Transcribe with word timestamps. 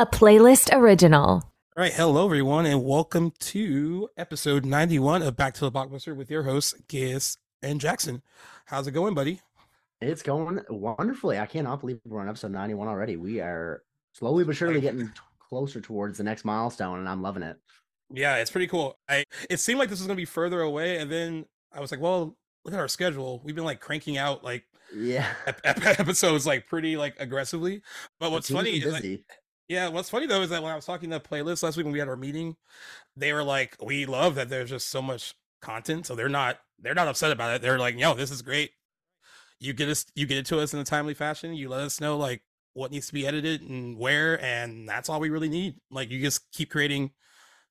a 0.00 0.06
playlist 0.06 0.74
original. 0.74 1.20
All 1.20 1.42
right, 1.76 1.92
hello 1.92 2.24
everyone, 2.24 2.64
and 2.64 2.82
welcome 2.82 3.32
to 3.40 4.08
episode 4.16 4.64
91 4.64 5.20
of 5.20 5.36
Back 5.36 5.52
to 5.54 5.60
the 5.60 5.70
Blockbuster 5.70 6.16
with 6.16 6.30
your 6.30 6.44
hosts, 6.44 6.74
Gaius 6.88 7.36
and 7.62 7.78
Jackson. 7.78 8.22
How's 8.64 8.86
it 8.86 8.92
going, 8.92 9.12
buddy? 9.12 9.42
It's 10.00 10.22
going 10.22 10.58
wonderfully. 10.70 11.38
I 11.38 11.44
cannot 11.44 11.80
believe 11.80 12.00
we're 12.06 12.20
on 12.20 12.30
episode 12.30 12.50
91 12.50 12.88
already. 12.88 13.16
We 13.16 13.40
are 13.40 13.82
slowly 14.14 14.42
but 14.44 14.56
surely 14.56 14.80
getting 14.80 15.06
t- 15.08 15.12
closer 15.38 15.82
towards 15.82 16.16
the 16.16 16.24
next 16.24 16.46
milestone, 16.46 17.00
and 17.00 17.06
I'm 17.08 17.20
loving 17.20 17.42
it. 17.42 17.58
Yeah, 18.10 18.36
it's 18.36 18.50
pretty 18.50 18.68
cool. 18.68 18.98
I 19.06 19.24
it 19.50 19.60
seemed 19.60 19.78
like 19.80 19.90
this 19.90 20.00
was 20.00 20.06
gonna 20.06 20.16
be 20.16 20.24
further 20.24 20.62
away, 20.62 20.96
and 20.96 21.12
then 21.12 21.44
I 21.74 21.80
was 21.80 21.90
like, 21.90 22.00
well, 22.00 22.38
look 22.64 22.72
at 22.72 22.80
our 22.80 22.88
schedule. 22.88 23.42
We've 23.44 23.54
been 23.54 23.64
like 23.64 23.80
cranking 23.80 24.16
out 24.16 24.42
like 24.42 24.64
Yeah. 24.96 25.26
ep- 25.46 25.60
ep- 25.62 25.84
episodes 26.00 26.46
like 26.46 26.66
pretty 26.66 26.96
like 26.96 27.16
aggressively. 27.20 27.82
But 28.18 28.30
what's 28.32 28.48
It 28.48 28.54
seems 28.54 28.64
to 28.64 28.70
funny 28.70 28.80
be 28.80 28.86
is 28.86 28.92
like, 28.94 29.02
busy. 29.02 29.24
Yeah, 29.70 29.86
what's 29.86 30.10
funny 30.10 30.26
though 30.26 30.42
is 30.42 30.50
that 30.50 30.64
when 30.64 30.72
I 30.72 30.74
was 30.74 30.84
talking 30.84 31.10
to 31.10 31.20
the 31.20 31.24
playlist 31.28 31.62
last 31.62 31.76
week 31.76 31.86
when 31.86 31.92
we 31.92 32.00
had 32.00 32.08
our 32.08 32.16
meeting, 32.16 32.56
they 33.16 33.32
were 33.32 33.44
like, 33.44 33.76
"We 33.80 34.04
love 34.04 34.34
that 34.34 34.48
there's 34.48 34.70
just 34.70 34.88
so 34.88 35.00
much 35.00 35.34
content." 35.62 36.06
So 36.06 36.16
they're 36.16 36.28
not 36.28 36.58
they're 36.80 36.92
not 36.94 37.06
upset 37.06 37.30
about 37.30 37.54
it. 37.54 37.62
They're 37.62 37.78
like, 37.78 37.96
"Yo, 37.96 38.14
this 38.14 38.32
is 38.32 38.42
great. 38.42 38.72
You 39.60 39.72
get 39.72 39.88
us 39.88 40.06
you 40.16 40.26
get 40.26 40.38
it 40.38 40.46
to 40.46 40.58
us 40.60 40.74
in 40.74 40.80
a 40.80 40.84
timely 40.84 41.14
fashion. 41.14 41.54
You 41.54 41.68
let 41.68 41.82
us 41.82 42.00
know 42.00 42.16
like 42.18 42.42
what 42.74 42.90
needs 42.90 43.06
to 43.08 43.14
be 43.14 43.28
edited 43.28 43.62
and 43.62 43.96
where, 43.96 44.42
and 44.44 44.88
that's 44.88 45.08
all 45.08 45.20
we 45.20 45.30
really 45.30 45.48
need. 45.48 45.76
Like 45.90 46.10
you 46.10 46.20
just 46.20 46.50
keep 46.52 46.70
creating 46.70 47.12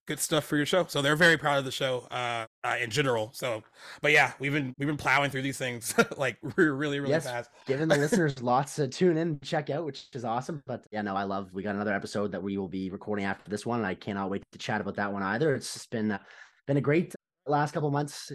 good 0.09 0.19
stuff 0.19 0.43
for 0.43 0.57
your 0.57 0.65
show." 0.65 0.85
So 0.87 1.01
they're 1.01 1.15
very 1.15 1.37
proud 1.37 1.57
of 1.59 1.65
the 1.65 1.71
show 1.71 2.07
uh, 2.11 2.45
uh 2.65 2.75
in 2.81 2.89
general. 2.89 3.31
So, 3.33 3.63
but 4.01 4.11
yeah, 4.11 4.33
we've 4.39 4.51
been 4.51 4.73
we've 4.77 4.87
been 4.87 4.97
plowing 4.97 5.31
through 5.31 5.43
these 5.43 5.57
things 5.57 5.95
like 6.17 6.37
re- 6.57 6.65
really 6.65 6.99
really 6.99 7.11
Yes. 7.11 7.23
fast. 7.23 7.49
Giving 7.65 7.87
the 7.87 7.95
listeners 8.05 8.41
lots 8.41 8.75
to 8.75 8.87
tune 8.87 9.17
in 9.17 9.39
check 9.39 9.69
out, 9.69 9.85
which 9.85 10.07
is 10.13 10.25
awesome. 10.25 10.61
But 10.65 10.85
yeah, 10.91 11.01
no, 11.01 11.15
I 11.15 11.23
love 11.23 11.53
we 11.53 11.63
got 11.63 11.75
another 11.75 11.93
episode 11.93 12.33
that 12.33 12.43
we 12.43 12.57
will 12.57 12.67
be 12.67 12.89
recording 12.89 13.23
after 13.23 13.49
this 13.49 13.65
one. 13.65 13.79
And 13.79 13.87
I 13.87 13.95
cannot 13.95 14.29
wait 14.29 14.43
to 14.51 14.59
chat 14.59 14.81
about 14.81 14.95
that 14.97 15.13
one 15.13 15.23
either. 15.23 15.55
It's 15.55 15.73
just 15.73 15.89
been 15.89 16.11
uh, 16.11 16.19
been 16.67 16.77
a 16.77 16.81
great 16.81 17.16
last 17.45 17.73
couple 17.73 17.89
months, 17.91 18.31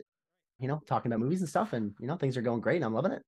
you 0.58 0.68
know, 0.68 0.80
talking 0.88 1.12
about 1.12 1.20
movies 1.20 1.40
and 1.40 1.48
stuff, 1.48 1.74
and 1.74 1.92
you 2.00 2.06
know, 2.06 2.16
things 2.16 2.36
are 2.36 2.42
going 2.42 2.60
great. 2.60 2.76
And 2.76 2.86
I'm 2.86 2.94
loving 2.94 3.12
it. 3.12 3.22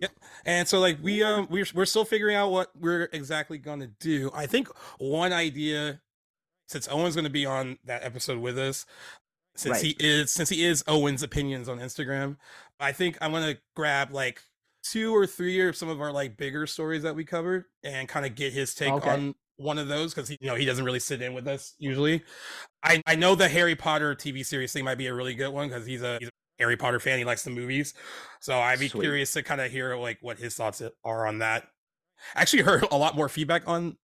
Yep. 0.00 0.12
And 0.46 0.66
so 0.68 0.80
like 0.80 0.98
we 1.02 1.22
um 1.22 1.46
we're 1.50 1.66
we're 1.74 1.84
still 1.84 2.04
figuring 2.04 2.34
out 2.34 2.50
what 2.50 2.70
we're 2.74 3.08
exactly 3.12 3.58
gonna 3.58 3.88
do. 4.00 4.30
I 4.34 4.46
think 4.46 4.68
one 4.98 5.32
idea, 5.32 6.00
since 6.72 6.88
Owen's 6.88 7.14
gonna 7.14 7.30
be 7.30 7.46
on 7.46 7.78
that 7.84 8.02
episode 8.02 8.38
with 8.40 8.58
us, 8.58 8.86
since 9.54 9.74
Right. 9.74 9.82
he 9.84 9.96
is 10.00 10.30
since 10.32 10.48
he 10.48 10.64
is 10.64 10.82
Owen's 10.88 11.22
opinions 11.22 11.68
on 11.68 11.78
Instagram, 11.78 12.36
I 12.80 12.92
think 12.92 13.18
I'm 13.20 13.32
gonna 13.32 13.58
grab 13.76 14.10
like 14.12 14.42
two 14.82 15.14
or 15.14 15.26
three 15.26 15.60
of 15.68 15.76
some 15.76 15.88
of 15.88 16.00
our 16.00 16.10
like 16.12 16.36
bigger 16.36 16.66
stories 16.66 17.02
that 17.04 17.14
we 17.14 17.24
covered 17.24 17.66
and 17.84 18.08
kind 18.08 18.26
of 18.26 18.34
get 18.34 18.52
his 18.52 18.74
take 18.74 18.92
Okay. 18.92 19.08
on 19.10 19.34
one 19.56 19.78
of 19.78 19.86
those 19.86 20.12
because 20.12 20.28
you 20.30 20.38
know 20.42 20.56
he 20.56 20.64
doesn't 20.64 20.84
really 20.84 20.98
sit 20.98 21.22
in 21.22 21.34
with 21.34 21.46
us 21.46 21.74
usually. 21.78 22.24
I 22.82 23.00
I 23.06 23.14
know 23.14 23.34
the 23.34 23.48
Harry 23.48 23.76
Potter 23.76 24.14
TV 24.14 24.44
series 24.44 24.72
thing 24.72 24.84
might 24.84 24.96
be 24.98 25.06
a 25.06 25.14
really 25.14 25.34
good 25.34 25.50
one 25.50 25.68
because 25.68 25.86
he's 25.86 26.02
a 26.02 26.18
he's 26.18 26.28
a 26.28 26.32
Harry 26.58 26.76
Potter 26.76 26.98
fan. 26.98 27.18
He 27.18 27.24
likes 27.24 27.44
the 27.44 27.50
movies, 27.50 27.94
so 28.40 28.58
I'd 28.58 28.80
be 28.80 28.88
Sweet. 28.88 29.02
curious 29.02 29.32
to 29.34 29.42
kind 29.42 29.60
of 29.60 29.70
hear 29.70 29.96
like 29.96 30.18
what 30.22 30.38
his 30.38 30.54
thoughts 30.54 30.82
are 31.04 31.26
on 31.26 31.38
that. 31.38 31.68
I 32.34 32.40
actually 32.42 32.62
heard 32.62 32.84
a 32.90 32.96
lot 32.96 33.14
more 33.16 33.28
feedback 33.28 33.68
on 33.68 33.98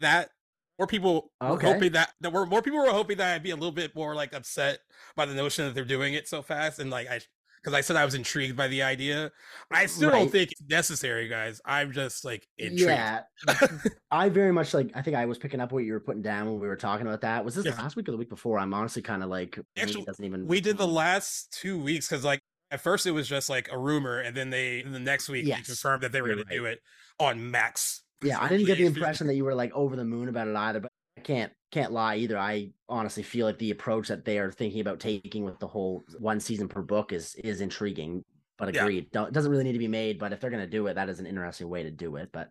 that. 0.00 0.30
More 0.78 0.86
people 0.86 1.30
were 1.40 1.58
hoping 1.60 1.92
that 1.92 2.12
there 2.20 2.30
were 2.30 2.46
more 2.46 2.62
people 2.62 2.80
were 2.80 2.90
hoping 2.90 3.18
that 3.18 3.34
I'd 3.34 3.42
be 3.42 3.50
a 3.50 3.56
little 3.56 3.72
bit 3.72 3.94
more 3.94 4.14
like 4.14 4.34
upset 4.34 4.78
by 5.16 5.26
the 5.26 5.34
notion 5.34 5.66
that 5.66 5.74
they're 5.74 5.84
doing 5.84 6.14
it 6.14 6.26
so 6.28 6.42
fast 6.42 6.78
and 6.78 6.90
like 6.90 7.08
I 7.08 7.20
because 7.62 7.74
I 7.74 7.80
said 7.80 7.96
I 7.96 8.04
was 8.04 8.14
intrigued 8.14 8.56
by 8.56 8.66
the 8.68 8.82
idea. 8.82 9.30
I 9.70 9.86
still 9.86 10.10
don't 10.10 10.30
think 10.30 10.50
it's 10.52 10.62
necessary, 10.68 11.28
guys. 11.28 11.60
I'm 11.64 11.92
just 11.92 12.24
like 12.24 12.46
intrigued. 12.58 12.80
Yeah, 12.80 13.20
I 14.10 14.28
very 14.30 14.52
much 14.52 14.74
like. 14.74 14.90
I 14.94 15.02
think 15.02 15.16
I 15.16 15.26
was 15.26 15.38
picking 15.38 15.60
up 15.60 15.70
what 15.70 15.84
you 15.84 15.92
were 15.92 16.00
putting 16.00 16.22
down 16.22 16.46
when 16.50 16.60
we 16.60 16.66
were 16.66 16.76
talking 16.76 17.06
about 17.06 17.20
that. 17.20 17.44
Was 17.44 17.54
this 17.54 17.64
Yeah. 17.64 17.76
last 17.76 17.94
week 17.94 18.08
or 18.08 18.12
the 18.12 18.18
week 18.18 18.28
before? 18.30 18.58
I'm 18.58 18.74
honestly 18.74 19.02
kind 19.02 19.22
of 19.22 19.28
like, 19.28 19.58
Actually, 19.76 20.04
doesn't 20.04 20.24
even. 20.24 20.46
we 20.46 20.60
did 20.60 20.76
the 20.76 20.86
mm. 20.86 20.92
last 20.92 21.52
two 21.52 21.80
weeks 21.80 22.08
because 22.08 22.24
like 22.24 22.40
at 22.72 22.80
first 22.80 23.06
it 23.06 23.12
was 23.12 23.28
just 23.28 23.48
like 23.48 23.68
a 23.70 23.78
rumor 23.78 24.18
and 24.18 24.36
then 24.36 24.50
they 24.50 24.82
the 24.82 24.98
next 24.98 25.28
week 25.28 25.44
they 25.44 25.50
Yes, 25.50 25.66
confirmed 25.66 26.02
that 26.02 26.10
they 26.10 26.20
were 26.20 26.28
going 26.28 26.44
to 26.44 26.54
do 26.54 26.64
it 26.64 26.80
on 27.20 27.50
max 27.50 28.02
Yeah, 28.22 28.40
I 28.40 28.48
didn't 28.48 28.66
get 28.66 28.78
the 28.78 28.86
impression 28.86 29.26
that 29.26 29.34
you 29.34 29.44
were 29.44 29.54
like 29.54 29.72
over 29.72 29.96
the 29.96 30.04
moon 30.04 30.28
about 30.28 30.48
it 30.48 30.56
either. 30.56 30.80
But 30.80 30.90
I 31.16 31.20
can't 31.20 31.52
can't 31.70 31.92
lie 31.92 32.16
either. 32.16 32.38
I 32.38 32.72
honestly 32.88 33.22
feel 33.22 33.46
like 33.46 33.58
the 33.58 33.70
approach 33.70 34.08
that 34.08 34.24
they 34.24 34.38
are 34.38 34.50
thinking 34.52 34.80
about 34.80 35.00
taking 35.00 35.44
with 35.44 35.58
the 35.58 35.66
whole 35.68 36.02
one 36.18 36.40
season 36.40 36.68
per 36.68 36.82
book 36.82 37.12
is 37.12 37.34
is 37.36 37.60
intriguing. 37.60 38.24
But 38.58 38.74
Yeah. 38.74 38.82
agreed, 38.82 39.10
Don't, 39.10 39.28
it 39.28 39.34
doesn't 39.34 39.50
really 39.50 39.64
need 39.64 39.72
to 39.72 39.78
be 39.78 39.88
made. 39.88 40.18
But 40.18 40.32
if 40.32 40.40
they're 40.40 40.50
gonna 40.50 40.66
do 40.66 40.86
it, 40.86 40.94
that 40.94 41.08
is 41.08 41.20
an 41.20 41.26
interesting 41.26 41.68
way 41.68 41.82
to 41.82 41.90
do 41.90 42.16
it. 42.16 42.30
But 42.32 42.50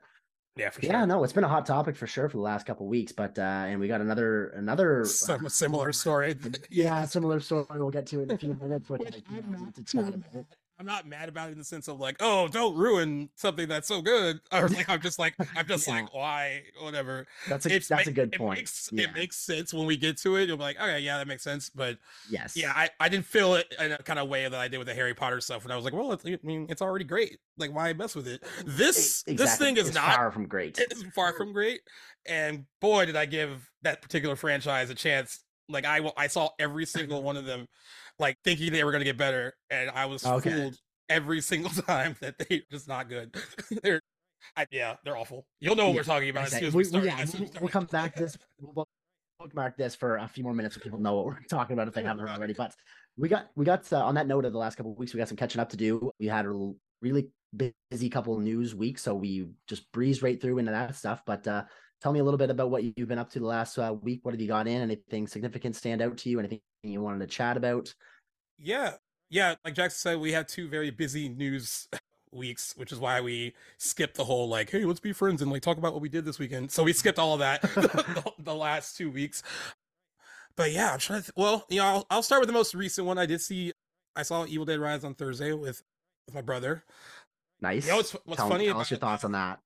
yeah 0.57 0.69
for 0.69 0.81
yeah, 0.85 0.99
sure 0.99 1.07
no, 1.07 1.23
it's 1.23 1.31
been 1.33 1.45
a 1.45 1.47
hot 1.47 1.65
topic 1.65 1.95
for 1.95 2.07
sure 2.07 2.27
for 2.27 2.37
the 2.37 2.43
last 2.43 2.65
couple 2.65 2.87
weeks. 2.87 3.11
But 3.11 3.37
uh 3.39 3.41
and 3.41 3.79
we 3.79 3.87
got 3.87 4.01
another 4.01 4.47
another 4.49 5.05
some 5.05 5.47
similar 5.47 5.91
story 6.01 6.35
yeah 6.69 7.05
similar 7.05 7.39
story. 7.39 7.65
We'll 7.69 7.89
get 7.91 8.05
to 8.07 8.19
it 8.19 8.23
in 8.23 8.31
a 8.31 8.37
few 8.37 8.53
minutes. 8.55 8.89
Which 8.89 9.01
Which 9.01 9.15
I 9.15 9.17
I'm 9.29 9.43
can't 9.43 9.51
not 9.51 9.75
to 9.75 9.83
too 9.83 10.03
chat 10.03 10.13
about. 10.15 10.45
I'm 10.81 10.87
not 10.87 11.05
mad 11.07 11.29
about 11.29 11.49
it 11.49 11.51
in 11.51 11.59
the 11.59 11.63
sense 11.63 11.87
of 11.87 11.99
like, 11.99 12.15
oh, 12.21 12.47
don't 12.47 12.75
ruin 12.75 13.29
something 13.35 13.67
that's 13.67 13.87
so 13.87 14.01
good. 14.01 14.39
Or 14.51 14.67
like, 14.67 14.89
I'm 14.89 14.99
just 14.99 15.19
like, 15.19 15.35
I'm 15.55 15.67
just 15.67 15.87
Yeah. 15.87 15.93
like, 15.93 16.11
why, 16.13 16.63
whatever. 16.81 17.27
That's 17.47 17.67
a 17.67 17.75
It's 17.75 17.87
that's 17.87 18.07
a 18.07 18.11
good 18.11 18.33
it 18.33 18.37
point. 18.39 18.57
Makes, 18.61 18.89
Yeah. 18.91 19.03
It 19.03 19.13
makes 19.13 19.37
sense 19.37 19.75
when 19.75 19.85
we 19.85 19.95
get 19.95 20.17
to 20.21 20.37
it. 20.37 20.47
You'll 20.47 20.57
be 20.57 20.63
like, 20.63 20.77
oh, 20.79 20.85
okay, 20.85 20.99
yeah, 20.99 21.19
that 21.19 21.27
makes 21.27 21.43
sense. 21.43 21.69
But 21.69 21.99
yes. 22.31 22.57
yeah, 22.57 22.73
I, 22.75 22.89
I 22.99 23.09
didn't 23.09 23.25
feel 23.27 23.53
it 23.53 23.71
in 23.79 23.91
a 23.91 23.99
kind 23.99 24.17
of 24.17 24.27
way 24.27 24.49
that 24.49 24.59
I 24.59 24.67
did 24.67 24.79
with 24.79 24.87
the 24.87 24.95
Harry 24.95 25.13
Potter 25.13 25.39
stuff. 25.39 25.63
When 25.63 25.71
I 25.71 25.75
was 25.75 25.85
like, 25.85 25.93
well, 25.93 26.11
it's, 26.13 26.25
I 26.25 26.39
mean, 26.41 26.65
it's 26.67 26.81
already 26.81 27.05
great. 27.05 27.37
Like, 27.57 27.71
why 27.75 27.93
mess 27.93 28.15
with 28.15 28.27
it? 28.27 28.43
This 28.65 29.23
E- 29.27 29.35
this 29.35 29.57
thing 29.57 29.77
is 29.77 29.87
It's 29.89 29.95
not 29.95 30.15
far 30.15 30.31
from 30.31 30.47
great. 30.47 30.79
it's 30.79 31.03
far 31.13 31.33
from 31.33 31.53
great. 31.53 31.81
And 32.25 32.65
boy, 32.79 33.05
did 33.05 33.15
I 33.15 33.25
give 33.27 33.69
that 33.83 34.01
particular 34.01 34.35
franchise 34.35 34.89
a 34.89 34.95
chance. 34.95 35.43
Like 35.69 35.85
I, 35.85 36.11
I 36.17 36.27
saw 36.27 36.49
every 36.59 36.85
single 36.85 37.23
one 37.23 37.37
of 37.37 37.45
them, 37.45 37.67
like 38.21 38.37
thinking 38.45 38.71
they 38.71 38.83
were 38.85 38.91
going 38.91 39.01
to 39.01 39.05
get 39.05 39.17
better, 39.17 39.53
and 39.69 39.89
I 39.89 40.05
was 40.05 40.23
Okay. 40.25 40.51
fooled 40.51 40.77
every 41.09 41.41
single 41.41 41.71
time 41.87 42.15
that 42.21 42.37
they 42.37 42.63
just 42.71 42.87
not 42.87 43.09
good. 43.09 43.35
they're, 43.83 43.99
I, 44.55 44.65
yeah, 44.71 44.95
they're 45.03 45.17
awful. 45.17 45.45
You'll 45.59 45.75
know 45.75 45.87
what 45.87 45.93
Yeah, 45.93 45.99
we're 45.99 46.03
talking 46.03 46.29
about 46.29 46.45
as 46.45 46.51
soon 46.53 46.63
as 46.65 46.75
we, 46.75 46.83
start. 46.85 47.03
yeah, 47.03 47.17
as 47.19 47.31
soon 47.31 47.41
we'll, 47.41 47.49
as 47.49 47.55
we 47.55 47.59
we'll 47.61 47.69
come 47.69 47.85
back 47.85 48.15
to 48.15 48.23
this. 48.23 48.37
We'll 48.59 48.87
bookmark 49.39 49.75
this 49.75 49.95
for 49.95 50.17
a 50.17 50.27
few 50.27 50.43
more 50.43 50.53
minutes 50.53 50.75
so 50.75 50.81
people 50.81 50.99
know 50.99 51.15
what 51.15 51.25
we're 51.25 51.39
talking 51.49 51.73
about 51.73 51.87
if 51.87 51.93
they 51.95 52.03
haven't 52.03 52.29
already. 52.29 52.53
But 52.53 52.73
we 53.17 53.27
got 53.27 53.49
we 53.55 53.65
got 53.65 53.91
uh, 53.91 54.05
on 54.05 54.15
that 54.15 54.27
note 54.27 54.45
of 54.45 54.53
the 54.53 54.59
last 54.59 54.75
couple 54.75 54.91
of 54.93 54.97
weeks, 54.97 55.13
we 55.13 55.17
got 55.17 55.27
some 55.27 55.37
catching 55.37 55.59
up 55.59 55.69
to 55.69 55.77
do. 55.77 56.11
We 56.19 56.27
had 56.27 56.45
a 56.45 56.71
really 57.01 57.29
busy 57.89 58.09
couple 58.09 58.35
of 58.37 58.43
news 58.43 58.73
weeks, 58.75 59.01
so 59.01 59.15
we 59.15 59.49
just 59.67 59.91
breezed 59.91 60.23
right 60.23 60.39
through 60.39 60.59
into 60.59 60.71
that 60.71 60.95
stuff. 60.95 61.23
But 61.25 61.47
uh, 61.47 61.65
tell 62.01 62.11
me 62.11 62.19
a 62.19 62.23
little 62.23 62.37
bit 62.37 62.49
about 62.49 62.69
what 62.69 62.83
you've 62.83 63.07
been 63.07 63.19
up 63.19 63.29
to 63.31 63.39
the 63.39 63.45
last 63.45 63.77
uh, 63.77 63.95
week. 64.01 64.21
What 64.23 64.33
have 64.33 64.41
you 64.41 64.47
got 64.47 64.67
in? 64.67 64.81
Anything 64.81 65.27
significant 65.27 65.75
stand 65.75 66.01
out 66.01 66.17
to 66.19 66.29
you? 66.29 66.39
Anything 66.39 66.61
you 66.83 67.01
wanted 67.01 67.19
to 67.19 67.27
chat 67.27 67.57
about? 67.57 67.93
Yeah, 68.57 68.93
yeah. 69.29 69.55
Like 69.63 69.75
Jackson 69.75 69.97
said, 69.97 70.19
we 70.19 70.31
had 70.31 70.47
two 70.47 70.67
very 70.67 70.89
busy 70.89 71.29
news 71.29 71.87
weeks, 72.31 72.73
which 72.75 72.91
is 72.91 72.99
why 72.99 73.21
we 73.21 73.53
skipped 73.77 74.15
the 74.15 74.23
whole 74.23 74.49
like, 74.49 74.69
hey, 74.69 74.85
let's 74.85 74.99
be 74.99 75.13
friends 75.13 75.41
and 75.41 75.51
like 75.51 75.61
talk 75.61 75.77
about 75.77 75.93
what 75.93 76.01
we 76.01 76.09
did 76.09 76.25
this 76.25 76.39
weekend. 76.39 76.71
So 76.71 76.83
we 76.83 76.93
skipped 76.93 77.19
all 77.19 77.33
of 77.33 77.39
that 77.39 77.61
the, 77.61 78.31
the 78.39 78.55
last 78.55 78.97
two 78.97 79.11
weeks. 79.11 79.43
But 80.55 80.71
yeah, 80.71 80.93
I'm 80.93 80.99
trying 80.99 81.19
to. 81.21 81.25
Th- 81.25 81.33
well, 81.35 81.65
you 81.69 81.77
know, 81.77 81.85
I'll, 81.85 82.07
I'll 82.09 82.23
start 82.23 82.41
with 82.41 82.47
the 82.47 82.53
most 82.53 82.73
recent 82.73 83.07
one. 83.07 83.17
I 83.17 83.25
did 83.25 83.41
see. 83.41 83.71
I 84.15 84.23
saw 84.23 84.45
Evil 84.45 84.65
Dead 84.65 84.79
Rise 84.79 85.03
on 85.03 85.13
Thursday 85.13 85.53
with 85.53 85.81
with 86.25 86.35
my 86.35 86.41
brother. 86.41 86.83
Nice. 87.61 87.85
You 87.85 87.91
know 87.91 87.97
what's 87.97 88.11
what's 88.25 88.37
tell, 88.37 88.49
funny 88.49 88.65
tell 88.65 88.73
about 88.73 88.81
us 88.81 88.91
your 88.91 88.99
thoughts 88.99 89.23
on 89.23 89.31
that. 89.31 89.59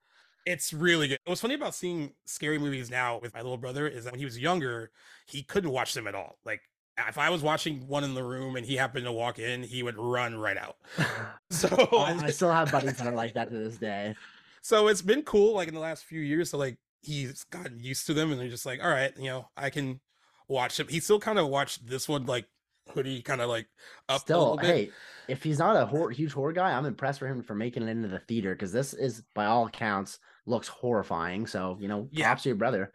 It's 0.45 0.73
really 0.73 1.07
good. 1.07 1.19
What's 1.25 1.41
funny 1.41 1.55
about 1.55 1.75
seeing 1.75 2.13
scary 2.25 2.57
movies 2.59 2.89
now 2.89 3.19
with 3.21 3.33
my 3.33 3.41
little 3.41 3.57
brother 3.57 3.87
is 3.87 4.03
that 4.05 4.13
when 4.13 4.19
he 4.19 4.25
was 4.25 4.39
younger, 4.39 4.91
he 5.25 5.43
couldn't 5.43 5.71
watch 5.71 5.93
them 5.93 6.07
at 6.07 6.15
all. 6.15 6.37
Like 6.45 6.61
if 7.07 7.17
I 7.17 7.29
was 7.29 7.41
watching 7.41 7.87
one 7.87 8.03
in 8.03 8.13
the 8.13 8.23
room 8.23 8.55
and 8.55 8.65
he 8.65 8.75
happened 8.75 9.05
to 9.05 9.11
walk 9.11 9.39
in, 9.39 9.63
he 9.63 9.83
would 9.83 9.97
run 9.97 10.35
right 10.37 10.57
out. 10.57 10.77
So 11.49 11.69
oh, 11.91 11.99
I, 11.99 12.11
I 12.25 12.29
still 12.31 12.51
have 12.51 12.71
buddies 12.71 12.97
that 12.97 13.07
are 13.07 13.15
like 13.15 13.33
that 13.35 13.49
to 13.49 13.57
this 13.57 13.77
day. 13.77 14.15
so 14.61 14.87
it's 14.87 15.01
been 15.01 15.21
cool 15.23 15.53
like 15.55 15.67
in 15.67 15.73
the 15.73 15.79
last 15.79 16.03
few 16.05 16.19
years 16.21 16.49
so 16.49 16.57
like 16.57 16.77
he's 17.01 17.43
gotten 17.45 17.79
used 17.79 18.05
to 18.07 18.13
them 18.13 18.31
and 18.31 18.39
they're 18.41 18.49
just 18.49 18.65
like 18.65 18.83
all 18.83 18.89
right 18.89 19.13
you 19.17 19.25
know 19.25 19.47
i 19.55 19.69
can 19.69 19.99
watch 20.47 20.79
him 20.79 20.87
he 20.87 20.99
still 20.99 21.19
kind 21.19 21.37
of 21.37 21.47
watched 21.47 21.85
this 21.87 22.09
one 22.09 22.25
like 22.25 22.47
hoodie 22.89 23.21
kind 23.21 23.41
of 23.41 23.49
like 23.49 23.67
up 24.09 24.17
a 24.17 24.19
Still, 24.21 24.39
little 24.39 24.57
bit 24.57 24.65
hey, 24.65 24.91
if 25.27 25.43
he's 25.43 25.59
not 25.59 25.75
a 25.75 25.85
hor- 25.85 26.11
huge 26.11 26.33
horror 26.33 26.53
guy, 26.53 26.71
I'm 26.71 26.85
impressed 26.85 27.19
for 27.19 27.27
him 27.27 27.41
for 27.43 27.55
making 27.55 27.83
it 27.83 27.89
into 27.89 28.07
the 28.07 28.19
theater 28.19 28.53
because 28.53 28.71
this 28.71 28.93
is, 28.93 29.23
by 29.33 29.45
all 29.45 29.65
accounts, 29.65 30.19
looks 30.45 30.67
horrifying. 30.67 31.47
So 31.47 31.77
you 31.79 31.87
know, 31.87 32.07
Yeah. 32.11 32.33
to 32.35 32.49
your 32.49 32.55
brother. 32.55 32.91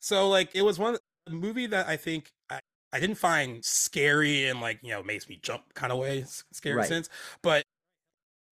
so 0.00 0.28
like 0.28 0.50
it 0.54 0.62
was 0.62 0.78
one 0.78 0.96
movie 1.28 1.66
that 1.66 1.86
i 1.88 1.94
think 1.96 2.30
I, 2.48 2.60
I 2.92 3.00
didn't 3.00 3.16
find 3.18 3.62
scary 3.62 4.46
and 4.46 4.60
like 4.62 4.78
you 4.82 4.90
know 4.92 5.02
makes 5.02 5.28
me 5.28 5.38
jump 5.42 5.62
kind 5.74 5.92
of 5.92 5.98
way 5.98 6.24
scary 6.52 6.76
Right. 6.76 6.88
sense 6.88 7.10
but 7.42 7.64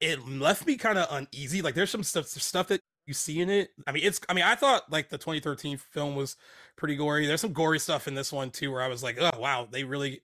it 0.01 0.27
left 0.27 0.68
me 0.68 0.77
kind 0.77 1.00
of 1.00 1.07
uneasy 1.09 1.62
like 1.63 1.74
there's 1.75 1.89
some 1.89 2.03
stuff 2.03 2.27
stuff 2.27 2.68
that 2.68 2.81
you 3.07 3.13
see 3.15 3.41
in 3.41 3.50
it 3.50 3.69
i 3.88 3.91
mean 3.91 4.03
it's 4.03 4.21
i 4.30 4.33
mean 4.36 4.44
i 4.44 4.53
thought 4.53 4.83
like 4.91 5.09
the 5.09 5.18
2013 5.18 5.77
film 5.77 6.15
was 6.15 6.36
pretty 6.75 6.95
gory 6.95 7.25
there's 7.25 7.41
some 7.41 7.53
gory 7.53 7.80
stuff 7.80 8.07
in 8.07 8.13
this 8.13 8.31
one 8.31 8.51
too 8.51 8.71
where 8.71 8.83
i 8.83 8.88
was 8.88 9.01
like 9.01 9.18
oh 9.19 9.31
wow 9.39 9.68
they 9.71 9.83
really 9.83 10.21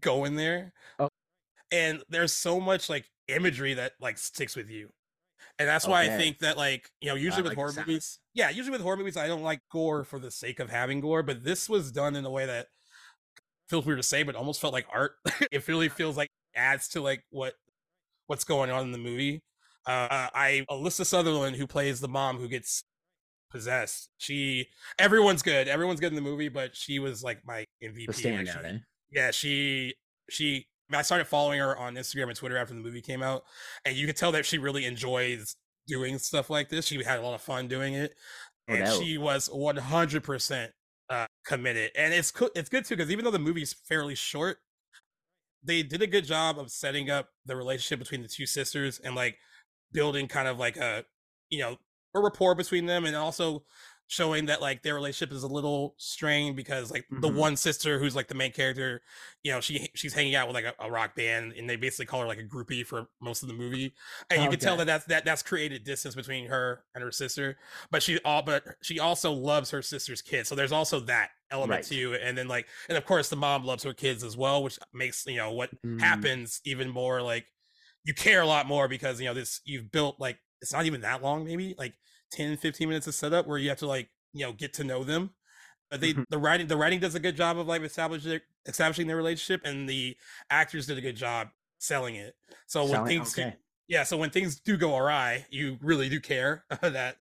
go 0.00 0.24
in 0.24 0.34
there 0.34 0.72
Oh. 0.98 1.08
and 1.70 2.02
there's 2.08 2.32
so 2.32 2.58
much 2.58 2.88
like 2.90 3.08
imagery 3.28 3.74
that 3.74 3.92
like 4.00 4.18
sticks 4.18 4.56
with 4.56 4.68
you 4.70 4.90
And 5.60 5.68
that's 5.68 5.86
why 5.86 6.04
I 6.04 6.08
think 6.08 6.38
that 6.38 6.56
like, 6.56 6.90
you 7.02 7.08
know, 7.10 7.14
usually 7.14 7.42
with 7.42 7.50
like 7.50 7.58
horror 7.58 7.74
movies, 7.76 8.18
yeah, 8.32 8.48
usually 8.48 8.72
with 8.72 8.80
horror 8.80 8.96
movies 8.96 9.18
I 9.18 9.26
don't 9.26 9.42
like 9.42 9.60
gore 9.70 10.04
for 10.04 10.18
the 10.18 10.30
sake 10.30 10.58
of 10.58 10.70
having 10.70 11.00
gore, 11.00 11.22
but 11.22 11.44
this 11.44 11.68
was 11.68 11.92
done 11.92 12.16
in 12.16 12.24
a 12.24 12.30
way 12.30 12.46
that 12.46 12.68
feels 13.68 13.84
weird 13.84 13.98
to 13.98 14.02
say, 14.02 14.22
but 14.22 14.34
almost 14.34 14.58
felt 14.58 14.72
like 14.72 14.86
art. 14.90 15.12
it 15.52 15.68
really 15.68 15.90
feels 15.90 16.16
like 16.16 16.30
adds 16.56 16.88
to 16.88 17.02
like 17.02 17.24
what 17.28 17.54
what's 18.26 18.42
going 18.42 18.70
on 18.70 18.84
in 18.84 18.92
the 18.92 18.98
movie. 18.98 19.42
Uh, 19.86 20.28
I 20.32 20.64
Alyssa 20.70 21.04
Sutherland, 21.04 21.56
who 21.56 21.66
plays 21.66 22.00
the 22.00 22.08
mom 22.08 22.38
who 22.38 22.48
gets 22.48 22.82
possessed, 23.50 24.08
she 24.16 24.68
everyone's 24.98 25.42
good. 25.42 25.68
Everyone's 25.68 26.00
good 26.00 26.10
in 26.12 26.16
the 26.16 26.22
movie, 26.22 26.48
but 26.48 26.74
she 26.74 26.98
was 26.98 27.22
like 27.22 27.42
my 27.44 27.66
MVP. 27.84 28.06
Standout, 28.06 28.64
eh? 28.64 28.78
yeah, 29.10 29.30
she 29.30 29.92
she 30.30 30.68
I 30.92 31.02
started 31.02 31.26
following 31.26 31.60
her 31.60 31.76
on 31.76 31.94
Instagram 31.94 32.28
and 32.28 32.36
Twitter 32.36 32.56
after 32.56 32.74
the 32.74 32.80
movie 32.80 33.00
came 33.02 33.22
out, 33.22 33.44
and 33.84 33.96
you 33.96 34.06
could 34.06 34.16
tell 34.16 34.32
that 34.32 34.46
she 34.46 34.58
really 34.58 34.84
enjoys 34.84 35.56
doing 35.86 36.18
stuff 36.18 36.50
like 36.50 36.68
this. 36.68 36.86
She 36.86 37.02
had 37.02 37.18
a 37.18 37.22
lot 37.22 37.34
of 37.34 37.40
fun 37.42 37.68
doing 37.68 37.94
it, 37.94 38.14
No 38.68 38.74
and 38.76 38.84
doubt. 38.84 39.00
she 39.02 39.18
was 39.18 39.46
one 39.48 39.76
hundred 39.76 40.22
percent 40.24 40.72
uh, 41.08 41.26
committed. 41.44 41.90
And 41.96 42.12
it's 42.14 42.30
co- 42.30 42.50
it's 42.54 42.68
good 42.68 42.84
too 42.84 42.96
because 42.96 43.10
even 43.10 43.24
though 43.24 43.30
the 43.30 43.38
movie's 43.38 43.72
fairly 43.72 44.14
short, 44.14 44.58
they 45.62 45.82
did 45.82 46.02
a 46.02 46.06
good 46.06 46.24
job 46.24 46.58
of 46.58 46.70
setting 46.70 47.10
up 47.10 47.28
the 47.46 47.56
relationship 47.56 47.98
between 47.98 48.22
the 48.22 48.28
two 48.28 48.46
sisters 48.46 48.98
and 48.98 49.14
like 49.14 49.36
building 49.92 50.28
kind 50.28 50.48
of 50.48 50.58
like 50.58 50.76
a 50.76 51.04
you 51.50 51.58
know 51.60 51.76
a 52.14 52.20
rapport 52.20 52.54
between 52.54 52.86
them 52.86 53.04
and 53.04 53.14
also 53.16 53.64
showing 54.10 54.46
that 54.46 54.60
like 54.60 54.82
their 54.82 54.96
relationship 54.96 55.32
is 55.32 55.44
a 55.44 55.46
little 55.46 55.94
strained 55.96 56.56
because 56.56 56.90
like 56.90 57.06
the 57.20 57.28
Mhm. 57.28 57.34
one 57.36 57.56
sister 57.56 57.96
who's 58.00 58.16
like 58.16 58.26
the 58.26 58.34
main 58.34 58.50
character 58.50 59.02
you 59.44 59.52
know 59.52 59.60
she 59.60 59.88
she's 59.94 60.12
hanging 60.12 60.34
out 60.34 60.48
with 60.48 60.54
like 60.56 60.64
a, 60.64 60.74
a 60.80 60.90
rock 60.90 61.14
band 61.14 61.52
and 61.52 61.70
they 61.70 61.76
basically 61.76 62.06
call 62.06 62.20
her 62.20 62.26
like 62.26 62.40
a 62.40 62.42
groupie 62.42 62.84
for 62.84 63.06
most 63.20 63.42
of 63.44 63.48
the 63.48 63.54
movie 63.54 63.94
and 64.28 64.42
you 64.42 64.48
can 64.50 64.58
tell 64.58 64.76
that 64.76 64.88
that's 64.88 65.04
that 65.04 65.24
that's 65.24 65.44
created 65.44 65.84
distance 65.84 66.16
between 66.16 66.48
her 66.48 66.82
and 66.96 67.04
her 67.04 67.12
sister 67.12 67.56
but 67.92 68.02
she 68.02 68.18
all 68.24 68.42
but 68.42 68.64
she 68.82 68.98
also 68.98 69.30
loves 69.30 69.70
her 69.70 69.80
sister's 69.80 70.20
kids 70.20 70.48
so 70.48 70.56
there's 70.56 70.72
also 70.72 70.98
that 70.98 71.30
element 71.52 71.70
Right. 71.78 71.84
too 71.84 72.16
and 72.20 72.36
then 72.36 72.48
like 72.48 72.66
and 72.88 72.98
of 72.98 73.04
course 73.06 73.28
the 73.28 73.36
mom 73.36 73.64
loves 73.64 73.84
her 73.84 73.94
kids 73.94 74.24
as 74.24 74.36
well 74.36 74.64
which 74.64 74.76
makes 74.92 75.24
you 75.24 75.36
know 75.36 75.52
what 75.52 75.70
Mm. 75.86 76.00
happens 76.00 76.60
even 76.64 76.90
more 76.90 77.22
like 77.22 77.46
you 78.02 78.12
care 78.12 78.42
a 78.42 78.46
lot 78.46 78.66
more 78.66 78.88
because 78.88 79.20
you 79.20 79.26
know 79.26 79.34
this 79.34 79.60
you've 79.64 79.92
built 79.92 80.18
like 80.18 80.36
it's 80.60 80.72
not 80.72 80.84
even 80.84 81.02
that 81.02 81.22
long 81.22 81.44
maybe 81.44 81.76
like 81.78 81.94
10 82.30 82.56
15 82.56 82.88
minutes 82.88 83.06
of 83.06 83.14
setup 83.14 83.46
where 83.46 83.58
you 83.58 83.68
have 83.68 83.78
to 83.78 83.86
like 83.86 84.08
you 84.32 84.44
know 84.44 84.52
get 84.52 84.72
to 84.74 84.84
know 84.84 85.04
them 85.04 85.30
but 85.90 86.00
they 86.00 86.14
Mhm. 86.14 86.24
the 86.30 86.38
writing 86.38 86.66
the 86.66 86.76
writing 86.76 87.00
does 87.00 87.14
a 87.14 87.20
good 87.20 87.36
job 87.36 87.58
of 87.58 87.66
like 87.66 87.82
establishing 87.82 88.40
establishing 88.66 89.06
their 89.06 89.16
relationship 89.16 89.62
and 89.66 89.88
the 89.88 90.16
actors 90.50 90.86
did 90.86 90.98
a 90.98 91.00
good 91.00 91.16
job 91.16 91.48
selling 91.78 92.14
it 92.16 92.34
so 92.66 92.84
when 92.84 93.06
things 93.06 93.32
okay. 93.38 93.56
yeah 93.88 94.04
so 94.04 94.16
when 94.16 94.30
things 94.30 94.60
do 94.60 94.76
go 94.76 94.96
awry 94.96 95.44
you 95.50 95.78
really 95.80 96.08
do 96.08 96.20
care 96.20 96.64
that 96.82 97.16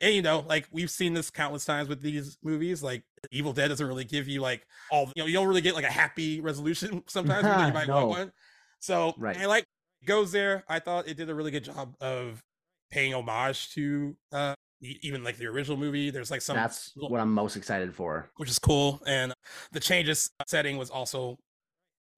and 0.00 0.14
you 0.14 0.22
know 0.22 0.40
like 0.40 0.66
we've 0.72 0.90
seen 0.90 1.14
this 1.14 1.30
countless 1.30 1.64
times 1.64 1.88
with 1.88 2.00
these 2.02 2.36
movies 2.42 2.82
like 2.82 3.04
evil 3.30 3.52
dead 3.52 3.68
doesn't 3.68 3.86
really 3.86 4.04
give 4.04 4.28
you 4.28 4.40
like 4.40 4.66
all 4.90 5.10
you 5.14 5.22
know 5.22 5.26
you 5.26 5.34
don't 5.34 5.48
really 5.48 5.60
get 5.60 5.74
like 5.74 5.84
a 5.84 5.90
happy 5.90 6.40
resolution 6.40 7.02
sometimes 7.08 7.46
you 7.46 7.72
might 7.72 7.88
No. 7.88 8.06
want 8.06 8.08
one 8.08 8.32
so 8.80 9.14
Right. 9.18 9.36
i 9.36 9.46
like 9.46 9.64
goes 10.04 10.32
there 10.32 10.64
i 10.68 10.78
thought 10.78 11.06
it 11.08 11.16
did 11.16 11.28
a 11.30 11.34
really 11.34 11.50
good 11.50 11.64
job 11.64 11.94
of 12.00 12.42
paying 12.90 13.14
homage 13.14 13.72
to 13.74 14.16
uh 14.32 14.54
even 14.82 15.22
like 15.22 15.36
the 15.36 15.46
original 15.46 15.76
movie 15.76 16.10
there's 16.10 16.30
like 16.30 16.40
some 16.40 16.56
That's 16.56 16.92
little- 16.96 17.10
what 17.10 17.20
I'm 17.20 17.32
most 17.34 17.54
excited 17.56 17.94
for. 17.94 18.30
which 18.36 18.48
is 18.50 18.58
cool. 18.58 19.02
And 19.06 19.34
the 19.72 19.80
changes 19.80 20.30
setting 20.46 20.78
was 20.78 20.88
also 20.90 21.38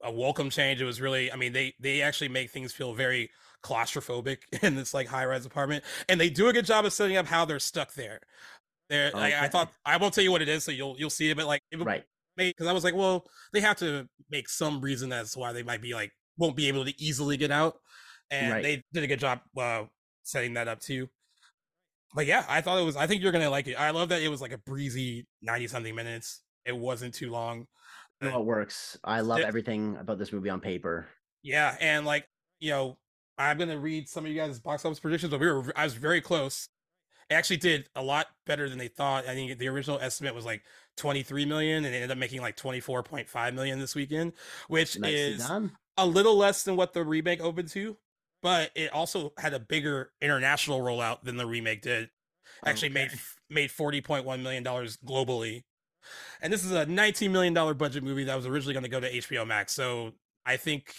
a 0.05 0.13
welcome 0.13 0.49
change. 0.51 0.81
It 0.81 0.85
was 0.85 1.01
really, 1.01 1.31
I 1.33 1.37
mean, 1.37 1.53
they 1.53 1.75
they 1.81 2.03
actually 2.03 2.29
make 2.29 2.51
things 2.51 2.73
feel 2.73 2.95
very 2.95 3.31
claustrophobic 3.65 4.39
in 4.63 4.75
this 4.77 4.95
like 4.95 5.07
high 5.09 5.25
rise 5.27 5.45
apartment, 5.47 5.85
and 6.09 6.21
they 6.21 6.31
do 6.31 6.49
a 6.49 6.53
good 6.53 6.65
job 6.65 6.85
of 6.85 6.93
setting 6.93 7.17
up 7.17 7.27
how 7.27 7.45
they're 7.45 7.59
stuck 7.59 7.95
there. 7.95 8.21
They're 8.89 9.11
like, 9.13 9.35
I 9.35 9.49
thought 9.49 9.73
I 9.85 9.97
won't 9.97 10.13
tell 10.15 10.25
you 10.25 10.31
what 10.33 10.43
it 10.43 10.49
is, 10.49 10.65
so 10.65 10.71
you'll 10.73 10.97
you'll 10.99 11.11
see 11.11 11.31
it, 11.31 11.37
but 11.37 11.47
like, 11.47 11.63
it 11.71 11.81
Right. 11.81 12.05
because 12.37 12.67
I 12.67 12.73
was 12.73 12.85
like, 12.85 12.95
well, 12.95 13.27
they 13.53 13.61
have 13.61 13.77
to 13.79 14.09
make 14.31 14.49
some 14.49 14.81
reason 14.81 15.13
as 15.13 15.33
to 15.33 15.39
why 15.41 15.53
they 15.53 15.63
might 15.63 15.81
be 15.83 15.95
like 15.95 16.13
won't 16.39 16.57
be 16.57 16.69
able 16.69 16.85
to 16.85 17.03
easily 17.03 17.37
get 17.37 17.51
out, 17.51 17.77
and 18.31 18.53
Right. 18.53 18.63
they 18.63 18.83
did 18.93 19.03
a 19.05 19.07
good 19.07 19.21
job 19.21 19.41
uh, 19.57 19.85
setting 20.23 20.55
that 20.55 20.69
up 20.69 20.81
too. 20.81 21.09
But 22.15 22.27
yeah, 22.27 22.45
I 22.49 22.61
thought 22.61 22.79
it 22.79 22.85
was. 22.85 22.97
I 22.97 23.07
think 23.07 23.23
you're 23.23 23.33
gonna 23.33 23.51
like 23.51 23.67
it. 23.69 23.75
I 23.75 23.91
love 23.91 24.11
that 24.11 24.23
it 24.23 24.29
was 24.29 24.41
like 24.43 24.53
a 24.53 24.59
breezy 24.59 25.27
ninety 25.41 25.67
something 25.67 25.95
minutes. 25.95 26.43
It 26.65 26.77
wasn't 26.77 27.15
too 27.15 27.31
long. 27.31 27.67
Know, 28.21 28.39
it 28.41 28.45
works. 28.47 28.97
I 29.03 29.21
love 29.21 29.41
It- 29.41 29.47
everything 29.47 29.97
about 29.97 30.19
this 30.19 30.33
movie 30.33 30.49
on 30.51 30.61
paper. 30.61 31.09
Yeah, 31.43 31.77
and 31.81 32.05
like 32.07 32.29
you 32.61 32.71
know, 32.71 32.99
I'm 33.39 33.59
gonna 33.59 33.79
read 33.79 34.09
some 34.09 34.25
of 34.25 34.31
you 34.31 34.37
guys' 34.37 34.61
box 34.61 34.85
office 34.85 35.01
predictions, 35.01 35.31
but 35.31 35.41
we 35.41 35.47
were 35.51 35.73
I 35.75 35.85
was 35.85 35.95
very 35.95 36.21
close. 36.21 36.69
It 37.31 37.35
actually 37.35 37.57
did 37.57 37.89
a 37.97 38.03
lot 38.03 38.27
better 38.47 38.69
than 38.69 38.77
they 38.79 38.89
thought. 38.89 39.27
I 39.27 39.35
think 39.35 39.59
the 39.59 39.69
original 39.69 39.99
estimate 39.99 40.35
was 40.35 40.45
like 40.45 40.63
23 40.99 41.47
million, 41.47 41.85
and 41.85 41.95
it 41.95 41.99
ended 41.99 42.11
up 42.11 42.19
making 42.19 42.43
like 42.43 42.57
24.5 42.57 43.55
million 43.55 43.79
this 43.79 43.95
weekend, 43.95 44.35
which 44.69 44.99
Nicely 44.99 45.17
is 45.19 45.47
done. 45.49 45.73
a 45.97 46.07
little 46.07 46.37
less 46.37 46.63
than 46.63 46.77
what 46.77 46.93
the 46.93 47.03
remake 47.05 47.41
opened 47.41 47.69
to, 47.71 47.97
but 48.43 48.71
it 48.75 48.93
also 48.93 49.33
had 49.39 49.55
a 49.55 49.61
bigger 49.61 50.13
international 50.21 50.81
rollout 50.81 51.23
than 51.23 51.37
the 51.37 51.47
remake 51.47 51.83
did. 51.83 52.11
Actually 52.65 52.91
made 52.91 53.11
made 53.51 53.71
40.1 53.71 54.43
million 54.43 54.63
dollars 54.63 54.99
globally. 55.05 55.63
And 56.41 56.53
this 56.53 56.65
is 56.65 56.73
a 56.73 56.87
19 56.87 57.33
million 57.33 57.55
dollar 57.55 57.75
budget 57.75 58.03
movie 58.03 58.25
that 58.25 58.35
was 58.35 58.47
originally 58.47 58.75
going 58.75 58.85
to 58.85 58.91
go 58.91 59.01
to 59.01 59.11
HBO 59.11 59.47
Max. 59.47 59.73
So 59.73 60.13
I 60.45 60.57
think 60.57 60.95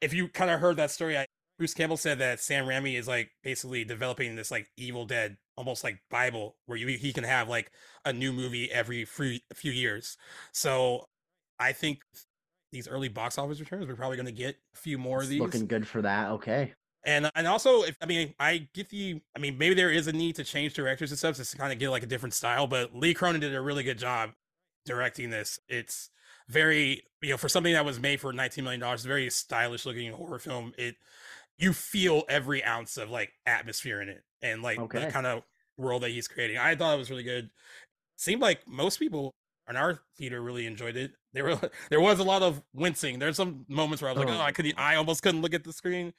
if 0.00 0.12
you 0.12 0.28
kind 0.28 0.50
of 0.50 0.60
heard 0.60 0.76
that 0.76 0.90
story, 0.90 1.16
I, 1.16 1.26
Bruce 1.58 1.74
Campbell 1.74 1.96
said 1.96 2.18
that 2.18 2.40
Sam 2.40 2.66
Raimi 2.66 2.98
is 2.98 3.06
like 3.06 3.30
basically 3.42 3.84
developing 3.84 4.34
this 4.34 4.50
like 4.50 4.66
Evil 4.76 5.04
Dead, 5.04 5.36
almost 5.56 5.84
like 5.84 6.00
Bible, 6.10 6.56
where 6.66 6.78
you 6.78 6.88
he 6.88 7.12
can 7.12 7.24
have 7.24 7.48
like 7.48 7.70
a 8.04 8.12
new 8.12 8.32
movie 8.32 8.70
every 8.70 9.04
few 9.04 9.38
few 9.54 9.72
years. 9.72 10.16
So 10.52 11.06
I 11.58 11.72
think 11.72 12.00
these 12.72 12.88
early 12.88 13.08
box 13.08 13.38
office 13.38 13.60
returns, 13.60 13.86
we're 13.86 13.94
probably 13.94 14.16
going 14.16 14.26
to 14.26 14.32
get 14.32 14.56
a 14.74 14.76
few 14.76 14.98
more 14.98 15.22
of 15.22 15.28
these. 15.28 15.40
looking 15.40 15.66
good 15.66 15.86
for 15.86 16.02
that. 16.02 16.30
Okay. 16.30 16.72
And 17.04 17.30
and 17.34 17.46
also, 17.46 17.82
if 17.82 17.96
I 18.00 18.06
mean, 18.06 18.34
I 18.38 18.68
get 18.74 18.88
the, 18.88 19.20
I 19.36 19.40
mean, 19.40 19.58
maybe 19.58 19.74
there 19.74 19.90
is 19.90 20.06
a 20.06 20.12
need 20.12 20.36
to 20.36 20.44
change 20.44 20.74
directors 20.74 21.10
and 21.10 21.18
stuff 21.18 21.36
just 21.36 21.50
to 21.52 21.58
kind 21.58 21.72
of 21.72 21.78
get 21.78 21.90
like 21.90 22.02
a 22.02 22.06
different 22.06 22.34
style. 22.34 22.66
But 22.66 22.94
Lee 22.94 23.14
Cronin 23.14 23.40
did 23.40 23.54
a 23.54 23.60
really 23.60 23.82
good 23.82 23.98
job 23.98 24.30
directing 24.84 25.30
this. 25.30 25.58
It's 25.68 26.10
very, 26.48 27.02
you 27.20 27.30
know, 27.30 27.36
for 27.36 27.48
something 27.48 27.72
that 27.72 27.84
was 27.84 27.98
made 27.98 28.20
for 28.20 28.32
19 28.32 28.62
million 28.62 28.80
dollars, 28.80 29.04
very 29.04 29.28
stylish 29.30 29.84
looking 29.84 30.12
horror 30.12 30.38
film. 30.38 30.72
It 30.78 30.96
you 31.58 31.72
feel 31.72 32.24
every 32.28 32.64
ounce 32.64 32.96
of 32.96 33.10
like 33.10 33.32
atmosphere 33.46 34.00
in 34.00 34.08
it 34.08 34.22
and 34.40 34.62
like 34.62 34.78
the 34.90 35.10
kind 35.10 35.26
of 35.26 35.42
world 35.76 36.02
that 36.02 36.10
he's 36.10 36.28
creating. 36.28 36.58
I 36.58 36.74
thought 36.74 36.94
it 36.94 36.98
was 36.98 37.10
really 37.10 37.22
good. 37.22 37.50
Seemed 38.16 38.40
like 38.42 38.66
most 38.66 38.98
people 38.98 39.34
in 39.68 39.76
our 39.76 40.00
theater 40.16 40.40
really 40.40 40.66
enjoyed 40.66 40.96
it. 40.96 41.12
There 41.32 41.44
were 41.44 41.56
there 41.90 42.00
was 42.00 42.18
a 42.18 42.24
lot 42.24 42.42
of 42.42 42.62
wincing. 42.74 43.18
There's 43.18 43.36
some 43.36 43.64
moments 43.68 44.02
where 44.02 44.10
I 44.10 44.14
was 44.14 44.24
like, 44.24 44.34
Oh. 44.34 44.38
oh, 44.38 44.42
I 44.42 44.52
could 44.52 44.72
I 44.76 44.96
almost 44.96 45.22
couldn't 45.22 45.42
look 45.42 45.54
at 45.54 45.64
the 45.64 45.72
screen. 45.72 46.12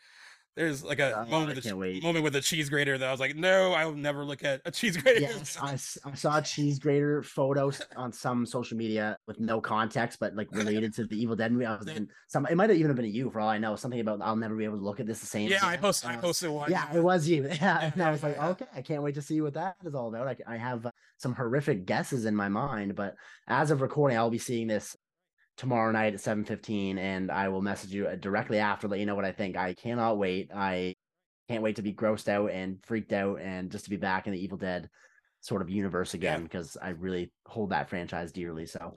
There's 0.56 0.84
like 0.84 1.00
a 1.00 1.18
Oh, 1.22 1.26
moment 1.26 1.56
with 1.56 1.66
a 1.66 1.76
wait. 1.76 2.04
moment 2.04 2.24
with 2.24 2.36
a 2.36 2.42
cheese 2.42 2.70
grater 2.70 2.96
that 2.96 3.08
I 3.08 3.10
was 3.10 3.20
like, 3.20 3.36
no, 3.36 3.74
I 3.74 3.88
will 3.88 3.96
never 3.96 4.24
look 4.24 4.44
at 4.44 4.62
a 4.66 4.70
cheese 4.72 4.96
grater. 4.98 5.20
Yes, 5.22 5.58
I, 5.60 5.72
I 6.08 6.14
saw 6.14 6.42
cheese 6.42 6.78
grater 6.78 7.24
photos 7.24 7.82
on 7.96 8.12
some 8.14 8.46
social 8.46 8.78
media 8.78 9.18
with 9.26 9.40
no 9.40 9.60
context, 9.60 10.20
but 10.20 10.36
like 10.36 10.50
related 10.52 10.94
to 10.94 11.06
the 11.08 11.20
Evil 11.20 11.36
Dead 11.36 11.52
movie. 11.52 11.66
I 11.66 11.76
was 11.78 11.86
thinking 11.88 12.08
some. 12.28 12.46
It 12.46 12.54
might 12.56 12.70
have 12.70 12.78
even 12.78 12.94
been 12.96 13.06
you, 13.06 13.32
for 13.32 13.40
all 13.40 13.50
I 13.50 13.58
know. 13.58 13.76
Something 13.76 14.00
about 14.00 14.22
I'll 14.22 14.36
never 14.36 14.56
be 14.56 14.66
able 14.66 14.78
to 14.78 14.84
look 14.84 15.00
at 15.00 15.08
this 15.08 15.22
the 15.22 15.26
same. 15.26 15.50
yeah, 15.50 15.58
I 15.64 15.72
again. 15.74 15.82
post 15.82 16.06
I 16.06 16.18
posted 16.18 16.52
one. 16.52 16.70
Yeah, 16.70 16.86
it 16.96 17.04
was 17.04 17.28
you. 17.28 17.50
Yeah, 17.60 17.90
and 17.92 18.04
I 18.04 18.12
was 18.12 18.22
like, 18.22 18.38
okay, 18.38 18.66
I 18.76 18.84
can't 18.84 19.02
wait 19.02 19.16
to 19.16 19.24
see 19.24 19.42
what 19.42 19.56
that 19.56 19.78
is 19.84 19.96
all 19.96 20.10
about. 20.10 20.28
I, 20.28 20.36
I 20.54 20.58
have 20.58 20.86
uh, 20.86 20.92
some 21.18 21.34
horrific 21.34 21.88
guesses 21.88 22.26
in 22.26 22.36
my 22.36 22.50
mind, 22.50 22.94
but 22.96 23.16
as 23.48 23.72
of 23.72 23.82
recording, 23.82 24.20
I'll 24.20 24.30
be 24.30 24.38
seeing 24.38 24.68
this 24.68 24.96
tomorrow 25.58 25.92
night 25.92 26.14
at 26.14 26.22
seven 26.22 26.44
fifteen, 26.46 26.98
and 26.98 27.32
I 27.32 27.50
will 27.50 27.62
message 27.62 27.92
you 27.92 28.08
uh, 28.08 28.16
directly 28.16 28.60
after, 28.60 28.88
let 28.88 29.00
you 29.00 29.06
know 29.06 29.16
what 29.16 29.26
I 29.26 29.32
think. 29.32 29.56
I 29.56 29.74
cannot 29.74 30.18
wait. 30.18 30.52
I 30.54 30.96
can't 31.50 31.64
wait 31.64 31.76
to 31.78 31.82
be 31.82 31.94
grossed 31.94 32.30
out 32.30 32.52
and 32.52 32.80
freaked 32.84 33.14
out, 33.14 33.40
and 33.42 33.72
just 33.72 33.86
to 33.86 33.90
be 33.90 33.98
back 33.98 34.28
in 34.28 34.34
the 34.34 34.44
Evil 34.44 34.58
Dead 34.58 34.90
sort 35.42 35.62
of 35.62 35.70
universe 35.70 36.14
again 36.14 36.44
because 36.44 36.78
I 36.82 36.90
really 36.90 37.32
hold 37.46 37.72
that 37.72 37.90
franchise 37.90 38.32
dearly. 38.32 38.66
So. 38.66 38.96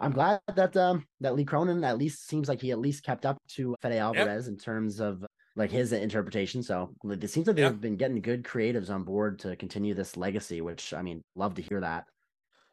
I'm 0.00 0.12
glad 0.12 0.38
that 0.54 0.76
um 0.76 1.04
that 1.20 1.34
Lee 1.34 1.44
Cronin 1.44 1.82
at 1.82 1.98
least 1.98 2.28
seems 2.28 2.48
like 2.48 2.60
he 2.60 2.70
at 2.70 2.78
least 2.78 3.02
kept 3.02 3.26
up 3.26 3.36
to 3.56 3.74
Fede 3.82 3.94
Alvarez 3.94 4.46
in 4.46 4.56
terms 4.56 5.00
of 5.00 5.26
like 5.58 5.72
his 5.72 5.92
interpretation. 5.92 6.62
So 6.62 6.94
it 7.04 7.28
seems 7.28 7.48
like 7.48 7.56
they've 7.56 7.80
been 7.80 7.96
getting 7.96 8.22
good 8.22 8.44
creatives 8.44 8.90
on 8.90 9.02
board 9.02 9.40
to 9.40 9.56
continue 9.56 9.92
this 9.92 10.16
legacy, 10.16 10.60
which 10.60 10.94
I 10.94 11.02
mean, 11.02 11.20
love 11.34 11.54
to 11.56 11.62
hear 11.62 11.80
that. 11.80 12.04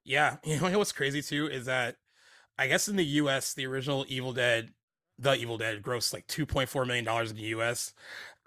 Yeah, 0.03 0.37
you 0.45 0.61
know 0.61 0.77
what's 0.77 0.91
crazy 0.91 1.21
too 1.21 1.47
is 1.47 1.65
that 1.65 1.95
I 2.57 2.67
guess 2.67 2.87
in 2.87 2.95
the 2.95 3.05
U.S. 3.05 3.53
the 3.53 3.65
original 3.65 4.05
Evil 4.07 4.33
Dead, 4.33 4.71
the 5.19 5.35
Evil 5.35 5.57
Dead, 5.57 5.81
grossed 5.81 6.13
like 6.13 6.27
2.4 6.27 6.85
million 6.87 7.05
dollars 7.05 7.31
in 7.31 7.37
the 7.37 7.43
U.S. 7.43 7.93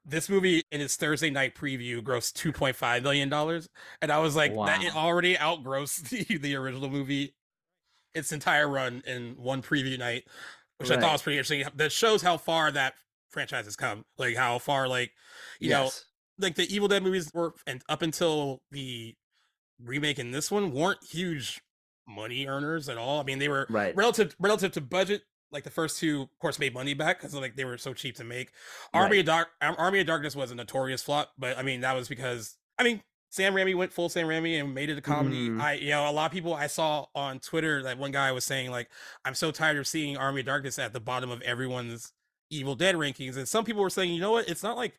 This 0.04 0.28
movie 0.30 0.62
in 0.72 0.80
its 0.80 0.96
Thursday 0.96 1.28
night 1.30 1.54
preview 1.54 2.02
grossed 2.02 2.32
2.5 2.34 3.02
million 3.02 3.28
dollars, 3.28 3.68
and 4.00 4.10
I 4.10 4.18
was 4.18 4.34
like, 4.34 4.54
that 4.66 4.82
it 4.82 4.96
already 4.96 5.38
outgrossed 5.38 6.08
the, 6.10 6.24
the 6.38 6.54
original 6.56 6.88
movie 6.88 7.34
its 8.14 8.32
entire 8.32 8.68
run 8.68 9.02
in 9.06 9.34
one 9.36 9.60
preview 9.62 9.98
night, 9.98 10.24
which 10.78 10.90
I 10.90 10.94
thought 11.00 11.12
was 11.12 11.22
pretty 11.22 11.36
interesting. 11.38 11.64
That 11.76 11.92
shows 11.92 12.22
how 12.22 12.38
far 12.38 12.70
that 12.72 12.94
franchise 13.30 13.66
has 13.66 13.76
come, 13.76 14.04
like 14.16 14.34
how 14.36 14.58
far, 14.58 14.88
like 14.88 15.12
you 15.60 15.68
know, 15.70 15.90
like 16.38 16.54
the 16.54 16.72
Evil 16.74 16.88
Dead 16.88 17.02
movies 17.02 17.30
were, 17.34 17.52
and 17.66 17.82
up 17.88 18.00
until 18.00 18.62
the 18.70 19.14
remake 19.84 20.18
in 20.18 20.30
this 20.30 20.50
one, 20.50 20.72
weren't 20.72 21.04
huge 21.04 21.60
money 22.08 22.46
earners 22.46 22.88
at 22.88 22.96
all. 22.98 23.20
I 23.20 23.24
mean, 23.24 23.38
they 23.38 23.48
were 23.48 23.66
Right. 23.68 23.94
relative 23.96 24.34
relative 24.38 24.72
to 24.72 24.80
budget. 24.80 25.22
Like 25.50 25.64
the 25.64 25.70
first 25.70 25.98
two, 25.98 26.22
of 26.22 26.38
course, 26.40 26.58
made 26.58 26.74
money 26.74 26.92
back 26.94 27.18
because 27.20 27.34
like 27.34 27.56
they 27.56 27.64
were 27.64 27.78
so 27.78 27.94
cheap 27.94 28.16
to 28.16 28.24
make. 28.24 28.50
Army 28.92 29.16
Right. 29.16 29.20
of 29.20 29.26
Dark, 29.26 29.48
Army 29.62 30.00
of 30.00 30.06
Darkness 30.06 30.36
was 30.36 30.50
a 30.50 30.54
notorious 30.54 31.02
flop, 31.02 31.32
but 31.38 31.56
I 31.56 31.62
mean 31.62 31.80
that 31.82 31.94
was 31.94 32.08
because 32.08 32.56
I 32.78 32.82
mean 32.82 33.02
Sam 33.30 33.54
Raimi 33.54 33.74
went 33.74 33.92
full 33.92 34.08
Sam 34.08 34.26
Raimi 34.26 34.58
and 34.60 34.74
made 34.74 34.90
it 34.90 34.98
a 34.98 35.02
comedy. 35.02 35.48
Mhm. 35.48 35.60
I 35.60 35.72
you 35.74 35.90
know 35.90 36.08
a 36.08 36.12
lot 36.12 36.26
of 36.26 36.32
people 36.32 36.52
I 36.54 36.66
saw 36.66 37.06
on 37.14 37.40
Twitter 37.40 37.82
that 37.84 37.96
one 37.98 38.10
guy 38.10 38.30
was 38.32 38.44
saying 38.44 38.70
like 38.70 38.90
I'm 39.24 39.34
so 39.34 39.50
tired 39.50 39.78
of 39.78 39.86
seeing 39.86 40.16
Army 40.18 40.40
of 40.40 40.46
Darkness 40.46 40.78
at 40.78 40.92
the 40.92 41.00
bottom 41.00 41.30
of 41.30 41.40
everyone's 41.42 42.12
Evil 42.50 42.74
Dead 42.74 42.94
rankings, 42.94 43.36
and 43.36 43.46
some 43.48 43.64
people 43.64 43.82
were 43.82 43.90
saying 43.90 44.12
you 44.12 44.20
know 44.20 44.32
what 44.32 44.48
it's 44.48 44.62
not 44.62 44.76
like 44.76 44.98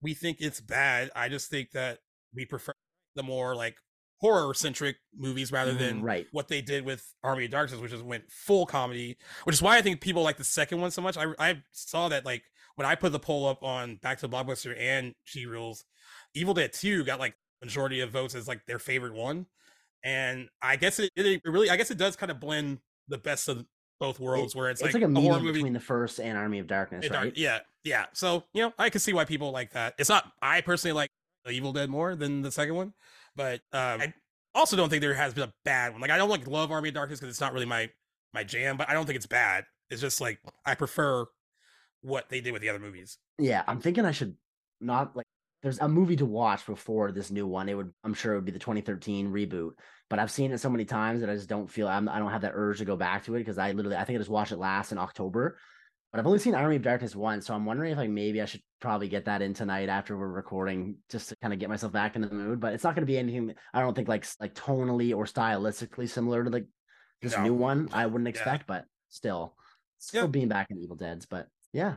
we 0.00 0.14
think 0.14 0.38
it's 0.40 0.60
bad. 0.60 1.10
I 1.14 1.28
just 1.28 1.48
think 1.50 1.70
that 1.72 2.00
we 2.34 2.44
prefer 2.46 2.72
the 3.14 3.22
more 3.22 3.54
like 3.54 3.76
horror 4.22 4.54
centric 4.54 4.96
movies 5.14 5.52
rather 5.52 5.74
than 5.74 6.00
Mm, 6.00 6.04
right. 6.04 6.26
what 6.32 6.48
they 6.48 6.62
did 6.62 6.86
with 6.86 7.12
Army 7.22 7.44
of 7.44 7.50
Darkness, 7.50 7.78
which 7.80 7.92
is 7.92 8.02
went 8.02 8.30
full 8.30 8.64
comedy, 8.64 9.18
which 9.44 9.54
is 9.54 9.60
why 9.60 9.76
I 9.76 9.82
think 9.82 10.00
people 10.00 10.22
like 10.22 10.36
the 10.38 10.44
second 10.44 10.80
one 10.80 10.90
so 10.90 11.02
much. 11.02 11.16
I 11.18 11.26
I 11.38 11.62
saw 11.72 12.08
that 12.08 12.24
like 12.24 12.44
when 12.76 12.86
I 12.86 12.94
put 12.94 13.12
the 13.12 13.18
poll 13.18 13.46
up 13.46 13.62
on 13.62 13.96
Back 13.96 14.18
to 14.20 14.28
the 14.28 14.34
Blockbuster 14.34 14.74
and 14.78 15.12
G 15.26 15.44
Rules, 15.46 15.84
Evil 16.34 16.54
Dead 16.54 16.72
2 16.72 17.04
got 17.04 17.18
like 17.18 17.34
majority 17.60 18.00
of 18.00 18.10
votes 18.10 18.34
as 18.34 18.48
like 18.48 18.64
their 18.66 18.78
favorite 18.78 19.12
one. 19.14 19.46
And 20.04 20.48
I 20.62 20.76
guess 20.76 20.98
it, 20.98 21.10
it 21.16 21.42
really 21.44 21.68
I 21.68 21.76
guess 21.76 21.90
it 21.90 21.98
does 21.98 22.16
kind 22.16 22.30
of 22.32 22.40
blend 22.40 22.78
the 23.08 23.18
best 23.18 23.48
of 23.48 23.64
both 24.00 24.18
worlds 24.18 24.54
where 24.56 24.68
it's, 24.70 24.80
It's 24.80 24.94
like, 24.94 25.02
like, 25.02 25.10
a 25.10 25.18
a 25.18 25.20
horror 25.20 25.38
movie 25.40 25.52
between 25.58 25.72
the 25.74 25.80
first 25.80 26.18
and 26.18 26.36
Army 26.38 26.58
of 26.60 26.66
Darkness, 26.66 27.04
it 27.06 27.12
right? 27.12 27.36
Yeah, 27.36 27.60
yeah. 27.84 28.06
So 28.14 28.44
you 28.54 28.62
know, 28.62 28.72
I 28.78 28.88
can 28.90 29.00
see 29.00 29.12
why 29.12 29.24
people 29.24 29.50
like 29.52 29.72
that. 29.72 29.94
It's 29.98 30.08
not. 30.08 30.32
I 30.40 30.60
personally 30.60 30.92
like 30.94 31.10
the 31.44 31.50
Evil 31.52 31.72
Dead 31.72 31.88
more 31.90 32.14
than 32.16 32.42
the 32.42 32.50
second 32.50 32.74
one, 32.74 32.94
but 33.36 33.60
um, 33.72 34.00
I 34.00 34.14
also 34.54 34.76
don't 34.76 34.88
think 34.88 35.00
there 35.00 35.14
has 35.14 35.34
been 35.34 35.48
a 35.48 35.52
bad 35.64 35.92
one. 35.92 36.00
Like 36.00 36.10
I 36.10 36.18
don't 36.18 36.28
like 36.28 36.46
love 36.46 36.70
Army 36.70 36.88
of 36.88 36.94
Darkness 36.94 37.20
because 37.20 37.32
it's 37.32 37.40
not 37.40 37.52
really 37.52 37.66
my 37.66 37.90
my 38.32 38.44
jam, 38.44 38.76
but 38.76 38.88
I 38.88 38.94
don't 38.94 39.06
think 39.06 39.16
it's 39.16 39.26
bad. 39.26 39.64
It's 39.90 40.00
just 40.00 40.20
like 40.20 40.38
I 40.64 40.74
prefer 40.74 41.26
what 42.02 42.28
they 42.28 42.40
did 42.40 42.52
with 42.52 42.62
the 42.62 42.68
other 42.68 42.78
movies. 42.78 43.18
Yeah, 43.38 43.62
I'm 43.66 43.80
thinking 43.80 44.04
I 44.04 44.12
should 44.12 44.36
not 44.80 45.16
like. 45.16 45.26
There's 45.62 45.78
a 45.78 45.88
movie 45.88 46.16
to 46.16 46.26
watch 46.26 46.66
before 46.66 47.12
this 47.12 47.30
new 47.30 47.46
one. 47.46 47.68
It 47.68 47.74
would, 47.74 47.92
I'm 48.02 48.14
sure, 48.14 48.32
it 48.32 48.36
would 48.38 48.44
be 48.44 48.50
the 48.50 48.58
2013 48.58 49.30
reboot. 49.30 49.74
But 50.10 50.18
I've 50.18 50.30
seen 50.30 50.50
it 50.50 50.58
so 50.58 50.68
many 50.68 50.84
times 50.84 51.20
that 51.20 51.30
I 51.30 51.36
just 51.36 51.48
don't 51.48 51.70
feel 51.70 51.86
I'm, 51.86 52.08
I 52.08 52.18
don't 52.18 52.32
have 52.32 52.40
that 52.40 52.50
urge 52.56 52.78
to 52.78 52.84
go 52.84 52.96
back 52.96 53.24
to 53.26 53.36
it 53.36 53.38
because 53.38 53.58
I 53.58 53.70
literally 53.70 53.96
I 53.96 54.02
think 54.02 54.16
I 54.16 54.18
just 54.18 54.30
watched 54.30 54.50
it 54.50 54.58
last 54.58 54.90
in 54.90 54.98
October. 54.98 55.58
But 56.12 56.20
I've 56.20 56.26
only 56.26 56.38
seen 56.40 56.54
Army 56.54 56.76
of 56.76 56.82
Darkness 56.82 57.16
once, 57.16 57.46
so 57.46 57.54
I'm 57.54 57.64
wondering 57.64 57.92
if 57.92 57.96
like 57.98 58.10
maybe 58.10 58.42
I 58.42 58.44
should 58.44 58.62
probably 58.80 59.08
get 59.08 59.24
that 59.24 59.40
in 59.40 59.54
tonight 59.54 59.88
after 59.88 60.16
we're 60.16 60.28
recording 60.28 60.98
just 61.08 61.30
to 61.30 61.36
kind 61.36 61.54
of 61.54 61.58
get 61.58 61.70
myself 61.70 61.90
back 61.92 62.16
in 62.16 62.22
the 62.22 62.30
mood. 62.30 62.60
But 62.60 62.74
it's 62.74 62.84
not 62.84 62.94
going 62.94 63.02
to 63.02 63.10
be 63.10 63.16
anything 63.16 63.54
I 63.72 63.80
don't 63.80 63.94
think 63.94 64.08
like 64.08 64.26
like 64.38 64.54
tonally 64.54 65.16
or 65.16 65.24
stylistically 65.24 66.08
similar 66.08 66.44
to 66.44 66.50
like 66.50 66.66
this 67.22 67.32
No. 67.32 67.44
new 67.44 67.54
one. 67.54 67.88
I 67.92 68.04
wouldn't 68.06 68.26
Yeah. 68.26 68.30
expect, 68.30 68.66
but 68.66 68.84
still, 69.08 69.56
still 69.98 70.24
Yeah. 70.24 70.30
being 70.30 70.48
back 70.48 70.70
in 70.70 70.78
Evil 70.78 70.96
Dead's. 70.96 71.24
But 71.24 71.48
yeah, 71.72 71.96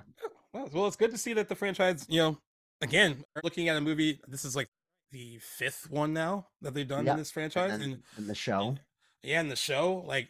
Well, 0.53 0.69
well, 0.71 0.87
it's 0.87 0.95
good 0.95 1.11
to 1.11 1.17
see 1.17 1.33
that 1.33 1.49
the 1.49 1.55
franchise, 1.55 2.05
you 2.07 2.19
know, 2.21 2.37
again, 2.79 3.21
are 3.35 3.41
looking 3.43 3.67
at 3.67 3.75
a 3.75 3.81
movie. 3.81 4.21
This 4.29 4.45
is 4.45 4.55
like 4.55 4.69
the 5.11 5.39
fifth 5.39 5.89
one 5.89 6.13
now 6.13 6.47
that 6.61 6.73
they've 6.73 6.87
done 6.87 7.05
Yep. 7.05 7.11
in 7.13 7.17
this 7.19 7.31
franchise, 7.31 7.73
and, 7.73 7.83
and 7.83 8.03
and 8.15 8.27
the 8.29 8.35
show. 8.35 8.77
yeah, 9.23 9.41
in 9.41 9.49
the 9.49 9.57
show, 9.57 9.95
like 10.07 10.29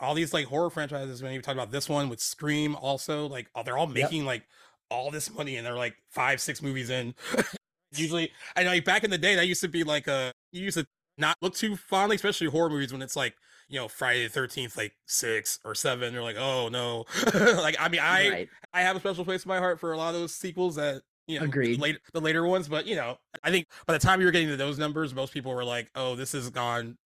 all 0.00 0.14
these 0.14 0.32
like 0.32 0.46
horror 0.46 0.70
franchises. 0.70 1.22
When 1.22 1.32
you 1.32 1.42
talk 1.42 1.54
about 1.54 1.70
this 1.70 1.88
one 1.88 2.08
with 2.08 2.20
Scream, 2.20 2.74
also 2.76 3.26
like 3.26 3.48
oh, 3.54 3.62
they're 3.62 3.78
all 3.78 3.86
making 3.86 4.24
like 4.24 4.44
all 4.90 5.10
this 5.10 5.32
money, 5.32 5.56
and 5.56 5.66
they're 5.66 5.76
like 5.76 5.94
five, 6.10 6.40
six 6.40 6.62
movies 6.62 6.90
in. 6.90 7.14
Usually, 7.92 8.30
I 8.56 8.62
know 8.62 8.70
like, 8.70 8.84
back 8.84 9.04
in 9.04 9.10
the 9.10 9.18
day 9.18 9.34
that 9.34 9.46
used 9.46 9.60
to 9.62 9.68
be 9.68 9.84
like 9.84 10.06
a 10.06 10.32
you 10.52 10.62
used 10.62 10.78
to 10.78 10.86
not 11.18 11.36
look 11.40 11.54
too 11.54 11.76
fondly, 11.76 12.16
especially 12.16 12.46
horror 12.46 12.70
movies 12.70 12.92
when 12.92 13.02
it's 13.02 13.16
like 13.16 13.34
you 13.68 13.78
know 13.78 13.88
Friday 13.88 14.24
the 14.24 14.30
Thirteenth, 14.30 14.76
like 14.76 14.92
six 15.06 15.58
or 15.64 15.74
seven. 15.74 16.14
You're 16.14 16.22
like, 16.22 16.36
oh 16.38 16.68
no, 16.68 17.04
like 17.34 17.76
I 17.78 17.88
mean, 17.88 18.00
I 18.00 18.30
right. 18.30 18.48
I 18.72 18.82
have 18.82 18.96
a 18.96 19.00
special 19.00 19.24
place 19.24 19.44
in 19.44 19.48
my 19.48 19.58
heart 19.58 19.80
for 19.80 19.92
a 19.92 19.96
lot 19.96 20.14
of 20.14 20.20
those 20.20 20.34
sequels 20.34 20.76
that 20.76 21.02
you 21.26 21.38
know 21.38 21.44
Agreed. 21.44 21.78
the 21.78 21.82
later 21.82 21.98
the 22.12 22.20
later 22.20 22.46
ones, 22.46 22.68
but 22.68 22.86
you 22.86 22.96
know, 22.96 23.18
I 23.42 23.50
think 23.50 23.66
by 23.86 23.92
the 23.92 23.98
time 23.98 24.20
you 24.20 24.26
were 24.26 24.32
getting 24.32 24.48
to 24.48 24.56
those 24.56 24.78
numbers, 24.78 25.14
most 25.14 25.32
people 25.32 25.54
were 25.54 25.64
like, 25.64 25.90
"Oh, 25.94 26.14
this 26.14 26.32
has 26.32 26.48
gone 26.50 26.96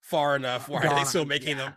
far 0.00 0.36
enough. 0.36 0.68
Why 0.68 0.86
are 0.86 0.94
they 0.94 1.04
still 1.04 1.26
making 1.26 1.58
yeah. 1.58 1.64
them?" 1.64 1.74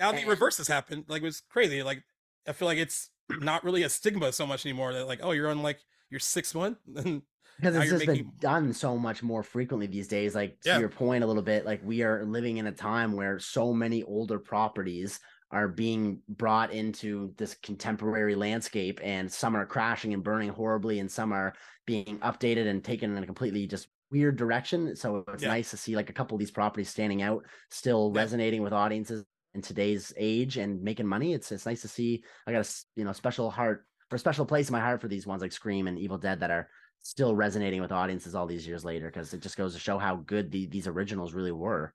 Now 0.00 0.12
the 0.12 0.24
reverse 0.24 0.56
has 0.58 0.66
happened. 0.68 1.04
Like 1.08 1.22
it 1.22 1.26
was 1.26 1.42
crazy. 1.48 1.82
Like 1.82 2.02
I 2.48 2.52
feel 2.52 2.66
like 2.66 2.78
it's 2.78 3.10
not 3.40 3.62
really 3.62 3.82
a 3.84 3.88
stigma 3.88 4.32
so 4.32 4.46
much 4.46 4.66
anymore. 4.66 4.92
That 4.92 5.06
like, 5.06 5.20
oh, 5.22 5.32
you're 5.32 5.50
on 5.50 5.62
like 5.62 5.78
your 6.10 6.20
sixth 6.20 6.54
one, 6.54 6.76
and 6.96 7.22
because 7.56 7.76
it's 7.76 7.90
just 7.90 8.06
making- 8.06 8.24
been 8.24 8.32
done 8.40 8.72
so 8.72 8.96
much 8.96 9.22
more 9.22 9.42
frequently 9.42 9.86
these 9.86 10.08
days 10.08 10.34
like 10.34 10.58
to 10.62 10.70
Yeah. 10.70 10.78
your 10.78 10.88
point 10.88 11.22
a 11.22 11.26
little 11.26 11.42
bit 11.42 11.66
like 11.66 11.80
we 11.84 12.02
are 12.02 12.24
living 12.24 12.56
in 12.56 12.66
a 12.66 12.72
time 12.72 13.12
where 13.12 13.38
so 13.38 13.72
many 13.74 14.02
older 14.02 14.38
properties 14.38 15.20
are 15.52 15.68
being 15.68 16.22
brought 16.28 16.72
into 16.72 17.34
this 17.36 17.54
contemporary 17.62 18.34
landscape 18.34 18.98
and 19.02 19.30
some 19.30 19.54
are 19.56 19.66
crashing 19.66 20.14
and 20.14 20.22
burning 20.24 20.48
horribly 20.48 21.00
and 21.00 21.10
some 21.10 21.32
are 21.32 21.52
being 21.86 22.18
updated 22.20 22.66
and 22.68 22.82
taken 22.82 23.14
in 23.16 23.22
a 23.22 23.26
completely 23.26 23.66
just 23.66 23.88
weird 24.10 24.36
direction 24.36 24.96
so 24.96 25.22
it's 25.28 25.42
Yeah. 25.42 25.48
nice 25.50 25.70
to 25.70 25.76
see 25.76 25.94
like 25.94 26.08
a 26.08 26.12
couple 26.14 26.36
of 26.36 26.38
these 26.38 26.50
properties 26.50 26.88
standing 26.88 27.20
out 27.20 27.44
still 27.70 28.10
Yeah. 28.14 28.22
resonating 28.22 28.62
with 28.62 28.72
audiences 28.72 29.24
in 29.54 29.62
today's 29.62 30.12
age 30.16 30.56
and 30.56 30.82
making 30.82 31.06
money 31.06 31.34
it's 31.34 31.50
it's 31.50 31.66
nice 31.66 31.82
to 31.82 31.88
see 31.88 32.22
i 32.46 32.52
got 32.52 32.64
a 32.64 32.70
you 32.96 33.04
know 33.04 33.12
special 33.12 33.50
heart 33.50 33.84
for 34.08 34.16
a 34.16 34.18
special 34.18 34.46
place 34.46 34.68
in 34.68 34.72
my 34.72 34.80
heart 34.80 35.00
for 35.00 35.08
these 35.08 35.26
ones 35.26 35.42
like 35.42 35.52
scream 35.52 35.86
and 35.86 35.98
evil 35.98 36.18
dead 36.18 36.40
that 36.40 36.50
are 36.50 36.68
still 37.00 37.34
resonating 37.34 37.80
with 37.80 37.92
audiences 37.92 38.34
all 38.34 38.46
these 38.46 38.66
years 38.66 38.84
later 38.84 39.06
because 39.06 39.32
it 39.32 39.40
just 39.40 39.56
goes 39.56 39.72
to 39.74 39.80
show 39.80 39.98
how 39.98 40.16
good 40.16 40.50
the, 40.50 40.66
these 40.66 40.86
originals 40.86 41.32
really 41.32 41.52
were. 41.52 41.94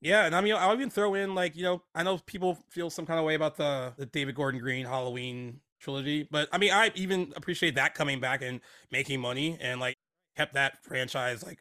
yeah. 0.00 0.26
And 0.26 0.34
I 0.34 0.40
mean, 0.40 0.54
I'll 0.54 0.74
even 0.74 0.90
throw 0.90 1.14
in 1.14 1.34
like 1.34 1.56
you 1.56 1.62
know, 1.62 1.82
I 1.94 2.02
know 2.02 2.18
people 2.18 2.58
feel 2.70 2.90
some 2.90 3.06
kind 3.06 3.18
of 3.18 3.24
way 3.24 3.34
about 3.34 3.56
the 3.56 3.94
the 3.96 4.06
David 4.06 4.34
Gordon 4.34 4.60
Green 4.60 4.84
Halloween 4.84 5.60
trilogy, 5.80 6.28
but 6.30 6.48
I 6.52 6.58
mean, 6.58 6.72
I 6.72 6.90
even 6.94 7.32
appreciate 7.36 7.74
that 7.76 7.94
coming 7.94 8.20
back 8.20 8.42
and 8.42 8.60
making 8.90 9.20
money 9.20 9.58
and 9.60 9.80
like 9.80 9.96
kept 10.36 10.54
that 10.54 10.82
franchise 10.82 11.42
like 11.42 11.58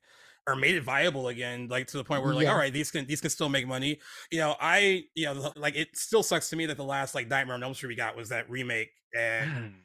or 0.48 0.56
made 0.56 0.76
it 0.76 0.82
viable 0.84 1.28
again, 1.28 1.68
like 1.70 1.88
to 1.88 1.98
the 1.98 2.04
point 2.04 2.24
where 2.24 2.34
like, 2.34 2.46
Yeah. 2.46 2.52
all 2.52 2.58
right, 2.58 2.74
these 2.74 2.90
can 2.92 3.06
these 3.06 3.22
can 3.22 3.30
still 3.30 3.50
make 3.50 3.68
money. 3.68 4.00
You 4.32 4.40
know, 4.40 4.56
I 4.60 5.04
you 5.16 5.26
know, 5.26 5.34
the- 5.36 5.60
like 5.60 5.76
it 5.76 5.96
still 5.96 6.24
sucks 6.24 6.50
to 6.50 6.56
me 6.56 6.66
that 6.66 6.78
the 6.78 6.84
last 6.84 7.14
like 7.16 7.28
Nightmare 7.28 7.56
on 7.56 7.64
Elm 7.64 7.74
Street 7.74 7.90
we 7.90 7.96
got 7.96 8.16
was 8.16 8.30
that 8.30 8.50
remake, 8.50 8.90
and 9.18 9.76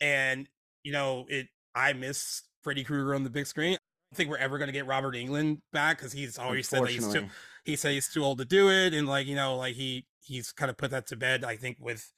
and 0.00 0.48
you 0.82 0.92
know, 0.92 1.26
it 1.28 1.48
I 1.74 1.92
miss 1.92 2.42
Freddy 2.62 2.84
Krueger 2.84 3.14
on 3.14 3.24
the 3.24 3.30
big 3.30 3.46
screen. 3.46 3.74
I 3.74 3.76
don't 4.12 4.16
think 4.16 4.30
we're 4.30 4.38
ever 4.38 4.58
gonna 4.58 4.72
get 4.72 4.86
Robert 4.86 5.14
Englund 5.14 5.60
back 5.72 5.98
because 5.98 6.12
he's 6.12 6.38
always 6.38 6.68
said 6.68 6.82
that 6.82 6.90
he's 6.90 7.12
too 7.12 7.28
he 7.64 7.76
said 7.76 7.92
he's 7.92 8.12
too 8.12 8.24
old 8.24 8.38
to 8.38 8.44
do 8.44 8.70
it, 8.70 8.94
and 8.94 9.06
like 9.06 9.26
you 9.26 9.36
know, 9.36 9.56
like 9.56 9.74
he 9.74 10.06
he's 10.22 10.50
kind 10.52 10.70
of 10.70 10.76
put 10.78 10.90
that 10.92 11.06
to 11.08 11.16
bed. 11.16 11.44
I 11.44 11.56
think 11.56 11.76
with 11.78 12.10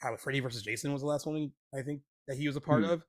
how 0.00 0.14
Freddy 0.16 0.40
versus 0.40 0.62
Jason 0.62 0.92
was 0.92 1.02
the 1.02 1.08
last 1.08 1.26
one 1.26 1.52
I 1.74 1.82
think 1.82 2.00
that 2.28 2.36
he 2.36 2.46
was 2.46 2.56
a 2.56 2.60
part 2.60 2.84
Hmm. 2.84 2.90
of, 2.90 3.04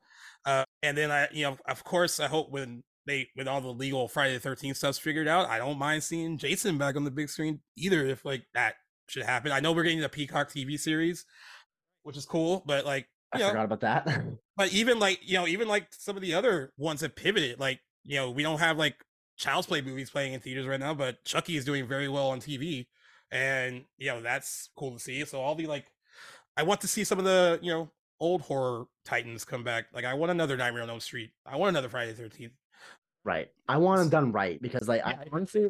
uh, 0.45 0.65
and 0.83 0.97
then 0.97 1.11
I 1.11 1.27
you 1.31 1.43
know 1.43 1.57
of 1.67 1.83
course 1.83 2.19
I 2.19 2.27
hope 2.27 2.49
when 2.51 2.83
they 3.05 3.29
with 3.35 3.47
all 3.47 3.61
the 3.61 3.69
legal 3.69 4.07
Friday 4.07 4.33
the 4.33 4.39
Thirteenth 4.39 4.77
stuff's 4.77 4.97
figured 4.97 5.27
out, 5.27 5.49
I 5.49 5.57
don't 5.57 5.77
mind 5.79 6.03
seeing 6.03 6.37
Jason 6.37 6.77
back 6.77 6.95
on 6.95 7.03
the 7.03 7.11
big 7.11 7.29
screen 7.29 7.61
either 7.75 8.05
if 8.05 8.25
like 8.25 8.43
that 8.53 8.75
should 9.07 9.23
happen. 9.23 9.51
I 9.51 9.59
know 9.59 9.71
we're 9.71 9.83
getting 9.83 9.99
the 9.99 10.09
Peacock 10.09 10.49
TV 10.49 10.79
series, 10.79 11.25
which 12.03 12.17
is 12.17 12.25
cool, 12.25 12.63
but 12.65 12.85
like 12.85 13.07
I 13.33 13.37
you 13.37 13.43
know, 13.43 13.49
forgot 13.49 13.65
about 13.65 13.81
that. 13.81 14.23
but 14.57 14.71
even 14.73 14.99
like 14.99 15.19
you 15.23 15.35
know 15.37 15.47
even 15.47 15.67
like 15.67 15.87
some 15.91 16.15
of 16.15 16.21
the 16.21 16.33
other 16.33 16.71
ones 16.77 17.01
have 17.01 17.15
pivoted 17.15 17.59
like 17.59 17.79
you 18.03 18.15
know 18.17 18.29
we 18.29 18.43
don't 18.43 18.59
have 18.59 18.77
like 18.77 18.95
child's 19.37 19.67
play 19.67 19.81
movies 19.81 20.09
playing 20.09 20.33
in 20.33 20.39
theaters 20.39 20.67
right 20.67 20.79
now 20.79 20.93
but 20.93 21.23
chucky 21.25 21.57
is 21.57 21.65
doing 21.65 21.87
very 21.87 22.07
well 22.07 22.29
on 22.29 22.39
tv 22.39 22.85
and 23.31 23.85
you 23.97 24.07
know 24.07 24.21
that's 24.21 24.69
cool 24.75 24.91
to 24.91 24.99
see 24.99 25.25
so 25.25 25.41
all 25.41 25.55
the 25.55 25.65
like 25.65 25.85
i 26.57 26.63
want 26.63 26.81
to 26.81 26.87
see 26.87 27.03
some 27.03 27.17
of 27.17 27.25
the 27.25 27.59
you 27.61 27.71
know 27.71 27.89
old 28.19 28.41
horror 28.41 28.85
titans 29.03 29.43
come 29.43 29.63
back 29.63 29.85
like 29.93 30.05
i 30.05 30.13
want 30.13 30.31
another 30.31 30.55
nightmare 30.55 30.83
on 30.83 30.89
elm 30.89 30.99
street 30.99 31.31
i 31.45 31.55
want 31.55 31.69
another 31.69 31.89
friday 31.89 32.11
the 32.11 32.21
13th 32.21 32.51
right. 33.23 33.49
I 33.67 33.77
want 33.77 33.99
them 33.99 34.09
done 34.09 34.31
right 34.31 34.61
because 34.61 34.87
like 34.87 35.05
I 35.05 35.25
honestly 35.31 35.69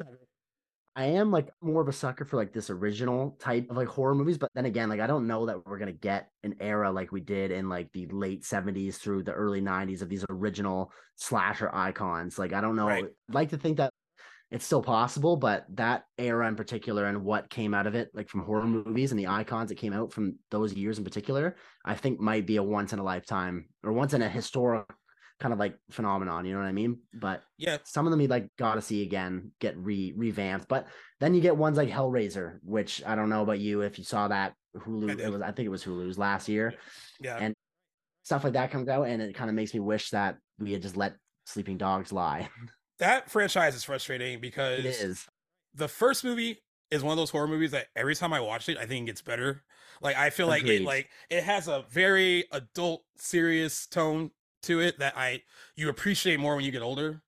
I 0.96 1.06
am 1.06 1.32
like 1.32 1.50
more 1.62 1.82
of 1.82 1.88
a 1.88 1.94
sucker 1.94 2.26
for 2.26 2.36
like 2.36 2.52
this 2.52 2.70
original 2.70 3.38
type 3.40 3.70
of 3.70 3.78
like 3.78 3.88
horror 3.88 4.14
movies, 4.14 4.38
but 4.38 4.50
then 4.54 4.66
again, 4.66 4.90
like 4.90 5.00
I 5.00 5.08
don't 5.08 5.26
know 5.26 5.46
that 5.46 5.66
we're 5.66 5.78
gonna 5.78 5.94
get 5.94 6.30
an 6.44 6.56
era 6.60 6.92
like 6.92 7.14
we 7.14 7.22
did 7.22 7.52
in 7.52 7.70
like 7.70 7.92
the 7.94 8.08
late 8.08 8.44
70s 8.44 8.96
through 8.96 9.24
the 9.24 9.32
early 9.32 9.62
90s 9.62 10.02
of 10.02 10.10
these 10.10 10.26
original 10.30 10.92
slasher 11.16 11.74
icons. 11.74 12.38
Like 12.38 12.52
I 12.52 12.60
don't 12.60 12.76
know. 12.76 12.88
Right. 12.88 13.06
I'd 13.06 13.34
like 13.34 13.50
to 13.50 13.58
think 13.58 13.78
that 13.78 13.94
it's 14.52 14.66
still 14.66 14.84
possible, 14.84 15.38
but 15.38 15.66
that 15.76 16.04
era 16.18 16.46
in 16.46 16.58
particular 16.58 17.06
and 17.06 17.24
what 17.24 17.50
came 17.50 17.74
out 17.74 17.88
of 17.88 17.96
it, 17.96 18.10
like 18.14 18.28
from 18.28 18.44
horror 18.44 18.66
movies 18.66 19.12
and 19.12 19.20
the 19.20 19.28
icons 19.28 19.70
that 19.70 19.78
came 19.78 19.94
out 19.94 20.12
from 20.12 20.36
those 20.50 20.74
years 20.74 20.98
in 20.98 21.06
particular, 21.06 21.56
I 21.86 21.96
think 21.96 22.20
might 22.20 22.46
be 22.46 22.58
a 22.58 22.64
once 22.64 22.92
in 22.92 23.00
a 23.00 23.04
lifetime 23.04 23.70
or 23.82 23.94
once 23.94 24.14
in 24.14 24.22
a 24.22 24.28
historic 24.28 24.86
kind 25.42 25.54
of 25.54 25.60
like 25.60 25.76
phenomenon. 25.90 26.46
You 26.46 26.54
know 26.54 26.60
what 26.60 26.68
I 26.68 26.72
mean? 26.72 27.00
But 27.14 27.42
yeah 27.58 27.78
some 27.84 28.06
of 28.06 28.12
them 28.12 28.22
you 28.22 28.28
like 28.28 28.48
gotta 28.58 28.82
see 28.82 29.02
again 29.02 29.52
get 29.60 29.76
re 29.76 30.14
revamped. 30.16 30.68
But 30.70 30.88
then 31.20 31.34
you 31.34 31.42
get 31.42 31.58
ones 31.58 31.78
like 31.78 31.90
Hellraiser, 31.90 32.60
which 32.64 33.02
I 33.06 33.16
don't 33.16 33.30
know 33.30 33.42
about 33.42 33.60
you 33.60 33.82
if 33.82 33.98
you 33.98 34.06
saw 34.06 34.28
that 34.28 34.54
Hulu. 34.78 35.20
It 35.20 35.30
was 35.32 35.42
I 35.42 35.52
think 35.52 35.66
it 35.66 35.70
was 35.70 35.84
Hulu's 35.84 36.18
last 36.18 36.48
year. 36.48 36.76
yeah 37.20 37.38
And 37.38 37.56
stuff 38.24 38.44
like 38.44 38.54
that 38.54 38.72
comes 38.72 38.88
out, 38.88 39.08
and 39.08 39.22
it 39.22 39.36
kind 39.36 39.50
of 39.50 39.56
makes 39.56 39.74
me 39.74 39.80
wish 39.80 40.12
that 40.12 40.38
we 40.60 40.72
had 40.72 40.84
just 40.84 40.96
let 40.96 41.16
sleeping 41.46 41.78
dogs 41.78 42.14
lie. 42.14 42.50
That 43.00 43.32
franchise 43.32 43.74
is 43.74 43.84
frustrating 43.84 44.40
because 44.40 44.86
is. 44.86 45.26
the 45.74 45.88
first 45.88 46.24
movie 46.24 46.62
is 46.92 47.02
one 47.02 47.14
of 47.14 47.18
those 47.18 47.32
horror 47.32 47.48
movies 47.48 47.72
that 47.72 47.88
every 47.96 48.14
time 48.14 48.32
I 48.32 48.40
watch 48.42 48.70
it, 48.70 48.78
I 48.78 48.86
think 48.86 49.06
it 49.06 49.14
gets 49.14 49.24
better. 49.24 49.64
Like 50.04 50.16
I 50.18 50.30
feel 50.30 50.46
like 50.46 50.68
it 50.68 50.84
like 50.84 51.10
it 51.32 51.44
has 51.44 51.68
a 51.68 51.84
very 51.90 52.46
adult, 52.52 53.02
serious 53.18 53.88
tone 53.88 54.30
to 54.64 54.80
it 54.80 55.00
that 55.00 55.18
I 55.18 55.44
you 55.76 55.90
appreciate 55.90 56.40
more 56.40 56.56
when 56.56 56.66
you 56.66 56.72
get 56.72 56.82
older. 56.82 57.22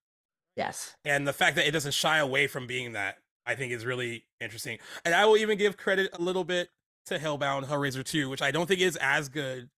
Yes. 0.56 0.96
And 1.04 1.28
the 1.28 1.34
fact 1.34 1.56
that 1.56 1.68
it 1.68 1.72
doesn't 1.72 1.94
shy 1.94 2.20
away 2.20 2.48
from 2.48 2.68
being 2.68 2.94
that, 2.94 3.18
I 3.46 3.56
think 3.56 3.72
is 3.74 3.86
really 3.86 4.26
interesting. 4.40 4.78
And 5.04 5.16
I 5.16 5.26
will 5.26 5.38
even 5.38 5.58
give 5.58 5.78
credit 5.78 6.12
a 6.14 6.22
little 6.22 6.44
bit 6.44 6.70
to 7.08 7.18
Hellbound 7.20 7.66
Hellraiser 7.66 8.06
2, 8.06 8.30
which 8.30 8.42
I 8.42 8.52
don't 8.52 8.68
think 8.68 8.80
is 8.80 8.96
as 8.98 9.30
good 9.30 9.70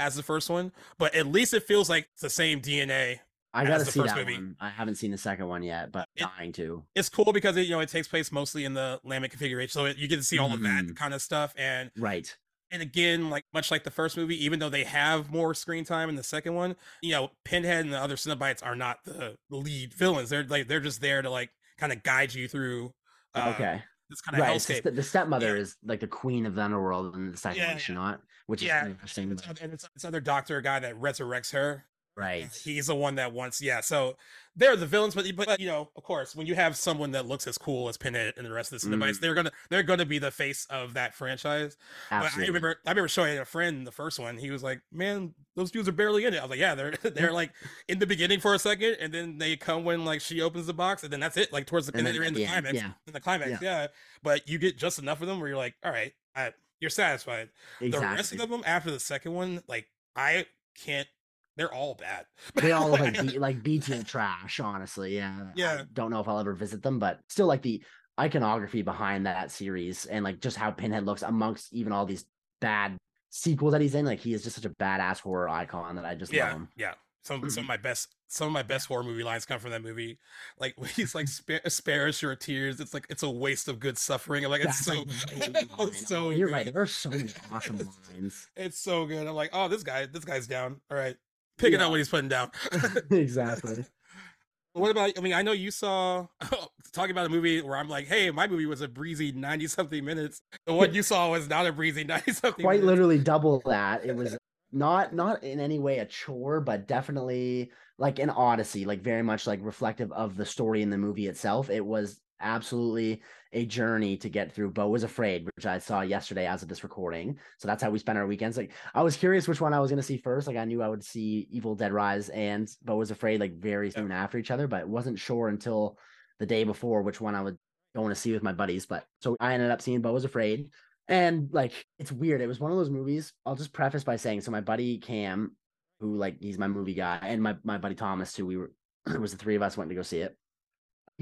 as 0.00 0.16
the 0.16 0.22
first 0.22 0.48
one, 0.50 0.72
but 0.98 1.14
at 1.14 1.26
least 1.26 1.52
it 1.54 1.64
feels 1.64 1.88
like 1.90 2.08
the 2.20 2.30
same 2.30 2.60
DNA 2.60 3.18
I 3.54 3.66
gotta 3.66 3.84
see 3.84 4.00
that 4.00 4.16
movie. 4.16 4.32
one. 4.34 4.56
I 4.58 4.70
haven't 4.70 4.94
seen 4.94 5.10
the 5.10 5.18
second 5.18 5.46
one 5.46 5.62
yet, 5.62 5.92
but 5.92 6.08
It- 6.16 6.20
dying 6.22 6.52
to. 6.54 6.82
it's 6.94 7.10
cool 7.10 7.30
because 7.34 7.54
it 7.58 7.62
you 7.66 7.70
know 7.72 7.80
it 7.80 7.90
takes 7.90 8.08
place 8.08 8.32
mostly 8.32 8.64
in 8.64 8.72
the 8.72 8.98
Lament 9.04 9.30
Configuration, 9.30 9.70
so 9.70 9.84
it, 9.84 9.98
you 9.98 10.08
get 10.08 10.16
to 10.16 10.22
see 10.22 10.38
all 10.38 10.52
of 10.54 10.62
that 10.62 10.84
Mhm. 10.86 10.96
kind 10.96 11.12
of 11.12 11.20
stuff. 11.20 11.52
And 11.58 11.90
Right. 11.98 12.34
And 12.72 12.82
again, 12.82 13.30
like 13.30 13.44
much 13.52 13.70
like 13.70 13.84
the 13.84 13.90
first 13.90 14.16
movie, 14.16 14.42
even 14.44 14.58
though 14.58 14.70
they 14.70 14.84
have 14.84 15.30
more 15.30 15.54
screen 15.54 15.84
time 15.84 16.08
in 16.08 16.16
the 16.16 16.22
second 16.22 16.54
one, 16.54 16.74
you 17.02 17.12
know, 17.12 17.30
Pinhead 17.44 17.84
and 17.84 17.92
the 17.92 17.98
other 17.98 18.16
Cenobites 18.16 18.64
are 18.64 18.74
not 18.74 19.04
the 19.04 19.36
lead 19.50 19.94
villains. 19.94 20.30
They're 20.30 20.44
like 20.44 20.66
they're 20.68 20.80
just 20.80 21.00
there 21.00 21.22
to 21.22 21.30
like 21.30 21.50
kind 21.78 21.92
of 21.92 22.02
guide 22.02 22.34
you 22.34 22.48
through. 22.48 22.92
Uh, 23.34 23.52
okay. 23.54 23.82
this 24.10 24.20
kind 24.20 24.36
of 24.36 24.46
Right. 24.46 24.56
hellscape. 24.56 24.82
The, 24.82 24.90
the 24.90 25.02
stepmother 25.02 25.54
Yeah. 25.56 25.62
is 25.62 25.76
like 25.84 26.00
the 26.00 26.06
queen 26.06 26.44
of 26.46 26.54
the 26.54 26.62
underworld 26.62 27.14
in 27.14 27.30
the 27.30 27.36
second 27.36 27.58
Yeah, 27.58 27.68
one, 27.68 27.76
is 27.76 27.88
yeah. 27.88 27.94
not? 27.94 28.20
Which 28.46 28.62
is 28.62 28.66
Yeah, 28.68 28.84
of 28.84 28.90
interesting. 28.90 29.30
It's 29.32 29.46
and 29.60 29.72
it's 29.72 29.88
it's 29.94 30.04
other 30.04 30.20
doctor 30.20 30.60
guy 30.60 30.80
that 30.80 30.96
resurrects 31.00 31.52
her. 31.52 31.84
Right. 32.16 32.50
He's 32.62 32.88
the 32.88 32.94
one 32.94 33.14
that 33.14 33.32
wants, 33.32 33.62
yeah. 33.62 33.80
So 33.80 34.16
they're 34.54 34.76
the 34.76 34.86
villains, 34.86 35.14
but 35.14 35.24
but 35.34 35.58
you 35.60 35.66
know, 35.66 35.90
of 35.96 36.02
course, 36.02 36.36
when 36.36 36.46
you 36.46 36.54
have 36.54 36.76
someone 36.76 37.12
that 37.12 37.26
looks 37.26 37.46
as 37.46 37.56
cool 37.56 37.88
as 37.88 37.96
Pinhead 37.96 38.34
and 38.36 38.44
the 38.46 38.52
rest 38.52 38.72
of 38.72 38.80
the 38.80 38.86
Cenobites, 38.88 39.16
Mhm. 39.16 39.20
they're 39.20 39.34
gonna 39.34 39.50
they're 39.70 39.82
gonna 39.82 40.04
be 40.04 40.18
the 40.18 40.30
face 40.30 40.66
of 40.68 40.94
that 40.94 41.14
franchise. 41.14 41.76
But 42.10 42.32
I 42.36 42.46
remember 42.46 42.76
I 42.86 42.90
remember 42.90 43.08
showing 43.08 43.38
a 43.38 43.44
friend 43.44 43.86
the 43.86 43.92
first 43.92 44.18
one. 44.18 44.36
He 44.36 44.50
was 44.50 44.62
like, 44.62 44.80
"Man, 44.92 45.34
those 45.56 45.70
dudes 45.70 45.88
are 45.88 45.92
barely 45.92 46.24
in 46.26 46.34
it." 46.34 46.38
I 46.38 46.42
was 46.42 46.50
like, 46.50 46.58
"Yeah, 46.58 46.74
they're 46.74 46.90
they're 47.02 47.32
like 47.32 47.52
in 47.88 47.98
the 47.98 48.06
beginning 48.06 48.40
for 48.40 48.52
a 48.54 48.58
second, 48.58 48.96
and 49.00 49.12
then 49.12 49.38
they 49.38 49.56
come 49.56 49.84
when 49.84 50.04
like 50.04 50.20
she 50.20 50.40
opens 50.42 50.66
the 50.66 50.74
box, 50.74 51.02
and 51.02 51.12
then 51.12 51.20
that's 51.20 51.36
it. 51.36 51.52
Like 51.52 51.66
towards 51.66 51.86
the 51.86 51.92
And 51.92 52.00
and, 52.00 52.06
then 52.08 52.14
they're 52.14 52.24
in 52.28 52.34
the 52.34 52.44
end, 52.44 52.64
climax. 52.66 52.74
yeah. 52.74 52.92
In 53.06 53.12
the 53.14 53.20
climax, 53.20 53.62
yeah. 53.62 53.86
But 54.22 54.48
you 54.48 54.58
get 54.58 54.76
just 54.76 54.98
enough 54.98 55.20
of 55.22 55.28
them 55.28 55.40
where 55.40 55.48
you're 55.48 55.56
like, 55.56 55.74
"All 55.82 55.90
right, 55.92 56.12
I, 56.36 56.52
you're 56.78 56.90
satisfied." 56.90 57.48
The 57.80 57.98
rest 57.98 58.32
of 58.34 58.50
them 58.50 58.62
after 58.66 58.90
the 58.90 59.00
second 59.00 59.32
one, 59.32 59.62
like 59.66 59.88
I 60.14 60.44
can't. 60.78 61.08
They're 61.56 61.72
all 61.72 61.94
bad. 61.94 62.24
They 62.54 62.72
all 62.72 62.90
look 62.90 63.00
like 63.00 63.18
I- 63.18 63.22
B, 63.22 63.38
like 63.38 63.62
B 63.62 63.78
tier 63.78 64.02
trash, 64.02 64.58
honestly. 64.60 65.16
Yeah. 65.16 65.48
I 65.48 65.52
Yeah. 65.54 65.82
don't 65.92 66.10
know 66.10 66.20
if 66.20 66.28
I'll 66.28 66.38
ever 66.38 66.54
visit 66.54 66.82
them, 66.82 66.98
but 66.98 67.20
still 67.28 67.46
like 67.46 67.62
the 67.62 67.82
iconography 68.18 68.82
behind 68.82 69.26
that 69.26 69.50
series 69.50 70.06
and 70.06 70.24
like 70.24 70.40
just 70.40 70.56
how 70.56 70.70
Pinhead 70.70 71.04
looks 71.06 71.22
amongst 71.22 71.72
even 71.72 71.92
all 71.92 72.06
these 72.06 72.24
bad 72.60 72.96
sequels 73.30 73.72
that 73.72 73.80
he's 73.80 73.94
in. 73.94 74.04
Like 74.04 74.20
he 74.20 74.34
is 74.34 74.42
just 74.42 74.56
such 74.56 74.64
a 74.64 74.70
badass 74.70 75.20
horror 75.20 75.48
icon 75.48 75.96
that 75.96 76.04
I 76.04 76.14
just 76.14 76.32
love 76.32 76.36
yeah, 76.36 76.52
him. 76.52 76.68
yeah. 76.76 76.94
Some 77.24 77.48
some 77.50 77.64
of 77.64 77.68
my 77.68 77.76
best 77.76 78.08
some 78.28 78.46
of 78.46 78.52
my 78.52 78.62
best 78.62 78.86
horror 78.88 79.02
movie 79.04 79.22
lines 79.22 79.44
come 79.44 79.60
from 79.60 79.70
that 79.72 79.82
movie. 79.82 80.18
Like 80.58 80.74
he's 80.96 81.14
like 81.14 81.28
spare, 81.28 81.60
spare 81.68 82.10
your 82.20 82.34
tears. 82.34 82.80
It's 82.80 82.94
like 82.94 83.06
it's 83.10 83.22
a 83.22 83.30
waste 83.30 83.68
of 83.68 83.78
good 83.78 83.96
suffering. 83.98 84.44
I'm 84.44 84.50
like 84.50 84.64
it's 84.64 84.78
so 84.84 85.04
That's 85.04 85.24
great 85.26 85.66
it's 85.80 86.08
so 86.08 86.26
oh, 86.26 86.30
You're 86.30 86.48
right. 86.50 86.72
There 86.72 86.82
are 86.82 86.86
so 86.86 87.10
many 87.10 87.28
awesome 87.52 87.78
lines. 88.12 88.48
It's 88.56 88.78
so 88.78 89.04
good. 89.06 89.26
I'm 89.26 89.34
like, 89.34 89.50
oh, 89.52 89.68
this 89.68 89.82
guy, 89.82 90.06
this 90.06 90.24
guy's 90.24 90.46
down. 90.46 90.80
All 90.90 90.96
right, 90.96 91.16
picking 91.62 91.80
Yeah. 91.80 91.86
up 91.86 91.90
what 91.90 91.98
he's 91.98 92.08
putting 92.08 92.28
down. 92.28 92.50
exactly. 93.10 93.84
what 94.74 94.90
about? 94.90 95.12
I 95.16 95.20
mean, 95.20 95.32
I 95.32 95.42
know 95.42 95.52
you 95.52 95.70
saw 95.70 96.26
talking 96.92 97.10
about 97.12 97.26
a 97.26 97.30
movie 97.30 97.60
where 97.62 97.76
I'm 97.76 97.88
like, 97.88 98.06
hey, 98.06 98.30
my 98.30 98.46
movie 98.46 98.66
was 98.66 98.80
a 98.80 98.88
breezy 98.88 99.32
ninety 99.32 99.66
something 99.66 100.04
minutes. 100.04 100.42
The 100.66 100.74
one 100.74 100.92
you 100.94 101.02
saw 101.02 101.30
was 101.30 101.48
not 101.48 101.66
a 101.66 101.72
breezy 101.72 102.04
ninety 102.04 102.32
something. 102.32 102.62
Quite 102.64 102.80
minutes. 102.80 102.86
literally 102.86 103.18
double 103.18 103.62
that. 103.66 104.04
It 104.04 104.14
was 104.16 104.36
not 104.72 105.14
not 105.14 105.42
in 105.44 105.60
any 105.60 105.78
way 105.78 105.98
a 105.98 106.06
chore, 106.06 106.60
but 106.60 106.86
definitely 106.88 107.70
like 107.98 108.18
an 108.18 108.30
odyssey, 108.30 108.84
like 108.84 109.02
very 109.02 109.22
much 109.22 109.46
like 109.46 109.60
reflective 109.62 110.10
of 110.12 110.36
the 110.36 110.46
story 110.46 110.82
in 110.82 110.90
the 110.90 110.98
movie 110.98 111.26
itself. 111.28 111.70
It 111.70 111.84
was 111.84 112.20
absolutely 112.42 113.22
a 113.52 113.66
journey 113.66 114.16
to 114.18 114.28
get 114.28 114.52
through. 114.52 114.70
Beau 114.70 114.88
was 114.88 115.02
afraid, 115.04 115.46
which 115.56 115.66
I 115.66 115.78
saw 115.78 116.00
yesterday 116.00 116.46
as 116.46 116.62
of 116.62 116.68
this 116.68 116.82
recording. 116.82 117.38
So 117.58 117.68
that's 117.68 117.82
how 117.82 117.90
we 117.90 117.98
spent 117.98 118.18
our 118.18 118.26
weekends. 118.26 118.56
Like 118.56 118.72
I 118.94 119.02
was 119.02 119.16
curious 119.16 119.46
which 119.48 119.60
one 119.60 119.74
I 119.74 119.80
was 119.80 119.90
gonna 119.90 120.02
see 120.02 120.16
first. 120.18 120.46
Like 120.46 120.56
I 120.56 120.64
knew 120.64 120.82
I 120.82 120.88
would 120.88 121.04
see 121.04 121.46
Evil 121.50 121.74
Dead 121.74 121.92
Rise 121.92 122.28
and 122.30 122.68
Beau 122.82 122.96
was 122.96 123.10
afraid 123.10 123.40
like 123.40 123.54
very 123.58 123.88
Yeah. 123.88 123.94
soon 123.94 124.12
after 124.12 124.38
each 124.38 124.50
other, 124.50 124.66
but 124.66 124.88
wasn't 124.88 125.18
sure 125.18 125.48
until 125.48 125.98
the 126.38 126.46
day 126.46 126.64
before 126.64 127.02
which 127.02 127.20
one 127.20 127.34
I 127.34 127.42
would 127.42 127.58
go 127.94 128.08
to 128.08 128.14
see 128.14 128.32
with 128.32 128.42
my 128.42 128.52
buddies. 128.52 128.86
But 128.86 129.04
so 129.20 129.36
I 129.38 129.54
ended 129.54 129.70
up 129.70 129.82
seeing 129.82 130.00
Beau 130.00 130.12
was 130.12 130.24
afraid. 130.24 130.70
And 131.08 131.48
like 131.52 131.84
it's 131.98 132.12
weird. 132.12 132.40
It 132.40 132.46
was 132.46 132.60
one 132.60 132.70
of 132.72 132.78
those 132.78 132.90
movies. 132.90 133.32
I'll 133.44 133.56
just 133.56 133.72
preface 133.72 134.04
by 134.04 134.16
saying 134.16 134.40
so 134.40 134.50
my 134.50 134.60
buddy 134.60 134.98
Cam, 134.98 135.56
who 136.00 136.16
like 136.16 136.38
he's 136.40 136.58
my 136.58 136.68
movie 136.68 136.94
guy, 136.94 137.18
and 137.22 137.42
my, 137.42 137.56
my 137.64 137.76
buddy 137.78 137.94
Thomas 137.94 138.34
who 138.34 138.46
We 138.46 138.56
were 138.56 138.72
it 139.06 139.20
was 139.20 139.32
the 139.32 139.38
three 139.38 139.56
of 139.56 139.62
us 139.62 139.76
went 139.76 139.90
to 139.90 139.96
go 139.96 140.02
see 140.02 140.20
it. 140.20 140.36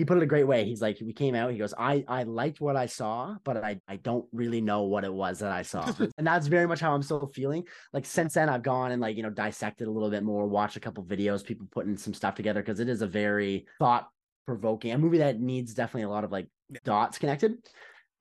He 0.00 0.04
put 0.06 0.16
it 0.16 0.22
a 0.22 0.26
great 0.26 0.46
way. 0.46 0.64
He's 0.64 0.80
like, 0.80 0.96
we 1.02 1.12
came 1.12 1.34
out, 1.34 1.52
he 1.52 1.58
goes, 1.58 1.74
I 1.76 2.02
I 2.08 2.22
liked 2.22 2.58
what 2.58 2.74
I 2.74 2.86
saw, 2.86 3.36
but 3.44 3.58
I, 3.58 3.82
I 3.86 3.96
don't 3.96 4.24
really 4.32 4.62
know 4.62 4.84
what 4.84 5.04
it 5.04 5.12
was 5.12 5.40
that 5.40 5.52
I 5.52 5.60
saw. 5.60 5.92
and 6.16 6.26
that's 6.26 6.46
very 6.46 6.66
much 6.66 6.80
how 6.80 6.94
I'm 6.94 7.02
still 7.02 7.30
feeling. 7.34 7.64
Like 7.92 8.06
since 8.06 8.32
then 8.32 8.48
I've 8.48 8.62
gone 8.62 8.92
and 8.92 9.02
like, 9.02 9.18
you 9.18 9.22
know, 9.22 9.28
dissected 9.28 9.88
a 9.88 9.90
little 9.90 10.08
bit 10.08 10.22
more, 10.22 10.46
watched 10.46 10.78
a 10.78 10.80
couple 10.80 11.04
videos, 11.04 11.44
people 11.44 11.68
putting 11.70 11.98
some 11.98 12.14
stuff 12.14 12.34
together 12.34 12.62
because 12.62 12.80
it 12.80 12.88
is 12.88 13.02
a 13.02 13.06
very 13.06 13.66
thought 13.78 14.08
provoking, 14.46 14.92
a 14.92 14.96
movie 14.96 15.18
that 15.18 15.38
needs 15.38 15.74
definitely 15.74 16.04
a 16.04 16.08
lot 16.08 16.24
of 16.24 16.32
like 16.32 16.48
dots 16.82 17.18
connected. 17.18 17.58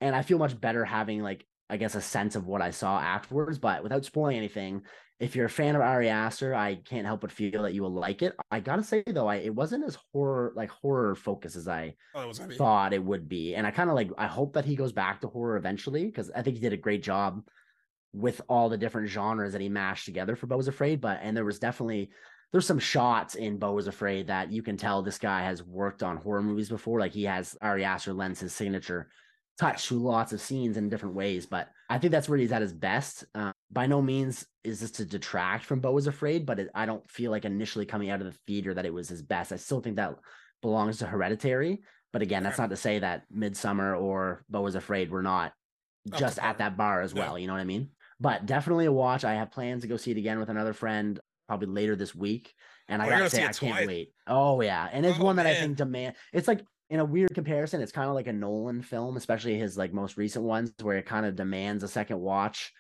And 0.02 0.14
I 0.14 0.22
feel 0.22 0.38
much 0.38 0.60
better 0.60 0.84
having 0.84 1.24
like 1.24 1.46
I 1.70 1.78
guess 1.78 1.96
a 1.96 2.02
sense 2.02 2.36
of 2.36 2.46
what 2.46 2.62
I 2.62 2.72
saw 2.72 3.00
afterwards. 3.00 3.58
But 3.58 3.84
without 3.84 4.04
spoiling 4.04 4.36
anything, 4.36 4.82
if 5.20 5.36
you're 5.36 5.48
a 5.48 5.50
fan 5.50 5.76
of 5.76 5.82
Ari 5.82 6.10
Aster, 6.10 6.56
I 6.56 6.76
can't 6.76 7.06
help 7.06 7.22
but 7.22 7.32
feel 7.32 7.64
that 7.64 7.74
you 7.74 7.82
will 7.82 7.92
like 7.94 8.22
it. 8.22 8.36
I 8.52 8.62
gotta 8.62 8.84
say 8.84 9.04
though, 9.06 9.28
I 9.28 9.36
it 9.38 9.54
wasn't 9.54 9.84
as 9.84 9.98
horror 10.14 10.54
like 10.56 10.70
horror 10.70 11.16
focused 11.16 11.58
as 11.58 11.68
I 11.68 11.96
Oh, 12.16 12.22
it 12.24 12.28
was 12.28 12.40
gonna 12.40 12.50
be. 12.50 12.56
thought 12.56 12.94
it 12.94 13.04
would 13.04 13.28
be. 13.28 13.54
And 13.56 13.68
I 13.68 13.72
kind 13.72 13.90
of 13.90 13.96
like 13.96 14.12
I 14.18 14.28
hope 14.28 14.54
that 14.54 14.66
he 14.66 14.76
goes 14.76 14.94
back 14.94 15.22
to 15.22 15.28
horror 15.28 15.58
eventually 15.58 16.06
because 16.06 16.32
I 16.32 16.42
think 16.42 16.56
he 16.56 16.62
did 16.62 16.74
a 16.74 16.78
great 16.78 17.04
job 17.04 17.46
with 18.14 18.42
all 18.50 18.70
the 18.70 18.78
different 18.78 19.10
genres 19.10 19.52
that 19.52 19.62
he 19.62 19.70
mashed 19.70 20.06
together 20.06 20.36
for 20.36 20.48
Beau 20.48 20.58
was 20.58 20.68
Afraid. 20.70 21.02
But 21.02 21.20
and 21.22 21.36
there 21.36 21.46
was 21.46 21.60
definitely 21.60 22.12
there's 22.52 22.66
some 22.66 22.80
shots 22.80 23.36
in 23.36 23.58
Beau 23.58 23.74
was 23.74 23.88
Afraid 23.88 24.28
that 24.28 24.52
you 24.52 24.64
can 24.64 24.78
tell 24.78 25.02
this 25.04 25.20
guy 25.20 25.42
has 25.44 25.62
worked 25.62 26.02
on 26.02 26.18
horror 26.18 26.42
movies 26.42 26.70
before. 26.70 27.00
Like 27.00 27.12
he 27.12 27.26
has 27.26 27.58
Ari 27.62 27.84
Aster 27.84 28.14
lends 28.14 28.40
his 28.40 28.56
signature 28.56 29.10
touch 29.60 29.88
to 29.90 29.96
lots 29.96 30.32
of 30.34 30.40
scenes 30.42 30.78
in 30.78 30.90
different 30.90 31.16
ways. 31.16 31.46
But 31.46 31.70
I 31.90 31.98
think 31.98 32.12
that's 32.12 32.30
where 32.30 32.40
he's 32.40 32.52
at 32.52 32.62
his 32.62 32.74
best. 32.74 33.26
Uh, 33.36 33.52
by 33.72 33.86
no 33.88 34.02
means 34.02 34.46
is 34.64 34.80
this 34.80 34.92
to 34.92 35.06
detract 35.06 35.66
from 35.66 35.80
Beau 35.82 35.92
was 35.92 36.08
Afraid, 36.08 36.46
but 36.46 36.60
it, 36.60 36.70
I 36.74 36.86
don't 36.86 37.10
feel 37.12 37.30
like 37.32 37.46
initially 37.46 37.86
coming 37.86 38.10
out 38.10 38.22
of 38.22 38.28
the 38.28 38.38
theater 38.48 38.74
that 38.74 38.86
it 38.86 38.94
was 38.94 39.10
his 39.10 39.22
best. 39.22 39.52
I 39.52 39.58
still 39.58 39.82
think 39.82 39.98
that 39.98 40.16
belongs 40.62 41.00
to 41.00 41.06
Hereditary. 41.08 41.82
But 42.12 42.22
again, 42.24 42.42
that's 42.44 42.58
not 42.58 42.72
to 42.72 42.76
say 42.76 43.00
that 43.00 43.24
Midsommar 43.32 44.00
or 44.02 44.44
Beau 44.50 44.62
was 44.62 44.76
Afraid 44.76 45.12
were 45.12 45.22
not 45.22 45.54
just 46.18 46.40
at 46.40 46.58
that 46.58 46.76
bar 46.78 47.02
as 47.02 47.14
Yeah. 47.14 47.20
well. 47.28 47.38
You 47.38 47.48
know 47.48 47.54
what 47.54 47.60
I 47.60 47.66
mean? 47.66 47.92
But 48.20 48.46
definitely 48.46 48.86
a 48.86 48.92
watch. 48.92 49.24
I 49.24 49.36
have 49.36 49.52
plans 49.52 49.84
to 49.84 49.88
go 49.88 49.98
see 49.98 50.12
it 50.12 50.18
again 50.18 50.40
with 50.40 50.50
another 50.50 50.74
friend 50.74 51.20
probably 51.48 51.68
later 51.68 51.96
this 51.96 52.16
week. 52.16 52.54
And 52.88 53.02
I 53.02 53.06
Oh, 53.06 53.10
you're 53.10 53.18
gotta 53.20 53.30
say, 53.30 53.44
I 53.44 53.52
can't 53.54 53.58
twice? 53.58 53.88
wait. 53.88 54.14
Oh 54.26 54.60
yeah, 54.62 54.90
and 54.92 55.06
it's 55.06 55.20
Oh, 55.20 55.24
one 55.24 55.36
that 55.36 55.46
I 55.46 55.54
think 55.56 55.78
demand. 55.78 56.16
It's 56.34 56.48
like 56.48 56.66
in 56.90 57.00
a 57.00 57.06
weird 57.06 57.34
comparison, 57.36 57.82
it's 57.82 57.92
kind 57.92 58.10
of 58.10 58.16
like 58.16 58.28
a 58.28 58.34
Nolan 58.34 58.82
film, 58.82 59.16
especially 59.18 59.58
his 59.58 59.78
like 59.78 59.94
most 59.94 60.18
recent 60.18 60.44
ones, 60.46 60.72
where 60.82 60.98
it 60.98 61.06
kind 61.06 61.26
of 61.26 61.36
demands 61.36 61.84
a 61.84 61.88
second 61.88 62.20
watch 62.20 62.72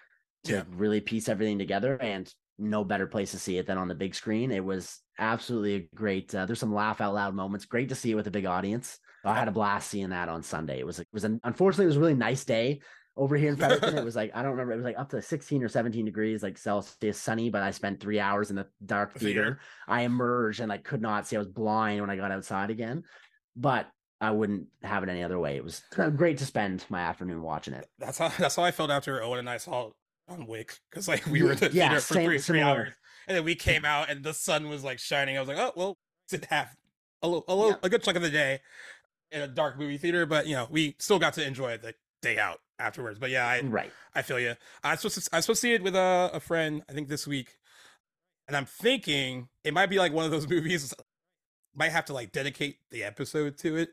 to 0.45 0.53
Yeah. 0.53 0.63
really 0.71 1.01
piece 1.01 1.29
everything 1.29 1.59
together. 1.59 1.95
And 2.01 2.31
no 2.57 2.83
better 2.83 3.07
place 3.07 3.31
to 3.31 3.39
see 3.39 3.57
it 3.57 3.67
than 3.67 3.77
on 3.77 3.87
the 3.87 3.95
big 3.95 4.13
screen. 4.13 4.51
It 4.51 4.63
was 4.65 4.99
absolutely 5.17 5.75
a 5.75 5.89
great. 5.95 6.33
Uh, 6.35 6.45
there's 6.45 6.59
some 6.59 6.73
laugh 6.73 6.99
out 7.01 7.13
loud 7.13 7.33
moments. 7.33 7.65
Great 7.65 7.89
to 7.89 7.95
see 7.95 8.11
it 8.11 8.15
with 8.15 8.27
a 8.27 8.31
big 8.31 8.45
audience. 8.45 8.99
I 9.23 9.37
had 9.37 9.47
a 9.47 9.51
blast 9.51 9.89
seeing 9.89 10.09
that 10.09 10.27
on 10.29 10.43
Sunday. 10.43 10.79
It 10.79 10.85
was 10.85 10.99
it 10.99 11.07
was 11.13 11.23
an 11.23 11.39
unfortunately 11.43 11.85
it 11.85 11.87
was 11.87 11.97
a 11.97 12.01
really 12.01 12.15
nice 12.15 12.43
day 12.45 12.81
over 13.15 13.35
here 13.37 13.49
in 13.49 13.57
Fredericton. 13.57 13.97
it 13.97 14.03
was 14.11 14.15
like 14.15 14.31
I 14.33 14.41
don't 14.41 14.51
remember. 14.51 14.73
It 14.73 14.77
was 14.77 14.85
like 14.85 14.97
up 14.99 15.09
to 15.11 15.21
16 15.21 15.63
or 15.63 15.69
17 15.69 16.03
degrees, 16.05 16.41
like 16.43 16.57
Celsius, 16.57 17.17
sunny. 17.17 17.49
But 17.49 17.63
I 17.63 17.71
spent 17.71 17.99
three 18.01 18.19
hours 18.19 18.49
in 18.49 18.55
the 18.57 18.67
dark 18.85 19.13
theater. 19.13 19.41
theater. 19.41 19.59
I 19.87 20.01
emerged 20.01 20.59
and 20.61 20.71
I 20.71 20.77
could 20.79 21.01
not 21.01 21.27
see. 21.27 21.35
I 21.35 21.39
was 21.39 21.47
blind 21.47 22.01
when 22.01 22.09
I 22.09 22.15
got 22.17 22.31
outside 22.31 22.71
again. 22.71 23.03
But 23.55 23.87
I 24.21 24.31
wouldn't 24.31 24.67
have 24.83 25.03
it 25.03 25.09
any 25.09 25.23
other 25.23 25.39
way. 25.39 25.55
It 25.55 25.63
was 25.63 25.81
great 26.15 26.37
to 26.39 26.45
spend 26.45 26.85
my 26.89 26.99
afternoon 26.99 27.41
watching 27.41 27.73
it. 27.73 27.87
That's 27.99 28.17
how 28.17 28.29
that's 28.37 28.55
how 28.55 28.63
I 28.63 28.71
felt 28.71 28.91
after 28.91 29.21
Owen 29.23 29.39
and 29.39 29.49
I 29.49 29.57
saw 29.57 29.91
John 30.29 30.45
Wick 30.47 30.77
because 30.89 31.07
like 31.07 31.25
we 31.25 31.41
were 31.43 31.53
in 31.53 31.57
the 31.57 31.71
Yeah, 31.71 31.87
theater 31.89 32.01
for 32.01 32.13
same- 32.15 32.25
three, 32.25 32.37
three 32.39 32.59
similar. 32.59 32.65
hours, 32.81 32.93
and 33.27 33.37
then 33.37 33.43
we 33.45 33.55
came 33.55 33.85
out 33.85 34.09
and 34.09 34.23
the 34.23 34.33
sun 34.33 34.67
was 34.69 34.83
like 34.83 34.99
shining. 34.99 35.37
I 35.37 35.39
was 35.39 35.47
like, 35.49 35.57
oh 35.57 35.71
well, 35.75 35.97
it's 36.31 36.45
half 36.47 36.75
a 37.21 37.27
little, 37.27 37.45
a 37.47 37.55
little, 37.55 37.71
Yeah. 37.71 37.77
a 37.83 37.89
good 37.89 38.03
chunk 38.03 38.17
of 38.17 38.23
the 38.23 38.29
day 38.29 38.59
in 39.31 39.41
a 39.41 39.47
dark 39.47 39.77
movie 39.79 39.97
theater, 39.97 40.25
but 40.25 40.47
you 40.47 40.55
know 40.55 40.67
we 40.69 40.95
still 40.99 41.19
got 41.19 41.33
to 41.35 41.45
enjoy 41.47 41.77
the 41.77 41.93
day 42.21 42.37
out 42.37 42.59
afterwards. 42.77 43.19
But 43.19 43.29
yeah, 43.29 43.47
I 43.47 43.61
Right. 43.61 43.91
I 44.13 44.21
feel 44.21 44.39
you. 44.39 44.55
I 44.83 44.91
was 44.91 44.99
supposed 45.01 45.23
to 45.23 45.29
I 45.33 45.37
was 45.37 45.45
supposed 45.45 45.61
to 45.61 45.67
see 45.67 45.73
it 45.73 45.81
with 45.83 45.95
a, 45.95 46.29
a 46.33 46.39
friend. 46.41 46.83
I 46.89 46.93
think 46.93 47.07
this 47.07 47.25
week. 47.25 47.55
and 48.49 48.57
I'm 48.57 48.65
thinking 48.65 49.47
it 49.63 49.73
might 49.73 49.89
be 49.89 49.97
like 49.97 50.11
one 50.11 50.25
of 50.25 50.31
those 50.31 50.47
movies. 50.49 50.93
Might 51.75 51.91
have 51.91 52.05
to 52.05 52.13
like 52.13 52.31
dedicate 52.33 52.79
the 52.91 53.03
episode 53.03 53.57
to 53.59 53.77
it 53.77 53.89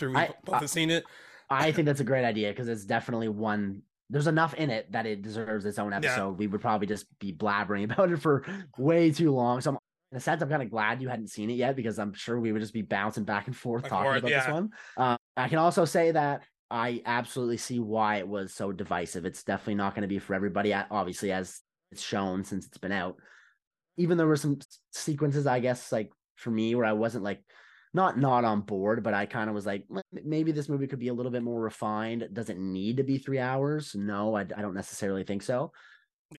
after 0.00 0.10
we 0.10 0.16
I- 0.16 0.34
both 0.44 0.56
I- 0.56 0.58
have 0.60 0.70
seen 0.70 0.90
it. 0.90 1.04
I 1.52 1.72
think 1.72 1.86
that's 1.86 2.00
a 2.00 2.04
great 2.04 2.24
idea 2.24 2.50
because 2.50 2.68
it's 2.68 2.84
definitely 2.84 3.28
one. 3.28 3.82
There's 4.08 4.28
enough 4.28 4.54
in 4.54 4.70
it 4.70 4.92
that 4.92 5.04
it 5.04 5.20
deserves 5.20 5.64
its 5.64 5.80
own 5.80 5.92
episode. 5.92 6.38
We 6.38 6.46
would 6.46 6.60
probably 6.60 6.86
just 6.86 7.06
be 7.18 7.32
blabbering 7.32 7.84
about 7.92 8.12
it 8.12 8.18
for 8.18 8.44
way 8.78 9.10
too 9.10 9.32
long. 9.32 9.60
So, 9.60 9.70
I'm, 9.72 9.78
in 10.12 10.18
a 10.18 10.20
sense, 10.20 10.42
I'm 10.42 10.48
kind 10.48 10.62
of 10.62 10.70
glad 10.70 11.02
you 11.02 11.08
hadn't 11.08 11.28
seen 11.28 11.50
it 11.50 11.54
yet 11.54 11.74
because 11.74 11.98
I'm 11.98 12.12
sure 12.12 12.38
we 12.38 12.52
would 12.52 12.60
just 12.62 12.72
be 12.72 12.82
bouncing 12.82 13.24
back 13.24 13.48
and 13.48 13.56
forth 13.56 13.82
and 13.82 13.90
talking 13.90 14.10
about 14.18 14.28
this 14.28 14.48
one. 14.48 14.70
Uh, 14.96 15.16
I 15.36 15.48
can 15.48 15.58
also 15.58 15.84
say 15.84 16.12
that 16.12 16.42
I 16.70 17.02
absolutely 17.04 17.56
see 17.56 17.80
why 17.80 18.16
it 18.16 18.28
was 18.28 18.54
so 18.54 18.70
divisive. 18.70 19.24
It's 19.24 19.42
definitely 19.42 19.74
not 19.74 19.94
going 19.96 20.02
to 20.02 20.08
be 20.08 20.20
for 20.20 20.34
everybody. 20.34 20.72
Obviously, 20.72 21.32
as 21.32 21.60
it's 21.90 22.02
shown 22.02 22.44
since 22.44 22.66
it's 22.66 22.78
been 22.78 22.92
out. 22.92 23.16
Even 23.96 24.18
there 24.18 24.28
were 24.28 24.36
some 24.36 24.60
sequences, 24.92 25.48
I 25.48 25.58
guess, 25.58 25.90
like 25.90 26.12
for 26.36 26.50
me, 26.52 26.76
where 26.76 26.86
I 26.86 26.92
wasn't 26.92 27.24
like 27.24 27.42
not 27.92 28.18
not 28.18 28.44
on 28.44 28.60
board, 28.60 29.02
but 29.02 29.14
I 29.14 29.26
kind 29.26 29.48
of 29.48 29.54
was 29.54 29.66
like, 29.66 29.84
maybe 30.12 30.52
this 30.52 30.68
movie 30.68 30.86
could 30.86 30.98
be 30.98 31.08
a 31.08 31.14
little 31.14 31.32
bit 31.32 31.42
more 31.42 31.60
refined. 31.60 32.28
Does 32.32 32.50
it 32.50 32.58
need 32.58 32.98
to 32.98 33.02
be 33.02 33.18
three 33.18 33.38
hours? 33.38 33.94
No, 33.94 34.36
I, 34.36 34.42
I 34.42 34.62
don't 34.62 34.74
necessarily 34.74 35.24
think 35.24 35.42
so. 35.42 35.72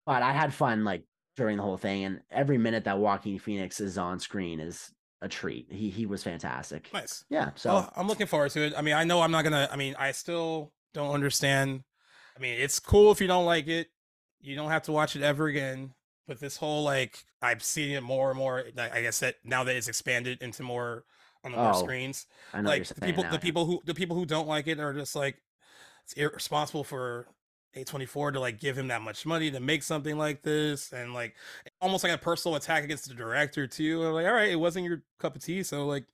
But 0.05 0.23
I 0.23 0.31
had 0.31 0.53
fun 0.53 0.85
like 0.85 1.03
during 1.35 1.57
the 1.57 1.63
whole 1.63 1.77
thing, 1.77 2.05
and 2.05 2.21
every 2.31 2.57
minute 2.57 2.85
that 2.85 2.99
Joaquin 2.99 3.39
Phoenix 3.39 3.81
is 3.81 3.97
on 3.97 4.19
screen 4.19 4.59
is 4.59 4.91
a 5.21 5.27
treat. 5.27 5.67
He 5.69 5.89
he 5.89 6.05
was 6.05 6.23
fantastic. 6.23 6.89
Nice. 6.93 7.25
Yeah. 7.29 7.49
So 7.55 7.73
Well, 7.73 7.93
I'm 7.95 8.07
looking 8.07 8.27
forward 8.27 8.51
to 8.51 8.61
it. 8.61 8.73
I 8.77 8.81
mean, 8.81 8.93
I 8.93 9.03
know 9.03 9.21
I'm 9.21 9.31
not 9.31 9.43
gonna. 9.43 9.67
I 9.71 9.75
mean, 9.75 9.95
I 9.99 10.11
still 10.11 10.71
don't 10.93 11.13
understand. 11.13 11.83
I 12.35 12.39
mean, 12.39 12.59
it's 12.59 12.79
cool 12.79 13.11
if 13.11 13.19
you 13.19 13.27
don't 13.27 13.45
like 13.45 13.67
it. 13.67 13.87
You 14.39 14.55
don't 14.55 14.69
have 14.71 14.83
to 14.83 14.91
watch 14.91 15.15
it 15.15 15.21
ever 15.21 15.47
again. 15.47 15.93
But 16.27 16.39
this 16.39 16.55
whole 16.55 16.83
like, 16.83 17.25
I've 17.41 17.61
seen 17.61 17.91
it 17.91 18.01
more 18.03 18.29
and 18.29 18.39
more. 18.39 18.63
like, 18.75 18.93
I 18.93 19.01
guess 19.01 19.19
that 19.19 19.35
now 19.43 19.65
that 19.65 19.75
it's 19.75 19.89
expanded 19.89 20.41
into 20.41 20.63
more 20.63 21.03
on 21.43 21.51
the 21.51 21.57
Oh, 21.57 21.73
screens, 21.73 22.25
I 22.53 22.61
know 22.61 22.69
like 22.69 22.87
the 22.87 23.01
people, 23.01 23.23
now, 23.23 23.29
the 23.29 23.35
yeah. 23.35 23.39
people 23.39 23.65
who 23.65 23.81
the 23.85 23.93
people 23.93 24.15
who 24.15 24.25
don't 24.25 24.47
like 24.47 24.67
it 24.67 24.79
are 24.79 24.93
just 24.93 25.15
like 25.15 25.41
it's 26.03 26.13
irresponsible 26.13 26.83
for 26.83 27.27
A24 27.75 28.31
to 28.33 28.39
like 28.39 28.59
give 28.59 28.77
him 28.77 28.87
that 28.89 29.01
much 29.01 29.25
money 29.25 29.49
to 29.51 29.59
make 29.59 29.83
something 29.83 30.17
like 30.17 30.43
this, 30.43 30.91
and 30.91 31.13
like 31.13 31.35
almost 31.81 32.03
like 32.03 32.13
a 32.13 32.17
personal 32.17 32.55
attack 32.57 32.83
against 32.83 33.07
the 33.07 33.13
director 33.15 33.67
too. 33.67 34.03
I'm 34.05 34.13
like, 34.13 34.25
all 34.25 34.33
right, 34.33 34.49
it 34.51 34.57
wasn't 34.57 34.85
your 34.85 35.03
cup 35.19 35.35
of 35.35 35.43
tea, 35.43 35.63
so 35.63 35.85
like 35.85 36.05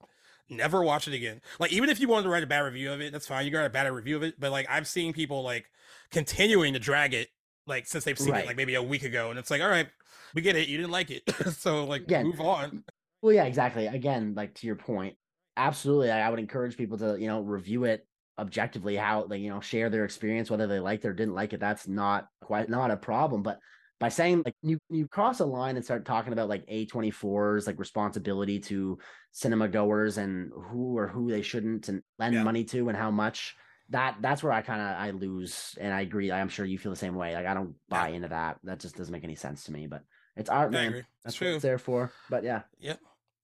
never 0.50 0.82
watch 0.84 1.08
it 1.08 1.14
again. 1.14 1.42
Like 1.60 1.72
even 1.74 1.90
if 1.90 2.00
you 2.00 2.08
wanted 2.08 2.24
to 2.24 2.30
write 2.30 2.44
a 2.44 2.48
bad 2.48 2.60
review 2.62 2.92
of 2.92 3.02
it, 3.02 3.12
that's 3.12 3.28
fine. 3.28 3.46
You 3.46 3.52
got 3.52 3.66
a 3.66 3.70
bad 3.70 3.92
review 3.92 4.16
of 4.16 4.24
it, 4.24 4.40
but 4.40 4.52
like 4.52 4.68
I've 4.70 4.88
seen 4.88 5.14
people 5.14 5.44
like 5.44 5.70
continuing 6.12 6.74
to 6.74 6.80
drag 6.80 7.14
it 7.14 7.30
like 7.66 7.86
since 7.88 8.04
they've 8.06 8.18
seen 8.18 8.34
Right. 8.34 8.44
it 8.44 8.48
like 8.48 8.56
maybe 8.58 8.76
a 8.76 8.84
week 8.84 9.04
ago, 9.04 9.30
and 9.30 9.40
it's 9.40 9.52
like, 9.52 9.62
all 9.62 9.70
right, 9.70 9.88
we 10.34 10.42
get 10.42 10.56
it. 10.56 10.68
You 10.68 10.78
didn't 10.78 10.92
like 10.92 11.10
it, 11.12 11.24
so 11.54 11.86
like 11.86 12.04
Again, 12.04 12.26
move 12.28 12.40
on. 12.40 12.84
Well, 13.22 13.34
yeah, 13.34 13.46
exactly. 13.46 13.88
Again, 13.88 14.34
like 14.36 14.54
to 14.56 14.68
your 14.68 14.76
point, 14.76 15.16
absolutely. 15.56 16.12
I, 16.12 16.26
I 16.26 16.30
would 16.30 16.40
encourage 16.40 16.78
people 16.78 16.98
to, 17.00 17.18
you 17.20 17.28
know, 17.28 17.42
review 17.42 17.84
it 17.86 18.06
objectively, 18.40 18.96
how 18.96 19.26
they, 19.26 19.38
you 19.38 19.50
know, 19.50 19.60
share 19.60 19.90
their 19.90 20.06
experience, 20.06 20.50
whether 20.52 20.68
they 20.68 20.80
liked 20.80 21.04
it 21.06 21.10
or 21.10 21.14
didn't 21.14 21.34
like 21.34 21.54
it. 21.54 21.60
That's 21.60 21.88
not 21.88 22.28
quite 22.42 22.70
not 22.70 22.92
a 22.92 22.98
problem. 22.98 23.42
But 23.42 23.60
by 24.00 24.10
saying 24.10 24.44
like 24.46 24.56
you 24.62 24.78
you 24.90 25.08
cross 25.08 25.40
a 25.40 25.46
line 25.46 25.76
and 25.76 25.84
start 25.84 26.06
talking 26.06 26.32
about 26.32 26.50
like 26.50 26.66
A24's 26.68 27.66
like 27.66 27.80
responsibility 27.80 28.60
to 28.62 29.00
cinema 29.32 29.68
goers 29.68 30.18
and 30.20 30.52
who 30.54 30.98
or 30.98 31.08
who 31.08 31.32
they 31.32 31.42
shouldn't 31.42 31.90
and 31.90 32.04
lend 32.20 32.36
Yeah. 32.36 32.44
money 32.44 32.64
to 32.66 32.90
and 32.90 32.98
how 32.98 33.10
much 33.10 33.56
that 33.90 34.18
that's 34.22 34.44
where 34.44 34.52
I 34.52 34.62
kind 34.62 34.82
of 34.82 34.88
I 34.88 35.10
lose 35.12 35.76
and 35.80 35.92
I 35.94 36.02
agree. 36.02 36.32
I'm 36.32 36.50
sure 36.50 36.66
you 36.66 36.78
feel 36.78 36.92
the 36.92 36.96
same 36.96 37.16
way. 37.16 37.34
Like 37.34 37.48
I 37.48 37.56
don't 37.56 37.74
buy 37.90 38.10
into 38.10 38.28
that. 38.28 38.60
That 38.64 38.80
just 38.80 38.96
doesn't 38.96 39.12
make 39.12 39.24
any 39.24 39.36
sense 39.36 39.64
to 39.64 39.72
me. 39.72 39.88
But 39.88 40.04
it's 40.38 40.50
art, 40.50 40.72
man. 40.72 41.06
That's 41.24 41.40
what 41.40 41.48
true. 41.48 41.56
it's 41.56 41.64
there 41.64 41.78
for. 41.78 42.12
But 42.30 42.44
yeah. 42.44 42.62
Yeah, 42.80 42.96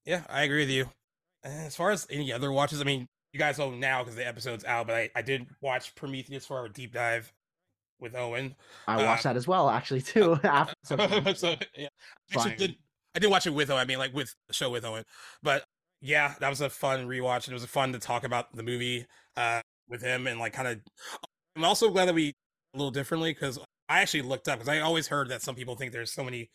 Yeah, 0.05 0.23
I 0.29 0.43
agree 0.43 0.61
with 0.61 0.69
you. 0.69 0.89
And 1.43 1.67
as 1.67 1.75
far 1.75 1.91
as 1.91 2.07
any 2.09 2.31
other 2.31 2.51
watches, 2.51 2.79
I 2.79 2.83
mean, 2.85 3.07
you 3.33 3.39
guys 3.39 3.57
know 3.57 3.71
now 3.71 4.01
because 4.03 4.15
the 4.15 4.25
episode's 4.25 4.63
out, 4.63 4.87
but 4.87 4.95
I, 4.95 5.09
I 5.15 5.21
did 5.21 5.47
watch 5.61 5.95
Prometheus 5.95 6.45
for 6.45 6.57
our 6.57 6.69
deep 6.69 6.93
dive 6.93 7.33
with 7.99 8.15
Owen. 8.15 8.55
I 8.87 9.03
watched 9.03 9.25
Uh, 9.25 9.29
that 9.31 9.37
as 9.37 9.47
well, 9.47 9.69
actually, 9.69 10.01
too. 10.01 10.39
after, 10.43 10.75
so 11.35 11.55
yeah, 11.75 11.87
I 12.37 12.55
did. 12.55 12.75
I 13.15 13.19
did 13.19 13.29
watch 13.29 13.45
it 13.45 13.53
with 13.53 13.69
Owen. 13.69 13.81
I 13.81 13.85
mean, 13.85 13.97
like 13.99 14.13
with 14.13 14.33
the 14.47 14.53
show 14.53 14.69
with 14.69 14.85
Owen. 14.85 15.03
But 15.41 15.65
yeah, 16.01 16.35
that 16.39 16.49
was 16.49 16.61
a 16.61 16.69
fun 16.69 17.07
rewatch, 17.07 17.47
and 17.47 17.49
it 17.49 17.53
was 17.53 17.65
fun 17.65 17.93
to 17.93 17.99
talk 17.99 18.23
about 18.23 18.55
the 18.55 18.63
movie 18.63 19.05
uh, 19.35 19.61
with 19.87 20.01
him 20.01 20.27
and 20.27 20.39
like 20.39 20.53
kind 20.53 20.67
of. 20.67 20.79
I'm 21.55 21.65
also 21.65 21.89
glad 21.89 22.05
that 22.05 22.15
we 22.15 22.33
a 22.73 22.77
little 22.77 22.91
differently 22.91 23.33
because 23.33 23.59
I 23.89 24.01
actually 24.01 24.23
looked 24.23 24.47
up 24.47 24.59
because 24.59 24.69
I 24.69 24.79
always 24.79 25.07
heard 25.07 25.29
that 25.29 25.41
some 25.41 25.55
people 25.55 25.75
think 25.75 25.91
there's 25.91 26.11
so 26.11 26.23
many 26.23 26.49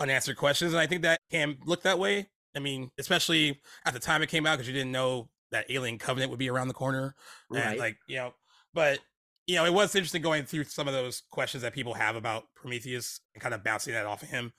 unanswered 0.00 0.36
questions, 0.36 0.72
and 0.72 0.80
I 0.80 0.86
think 0.86 1.02
that 1.02 1.20
can 1.30 1.58
look 1.64 1.82
that 1.82 1.98
way. 1.98 2.28
I 2.56 2.60
mean, 2.60 2.90
especially 2.98 3.60
at 3.84 3.92
the 3.92 4.00
time 4.00 4.22
it 4.22 4.28
came 4.28 4.46
out 4.46 4.54
because 4.54 4.68
you 4.68 4.74
didn't 4.74 4.92
know 4.92 5.28
that 5.50 5.66
Alien 5.70 5.98
Covenant 5.98 6.30
would 6.30 6.38
be 6.38 6.50
around 6.50 6.68
the 6.68 6.74
corner, 6.74 7.14
and 7.50 7.58
right. 7.58 7.78
like 7.78 7.96
you 8.06 8.16
know, 8.16 8.34
but 8.74 9.00
you 9.48 9.56
know, 9.56 9.64
it 9.64 9.72
was 9.72 9.94
interesting 9.94 10.22
going 10.22 10.44
through 10.44 10.64
some 10.64 10.86
of 10.86 10.94
those 10.94 11.22
questions 11.30 11.62
that 11.62 11.72
people 11.72 11.94
have 11.94 12.16
about 12.16 12.44
Prometheus 12.54 13.20
and 13.34 13.42
kind 13.42 13.54
of 13.54 13.64
bouncing 13.64 13.94
that 13.94 14.04
off 14.04 14.22
of 14.22 14.28
him. 14.28 14.52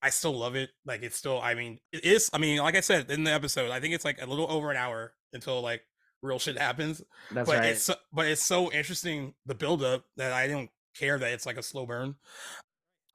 I 0.00 0.10
still 0.10 0.32
love 0.32 0.56
it. 0.56 0.70
Like 0.86 1.02
it's 1.02 1.16
still, 1.16 1.40
I 1.40 1.54
mean, 1.54 1.78
it 1.92 2.04
is. 2.04 2.30
I 2.32 2.38
mean, 2.38 2.58
like 2.58 2.74
I 2.74 2.80
said 2.80 3.10
in 3.10 3.24
the 3.24 3.32
episode, 3.32 3.70
I 3.70 3.80
think 3.80 3.94
it's 3.94 4.06
like 4.06 4.20
a 4.22 4.26
little 4.26 4.50
over 4.50 4.70
an 4.70 4.78
hour 4.78 5.12
until 5.34 5.60
like 5.60 5.82
real 6.22 6.38
shit 6.38 6.58
happens. 6.58 7.02
That's 7.30 7.48
but 7.48 7.58
right. 7.58 7.68
it's 7.70 7.82
so, 7.82 7.94
but 8.10 8.26
it's 8.26 8.44
so 8.44 8.72
interesting 8.72 9.34
the 9.44 9.54
build 9.54 9.82
up 9.82 10.04
that 10.16 10.32
I 10.32 10.48
don't 10.48 10.70
care 10.96 11.18
that 11.18 11.32
it's 11.32 11.44
like 11.44 11.58
a 11.58 11.62
slow 11.62 11.84
burn. 11.84 12.14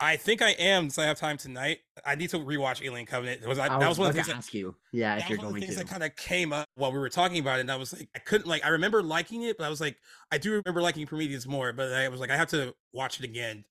I 0.03 0.17
think 0.17 0.41
I 0.41 0.51
am 0.51 0.83
since 0.83 0.99
I 0.99 1.05
have 1.05 1.17
time 1.17 1.37
tonight. 1.37 1.79
I 2.05 2.15
need 2.15 2.29
to 2.31 2.39
rewatch 2.39 2.83
Alien 2.83 3.05
Covenant. 3.05 3.41
It 3.41 3.47
was 3.47 3.57
I, 3.57 3.73
I 3.73 3.79
that 3.79 3.87
was, 3.87 3.97
one 3.97 4.09
of 4.09 4.13
the 4.13 4.17
things 4.17 4.27
that, 4.27 4.37
ask 4.37 4.53
you. 4.53 4.75
Yeah, 4.91 5.15
if 5.15 5.29
you're 5.29 5.37
was 5.37 5.45
one 5.45 5.47
of 5.47 5.51
going 5.51 5.61
the 5.61 5.67
things 5.67 5.79
to. 5.79 5.85
that 5.85 5.89
kind 5.89 6.03
of 6.03 6.15
came 6.15 6.51
up 6.51 6.67
while 6.75 6.91
we 6.91 6.99
were 6.99 7.09
talking 7.09 7.39
about 7.39 7.59
it. 7.59 7.61
And 7.61 7.71
I 7.71 7.77
was 7.77 7.93
like, 7.93 8.09
I 8.13 8.19
couldn't 8.19 8.47
like 8.47 8.65
I 8.65 8.69
remember 8.69 9.01
liking 9.01 9.43
it, 9.43 9.57
but 9.57 9.65
I 9.65 9.69
was 9.69 9.79
like, 9.79 9.97
I 10.31 10.37
do 10.37 10.51
remember 10.51 10.81
liking 10.81 11.05
Prometheus 11.07 11.47
more, 11.47 11.71
but 11.71 11.93
I 11.93 12.09
was 12.09 12.19
like, 12.19 12.29
I 12.29 12.35
have 12.35 12.49
to 12.49 12.75
watch 12.91 13.19
it 13.19 13.23
again. 13.23 13.63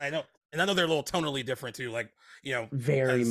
I 0.00 0.10
know, 0.10 0.24
and 0.52 0.60
I 0.60 0.64
know 0.64 0.74
they're 0.74 0.84
a 0.86 0.88
little 0.88 1.04
tonally 1.04 1.46
different 1.46 1.76
too. 1.76 1.90
Like, 1.90 2.10
you 2.42 2.52
know, 2.52 2.68
Very. 2.72 3.24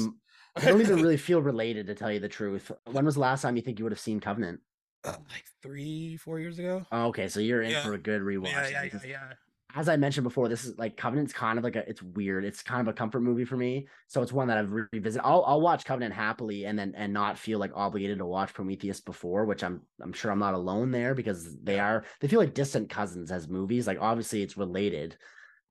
I 0.55 0.65
don't 0.65 0.79
even 0.79 1.01
really 1.01 1.17
feel 1.17 1.41
related 1.41 1.87
to 1.87 1.95
tell 1.95 2.09
you 2.09 2.21
the 2.21 2.29
truth. 2.29 2.71
When 2.89 3.03
was 3.03 3.15
the 3.15 3.21
last 3.21 3.41
time 3.41 3.57
you 3.57 3.61
think 3.61 3.77
you 3.77 3.83
would 3.83 3.91
have 3.91 3.99
seen 3.99 4.21
Covenant? 4.21 4.61
uh, 5.05 5.13
like 5.29 5.45
three, 5.61 6.17
four 6.17 6.39
years 6.39 6.59
ago. 6.59 6.85
Oh, 6.91 7.07
okay, 7.07 7.27
so 7.27 7.39
you're 7.39 7.61
in 7.61 7.71
Yeah. 7.71 7.83
for 7.83 7.93
a 7.93 7.97
good 7.97 8.21
rewatch. 8.21 8.51
Yeah, 8.51 8.69
yeah, 8.69 8.83
yeah, 8.83 8.99
yeah. 9.05 9.33
As 9.75 9.89
I 9.89 9.97
mentioned 9.97 10.23
before, 10.23 10.47
this 10.47 10.63
is 10.63 10.77
like 10.77 10.95
Covenant's 10.95 11.33
kind 11.33 11.57
of 11.57 11.63
like 11.63 11.75
a. 11.75 11.87
It's 11.87 12.01
weird. 12.01 12.45
It's 12.45 12.63
kind 12.63 12.81
of 12.81 12.87
a 12.87 12.93
comfort 12.93 13.19
movie 13.19 13.45
for 13.45 13.57
me. 13.57 13.87
So 14.07 14.21
it's 14.21 14.31
one 14.31 14.47
that 14.47 14.57
I've 14.57 14.71
revisited. 14.71 15.25
I'll 15.25 15.43
I'll 15.45 15.61
watch 15.61 15.85
Covenant 15.85 16.13
happily 16.13 16.65
and 16.65 16.79
then 16.79 16.93
and 16.95 17.11
not 17.11 17.37
feel 17.37 17.59
like 17.59 17.71
obligated 17.75 18.19
to 18.19 18.25
watch 18.25 18.53
Prometheus 18.53 19.01
before, 19.01 19.45
which 19.45 19.63
I'm 19.63 19.81
I'm 20.01 20.13
sure 20.13 20.31
I'm 20.31 20.39
not 20.39 20.53
alone 20.53 20.91
there 20.91 21.13
because 21.13 21.57
they 21.61 21.79
are 21.79 22.05
they 22.21 22.27
feel 22.27 22.39
like 22.39 22.53
distant 22.53 22.89
cousins 22.89 23.31
as 23.31 23.49
movies. 23.49 23.85
Like 23.85 23.99
obviously 23.99 24.41
it's 24.41 24.57
related, 24.57 25.17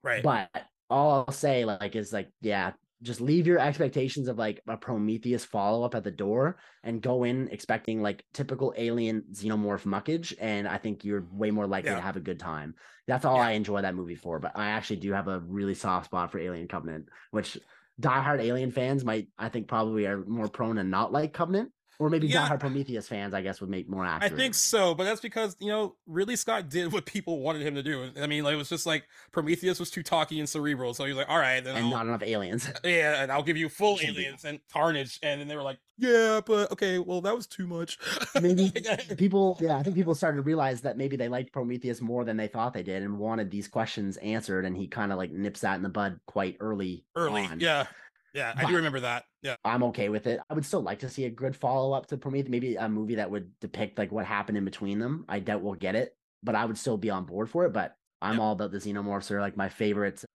Right. 0.05 0.21
But 0.21 0.49
all 0.87 1.25
I'll 1.27 1.33
say, 1.33 1.65
like, 1.65 1.95
is 1.95 2.13
like, 2.13 2.29
yeah, 2.39 2.73
just 3.01 3.21
leave 3.21 3.45
your 3.45 3.59
expectations 3.59 4.27
of 4.27 4.37
like 4.37 4.61
a 4.67 4.77
Prometheus 4.77 5.43
follow 5.45 5.83
up 5.83 5.95
at 5.95 6.03
the 6.03 6.11
door 6.11 6.57
and 6.83 7.01
go 7.01 7.23
in 7.23 7.49
expecting 7.49 8.01
like 8.01 8.23
typical 8.33 8.73
alien 8.77 9.23
xenomorph 9.31 9.83
muckage. 9.83 10.33
And 10.39 10.67
I 10.67 10.77
think 10.77 11.03
you're 11.03 11.21
mm-hmm. 11.21 11.37
way 11.37 11.51
more 11.51 11.67
likely 11.67 11.91
Yeah. 11.91 11.97
to 11.97 12.01
have 12.01 12.17
a 12.17 12.21
good 12.21 12.39
time. 12.39 12.75
That's 13.07 13.25
all 13.25 13.37
Yeah. 13.37 13.47
I 13.47 13.51
enjoy 13.51 13.81
that 13.81 13.95
movie 13.95 14.15
for. 14.15 14.39
But 14.39 14.53
I 14.55 14.67
actually 14.67 14.97
do 14.97 15.11
have 15.11 15.27
a 15.27 15.39
really 15.39 15.75
soft 15.75 16.05
spot 16.05 16.31
for 16.31 16.39
Alien 16.39 16.67
Covenant, 16.67 17.09
which 17.31 17.57
diehard 18.01 18.41
Alien 18.41 18.71
fans 18.71 19.05
might, 19.05 19.27
I 19.37 19.49
think, 19.49 19.67
probably 19.67 20.05
are 20.05 20.23
more 20.25 20.47
prone 20.47 20.77
to 20.77 20.83
not 20.83 21.11
like 21.11 21.33
Covenant. 21.33 21.71
Or 21.99 22.09
maybe 22.09 22.27
Yeah. 22.27 22.47
diehard 22.47 22.59
Prometheus 22.59 23.07
fans, 23.07 23.33
I 23.33 23.41
guess, 23.41 23.61
would 23.61 23.69
make 23.69 23.87
more 23.89 24.05
action. 24.05 24.33
I 24.33 24.35
think 24.35 24.53
so, 24.53 24.93
but 24.93 25.05
that's 25.05 25.21
because 25.21 25.55
you 25.59 25.67
know, 25.69 25.95
Ridley 26.05 26.35
Scott 26.35 26.69
did 26.69 26.91
what 26.91 27.05
people 27.05 27.39
wanted 27.39 27.61
him 27.61 27.75
to 27.75 27.83
do. 27.83 28.11
I 28.21 28.27
mean, 28.27 28.43
like 28.43 28.53
it 28.53 28.57
was 28.57 28.69
just 28.69 28.85
like 28.85 29.07
Prometheus 29.31 29.79
was 29.79 29.89
too 29.91 30.03
talky 30.03 30.39
and 30.39 30.47
cerebral, 30.49 30.93
so 30.93 31.05
he's 31.05 31.15
like, 31.15 31.29
"All 31.29 31.39
right, 31.39 31.63
then 31.63 31.75
And 31.75 31.85
I'll, 31.85 31.91
not 31.91 32.05
enough 32.07 32.23
aliens. 32.23 32.69
yeah, 32.83 33.21
and 33.23 33.31
I'll 33.31 33.43
give 33.43 33.57
you 33.57 33.69
full 33.69 33.97
aliens 34.01 34.45
and 34.45 34.59
Carnage." 34.71 35.19
And 35.23 35.39
then 35.39 35.47
they 35.47 35.55
were 35.55 35.63
like, 35.63 35.79
"Yeah, 35.97 36.41
but 36.45 36.71
okay, 36.73 36.99
well, 36.99 37.21
that 37.21 37.35
was 37.35 37.47
too 37.47 37.67
much." 37.67 37.97
maybe 38.41 38.71
people 39.17 39.57
yeah 39.61 39.77
i 39.77 39.83
think 39.83 39.95
people 39.95 40.13
started 40.13 40.37
to 40.37 40.41
realize 40.43 40.81
that 40.81 40.97
maybe 40.97 41.15
they 41.15 41.29
liked 41.29 41.51
prometheus 41.53 42.01
more 42.01 42.23
than 42.25 42.35
they 42.37 42.47
thought 42.47 42.73
they 42.73 42.83
did 42.83 43.01
and 43.01 43.17
wanted 43.17 43.49
these 43.49 43.67
questions 43.67 44.17
answered 44.17 44.65
and 44.65 44.75
he 44.75 44.87
kind 44.87 45.11
of 45.11 45.17
like 45.17 45.31
nips 45.31 45.61
that 45.61 45.75
in 45.75 45.81
the 45.83 45.89
bud 45.89 46.19
quite 46.25 46.57
early 46.59 47.05
early, 47.15 47.43
on. 47.43 47.59
yeah, 47.59 47.85
yeah, 48.35 48.53
I 48.55 48.61
But- 48.63 48.69
do 48.69 48.75
remember 48.75 48.99
that. 48.99 49.23
Yeah, 49.41 49.55
i'm 49.63 49.83
okay 49.83 50.09
with 50.09 50.25
it 50.27 50.39
i 50.49 50.53
would 50.55 50.65
still 50.65 50.81
like 50.81 50.99
to 50.99 51.09
see 51.09 51.25
a 51.25 51.29
good 51.29 51.55
follow-up 51.55 52.07
to 52.07 52.17
prometheus 52.17 52.49
maybe 52.49 52.75
a 52.77 52.89
movie 52.89 53.15
that 53.15 53.29
would 53.29 53.51
depict 53.59 53.97
like 53.99 54.11
what 54.11 54.25
happened 54.25 54.57
in 54.57 54.65
between 54.65 54.97
them 54.99 55.23
i 55.29 55.39
doubt 55.39 55.61
we'll 55.61 55.75
get 55.75 55.93
it 55.95 56.15
but 56.41 56.55
i 56.55 56.65
would 56.65 56.77
still 56.79 56.97
be 56.97 57.11
on 57.11 57.25
board 57.25 57.47
for 57.49 57.65
it 57.65 57.71
but 57.71 57.95
i'm 58.23 58.39
all 58.39 58.53
about 58.53 58.71
the 58.71 58.79
xenomorphs 58.79 59.27
they're 59.27 59.39
like 59.41 59.55
my 59.55 59.69
favorites 59.69 60.25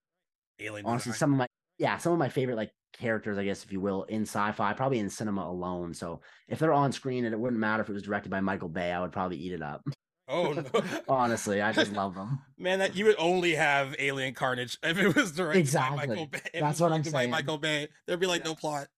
alien. 0.61 0.87
honestly 0.87 1.11
design. 1.11 1.19
some 1.19 1.33
of 1.33 1.39
my 1.39 1.47
yeah 1.79 1.99
some 1.99 2.13
of 2.13 2.21
my 2.21 2.29
favorite 2.29 2.55
like 2.57 2.71
characters 2.93 3.37
i 3.37 3.45
guess 3.45 3.65
if 3.65 3.73
you 3.73 3.81
will 3.81 4.05
in 4.05 4.23
sci-fi 4.23 4.73
probably 4.75 5.01
in 5.01 5.11
cinema 5.11 5.43
alone 5.43 5.93
so 5.93 6.21
if 6.49 6.61
they're 6.61 6.73
on 6.73 6.93
screen 6.93 7.25
and 7.25 7.35
it 7.35 7.41
wouldn't 7.41 7.59
matter 7.61 7.83
if 7.83 7.89
it 7.89 7.93
was 7.93 8.03
directed 8.05 8.31
by 8.31 8.41
michael 8.41 8.69
bay 8.69 8.93
i 8.93 9.01
would 9.01 9.11
probably 9.13 9.37
eat 9.39 9.53
it 9.53 9.63
up 9.63 9.83
Oh 10.31 10.53
no. 10.53 10.65
Honestly, 11.09 11.61
I 11.61 11.73
just 11.73 11.93
love 11.93 12.15
them. 12.15 12.39
Man, 12.59 12.79
that 12.79 12.95
you 12.97 13.05
would 13.07 13.17
only 13.19 13.55
have 13.57 13.95
Alien 13.99 14.33
Carnage 14.35 14.79
if 14.83 14.97
it 14.99 15.15
was 15.15 15.33
directed 15.33 15.59
Exactly. 15.61 15.97
by 15.99 16.07
Michael 16.07 16.27
Bay. 16.27 16.41
If 16.55 16.61
That's 16.61 16.81
what 16.81 16.93
I'm 16.93 17.03
saying. 17.05 17.31
Michael 17.31 17.59
Bay. 17.59 17.89
There'd 18.07 18.21
be 18.21 18.27
like 18.27 18.45
no 18.45 18.55
plot. 18.55 18.89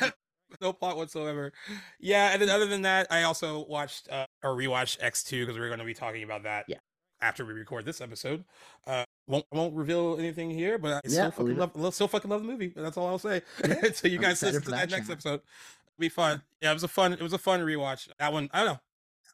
no 0.60 0.72
plot 0.72 0.96
whatsoever. 0.96 1.52
Yeah, 1.98 2.30
and 2.32 2.40
then 2.42 2.48
other 2.48 2.66
than 2.66 2.82
that, 2.82 3.06
I 3.10 3.22
also 3.24 3.64
watched 3.66 4.08
uh, 4.10 4.26
or 4.42 4.56
rewatched 4.56 4.98
X2 5.00 5.40
because 5.42 5.54
we 5.58 5.60
are 5.64 5.68
going 5.68 5.78
to 5.80 5.84
be 5.84 5.94
talking 5.94 6.22
about 6.22 6.42
that 6.44 6.64
Yeah. 6.68 6.78
after 7.20 7.44
we 7.44 7.52
record 7.52 7.84
this 7.84 8.00
episode. 8.00 8.44
Uh 8.86 9.04
won't 9.26 9.44
won't 9.52 9.74
reveal 9.76 10.16
anything 10.18 10.50
here, 10.50 10.76
but 10.78 10.92
I 10.94 11.00
Yeah, 11.04 11.30
still 11.30 11.46
fucking 11.46 11.56
love 11.56 11.94
still 11.94 12.08
fucking 12.08 12.30
love 12.30 12.42
the 12.42 12.48
movie. 12.48 12.72
That's 12.74 12.96
all 12.96 13.06
I'll 13.06 13.18
say. 13.18 13.42
Yeah, 13.66 13.90
so 13.94 14.08
you 14.08 14.16
I'm 14.16 14.22
guys 14.22 14.42
listen 14.42 14.62
to 14.62 14.70
that, 14.70 14.88
that 14.88 14.96
next 14.96 15.08
episode. 15.10 15.34
It'll 15.34 16.00
be 16.00 16.08
fun. 16.08 16.42
Yeah, 16.60 16.70
it 16.70 16.74
was 16.74 16.82
a 16.84 16.88
fun 16.88 17.12
it 17.12 17.20
was 17.20 17.32
a 17.32 17.38
fun 17.38 17.60
rewatch. 17.60 18.08
That 18.18 18.32
one, 18.32 18.48
I 18.52 18.64
don't 18.64 18.72
know. 18.74 18.80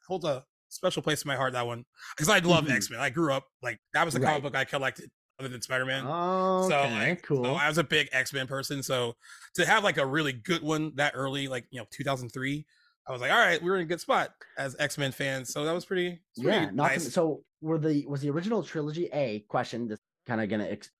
Holds 0.07 0.25
a 0.27 0.45
special 0.69 1.03
place 1.03 1.23
in 1.23 1.29
my 1.29 1.37
heart, 1.37 1.53
that 1.55 1.67
one. 1.67 1.85
Because 2.17 2.29
I 2.29 2.39
love 2.41 2.67
Mhm. 2.67 2.77
X-Men. 2.77 3.01
I 3.01 3.11
grew 3.11 3.33
up 3.33 3.45
like 3.63 3.79
that 3.95 4.05
was 4.05 4.15
the 4.15 4.21
comic 4.21 4.43
book 4.43 4.57
I 4.57 4.65
collected 4.65 5.11
other 5.39 5.49
than 5.49 5.61
Spider-Man. 5.61 6.05
Oh, 6.07 6.69
So, 6.69 6.79
okay, 6.81 7.09
like, 7.11 7.23
cool. 7.23 7.45
So 7.45 7.55
I 7.55 7.69
was 7.69 7.79
a 7.79 7.85
big 7.85 8.09
X 8.13 8.33
Men 8.33 8.47
person. 8.47 8.83
So 8.83 9.15
to 9.57 9.67
have 9.67 9.85
like 9.85 9.99
a 9.99 10.07
really 10.07 10.33
good 10.33 10.63
one 10.63 10.93
that 10.97 11.13
early, 11.15 11.47
like 11.49 11.67
you 11.71 11.79
know, 11.81 11.87
2003, 11.91 12.65
I 13.09 13.13
was 13.13 13.21
like, 13.21 13.31
all 13.31 13.39
right, 13.39 13.63
we're 13.63 13.77
in 13.77 13.83
a 13.83 13.87
good 13.87 14.01
spot 14.01 14.31
as 14.59 14.75
X 14.79 14.97
Men 14.99 15.13
fans. 15.13 15.53
So 15.53 15.65
that 15.65 15.73
was 15.73 15.85
pretty, 15.85 16.23
yeah, 16.37 16.71
not 16.71 16.93
to- 16.95 17.01
so 17.01 17.45
were 17.61 17.79
the 17.79 18.07
was 18.07 18.21
the 18.23 18.31
original 18.31 18.63
trilogy 18.63 19.07
a 19.13 19.41
question? 19.49 19.89
This 19.89 20.01
kind 20.27 20.41
of 20.41 20.49
gonna 20.49 20.67
ex- 20.67 20.91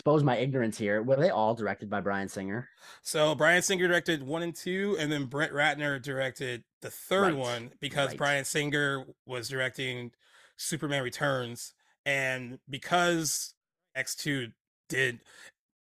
expose 0.00 0.24
my 0.24 0.38
ignorance 0.38 0.78
here. 0.78 1.02
Were 1.02 1.16
they 1.16 1.28
all 1.28 1.54
directed 1.54 1.90
by 1.90 2.00
Bryan 2.00 2.26
Singer? 2.26 2.66
So 3.02 3.34
Bryan 3.34 3.60
Singer 3.60 3.86
directed 3.86 4.22
one 4.22 4.42
and 4.42 4.54
two, 4.56 4.96
and 4.98 5.12
then 5.12 5.26
Brett 5.26 5.52
Ratner 5.52 6.00
directed 6.00 6.64
the 6.80 6.88
third 6.88 7.34
Right, 7.34 7.36
one 7.36 7.70
because 7.80 8.08
right. 8.08 8.16
Bryan 8.18 8.44
Singer 8.46 9.04
was 9.26 9.50
directing 9.50 10.12
Superman 10.56 11.02
Returns, 11.02 11.74
and 12.06 12.58
because 12.70 13.52
X 13.94 14.14
two 14.14 14.48
did 14.88 15.20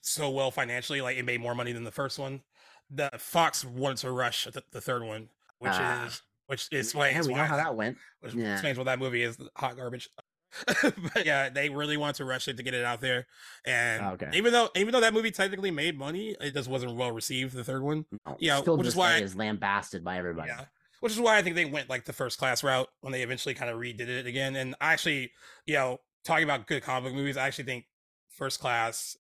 so 0.01 0.31
well 0.31 0.49
financially, 0.49 0.99
like 0.99 1.17
it 1.17 1.23
made 1.23 1.39
more 1.39 1.53
money 1.53 1.71
than 1.71 1.83
the 1.83 1.91
first 1.91 2.17
one. 2.17 2.41
The 2.89 3.11
Fox 3.19 3.63
wanted 3.63 3.97
to 3.99 4.11
rush 4.11 4.45
the, 4.45 4.63
the 4.71 4.81
third 4.81 5.03
one, 5.03 5.29
which 5.59 5.73
Ah. 5.75 6.07
is 6.07 6.21
which 6.47 6.69
is 6.71 6.93
Yeah, 6.93 6.99
why 6.99 7.21
we 7.21 7.33
know 7.35 7.43
how 7.43 7.57
that 7.57 7.75
went. 7.75 7.97
which 8.21 8.33
Yeah. 8.33 8.53
explains 8.53 8.77
why 8.79 8.85
that 8.85 8.97
movie 8.99 9.21
is 9.21 9.37
hot 9.57 9.75
garbage. 9.75 10.09
but 11.13 11.25
yeah, 11.25 11.49
they 11.49 11.69
really 11.69 11.97
want 11.97 12.15
to 12.17 12.25
rush 12.25 12.47
it 12.47 12.57
to 12.57 12.63
get 12.63 12.73
it 12.73 12.83
out 12.85 13.01
there. 13.01 13.27
And 13.65 14.05
Okay. 14.21 14.29
even 14.33 14.53
though 14.53 14.69
even 14.75 14.91
though 14.91 15.01
that 15.01 15.13
movie 15.13 15.31
technically 15.31 15.71
made 15.71 15.97
money, 15.97 16.35
it 16.39 16.53
just 16.53 16.69
wasn't 16.69 16.95
well 16.95 17.11
received. 17.11 17.53
The 17.53 17.63
third 17.63 17.83
one, 17.83 18.05
No, 18.25 18.37
Yeah, 18.39 18.57
still 18.61 18.77
which 18.77 18.87
is 18.87 18.95
why 18.95 19.15
I- 19.15 19.19
is 19.19 19.35
lambasted 19.35 20.03
by 20.03 20.17
everybody. 20.17 20.49
yeah, 20.49 20.65
which 21.01 21.11
is 21.13 21.19
why 21.19 21.37
I 21.37 21.41
think 21.41 21.55
they 21.55 21.65
went 21.65 21.89
like 21.89 22.05
the 22.05 22.13
first 22.13 22.37
class 22.39 22.63
route 22.63 22.89
when 23.01 23.11
they 23.13 23.23
eventually 23.23 23.55
kind 23.55 23.69
of 23.69 23.77
redid 23.79 24.07
it 24.07 24.25
again. 24.25 24.55
And 24.55 24.75
I 24.81 24.93
actually, 24.93 25.31
you 25.65 25.75
know, 25.75 25.99
talking 26.23 26.43
about 26.43 26.67
good 26.67 26.83
comic 26.83 27.13
movies, 27.13 27.37
I 27.37 27.47
actually 27.47 27.65
think 27.65 27.85
First 28.29 28.59
Class 28.59 29.15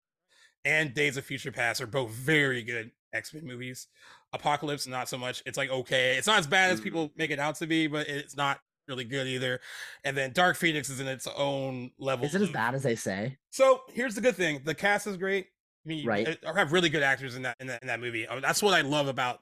and 0.65 0.93
Days 0.93 1.17
of 1.17 1.25
Future 1.25 1.51
Past 1.51 1.81
are 1.81 1.87
both 1.87 2.11
very 2.11 2.61
good 2.63 2.91
X 3.13 3.33
Men 3.33 3.45
movies. 3.45 3.87
Apocalypse, 4.33 4.85
not 4.85 5.07
so 5.07 5.17
much. 5.17 5.41
It's 5.45 5.57
like 5.57 5.69
okay, 5.69 6.17
it's 6.17 6.27
not 6.27 6.39
as 6.39 6.47
bad 6.47 6.71
as 6.71 6.79
Mhm. 6.79 6.83
people 6.83 7.11
make 7.15 7.31
it 7.31 7.39
out 7.39 7.55
to 7.55 7.67
be, 7.67 7.87
but 7.87 8.07
it's 8.07 8.35
not 8.35 8.59
really 8.87 9.03
good 9.03 9.27
either. 9.27 9.59
And 10.03 10.15
then 10.15 10.31
Dark 10.33 10.57
Phoenix 10.57 10.89
is 10.89 10.99
in 10.99 11.07
its 11.07 11.27
own 11.27 11.91
level. 11.97 12.25
Is 12.25 12.35
it 12.35 12.41
as 12.41 12.49
bad 12.49 12.75
as 12.75 12.83
they 12.83 12.95
say? 12.95 13.37
So 13.49 13.81
here's 13.89 14.15
the 14.15 14.21
good 14.21 14.35
thing: 14.35 14.61
the 14.63 14.75
cast 14.75 15.07
is 15.07 15.17
great. 15.17 15.47
I 15.85 15.87
mean, 15.87 16.05
Right. 16.05 16.37
I 16.45 16.57
have 16.57 16.73
really 16.73 16.89
good 16.89 17.03
actors 17.03 17.35
in 17.35 17.43
that 17.43 17.55
in 17.59 17.67
that, 17.67 17.81
in 17.81 17.87
that 17.87 17.99
movie. 17.99 18.27
I 18.27 18.33
mean, 18.33 18.41
that's 18.41 18.61
what 18.61 18.73
I 18.73 18.81
love 18.81 19.07
about 19.07 19.39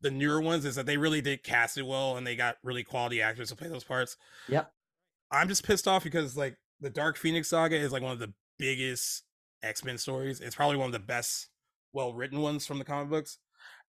the 0.00 0.10
newer 0.10 0.40
ones 0.40 0.64
is 0.64 0.76
that 0.76 0.86
they 0.86 0.96
really 0.96 1.20
did 1.20 1.42
cast 1.42 1.76
it 1.76 1.82
well 1.86 2.16
and 2.16 2.26
they 2.26 2.34
got 2.34 2.56
really 2.62 2.82
quality 2.82 3.20
actors 3.20 3.50
to 3.50 3.56
play 3.56 3.68
those 3.68 3.84
parts. 3.84 4.16
Yep. 4.48 4.72
I'm 5.30 5.48
just 5.48 5.64
pissed 5.64 5.86
off 5.86 6.04
because 6.04 6.36
like 6.36 6.56
the 6.80 6.90
Dark 6.90 7.16
Phoenix 7.16 7.48
saga 7.48 7.76
is 7.76 7.92
like 7.92 8.02
one 8.02 8.12
of 8.12 8.18
the 8.18 8.32
biggest 8.58 9.24
X 9.62 9.84
Men 9.84 9.98
stories. 9.98 10.40
It's 10.40 10.56
probably 10.56 10.76
one 10.76 10.86
of 10.86 10.92
the 10.92 10.98
best, 10.98 11.48
well 11.92 12.12
written 12.14 12.40
ones 12.40 12.66
from 12.66 12.78
the 12.78 12.84
comic 12.84 13.10
books, 13.10 13.38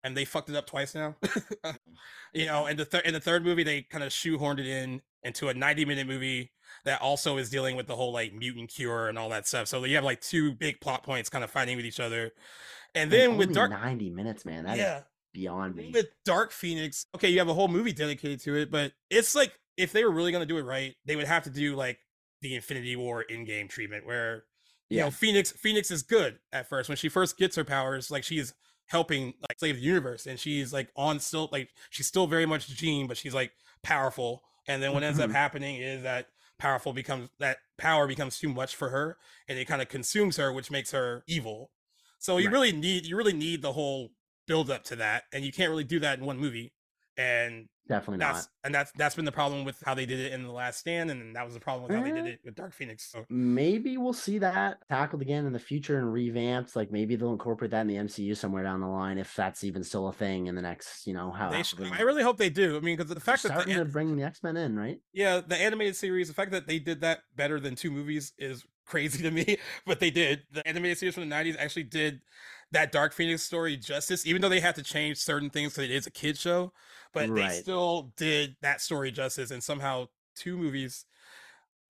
and 0.04 0.16
they 0.16 0.24
fucked 0.24 0.50
it 0.50 0.56
up 0.56 0.66
twice 0.66 0.94
now. 0.94 1.16
you 2.34 2.46
know, 2.46 2.66
and 2.66 2.78
the 2.78 2.84
third 2.84 3.06
in 3.06 3.14
the 3.14 3.20
third 3.20 3.44
movie 3.44 3.62
they 3.62 3.82
kind 3.82 4.04
of 4.04 4.10
shoehorned 4.10 4.58
it 4.58 4.66
in 4.66 5.02
into 5.22 5.48
a 5.48 5.54
90 5.54 5.84
minute 5.84 6.06
movie 6.06 6.52
that 6.84 7.00
also 7.00 7.36
is 7.36 7.50
dealing 7.50 7.76
with 7.76 7.86
the 7.86 7.94
whole 7.96 8.12
like 8.12 8.32
mutant 8.34 8.70
cure 8.70 9.08
and 9.08 9.18
all 9.18 9.28
that 9.28 9.46
stuff. 9.46 9.68
So 9.68 9.84
you 9.84 9.94
have 9.94 10.04
like 10.04 10.20
two 10.20 10.52
big 10.52 10.80
plot 10.80 11.02
points 11.02 11.28
kind 11.28 11.44
of 11.44 11.50
fighting 11.50 11.76
with 11.76 11.86
each 11.86 12.00
other, 12.00 12.32
and 12.94 13.12
And 13.12 13.12
then 13.12 13.36
with 13.38 13.52
Dark, 13.52 13.70
ninety 13.70 14.10
minutes, 14.10 14.44
man. 14.44 14.64
That 14.64 14.78
is 14.78 14.78
yeah, 14.78 15.00
beyond 15.32 15.76
me. 15.76 15.92
with 15.92 16.06
Dark 16.24 16.52
Phoenix, 16.52 17.06
okay, 17.14 17.28
you 17.28 17.38
have 17.38 17.48
a 17.48 17.54
whole 17.54 17.68
movie 17.68 17.92
dedicated 17.92 18.40
to 18.40 18.56
it, 18.56 18.70
but 18.70 18.92
it's 19.10 19.34
like 19.34 19.52
if 19.76 19.92
they 19.92 20.04
were 20.04 20.10
really 20.10 20.32
gonna 20.32 20.46
do 20.46 20.58
it 20.58 20.62
right, 20.64 20.94
they 21.06 21.16
would 21.16 21.26
have 21.26 21.44
to 21.44 21.50
do 21.50 21.76
like 21.76 21.98
the 22.40 22.54
Infinity 22.54 22.96
War 22.96 23.24
Endgame 23.30 23.68
treatment, 23.68 24.06
where 24.06 24.44
you 24.90 24.98
Yeah. 24.98 25.04
know 25.04 25.10
Phoenix 25.10 25.52
Phoenix 25.52 25.90
is 25.90 26.02
good 26.02 26.38
at 26.52 26.68
first 26.68 26.88
when 26.88 26.96
she 26.96 27.08
first 27.08 27.36
gets 27.36 27.56
her 27.56 27.64
powers, 27.64 28.10
like 28.10 28.24
she's 28.24 28.54
helping 28.92 29.34
like 29.48 29.58
save 29.58 29.76
the 29.76 29.82
universe, 29.82 30.26
and 30.26 30.38
she's 30.38 30.72
like 30.72 30.90
on 30.96 31.18
still 31.18 31.48
like 31.50 31.70
she's 31.90 32.06
still 32.06 32.26
very 32.26 32.46
much 32.46 32.68
Jean, 32.68 33.06
but 33.08 33.16
she's 33.16 33.34
like 33.34 33.52
powerful, 33.82 34.44
and 34.68 34.82
then 34.82 34.92
what 34.92 35.02
ends 35.02 35.18
up 35.18 35.30
Mhm. 35.30 35.32
happening 35.32 35.76
is 35.76 36.02
that 36.02 36.28
powerful 36.58 36.92
becomes 36.92 37.30
that 37.40 37.58
power 37.78 38.06
becomes 38.06 38.38
too 38.38 38.50
much 38.50 38.76
for 38.76 38.90
her, 38.90 39.16
and 39.48 39.58
it 39.58 39.66
kind 39.66 39.82
of 39.82 39.88
consumes 39.88 40.36
her, 40.36 40.52
which 40.52 40.70
makes 40.70 40.92
her 40.92 41.24
evil. 41.26 41.70
So 42.18 42.36
you 42.38 42.50
Right. 42.50 42.50
really 42.50 42.72
need 42.72 43.06
you 43.06 43.16
really 43.16 43.32
need 43.32 43.62
the 43.62 43.72
whole 43.72 44.10
build 44.46 44.70
up 44.70 44.84
to 44.84 44.96
that, 44.96 45.24
and 45.32 45.44
you 45.44 45.52
can't 45.52 45.70
really 45.70 45.84
do 45.84 45.98
that 46.00 46.18
in 46.18 46.24
one 46.26 46.38
movie. 46.38 46.74
And 47.16 47.68
Definitely 47.88 48.18
that's 48.18 48.38
not. 48.44 48.48
and 48.64 48.74
that's 48.74 48.92
that's 48.92 49.14
been 49.16 49.24
the 49.24 49.32
problem 49.32 49.64
with 49.64 49.82
how 49.84 49.92
they 49.94 50.06
did 50.06 50.20
it 50.20 50.32
in 50.32 50.44
the 50.44 50.52
Last 50.52 50.78
Stand, 50.78 51.10
and 51.10 51.34
that 51.34 51.44
was 51.44 51.54
the 51.54 51.60
problem 51.60 51.82
with 51.88 51.96
how 51.96 52.02
they 52.04 52.12
did 52.12 52.26
Eh. 52.26 52.28
it 52.34 52.40
with 52.44 52.54
Dark 52.54 52.72
Phoenix. 52.72 53.10
So 53.10 53.24
Maybe 53.28 53.96
we'll 53.96 54.12
see 54.12 54.38
that 54.38 54.78
tackled 54.88 55.20
again 55.20 55.46
in 55.46 55.52
the 55.52 55.58
future 55.58 55.98
and 55.98 56.12
revamped. 56.12 56.76
Like 56.76 56.92
maybe 56.92 57.16
they'll 57.16 57.32
incorporate 57.32 57.72
that 57.72 57.80
in 57.80 57.88
the 57.88 57.96
MCU 57.96 58.36
somewhere 58.36 58.62
down 58.62 58.80
the 58.80 58.86
line, 58.86 59.18
if 59.18 59.34
that's 59.34 59.64
even 59.64 59.82
still 59.82 60.06
a 60.08 60.12
thing 60.12 60.46
in 60.46 60.54
the 60.54 60.62
next, 60.62 61.06
you 61.06 61.12
know, 61.14 61.30
how 61.32 61.50
they 61.50 61.62
sh- 61.64 61.74
however 61.76 61.94
I 61.98 62.02
really 62.02 62.22
hope 62.22 62.36
they 62.36 62.50
do. 62.50 62.76
I 62.76 62.80
mean, 62.80 62.96
because 62.96 63.08
the 63.08 63.14
they're 63.16 63.20
fact 63.20 63.42
that 63.42 63.48
the, 63.48 63.54
starting 63.54 63.74
to 63.74 63.80
an- 63.82 63.90
bring 63.90 64.16
the 64.16 64.22
X 64.22 64.42
Men 64.42 64.56
in, 64.56 64.78
right? 64.78 65.00
yeah, 65.12 65.40
the 65.46 65.56
animated 65.56 65.96
series, 65.96 66.28
the 66.28 66.34
fact 66.34 66.52
that 66.52 66.66
they 66.68 66.78
did 66.78 67.00
that 67.00 67.20
better 67.34 67.58
than 67.58 67.74
two 67.74 67.90
movies 67.90 68.32
is 68.38 68.64
crazy 68.86 69.22
to 69.24 69.30
me. 69.32 69.58
But 69.86 69.98
they 69.98 70.10
did. 70.10 70.42
The 70.52 70.66
animated 70.68 70.98
series 70.98 71.14
from 71.14 71.28
the 71.28 71.34
'90s 71.34 71.56
actually 71.58 71.84
did 71.84 72.20
that 72.72 72.90
Dark 72.92 73.12
Phoenix 73.12 73.42
story 73.42 73.76
justice, 73.76 74.26
even 74.26 74.42
though 74.42 74.48
they 74.48 74.60
had 74.60 74.74
to 74.74 74.82
change 74.82 75.18
certain 75.18 75.50
things 75.50 75.72
because 75.72 75.84
it 75.90 75.94
is 75.94 76.06
a 76.06 76.10
kid 76.10 76.36
show. 76.38 76.72
But 77.12 77.34
they 77.34 77.48
still 77.50 78.12
did 78.16 78.56
that 78.62 78.80
story 78.80 79.10
justice, 79.12 79.50
and 79.50 79.62
somehow 79.62 80.06
two 80.34 80.56
movies. 80.56 81.04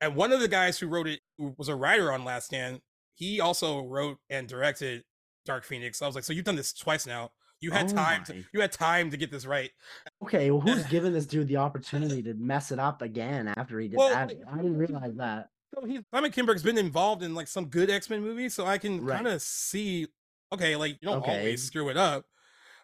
And 0.00 0.16
one 0.16 0.32
of 0.32 0.40
the 0.40 0.48
guys 0.48 0.78
who 0.78 0.88
wrote 0.88 1.06
it, 1.06 1.20
who 1.38 1.54
was 1.56 1.68
a 1.68 1.76
writer 1.76 2.12
on 2.12 2.24
Last 2.24 2.46
Stand, 2.46 2.80
he 3.14 3.40
also 3.40 3.84
wrote 3.86 4.18
and 4.28 4.48
directed 4.48 5.04
Dark 5.44 5.64
Phoenix. 5.64 6.02
I 6.02 6.06
was 6.06 6.16
like, 6.16 6.24
so 6.24 6.32
you've 6.32 6.44
done 6.44 6.56
this 6.56 6.72
twice 6.72 7.06
now. 7.06 7.30
You 7.60 7.70
had 7.70 7.88
Oh 7.88 7.94
time. 7.94 8.24
To, 8.24 8.44
you 8.52 8.60
had 8.60 8.72
time 8.72 9.10
to 9.10 9.16
get 9.16 9.30
this 9.30 9.46
right. 9.46 9.70
Okay, 10.24 10.50
well, 10.50 10.60
who's 10.60 10.84
giving 10.90 11.12
this 11.12 11.26
dude 11.26 11.46
the 11.46 11.58
opportunity 11.58 12.20
to 12.24 12.34
mess 12.34 12.72
it 12.72 12.80
up 12.80 13.02
again 13.02 13.52
after 13.56 13.78
he 13.78 13.86
did 13.86 13.96
Well, 13.96 14.08
that? 14.08 14.32
I 14.50 14.56
didn't 14.56 14.76
realize 14.76 15.14
that. 15.16 15.50
So 15.74 15.86
he's 15.86 16.00
Simon 16.12 16.32
Kinberg's 16.32 16.64
been 16.64 16.76
involved 16.76 17.22
in 17.22 17.34
like 17.34 17.46
some 17.46 17.66
good 17.66 17.88
X 17.88 18.10
Men 18.10 18.20
movies, 18.20 18.52
so 18.54 18.66
I 18.66 18.78
can 18.78 19.04
Right. 19.04 19.16
kind 19.16 19.28
of 19.28 19.40
see. 19.40 20.08
Okay, 20.52 20.76
like 20.76 20.92
you 21.00 21.08
don't 21.08 21.18
Okay. 21.22 21.38
always 21.38 21.62
screw 21.62 21.88
it 21.88 21.96
up, 21.96 22.24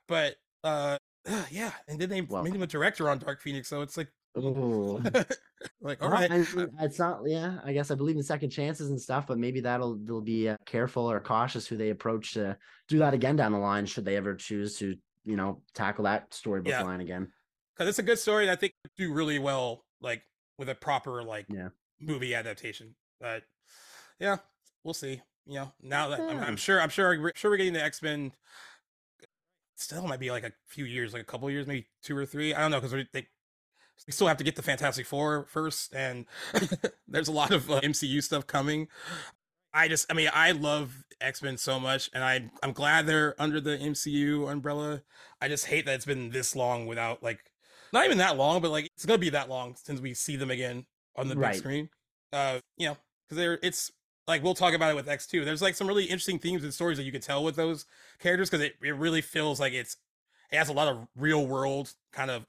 but 0.07 0.37
uh, 0.65 0.99
yeah. 1.51 1.73
And 1.87 2.01
then 2.01 2.09
they 2.09 2.23
Well- 2.23 2.43
made 2.43 2.55
him 2.55 2.63
a 2.63 2.67
director 2.67 3.09
on 3.11 3.19
Dark 3.19 3.41
Phoenix, 3.41 3.69
so 3.69 3.83
it's 3.83 3.97
like, 3.97 4.09
like 4.35 6.01
all 6.03 6.09
Well, 6.09 6.11
right, 6.11 6.31
I 6.31 6.39
mean, 6.39 6.71
it's 6.81 6.99
not. 6.99 7.21
Yeah, 7.27 7.59
I 7.65 7.73
guess 7.73 7.91
I 7.91 7.95
believe 7.95 8.17
in 8.17 8.23
second 8.23 8.51
chances 8.51 8.91
and 8.91 9.01
stuff, 9.01 9.27
but 9.27 9.39
maybe 9.39 9.61
that'll 9.61 9.97
they'll 9.97 10.21
be 10.21 10.49
uh, 10.51 10.57
careful 10.65 11.11
or 11.11 11.19
cautious 11.21 11.67
who 11.67 11.77
they 11.77 11.91
approach 11.91 12.35
to 12.35 12.57
do 12.89 12.99
that 12.99 13.15
again 13.15 13.37
down 13.37 13.53
the 13.53 13.59
line, 13.59 13.85
should 13.87 14.05
they 14.05 14.17
ever 14.17 14.35
choose 14.35 14.77
to, 14.79 14.97
you 15.25 15.37
know, 15.37 15.63
tackle 15.75 16.05
that 16.05 16.33
storybook 16.33 16.71
Yeah. 16.71 16.83
line 16.83 17.01
again. 17.01 17.33
because 17.75 17.89
it's 17.89 17.99
a 17.99 18.03
good 18.03 18.19
story. 18.19 18.45
And 18.45 18.51
I 18.51 18.57
think 18.57 18.75
do 18.97 19.13
really 19.13 19.39
well, 19.39 19.85
like 20.01 20.23
with 20.59 20.69
a 20.69 20.75
proper 20.75 21.23
like 21.23 21.47
Yeah. 21.49 21.69
movie 22.01 22.35
adaptation. 22.35 22.95
But 23.21 23.43
yeah, 24.21 24.37
we'll 24.85 24.95
see. 24.95 25.21
You 25.49 25.55
know, 25.55 25.73
now 25.83 26.09
that 26.09 26.21
I'm, 26.29 26.41
I'm 26.41 26.57
sure, 26.57 26.81
I'm 26.81 26.91
sure, 26.91 27.13
I'm 27.13 27.33
sure 27.35 27.51
we're 27.51 27.57
getting 27.57 27.73
the 27.73 27.83
X 27.83 28.03
Men. 28.03 28.33
Still 29.77 30.07
might 30.07 30.21
be 30.21 30.31
like 30.31 30.45
a 30.45 30.53
few 30.67 30.85
years, 30.85 31.13
like 31.13 31.23
a 31.23 31.25
couple 31.25 31.49
years, 31.51 31.67
maybe 31.67 31.87
two 32.03 32.17
or 32.17 32.27
three. 32.27 32.53
I 32.53 32.61
don't 32.61 32.71
know 32.71 32.81
because 32.81 33.07
they 33.13 33.27
we 34.07 34.13
still 34.13 34.27
have 34.27 34.37
to 34.39 34.45
get 34.45 34.57
the 34.57 34.63
Fantastic 34.63 35.07
Four 35.07 35.47
first, 35.47 35.95
and 35.95 36.27
there's 37.09 37.29
a 37.29 37.33
lot 37.33 37.53
of 37.53 37.71
uh, 37.71 37.81
MCU 37.83 38.21
stuff 38.21 38.47
coming. 38.47 38.89
I 39.73 39.89
just, 39.89 40.11
I 40.11 40.15
mean, 40.15 40.31
I 40.33 40.53
love 40.53 41.05
X 41.21 41.43
Men 41.43 41.57
so 41.57 41.81
much, 41.81 42.11
and 42.13 42.25
I 42.25 42.51
I'm 42.63 42.73
glad 42.73 43.07
they're 43.07 43.35
under 43.41 43.61
the 43.61 43.79
MCU 43.79 44.49
umbrella. 44.49 45.03
I 45.41 45.49
just 45.49 45.67
hate 45.67 45.87
that 45.87 45.95
it's 45.95 46.05
been 46.05 46.31
this 46.31 46.57
long 46.57 46.87
without 46.87 47.23
like, 47.23 47.41
not 47.93 48.05
even 48.05 48.19
that 48.19 48.37
long, 48.37 48.61
but 48.61 48.71
like 48.71 48.87
it's 48.95 49.07
gonna 49.07 49.19
be 49.19 49.31
that 49.31 49.49
long 49.49 49.77
since 49.77 50.01
we 50.01 50.15
see 50.15 50.37
them 50.37 50.51
again 50.51 50.87
on 51.17 51.29
the 51.29 51.37
big 51.37 51.41
Right. 51.41 51.55
screen. 51.55 51.89
Uh, 52.33 52.61
you 52.77 52.89
know, 52.89 52.97
because 53.27 53.39
they're 53.39 53.59
it's 53.63 53.93
like 54.29 54.43
we'll 54.45 54.55
talk 54.55 54.75
about 54.75 54.91
it 54.91 54.97
with 54.97 55.09
X 55.09 55.27
two. 55.27 55.45
There's 55.45 55.63
like 55.63 55.75
some 55.75 55.89
really 55.89 56.05
interesting 56.05 56.39
themes 56.39 56.63
and 56.63 56.73
stories 56.73 56.99
that 56.99 57.05
you 57.05 57.13
can 57.13 57.21
tell 57.21 57.43
with 57.43 57.57
those 57.57 57.87
characters 58.21 58.51
because 58.51 58.65
it, 58.65 58.75
it 58.83 58.95
really 58.95 59.23
feels 59.23 59.59
like 59.59 59.73
it's 59.73 59.97
it 60.53 60.57
has 60.59 60.69
a 60.69 60.73
lot 60.73 60.89
of 60.89 61.09
real 61.17 61.47
world 61.47 61.93
kind 62.13 62.31
of 62.31 62.47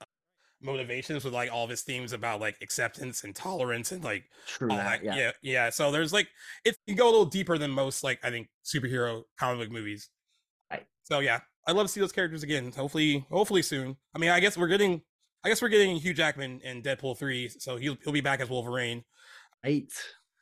motivations 0.61 1.23
with 1.23 1.33
like 1.33 1.51
all 1.51 1.63
of 1.63 1.69
his 1.69 1.81
themes 1.81 2.11
about 2.11 2.41
like 2.41 2.57
acceptance 2.61 3.23
and 3.23 3.35
tolerance 3.35 3.91
and 3.91 4.03
like 4.03 4.25
True 4.45 4.69
all 4.69 4.77
that. 4.77 5.01
that. 5.01 5.05
Yeah. 5.05 5.15
Yeah, 5.15 5.31
yeah. 5.41 5.69
So 5.69 5.91
there's 5.91 6.13
like 6.13 6.27
it 6.65 6.75
can 6.85 6.95
go 6.95 7.05
a 7.05 7.11
little 7.11 7.25
deeper 7.25 7.57
than 7.57 7.71
most 7.71 8.03
like 8.03 8.19
I 8.23 8.29
think 8.29 8.49
superhero 8.63 9.23
comic 9.37 9.59
book 9.59 9.71
movies. 9.71 10.09
Right. 10.69 10.85
So 11.03 11.19
yeah, 11.19 11.39
I'd 11.65 11.75
love 11.75 11.87
to 11.87 11.91
see 11.91 11.99
those 12.01 12.11
characters 12.11 12.43
again. 12.43 12.71
Hopefully, 12.75 13.25
hopefully 13.31 13.61
soon. 13.61 13.97
I 14.13 14.19
mean, 14.19 14.31
I 14.31 14.39
guess 14.39 14.57
we're 14.57 14.67
getting, 14.67 15.01
I 15.43 15.49
guess 15.49 15.61
we're 15.61 15.69
getting 15.69 15.95
Hugh 15.97 16.13
Jackman 16.13 16.61
in 16.61 16.81
Deadpool 16.81 17.17
three, 17.17 17.49
so 17.49 17.77
he'll 17.77 17.97
he'll 18.03 18.13
be 18.13 18.21
back 18.21 18.41
as 18.41 18.49
Wolverine. 18.49 19.03
Right. 19.63 19.91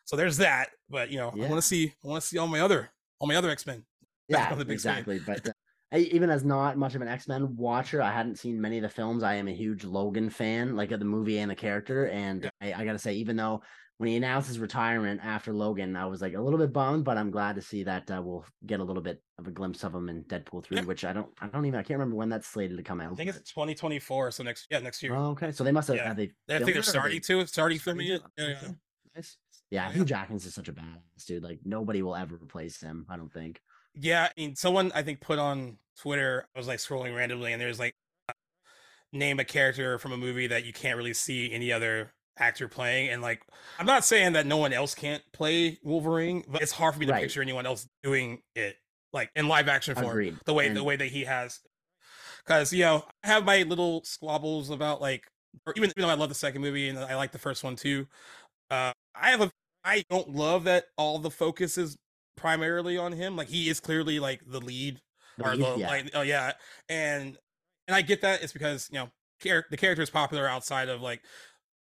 So 0.08 0.16
there's 0.16 0.38
that. 0.38 0.70
But 0.90 1.12
you 1.12 1.18
know, 1.18 1.30
I 1.30 1.38
want 1.48 1.56
to 1.56 1.62
see, 1.62 1.94
I 2.04 2.08
want 2.08 2.22
to 2.22 2.28
see 2.28 2.38
all 2.38 2.48
my 2.48 2.62
other, 2.62 2.90
all 3.20 3.28
my 3.28 3.36
other 3.36 3.50
X 3.50 3.66
Men. 3.68 3.86
Yeah, 4.30 4.52
on 4.52 4.58
the 4.58 4.66
big 4.66 4.80
screen. 4.80 4.96
exactly. 4.98 5.20
But 5.20 5.48
uh, 5.50 5.52
I, 5.92 5.98
even 6.00 6.30
as 6.30 6.44
not 6.44 6.78
much 6.78 6.96
of 6.96 7.02
an 7.02 7.08
X 7.08 7.28
Men 7.28 7.56
watcher, 7.56 8.02
I 8.02 8.12
hadn't 8.12 8.40
seen 8.40 8.60
many 8.60 8.78
of 8.78 8.84
the 8.84 8.90
films. 8.90 9.22
I 9.24 9.36
am 9.36 9.48
a 9.48 9.54
huge 9.54 9.84
Logan 9.84 10.30
fan, 10.30 10.76
like 10.76 10.92
of 10.92 11.00
the 11.00 11.06
movie 11.06 11.38
and 11.40 11.52
the 11.52 11.56
character. 11.56 12.08
And 12.08 12.44
Yeah. 12.44 12.50
I, 12.78 12.82
I 12.82 12.86
gotta 12.86 13.00
say, 13.00 13.14
even 13.16 13.36
though 13.36 13.62
when 14.00 14.10
he 14.10 14.16
announced 14.16 14.48
his 14.48 14.60
retirement 14.60 15.20
after 15.24 15.52
Logan, 15.54 15.96
I 15.96 16.06
was 16.06 16.22
like 16.22 16.36
a 16.36 16.42
little 16.42 16.60
bit 16.60 16.72
bummed, 16.72 17.04
but 17.04 17.18
I'm 17.18 17.32
glad 17.32 17.56
to 17.56 17.62
see 17.62 17.84
that 17.84 18.10
uh, 18.12 18.22
we'll 18.24 18.46
get 18.66 18.80
a 18.80 18.84
little 18.84 19.02
bit 19.02 19.22
of 19.40 19.48
a 19.48 19.52
glimpse 19.52 19.84
of 19.84 19.94
him 19.96 20.08
in 20.08 20.24
Deadpool 20.26 20.64
three, 20.64 20.78
Yeah. 20.78 20.84
which 20.84 21.04
I 21.04 21.14
don't, 21.14 21.28
I 21.42 21.48
don't 21.48 21.66
even, 21.66 21.80
I 21.80 21.84
can't 21.84 22.00
remember 22.00 22.16
when 22.16 22.30
that's 22.30 22.48
slated 22.48 22.78
to 22.78 22.84
come 22.84 23.02
out. 23.02 23.12
I 23.14 23.16
think 23.16 23.30
it's 23.32 23.52
2024, 23.52 24.32
so 24.32 24.44
next, 24.44 24.68
yeah, 24.70 24.80
next 24.80 25.02
year. 25.02 25.16
Oh, 25.16 25.32
okay, 25.32 25.52
so 25.52 25.64
they 25.64 25.72
must 25.72 25.88
have. 25.88 25.98
Yeah. 25.98 26.08
have 26.10 26.16
they 26.18 26.32
I 26.50 26.60
think 26.60 26.74
they're 26.74 26.84
starting 26.84 27.16
they- 27.16 27.20
to, 27.22 27.48
starting 27.48 27.48
starting 27.48 27.80
filming 27.80 28.08
it. 28.10 28.22
to? 28.38 28.44
Yeah, 28.44 28.48
yeah. 28.62 28.72
Nice. 29.16 29.38
Yeah. 29.70 29.92
Hugh 29.92 30.06
Jackman's 30.06 30.46
is 30.46 30.54
such 30.54 30.70
a 30.70 30.74
badass 30.74 31.26
dude. 31.28 31.44
Like 31.44 31.60
nobody 31.66 32.02
will 32.02 32.16
ever 32.16 32.36
replace 32.36 32.80
him. 32.82 33.06
I 33.10 33.18
don't 33.18 33.32
think. 33.32 33.62
Yeah, 34.00 34.26
I 34.30 34.40
mean, 34.40 34.56
someone 34.56 34.92
I 34.94 35.02
think 35.02 35.22
put 35.22 35.40
on 35.40 35.78
Twitter. 36.00 36.48
I 36.56 36.60
was 36.60 36.68
like 36.68 36.80
scrolling 36.80 37.16
randomly, 37.16 37.52
and 37.52 37.62
there's 37.62 37.80
like 37.80 37.96
name 39.14 39.40
a 39.40 39.46
character 39.46 39.98
from 39.98 40.12
a 40.12 40.18
movie 40.18 40.48
that 40.48 40.66
you 40.66 40.74
can't 40.74 40.98
really 40.98 41.14
see 41.14 41.52
any 41.52 41.72
other 41.72 42.14
actor 42.38 42.68
playing. 42.68 43.10
And 43.10 43.22
like, 43.22 43.42
I'm 43.80 43.86
not 43.86 44.06
saying 44.06 44.34
that 44.34 44.46
no 44.46 44.58
one 44.58 44.74
else 44.74 44.94
can't 44.94 45.24
play 45.34 45.80
Wolverine, 45.84 46.44
but 46.48 46.62
it's 46.62 46.72
hard 46.74 46.94
for 46.94 47.00
me 47.00 47.06
to 47.08 47.12
Right. 47.14 47.22
picture 47.24 47.42
anyone 47.42 47.66
else 47.66 47.88
doing 48.04 48.42
it 48.56 48.76
like 49.14 49.32
in 49.36 49.48
live 49.48 49.68
action 49.68 49.96
form 49.96 50.08
Agreed. 50.08 50.38
the 50.46 50.54
way 50.54 50.70
the 50.70 50.84
way 50.84 50.96
that 50.96 51.08
he 51.08 51.24
has. 51.24 51.60
Because 52.46 52.72
you 52.72 52.84
know, 52.84 53.06
I 53.24 53.28
have 53.28 53.46
my 53.46 53.64
little 53.64 54.04
squabbles 54.04 54.70
about 54.70 55.02
like, 55.02 55.26
or 55.66 55.74
even 55.76 55.90
even 55.98 56.04
though 56.04 56.10
I 56.10 56.16
love 56.16 56.30
the 56.30 56.36
second 56.36 56.62
movie 56.62 56.90
and 56.90 57.00
I 57.00 57.16
like 57.16 57.32
the 57.32 57.40
first 57.40 57.64
one 57.64 57.76
too. 57.76 58.08
I 59.22 59.30
have 59.32 59.42
a 59.42 59.52
I 59.84 60.04
don't 60.10 60.30
love 60.30 60.66
that 60.66 60.86
all 60.98 61.20
the 61.20 61.32
focus 61.32 61.78
is 61.78 61.98
primarily 62.36 62.98
on 62.98 63.14
him. 63.14 63.36
Like 63.36 63.48
he 63.50 63.70
is 63.70 63.80
clearly 63.80 64.20
like 64.20 64.42
the 64.46 64.60
lead 64.60 65.00
The 65.38 65.46
or 65.46 65.56
lead, 65.56 65.76
the 65.76 65.80
yeah. 65.80 65.88
like 65.88 66.12
oh 66.14 66.22
yeah 66.22 66.52
and 66.90 67.38
and 67.88 67.96
i 67.96 68.02
get 68.02 68.22
that 68.22 68.42
it's 68.44 68.54
because 68.54 68.90
you 68.92 69.00
know 69.00 69.10
char- 69.42 69.66
the 69.70 69.78
character 69.78 70.02
is 70.02 70.10
popular 70.10 70.48
outside 70.48 70.90
of 70.90 71.02
like 71.02 71.22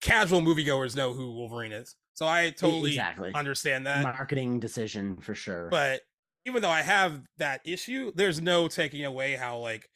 casual 0.02 0.41
moviegoers 0.41 0.95
know 0.95 1.13
who 1.13 1.32
wolverine 1.34 1.71
is 1.71 1.95
so 2.13 2.28
i 2.28 2.50
totally 2.52 2.91
exactly. 2.91 3.32
understand 3.34 3.86
that 3.88 4.04
Marketing 4.04 4.60
decision 4.60 5.17
for 5.17 5.34
sure. 5.36 5.67
but 5.69 6.02
even 6.45 6.62
though 6.62 6.69
i 6.69 6.82
have 6.82 7.21
that 7.38 7.62
issue 7.65 8.12
there's 8.15 8.39
no 8.41 8.67
taking 8.67 9.06
away 9.06 9.34
how 9.36 9.58
like 9.58 9.89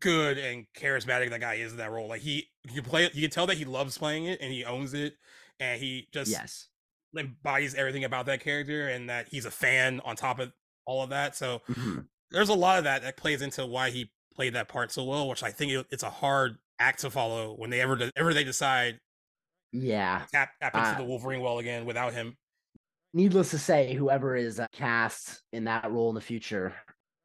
good 0.00 0.38
and 0.38 0.64
charismatic 0.76 1.28
that 1.30 1.40
guy 1.40 1.54
is 1.54 1.72
in 1.72 1.78
that 1.78 1.90
role 1.90 2.08
like 2.08 2.22
he 2.22 2.48
you 2.68 2.80
can 2.80 2.90
play 2.90 3.10
you 3.12 3.20
can 3.22 3.30
tell 3.30 3.46
that 3.46 3.58
he 3.58 3.64
loves 3.66 3.98
playing 3.98 4.24
it 4.24 4.40
and 4.40 4.50
he 4.52 4.64
owns 4.64 4.94
it 4.94 5.14
and 5.60 5.80
he 5.80 6.08
just 6.12 6.30
yes. 6.30 6.68
Embodies 7.16 7.74
everything 7.74 8.04
about 8.04 8.26
that 8.26 8.40
character 8.40 8.88
and 8.88 9.08
that 9.10 9.28
he's 9.28 9.44
a 9.44 9.50
fan 9.50 10.00
on 10.04 10.16
top 10.16 10.38
of 10.38 10.52
all 10.86 11.02
of 11.02 11.10
that 11.10 11.36
so 11.36 11.60
Mhm. 11.68 12.06
there's 12.30 12.48
a 12.48 12.54
lot 12.54 12.78
of 12.78 12.84
that 12.84 13.02
that 13.02 13.16
plays 13.16 13.42
into 13.42 13.66
why 13.66 13.90
he 13.90 14.10
played 14.34 14.54
that 14.54 14.66
part 14.68 14.90
so 14.90 15.04
well, 15.04 15.28
which 15.28 15.42
I 15.42 15.50
think 15.50 15.72
it, 15.72 15.86
it's 15.90 16.02
a 16.02 16.08
hard 16.10 16.56
act 16.78 17.00
to 17.00 17.10
follow 17.10 17.54
when 17.54 17.68
they 17.70 17.80
ever 17.82 17.96
de- 17.96 18.10
ever 18.16 18.32
they 18.32 18.44
decide 18.44 18.98
Yeah. 19.72 20.26
tap 20.32 20.52
tap 20.60 20.74
into 20.74 20.88
Uh, 20.88 20.96
the 20.98 21.04
Wolverine 21.04 21.40
well 21.42 21.58
again 21.58 21.84
without 21.84 22.12
him. 22.14 22.36
Needless 23.14 23.50
to 23.50 23.58
say, 23.58 23.92
whoever 23.94 24.34
is 24.36 24.58
uh, 24.58 24.66
cast 24.72 25.42
in 25.52 25.64
that 25.64 25.90
role 25.90 26.08
in 26.08 26.14
the 26.14 26.20
future 26.22 26.74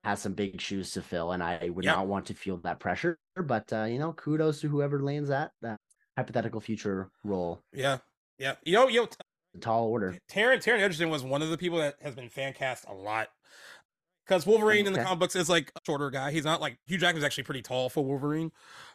has 0.04 0.21
some 0.21 0.34
big 0.34 0.60
shoes 0.60 0.91
to 0.91 1.02
fill, 1.02 1.32
and 1.32 1.41
I 1.41 1.69
would 1.69 1.86
Yep. 1.86 1.95
not 1.95 2.08
want 2.08 2.26
to 2.28 2.34
feel 2.34 2.58
that 2.58 2.80
pressure. 2.80 3.17
But 3.41 3.71
uh, 3.71 3.84
you 3.86 3.97
know, 4.00 4.12
kudos 4.13 4.60
to 4.62 4.67
whoever 4.67 5.00
lands 5.02 5.30
that 5.30 5.52
that 5.62 5.80
hypothetical 6.17 6.60
future 6.60 7.10
role. 7.23 7.63
Yeah, 7.71 8.00
yeah. 8.38 8.56
You 8.63 8.73
know, 8.73 8.88
you 8.89 9.02
know, 9.02 9.08
tall 9.58 9.88
order. 9.88 10.20
Taron 10.30 10.58
Taron 10.58 10.80
Egerton 10.80 11.10
was 11.10 11.24
one 11.24 11.41
of 11.41 11.50
the 11.50 11.58
people 11.58 11.78
that 11.80 11.96
has 12.02 12.15
been 12.15 12.30
fan 12.30 12.54
cast 12.54 12.86
a 12.88 12.93
lot. 12.93 13.30
Because 14.26 14.46
Wolverine 14.46 14.86
in 14.88 14.91
the 14.91 15.00
Okay. 15.00 15.06
comic 15.06 15.20
books 15.20 15.38
is 15.38 15.48
like 15.50 15.72
a 15.78 15.80
shorter 15.86 16.10
guy. 16.10 16.32
He's 16.32 16.43
not 16.43 16.60
like 16.60 16.78
Hugh 16.86 16.98
Jackman's 16.98 17.24
actually 17.24 17.46
pretty 17.46 17.62
tall 17.62 17.89
for 17.89 18.04
Wolverine. 18.04 18.52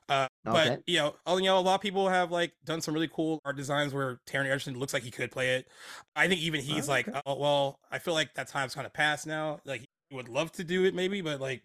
Uh, 0.09 0.29
but 0.45 0.75
Okay. 0.75 0.83
you 0.87 0.99
know, 0.99 1.17
you 1.37 1.43
know, 1.45 1.59
a 1.59 1.61
lot 1.61 1.77
of 1.77 1.81
people 1.81 2.09
have 2.11 2.31
like 2.31 2.53
done 2.65 2.83
some 2.83 2.93
really 2.93 3.09
cool 3.09 3.41
art 3.45 3.57
designs 3.57 3.95
where 3.95 4.21
Taron 4.27 4.45
Egerton 4.45 4.79
looks 4.79 4.93
like 4.93 5.03
he 5.03 5.11
could 5.11 5.31
play 5.31 5.55
it. 5.57 5.69
I 6.15 6.29
think 6.29 6.41
even 6.43 6.61
he's 6.61 6.87
Oh, 6.87 6.91
like, 6.91 7.09
oh 7.27 7.39
well, 7.39 7.77
I 7.91 7.99
feel 7.99 8.13
like 8.15 8.35
that 8.35 8.49
time's 8.49 8.75
kind 8.75 8.87
of 8.87 8.93
passed 8.93 9.27
now. 9.27 9.61
Like 9.65 9.87
he 10.11 10.17
would 10.17 10.29
love 10.29 10.53
to 10.53 10.65
do 10.65 10.85
it 10.85 10.95
maybe, 10.95 11.23
but 11.23 11.41
like, 11.41 11.63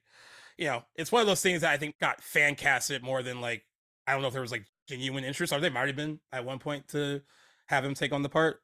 you 0.58 0.66
know, 0.68 0.84
it's 0.96 1.12
one 1.12 1.22
of 1.22 1.28
those 1.28 1.42
things 1.42 1.62
that 1.62 1.72
I 1.72 1.78
think 1.78 1.96
got 2.00 2.24
fan 2.24 2.56
casted 2.56 3.04
more 3.04 3.24
than 3.24 3.42
like 3.42 3.66
I 4.08 4.14
don't 4.14 4.22
know 4.22 4.28
if 4.30 4.34
there 4.34 4.42
was 4.42 4.52
like 4.52 4.66
genuine 4.88 5.24
interest, 5.26 5.54
or 5.54 5.60
they 5.60 5.70
might 5.70 5.88
have 5.88 5.96
been 5.98 6.20
at 6.32 6.46
one 6.46 6.60
point 6.60 6.88
to 6.90 7.22
have 7.68 7.84
him 7.86 7.94
take 7.94 8.12
on 8.14 8.22
the 8.24 8.30
part. 8.30 8.62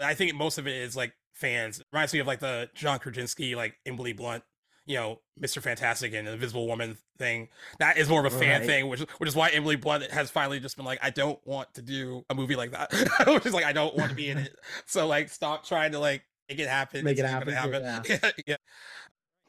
I 0.00 0.14
think 0.14 0.34
most 0.34 0.58
of 0.58 0.66
it 0.66 0.74
is 0.76 0.96
like 0.96 1.14
fans. 1.34 1.82
Reminds 1.92 2.12
me 2.12 2.18
of 2.20 2.26
like 2.26 2.40
the 2.40 2.68
John 2.74 2.98
Krasinski, 2.98 3.54
like 3.54 3.76
Emily 3.86 4.12
Blunt, 4.12 4.44
you 4.84 4.96
know, 4.96 5.20
Mr. 5.40 5.62
Fantastic 5.62 6.12
and 6.14 6.28
Invisible 6.28 6.66
Woman 6.66 6.96
thing. 7.18 7.48
That 7.78 7.96
is 7.98 8.08
more 8.08 8.24
of 8.24 8.32
a 8.32 8.38
fan 8.38 8.60
Right. 8.60 8.66
thing, 8.66 8.88
which 8.88 9.00
which 9.18 9.28
is 9.28 9.34
why 9.36 9.48
Emily 9.50 9.76
Blunt 9.76 10.10
has 10.10 10.30
finally 10.30 10.60
just 10.60 10.76
been 10.76 10.84
like, 10.86 10.98
I 11.02 11.10
don't 11.10 11.38
want 11.46 11.72
to 11.74 11.82
do 11.82 12.24
a 12.30 12.34
movie 12.34 12.56
like 12.56 12.72
that. 12.72 12.92
which 13.26 13.46
is 13.46 13.54
like 13.54 13.64
I 13.64 13.72
don't 13.72 13.96
want 13.96 14.10
to 14.10 14.16
be 14.16 14.28
in 14.28 14.38
it. 14.38 14.54
So 14.86 15.06
like 15.06 15.28
stop 15.30 15.64
trying 15.66 15.92
to 15.92 15.98
like 15.98 16.22
make 16.48 16.58
it 16.58 16.68
happen. 16.68 17.04
Make 17.04 17.18
it 17.18 17.22
gonna 17.22 17.54
happen, 17.54 17.82
yeah. 17.82 18.30
yeah. 18.46 18.56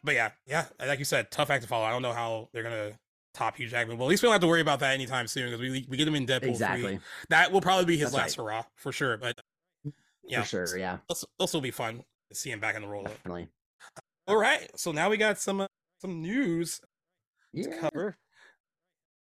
But 0.04 0.16
yeah, 0.16 0.32
yeah, 0.46 0.66
like 0.80 1.00
you 1.00 1.06
said, 1.06 1.30
tough 1.32 1.50
act 1.50 1.64
to 1.64 1.68
follow. 1.68 1.84
I 1.86 1.92
don't 1.92 2.02
know 2.02 2.14
how 2.14 2.50
they're 2.54 2.64
gonna 2.64 2.94
top 3.38 3.56
Hugh 3.58 3.68
Jackman. 3.68 3.98
Well, 3.98 4.08
at 4.08 4.10
least 4.10 4.24
we 4.24 4.28
don't 4.28 4.34
have 4.34 4.42
to 4.42 4.48
worry 4.48 4.62
about 4.62 4.80
that 4.80 4.94
anytime 4.94 5.28
soon 5.28 5.46
because 5.48 5.60
we 5.62 5.86
we 5.90 5.98
get 5.98 6.08
him 6.08 6.16
in 6.16 6.26
Deadpool. 6.26 6.42
3. 6.42 6.50
Exactly. 6.50 7.00
That 7.30 7.52
will 7.52 7.62
probably 7.62 7.86
be 7.86 7.98
his 7.98 8.12
That's 8.12 8.36
last 8.36 8.38
right. 8.38 8.44
hurrah 8.46 8.64
for 8.76 8.92
sure. 8.92 9.18
But 9.18 9.40
yeah, 10.24 10.42
For 10.42 10.68
sure. 10.68 10.78
Yeah. 10.78 10.98
this 11.40 11.54
will 11.54 11.62
be 11.62 11.72
fun 11.72 12.04
to 12.30 12.36
see 12.36 12.52
him 12.52 12.60
back 12.60 12.76
in 12.76 12.82
the 12.82 12.88
role. 12.88 13.04
Definitely. 13.04 13.48
All 14.28 14.36
right, 14.38 14.70
so 14.76 14.92
now 14.92 15.10
we 15.10 15.16
got 15.16 15.40
some 15.40 15.62
uh, 15.62 15.68
some 16.02 16.22
news 16.22 16.82
to 17.56 17.70
cover. 17.80 18.18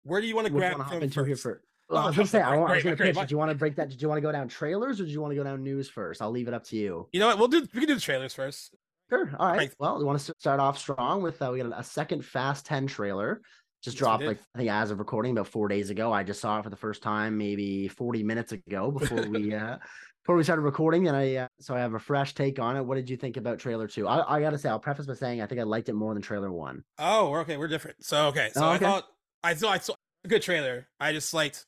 Where 0.04 0.22
do 0.22 0.28
you 0.28 0.36
want 0.36 0.46
to 0.48 0.54
grab 0.54 0.74
want 0.74 0.84
hop 0.84 0.94
from 0.94 1.04
into 1.04 1.24
here 1.24 1.36
first? 1.36 1.42
for? 1.44 1.62
Well, 1.90 2.04
I 2.04 2.06
was 2.08 2.16
Oh, 2.16 2.18
gonna 2.18 2.28
say, 2.28 2.42
I, 2.42 2.50
great, 2.50 2.60
want, 2.60 2.72
I 2.72 2.76
was 2.76 2.84
gonna 2.84 2.96
pitch. 2.96 3.16
Did 3.18 3.32
you 3.32 3.38
want 3.38 3.50
to 3.50 3.56
break 3.56 3.76
that? 3.78 3.90
Did 3.90 4.02
you 4.02 4.08
want 4.08 4.18
to 4.18 4.22
go 4.22 4.32
down 4.32 4.48
trailers 4.48 5.00
or 5.02 5.06
did 5.06 5.12
you 5.12 5.22
want 5.22 5.32
to 5.32 5.36
go 5.36 5.44
down 5.44 5.64
news 5.64 5.90
first? 5.90 6.22
I'll 6.22 6.30
leave 6.32 6.48
it 6.48 6.54
up 6.54 6.64
to 6.66 6.76
you. 6.78 7.08
You 7.12 7.20
know 7.20 7.28
what? 7.28 7.40
We'll 7.40 7.48
do. 7.48 7.62
We 7.74 7.80
can 7.80 7.88
do 7.88 7.96
the 7.96 8.02
trailers 8.02 8.34
first. 8.34 8.76
Sure. 9.10 9.32
All 9.38 9.48
right. 9.52 9.74
Well, 9.80 9.98
we 9.98 10.04
want 10.06 10.20
to 10.20 10.34
start 10.40 10.60
off 10.60 10.78
strong 10.78 11.22
with 11.24 11.42
uh, 11.42 11.50
we 11.52 11.60
got 11.62 11.78
a 11.78 11.84
second 11.84 12.24
Fast 12.24 12.66
10 12.66 12.88
trailer. 12.88 13.42
Just 13.84 13.98
Yes, 13.98 13.98
dropped 13.98 14.26
like 14.28 14.40
I 14.56 14.60
think 14.60 14.70
as 14.70 14.92
of 14.92 15.00
recording 15.00 15.32
about 15.34 15.48
four 15.48 15.68
days 15.68 15.90
ago. 15.90 16.12
I 16.14 16.24
just 16.24 16.40
saw 16.40 16.60
it 16.60 16.64
for 16.64 16.70
the 16.70 16.78
first 16.78 17.04
time 17.04 17.38
maybe 17.38 17.88
40 17.90 18.24
minutes 18.24 18.54
ago 18.54 18.92
before 18.92 19.26
we 19.28 19.54
uh 19.54 19.78
before 20.24 20.38
we 20.38 20.44
started 20.44 20.62
recording, 20.62 21.08
and 21.10 21.18
I 21.18 21.36
uh, 21.36 21.48
so 21.60 21.76
I 21.76 21.80
have 21.80 21.94
a 21.94 22.00
fresh 22.00 22.34
take 22.34 22.60
on 22.60 22.78
it. 22.78 22.84
What 22.86 22.96
did 22.96 23.10
you 23.10 23.18
think 23.18 23.36
about 23.38 23.60
trailer 23.60 23.88
two? 23.88 24.08
I, 24.08 24.38
I 24.38 24.40
gotta 24.42 24.58
say, 24.58 24.70
I'll 24.70 24.80
preface 24.80 25.06
by 25.06 25.16
saying 25.16 25.42
I 25.42 25.48
think 25.48 25.60
I 25.60 25.66
liked 25.66 25.90
it 25.90 25.94
more 25.94 26.14
than 26.14 26.24
trailer 26.24 26.52
one. 26.52 26.84
Oh, 26.98 27.34
okay. 27.38 27.58
We're 27.58 27.68
different. 27.68 28.04
So 28.04 28.28
okay. 28.28 28.52
So 28.54 28.66
Oh, 28.66 28.70
I 28.70 28.78
thought 28.78 29.06
I 29.44 29.54
thought 29.56 29.74
I 29.76 29.78
saw 29.80 29.94
a 30.24 30.28
good 30.28 30.42
trailer. 30.42 30.90
I 31.00 31.12
just 31.14 31.34
liked. 31.34 31.66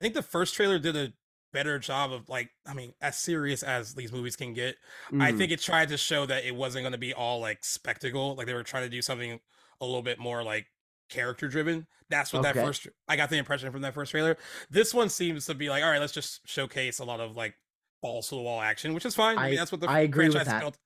I 0.00 0.04
think 0.04 0.14
the 0.14 0.22
first 0.22 0.54
trailer 0.54 0.78
did 0.78 0.96
a 0.96 1.14
better 1.52 1.78
job 1.78 2.12
of 2.12 2.28
like. 2.28 2.52
I 2.66 2.74
mean, 2.74 2.94
as 3.00 3.18
serious 3.18 3.62
as 3.62 3.94
these 3.94 4.12
movies 4.12 4.36
can 4.36 4.54
get, 4.54 4.76
I 5.18 5.32
Mm, 5.32 5.32
think 5.32 5.52
it 5.52 5.60
tried 5.60 5.90
to 5.90 5.98
show 5.98 6.26
that 6.26 6.44
it 6.44 6.54
wasn't 6.56 6.84
going 6.84 6.92
to 6.92 6.98
be 6.98 7.14
all 7.14 7.40
like 7.40 7.64
spectacle. 7.64 8.36
Like 8.36 8.46
they 8.46 8.54
were 8.54 8.64
trying 8.64 8.84
to 8.84 8.90
do 8.90 9.02
something 9.02 9.40
a 9.80 9.86
little 9.86 10.02
bit 10.02 10.18
more 10.18 10.42
like 10.44 10.68
character 11.10 11.48
driven. 11.48 11.86
That's 12.08 12.32
what 12.32 12.42
that 12.42 12.54
first. 12.54 12.88
I 13.08 13.16
got 13.16 13.30
the 13.30 13.36
impression 13.36 13.70
from 13.70 13.82
that 13.82 13.94
first 13.94 14.10
trailer. 14.10 14.36
This 14.70 14.92
one 14.92 15.08
seems 15.08 15.46
to 15.46 15.54
be 15.54 15.68
like, 15.68 15.82
all 15.82 15.90
right, 15.90 16.00
let's 16.00 16.12
just 16.12 16.40
showcase 16.48 16.98
a 16.98 17.04
lot 17.04 17.20
of 17.20 17.36
like 17.36 17.54
balls 18.02 18.28
to 18.28 18.34
the 18.34 18.40
wall 18.40 18.60
action, 18.60 18.94
which 18.94 19.04
is 19.04 19.14
fine. 19.14 19.38
I, 19.38 19.50
mean, 19.50 19.56
that's 19.56 19.70
what 19.70 19.80
the 19.80 19.88
I 19.88 20.00
agree 20.00 20.26
with 20.26 20.34
franchise 20.34 20.48
is 20.48 20.52
that. 20.52 20.60
built. 20.60 20.78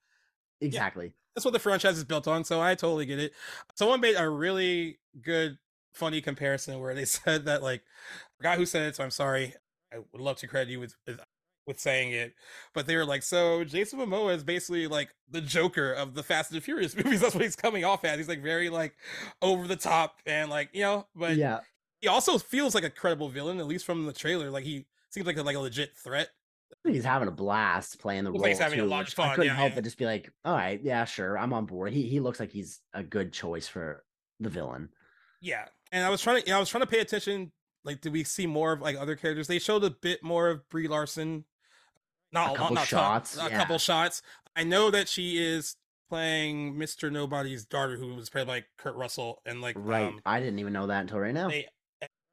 exactly. 0.60 1.14
That's 1.34 1.44
what 1.44 1.52
the 1.54 1.60
franchise 1.60 1.96
is 1.96 2.04
built 2.04 2.28
on. 2.28 2.44
So 2.44 2.60
I 2.60 2.74
totally 2.74 3.06
get 3.06 3.18
it. 3.18 3.32
Someone 3.74 4.00
made 4.00 4.16
a 4.16 4.28
really 4.28 4.98
good, 5.20 5.58
funny 5.92 6.20
comparison 6.20 6.81
where 6.81 6.94
they 6.94 7.04
said 7.04 7.46
that 7.46 7.62
like, 7.62 7.81
I 7.81 8.37
forgot 8.37 8.58
who 8.58 8.66
said 8.66 8.88
it, 8.88 8.96
so 8.96 9.04
I'm 9.04 9.10
sorry. 9.10 9.54
I 9.92 9.98
would 10.12 10.20
love 10.20 10.37
to 10.38 10.46
credit 10.46 10.70
you 10.70 10.81
with 10.81 10.94
with, 11.06 11.20
with 11.67 11.81
saying 11.81 12.12
it, 12.12 12.35
but 12.75 12.87
they 12.87 12.96
were 12.96 13.04
like, 13.04 13.23
so 13.23 13.65
Jason 13.65 13.98
Momoa 13.98 14.35
is 14.35 14.44
basically 14.44 14.87
like 14.87 15.10
the 15.31 15.40
Joker 15.40 15.92
of 15.92 16.15
the 16.15 16.23
Fast 16.23 16.50
and 16.50 16.60
the 16.60 16.65
Furious 16.65 16.96
movies. 17.04 17.21
That's 17.21 17.35
what 17.35 17.44
he's 17.44 17.56
coming 17.56 17.85
off 17.85 18.04
as. 18.04 18.19
He's 18.19 18.29
like 18.29 18.42
very 18.42 18.69
like 18.69 18.94
over 19.42 19.67
the 19.67 19.77
top 19.77 20.17
and 20.27 20.50
like 20.50 20.71
you 20.73 20.83
know, 20.83 21.06
but 21.15 21.37
yeah. 21.37 21.60
he 22.00 22.08
also 22.08 22.38
feels 22.38 22.75
like 22.75 22.85
a 22.85 22.90
credible 22.90 23.29
villain, 23.29 23.58
at 23.58 23.67
least 23.67 23.85
from 23.85 24.06
the 24.06 24.12
trailer. 24.12 24.50
Like 24.50 24.65
he 24.65 24.87
seems 25.10 25.27
like 25.27 25.37
a, 25.37 25.42
like 25.42 25.56
a 25.56 25.60
legit 25.60 25.96
threat. 25.96 26.29
He's 26.83 27.04
having 27.04 27.29
a 27.29 27.33
blast 27.33 27.98
playing 27.98 28.25
the 28.25 28.33
role. 28.33 28.40
like 28.40 28.50
he's 28.50 28.58
having 28.58 28.81
a 28.81 28.83
too, 28.83 28.88
lot 28.88 29.06
of 29.06 29.15
fun, 29.15 29.31
I 29.31 29.35
couldn't 29.35 29.46
yeah, 29.46 29.56
help 29.56 29.71
yeah. 29.71 29.75
but 29.77 29.85
just 29.85 29.96
be 29.96 30.04
like, 30.04 30.31
all 30.44 30.54
right, 30.54 30.81
yeah, 30.83 31.04
sure, 31.04 31.38
I'm 31.38 31.52
on 31.52 31.67
board. 31.67 31.92
He 31.92 32.02
he 32.02 32.21
looks 32.21 32.40
like 32.40 32.50
he's 32.50 32.81
a 32.92 33.02
good 33.02 33.33
choice 33.33 33.67
for 33.67 34.04
the 34.40 34.50
villain. 34.50 34.90
Yeah, 35.40 35.67
and 35.92 36.04
I 36.04 36.10
was 36.10 36.21
trying 36.21 36.42
to, 36.42 36.50
I 36.50 36.58
was 36.58 36.69
trying 36.69 36.83
to 36.83 36.87
pay 36.87 37.00
attention 37.00 37.52
like 37.85 38.00
did 38.00 38.12
we 38.12 38.25
see 38.25 38.46
more 38.46 38.73
of 38.73 38.81
like 38.81 38.96
other 38.96 39.17
characters? 39.17 39.46
They 39.46 39.58
showed 39.58 39.85
a 39.85 39.90
bit 39.90 40.23
more 40.23 40.48
of 40.48 40.69
Brie 40.69 40.88
Larson. 40.88 41.44
Not 42.35 42.54
a, 42.54 42.58
couple 42.58 42.74
not 42.74 42.87
shots, 42.87 43.37
a 43.38 43.48
yeah. 43.48 43.56
couple 43.56 43.78
shots. 43.78 44.20
I 44.56 44.64
know 44.64 44.90
that 44.90 45.08
she 45.08 45.38
is 45.42 45.76
playing 46.10 46.74
Mr. 46.74 47.10
Nobody's 47.10 47.64
daughter, 47.64 47.96
who 47.96 48.14
was 48.14 48.28
played 48.28 48.46
by 48.46 48.64
Kurt 48.76 48.94
Russell, 48.96 49.40
and 49.46 49.60
like 49.62 49.76
Right. 49.78 50.08
um, 50.08 50.20
I 50.26 50.40
didn't 50.40 50.58
even 50.58 50.72
know 50.72 50.87
that 50.88 51.00
until 51.02 51.20
right 51.20 51.32
now. 51.32 51.48
they, 51.48 51.66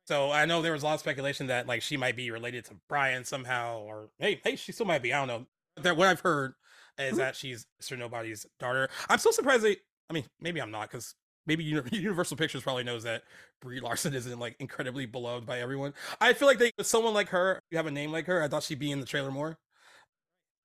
so 0.07 0.31
I 0.31 0.45
know 0.45 0.61
there 0.61 0.73
was 0.73 0.81
a 0.83 0.85
lot 0.87 0.95
of 0.95 0.99
speculation 0.99 1.47
that 1.47 1.67
like 1.67 1.81
she 1.81 1.95
might 1.95 2.15
be 2.15 2.31
related 2.31 2.65
to 2.65 2.75
Brian 2.89 3.23
somehow, 3.23 3.79
or 3.79 4.09
hey, 4.19 4.41
hey, 4.43 4.55
she 4.55 4.71
still 4.71 4.85
might 4.87 5.01
be. 5.03 5.13
I 5.13 5.19
don't 5.19 5.27
know. 5.27 5.47
That 5.83 5.95
what 5.95 6.07
I've 6.07 6.19
heard 6.19 6.53
is 6.97 7.13
Mhm. 7.13 7.17
that 7.17 7.35
she's 7.35 7.65
Mr. 7.81 7.97
Nobody's 7.97 8.45
daughter. 8.59 8.89
I'm 9.07 9.19
so 9.19 9.31
surprised 9.31 9.63
they. 9.63 9.77
I 10.09 10.13
mean, 10.13 10.25
maybe 10.41 10.59
I'm 10.61 10.71
not 10.71 10.89
because 10.91 11.15
maybe 11.45 11.63
Universal 11.91 12.37
Pictures 12.37 12.63
probably 12.63 12.83
knows 12.83 13.03
that 13.03 13.23
Brie 13.61 13.79
Larson 13.79 14.13
isn't 14.13 14.39
like 14.39 14.55
incredibly 14.59 15.05
beloved 15.05 15.45
by 15.45 15.59
everyone. 15.61 15.93
I 16.19 16.33
feel 16.33 16.47
like 16.47 16.57
they 16.59 16.71
with 16.77 16.87
someone 16.87 17.13
like 17.13 17.29
her, 17.29 17.61
you 17.69 17.77
have 17.77 17.87
a 17.87 17.91
name 17.91 18.11
like 18.11 18.25
her. 18.25 18.43
I 18.43 18.47
thought 18.47 18.63
she'd 18.63 18.79
be 18.79 18.91
in 18.91 18.99
the 18.99 19.05
trailer 19.05 19.31
more. 19.31 19.57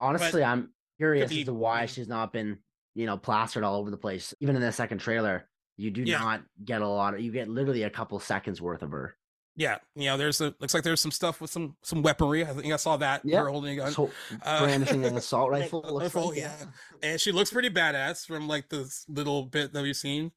Honestly, 0.00 0.42
I'm 0.44 0.70
curious 0.98 1.30
be- 1.30 1.40
as 1.40 1.46
to 1.46 1.54
why 1.54 1.80
yeah. 1.80 1.86
she's 1.86 2.08
not 2.08 2.32
been, 2.32 2.58
you 2.94 3.06
know, 3.06 3.16
plastered 3.16 3.64
all 3.64 3.76
over 3.76 3.90
the 3.90 3.96
place. 3.96 4.34
Even 4.40 4.56
in 4.56 4.62
the 4.62 4.72
second 4.72 4.98
trailer, 4.98 5.48
you 5.76 5.90
do 5.90 6.02
Yeah. 6.02 6.18
not 6.18 6.42
get 6.64 6.82
a 6.82 6.88
lot 6.88 7.14
of. 7.14 7.20
You 7.20 7.32
get 7.32 7.48
literally 7.48 7.82
a 7.84 7.90
couple 7.90 8.18
seconds 8.20 8.60
worth 8.60 8.82
of 8.82 8.90
her. 8.92 9.16
Yeah, 9.58 9.78
you 9.94 10.04
know, 10.04 10.18
there's 10.18 10.38
a 10.42 10.54
looks 10.60 10.74
like 10.74 10.82
there's 10.82 11.00
some 11.00 11.10
stuff 11.10 11.40
with 11.40 11.50
some 11.50 11.76
some 11.82 12.02
weaponry. 12.02 12.44
I 12.44 12.48
think 12.52 12.72
I 12.74 12.76
saw 12.76 12.98
that 12.98 13.22
Yeah. 13.24 13.40
her 13.40 13.48
holding 13.48 13.72
a 13.72 13.76
gun. 13.84 13.92
So 13.92 14.10
Uh, 14.42 14.60
brandishing 14.64 15.02
an 15.06 15.16
assault 15.16 15.50
rifle. 15.50 15.82
rifle, 15.98 16.28
like, 16.28 16.38
yeah. 16.38 16.64
and 17.02 17.18
she 17.18 17.32
looks 17.32 17.50
pretty 17.50 17.70
badass 17.70 18.26
from 18.26 18.48
like 18.48 18.68
this 18.68 19.06
little 19.08 19.44
bit 19.44 19.72
that 19.72 19.82
we've 19.82 19.96
seen. 19.96 20.32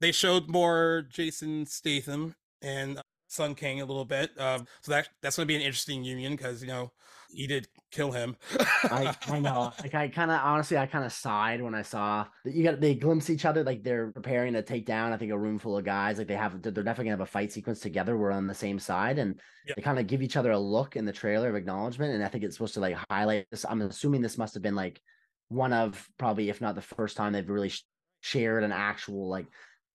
They 0.00 0.10
showed 0.10 0.48
more 0.48 1.06
Jason 1.08 1.66
Statham 1.66 2.34
and 2.62 3.00
Sung 3.28 3.54
Kang 3.54 3.80
a 3.80 3.84
little 3.86 4.04
bit, 4.04 4.30
um, 4.40 4.66
so 4.82 4.90
that 4.92 5.08
that's 5.22 5.36
going 5.36 5.46
to 5.46 5.52
be 5.52 5.56
an 5.56 5.62
interesting 5.62 6.02
union 6.04 6.34
because 6.36 6.60
you 6.62 6.68
know 6.68 6.92
he 7.30 7.46
did 7.46 7.68
kill 7.96 8.12
him. 8.12 8.36
I, 8.84 9.14
I 9.28 9.38
know. 9.40 9.72
Like 9.82 9.94
I 9.94 10.08
kind 10.08 10.30
of 10.30 10.40
honestly, 10.42 10.76
I 10.78 10.86
kind 10.86 11.04
of 11.04 11.12
sighed 11.12 11.62
when 11.62 11.74
I 11.74 11.82
saw 11.82 12.26
that 12.44 12.54
you 12.54 12.62
got 12.64 12.80
they 12.80 12.94
glimpse 12.94 13.30
each 13.30 13.44
other 13.44 13.64
like 13.64 13.82
they're 13.82 14.12
preparing 14.12 14.52
to 14.54 14.62
take 14.62 14.86
down. 14.86 15.12
I 15.12 15.16
think 15.16 15.32
a 15.32 15.38
room 15.38 15.58
full 15.58 15.76
of 15.78 15.84
guys. 15.84 16.18
Like 16.18 16.26
they 16.28 16.34
have, 16.36 16.60
they're 16.62 16.72
definitely 16.72 17.04
gonna 17.04 17.12
have 17.18 17.20
a 17.20 17.26
fight 17.26 17.52
sequence 17.52 17.80
together. 17.80 18.16
We're 18.16 18.30
on 18.32 18.46
the 18.46 18.54
same 18.54 18.78
side, 18.78 19.18
and 19.18 19.40
Yeah. 19.66 19.74
they 19.76 19.82
kind 19.82 19.98
of 19.98 20.06
give 20.06 20.22
each 20.22 20.36
other 20.36 20.50
a 20.52 20.58
look 20.58 20.96
in 20.96 21.04
the 21.04 21.12
trailer 21.12 21.48
of 21.48 21.54
acknowledgement. 21.56 22.14
And 22.14 22.22
I 22.24 22.28
think 22.28 22.44
it's 22.44 22.56
supposed 22.56 22.74
to 22.74 22.80
like 22.80 22.96
highlight 23.10 23.46
this. 23.50 23.64
I'm 23.68 23.82
assuming 23.82 24.22
this 24.22 24.38
must 24.38 24.54
have 24.54 24.62
been 24.62 24.76
like 24.76 25.00
one 25.48 25.72
of 25.72 26.06
probably, 26.18 26.48
if 26.50 26.60
not 26.60 26.74
the 26.74 26.82
first 26.82 27.16
time 27.16 27.32
they've 27.32 27.48
really 27.48 27.68
sh- 27.70 27.84
shared 28.20 28.64
an 28.64 28.72
actual 28.72 29.28
like 29.28 29.46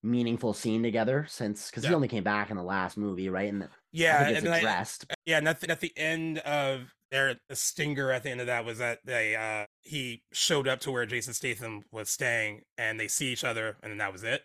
meaningful 0.02 0.52
scene 0.52 0.82
together 0.82 1.26
since 1.28 1.70
because 1.70 1.84
he 1.84 1.94
only 1.94 2.08
came 2.08 2.24
back 2.24 2.50
in 2.50 2.56
the 2.56 2.62
last 2.62 2.96
movie, 2.96 3.28
right? 3.28 3.52
And 3.52 3.68
yeah, 3.92 4.26
and 4.26 4.36
it's 4.36 4.46
I, 4.46 4.58
addressed. 4.58 5.06
yeah, 5.26 5.38
and 5.38 5.48
at 5.48 5.60
the, 5.60 5.70
at 5.70 5.80
the 5.80 5.92
end 5.96 6.38
of 6.38 6.92
their 7.12 7.36
the 7.48 7.54
stinger 7.54 8.10
at 8.10 8.24
the 8.24 8.30
end 8.30 8.40
of 8.40 8.46
that 8.48 8.64
was 8.64 8.78
that 8.78 8.98
they 9.04 9.36
uh 9.36 9.66
he 9.82 10.22
showed 10.32 10.66
up 10.66 10.80
to 10.80 10.90
where 10.90 11.06
Jason 11.06 11.34
Statham 11.34 11.82
was 11.92 12.08
staying, 12.08 12.62
and 12.76 12.98
they 12.98 13.06
see 13.06 13.30
each 13.32 13.44
other, 13.44 13.76
and 13.82 13.92
then 13.92 13.98
that 13.98 14.12
was 14.12 14.24
it. 14.24 14.42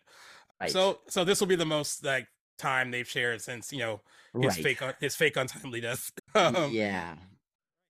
Right. 0.61 0.69
So 0.69 0.99
so 1.07 1.23
this 1.23 1.39
will 1.39 1.47
be 1.47 1.55
the 1.55 1.65
most 1.65 2.03
like 2.03 2.27
time 2.59 2.91
they've 2.91 3.07
shared 3.07 3.41
since 3.41 3.71
you 3.71 3.79
know 3.79 4.01
his 4.39 4.55
right. 4.55 4.63
fake 4.63 4.81
un- 4.81 4.93
his 4.99 5.15
fake 5.15 5.37
untimely 5.37 5.81
death. 5.81 6.11
um, 6.35 6.69
yeah. 6.71 7.15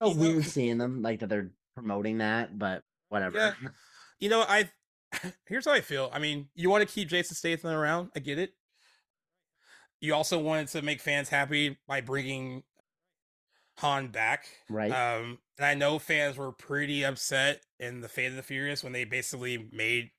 So 0.02 0.14
weird 0.14 0.46
seeing 0.46 0.78
them 0.78 1.02
like 1.02 1.20
that 1.20 1.30
they're 1.30 1.52
promoting 1.76 2.20
that, 2.20 2.58
but 2.58 2.84
whatever. 3.10 3.38
Yeah. 3.38 3.70
You 4.20 4.30
know, 4.30 4.42
I 4.42 4.68
here's 5.46 5.66
how 5.66 5.74
I 5.74 5.82
feel. 5.82 6.10
I 6.12 6.18
mean, 6.18 6.48
you 6.56 6.72
want 6.72 6.88
to 6.88 6.92
keep 6.92 7.08
Jason 7.08 7.36
Statham 7.36 7.70
around. 7.70 8.10
I 8.16 8.20
get 8.20 8.40
it. 8.40 8.54
You 10.02 10.16
also 10.16 10.40
wanted 10.40 10.70
to 10.70 10.82
make 10.82 11.02
fans 11.02 11.30
happy 11.30 11.78
by 11.88 12.02
bringing 12.02 12.64
Han 13.78 14.08
back. 14.10 14.48
Right. 14.70 14.92
Um, 14.92 15.40
and 15.58 15.66
I 15.66 15.74
know 15.74 16.00
fans 16.00 16.38
were 16.38 16.52
pretty 16.52 17.04
upset 17.04 17.62
in 17.80 18.02
the 18.02 18.10
Fate 18.10 18.28
of 18.28 18.36
the 18.36 18.44
Furious 18.44 18.84
when 18.84 18.94
they 18.94 19.04
basically 19.06 19.70
made 19.72 20.12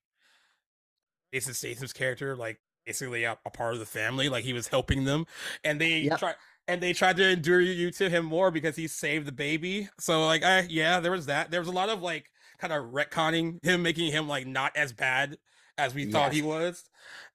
Jason 1.33 1.55
Statham's 1.55 1.93
character 1.93 2.37
like 2.37 2.59
basically 2.87 3.25
a, 3.25 3.39
a 3.45 3.51
part 3.51 3.75
of 3.75 3.81
the 3.81 3.87
family, 3.87 4.29
like 4.29 4.45
he 4.45 4.53
was 4.53 4.69
helping 4.69 5.05
them, 5.05 5.27
and 5.65 5.81
they 5.81 6.01
Yep. 6.01 6.19
try 6.19 6.35
and 6.67 6.83
they 6.83 6.93
tried 6.93 7.17
to 7.17 7.29
endure 7.29 7.61
you 7.61 7.91
to 7.93 8.11
him 8.11 8.25
more 8.25 8.51
because 8.51 8.77
he 8.77 8.87
saved 8.87 9.27
the 9.27 9.33
baby. 9.33 9.89
So 9.99 10.25
like, 10.27 10.43
I 10.43 10.61
yeah, 10.69 11.01
there 11.01 11.13
was 11.13 11.27
that. 11.27 11.51
There 11.51 11.61
was 11.61 11.69
a 11.69 11.73
lot 11.73 11.89
of 11.89 12.03
like 12.03 12.31
kind 12.59 12.73
of 12.73 12.87
retconning 12.93 13.63
him, 13.65 13.83
making 13.83 14.11
him 14.13 14.29
like 14.29 14.47
not 14.47 14.77
as 14.77 14.93
bad 14.93 15.37
as 15.79 15.95
we 15.95 16.05
thought 16.05 16.33
he 16.33 16.43
was. 16.43 16.85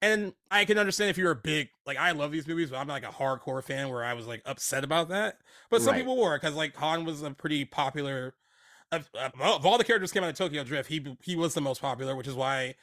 And 0.01 0.33
I 0.51 0.65
can 0.65 0.77
understand 0.77 1.09
if 1.09 1.17
you're 1.17 1.31
a 1.31 1.35
big 1.35 1.69
like 1.85 1.97
I 1.97 2.11
love 2.11 2.31
these 2.31 2.47
movies, 2.47 2.69
but 2.69 2.77
I'm 2.77 2.87
like 2.87 3.03
a 3.05 3.07
hardcore 3.07 3.63
fan 3.63 3.89
where 3.89 4.03
I 4.03 4.13
was 4.13 4.27
like 4.27 4.43
upset 4.45 4.83
about 4.83 5.09
that. 5.09 5.39
But 5.69 5.81
some 5.81 5.93
Right. 5.93 6.01
people 6.01 6.17
were 6.17 6.37
because 6.37 6.55
like 6.55 6.75
Han 6.77 7.05
was 7.05 7.23
a 7.23 7.31
pretty 7.31 7.65
popular. 7.65 8.35
Of, 8.91 9.09
of 9.15 9.65
all- 9.65 9.77
the 9.79 9.83
characters 9.83 10.11
came 10.11 10.23
out 10.23 10.29
of 10.29 10.35
Tokyo 10.37 10.63
Drift, 10.63 10.89
he 10.89 11.17
he 11.21 11.35
was 11.35 11.55
the 11.55 11.61
most 11.61 11.81
popular, 11.81 12.15
which 12.15 12.27
is 12.27 12.35
why 12.35 12.75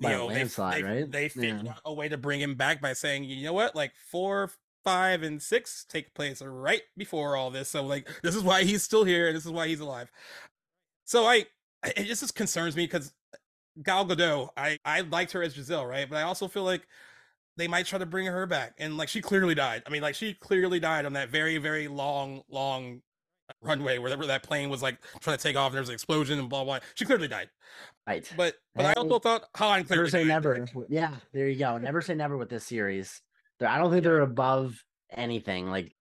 you 0.00 0.08
By 0.08 0.12
know 0.12 0.28
they, 0.28 0.34
landslide, 0.34 0.82
they, 0.82 0.82
right? 0.82 1.12
they 1.12 1.28
figured 1.28 1.66
Yeah. 1.66 1.72
out 1.72 1.80
a 1.84 1.92
way 1.94 2.08
to 2.08 2.18
bring 2.18 2.40
him 2.40 2.56
back 2.56 2.80
by 2.80 2.92
saying, 2.92 3.24
you 3.24 3.44
know 3.44 3.52
what, 3.52 3.76
like 3.76 3.92
four, 4.10 4.50
five, 4.84 5.22
and 5.22 5.40
six 5.42 5.84
take 5.88 6.14
place 6.14 6.42
right 6.42 6.82
before 6.96 7.36
all 7.36 7.50
this. 7.50 7.68
So 7.68 7.84
like 7.84 8.08
this 8.22 8.34
is 8.34 8.42
why 8.42 8.64
he's 8.64 8.82
still 8.82 9.04
here, 9.04 9.28
and 9.28 9.36
this 9.36 9.46
is 9.46 9.52
why 9.52 9.68
he's 9.68 9.80
alive. 9.80 10.10
So 11.04 11.24
I 11.26 11.46
it 11.84 12.04
just 12.04 12.34
concerns 12.34 12.76
me 12.76 12.84
because 12.84 13.12
Gal 13.82 14.06
Gadot, 14.06 14.50
I 14.56 14.78
I 14.84 15.00
liked 15.02 15.32
her 15.32 15.42
as 15.42 15.54
Giselle, 15.54 15.86
right? 15.86 16.08
But 16.08 16.16
I 16.16 16.22
also 16.22 16.48
feel 16.48 16.64
like 16.64 16.86
they 17.56 17.68
might 17.68 17.86
try 17.86 17.98
to 17.98 18.06
bring 18.06 18.26
her 18.26 18.46
back, 18.46 18.74
and 18.78 18.96
like 18.96 19.08
she 19.08 19.20
clearly 19.20 19.54
died. 19.54 19.82
I 19.86 19.90
mean, 19.90 20.02
like 20.02 20.14
she 20.14 20.34
clearly 20.34 20.80
died 20.80 21.06
on 21.06 21.12
that 21.14 21.28
very 21.28 21.58
very 21.58 21.88
long 21.88 22.42
long 22.48 23.00
runway 23.60 23.98
wherever 23.98 24.26
that 24.26 24.42
plane 24.42 24.70
was 24.70 24.82
like 24.82 24.96
trying 25.20 25.36
to 25.36 25.42
take 25.42 25.54
off 25.54 25.66
and 25.66 25.74
there 25.74 25.82
was 25.82 25.90
an 25.90 25.94
explosion 25.94 26.38
and 26.38 26.48
blah 26.48 26.64
blah. 26.64 26.78
She 26.94 27.04
clearly 27.04 27.28
died. 27.28 27.50
Right. 28.06 28.30
But 28.36 28.54
but 28.74 28.86
I 28.86 28.92
also 28.94 29.18
thought 29.18 29.44
Han 29.56 29.80
Never 29.80 29.86
clearly 29.88 30.10
say 30.10 30.18
died. 30.20 30.28
never. 30.28 30.66
Yeah, 30.88 31.16
there 31.32 31.48
you 31.48 31.58
go. 31.58 31.76
Never 31.78 32.00
say 32.00 32.14
never 32.14 32.36
with 32.36 32.48
this 32.48 32.64
series. 32.64 33.20
I 33.64 33.78
don't 33.78 33.90
think 33.90 34.02
they're 34.04 34.20
above 34.20 34.82
anything. 35.10 35.68
Like 35.70 35.94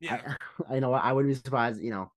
Yeah. 0.00 0.34
I, 0.68 0.76
I 0.76 0.78
know 0.78 0.92
I 0.92 1.12
wouldn't 1.12 1.32
be 1.32 1.38
surprised, 1.38 1.80
you 1.82 1.90
know, 1.90 2.10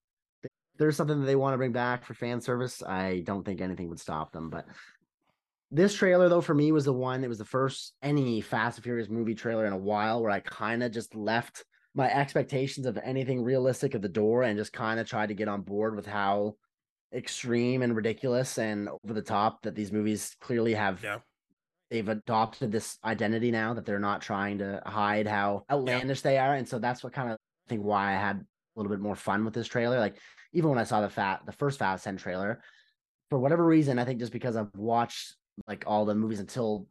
there's 0.81 0.97
something 0.97 1.19
that 1.19 1.27
they 1.27 1.35
want 1.35 1.53
to 1.53 1.57
bring 1.59 1.71
back 1.71 2.03
for 2.03 2.15
fan 2.15 2.41
service. 2.41 2.81
I 2.81 3.19
don't 3.23 3.45
think 3.45 3.61
anything 3.61 3.87
would 3.89 3.99
stop 3.99 4.31
them. 4.31 4.49
But 4.49 4.65
this 5.69 5.93
trailer, 5.93 6.27
though, 6.27 6.41
for 6.41 6.55
me 6.55 6.71
was 6.71 6.85
the 6.85 6.91
one. 6.93 7.23
It 7.23 7.27
was 7.27 7.37
the 7.37 7.45
first 7.45 7.93
any 8.01 8.41
Fast 8.41 8.79
and 8.79 8.83
Furious 8.83 9.07
movie 9.07 9.35
trailer 9.35 9.67
in 9.67 9.73
a 9.73 9.77
while 9.77 10.23
where 10.23 10.31
I 10.31 10.39
kind 10.39 10.81
of 10.81 10.91
just 10.91 11.13
left 11.13 11.63
my 11.93 12.11
expectations 12.11 12.87
of 12.87 12.97
anything 13.03 13.43
realistic 13.43 13.93
at 13.93 14.01
the 14.01 14.09
door 14.09 14.41
and 14.41 14.57
just 14.57 14.73
kind 14.73 14.99
of 14.99 15.07
tried 15.07 15.27
to 15.27 15.35
get 15.35 15.47
on 15.47 15.61
board 15.61 15.95
with 15.95 16.07
how 16.07 16.55
extreme 17.13 17.83
and 17.83 17.95
ridiculous 17.95 18.57
and 18.57 18.89
over 18.89 19.13
the 19.13 19.21
top 19.21 19.61
that 19.61 19.75
these 19.75 19.91
movies 19.91 20.35
clearly 20.39 20.73
have 20.73 21.03
Yeah. 21.03 21.19
they've 21.91 22.07
adopted 22.07 22.71
this 22.71 22.97
identity 23.03 23.51
now 23.51 23.73
that 23.73 23.85
they're 23.85 23.99
not 23.99 24.21
trying 24.21 24.59
to 24.59 24.81
hide 24.85 25.27
how 25.27 25.65
outlandish 25.69 26.21
they 26.21 26.37
are 26.37 26.55
and 26.55 26.65
so 26.67 26.79
that's 26.79 27.03
what 27.03 27.11
kind 27.11 27.29
of 27.29 27.35
I 27.35 27.69
think 27.69 27.83
why 27.83 28.11
I 28.13 28.15
had 28.15 28.37
a 28.37 28.79
little 28.79 28.89
bit 28.89 29.01
more 29.01 29.17
fun 29.17 29.43
with 29.43 29.53
this 29.53 29.67
trailer 29.67 29.99
like 29.99 30.15
even 30.53 30.69
when 30.69 30.79
I 30.79 30.83
saw 30.83 31.01
the 31.01 31.09
fat 31.09 31.41
the 31.45 31.51
first 31.51 31.79
Fast 31.79 32.03
10 32.03 32.17
trailer 32.17 32.61
for 33.29 33.39
whatever 33.39 33.65
reason 33.65 33.99
I 33.99 34.05
think 34.05 34.19
just 34.19 34.31
because 34.33 34.55
I've 34.55 34.75
watched 34.75 35.35
like 35.67 35.83
all 35.87 36.05
the 36.05 36.15
movies 36.15 36.39
until 36.39 36.87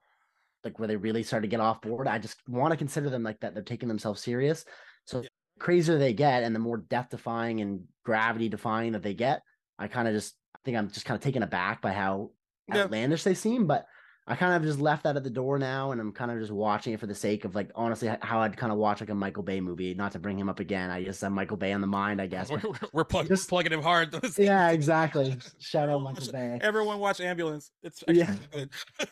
like 0.65 0.79
where 0.79 0.89
they 0.89 0.97
really 0.97 1.23
started 1.23 1.47
to 1.47 1.51
get 1.51 1.61
off 1.61 1.81
board 1.83 2.07
I 2.09 2.19
just 2.19 2.37
want 2.49 2.73
to 2.73 2.77
consider 2.77 3.11
them 3.11 3.23
like 3.23 3.41
that 3.41 3.55
they're 3.55 3.63
taking 3.63 3.89
themselves 3.89 4.21
serious 4.23 4.65
so 5.07 5.19
Yeah. 5.19 5.29
the 5.57 5.61
crazier 5.65 5.99
they 5.99 6.13
get 6.13 6.43
and 6.43 6.55
the 6.55 6.59
more 6.61 6.79
death 6.79 7.09
defying 7.11 7.61
and 7.61 7.85
gravity 8.05 8.49
defying 8.49 8.93
that 8.93 9.03
they 9.03 9.15
get 9.15 9.43
I 9.79 9.89
kind 9.89 10.09
of 10.09 10.15
just 10.15 10.35
I 10.55 10.59
think 10.65 10.77
I'm 10.77 10.91
just 10.91 11.07
kind 11.07 11.17
of 11.17 11.23
taken 11.23 11.43
aback 11.43 11.81
by 11.81 11.93
how 11.93 12.31
Yeah. 12.69 12.83
outlandish 12.85 13.25
they 13.25 13.35
seem, 13.35 13.67
but 13.67 13.87
I 14.27 14.37
kind 14.37 14.55
of 14.55 14.63
just 14.63 14.79
left 14.79 15.05
that 15.05 15.17
at 15.17 15.25
the 15.25 15.31
door 15.31 15.59
now, 15.59 15.91
and 15.91 16.01
I'm 16.01 16.13
kind 16.13 16.31
of 16.31 16.39
just 16.39 16.53
watching 16.53 16.93
it 16.93 17.01
for 17.01 17.07
the 17.07 17.15
sake 17.15 17.45
of 17.45 17.55
like 17.55 17.71
honestly 17.75 18.09
how 18.23 18.41
I'd 18.41 18.57
kind 18.57 18.71
of 18.71 18.79
watch 18.79 19.01
like 19.01 19.11
a 19.11 19.15
Michael 19.15 19.43
Bay 19.43 19.61
movie. 19.61 19.93
Not 19.95 20.13
to 20.13 20.19
bring 20.21 20.39
him 20.39 20.49
up 20.49 20.61
again, 20.61 20.91
I 20.91 21.03
just 21.03 21.21
have 21.23 21.33
Michael 21.33 21.57
Bay 21.57 21.73
on 21.73 21.81
the 21.81 21.87
mind, 21.87 22.21
I 22.21 22.27
guess. 22.27 22.51
We're, 22.51 22.61
we're, 22.93 23.05
plug- 23.05 23.27
Just- 23.29 23.49
plugging 23.49 23.73
him 23.73 23.83
hard. 23.83 24.15
yeah, 24.39 24.71
exactly. 24.71 25.37
Shout 25.59 25.89
out 25.89 26.03
Michael 26.03 26.31
Bay. 26.33 26.59
Everyone 26.63 26.99
watch 27.01 27.21
Ambulance. 27.21 27.73
It's 27.83 28.05
Yeah. 28.07 28.35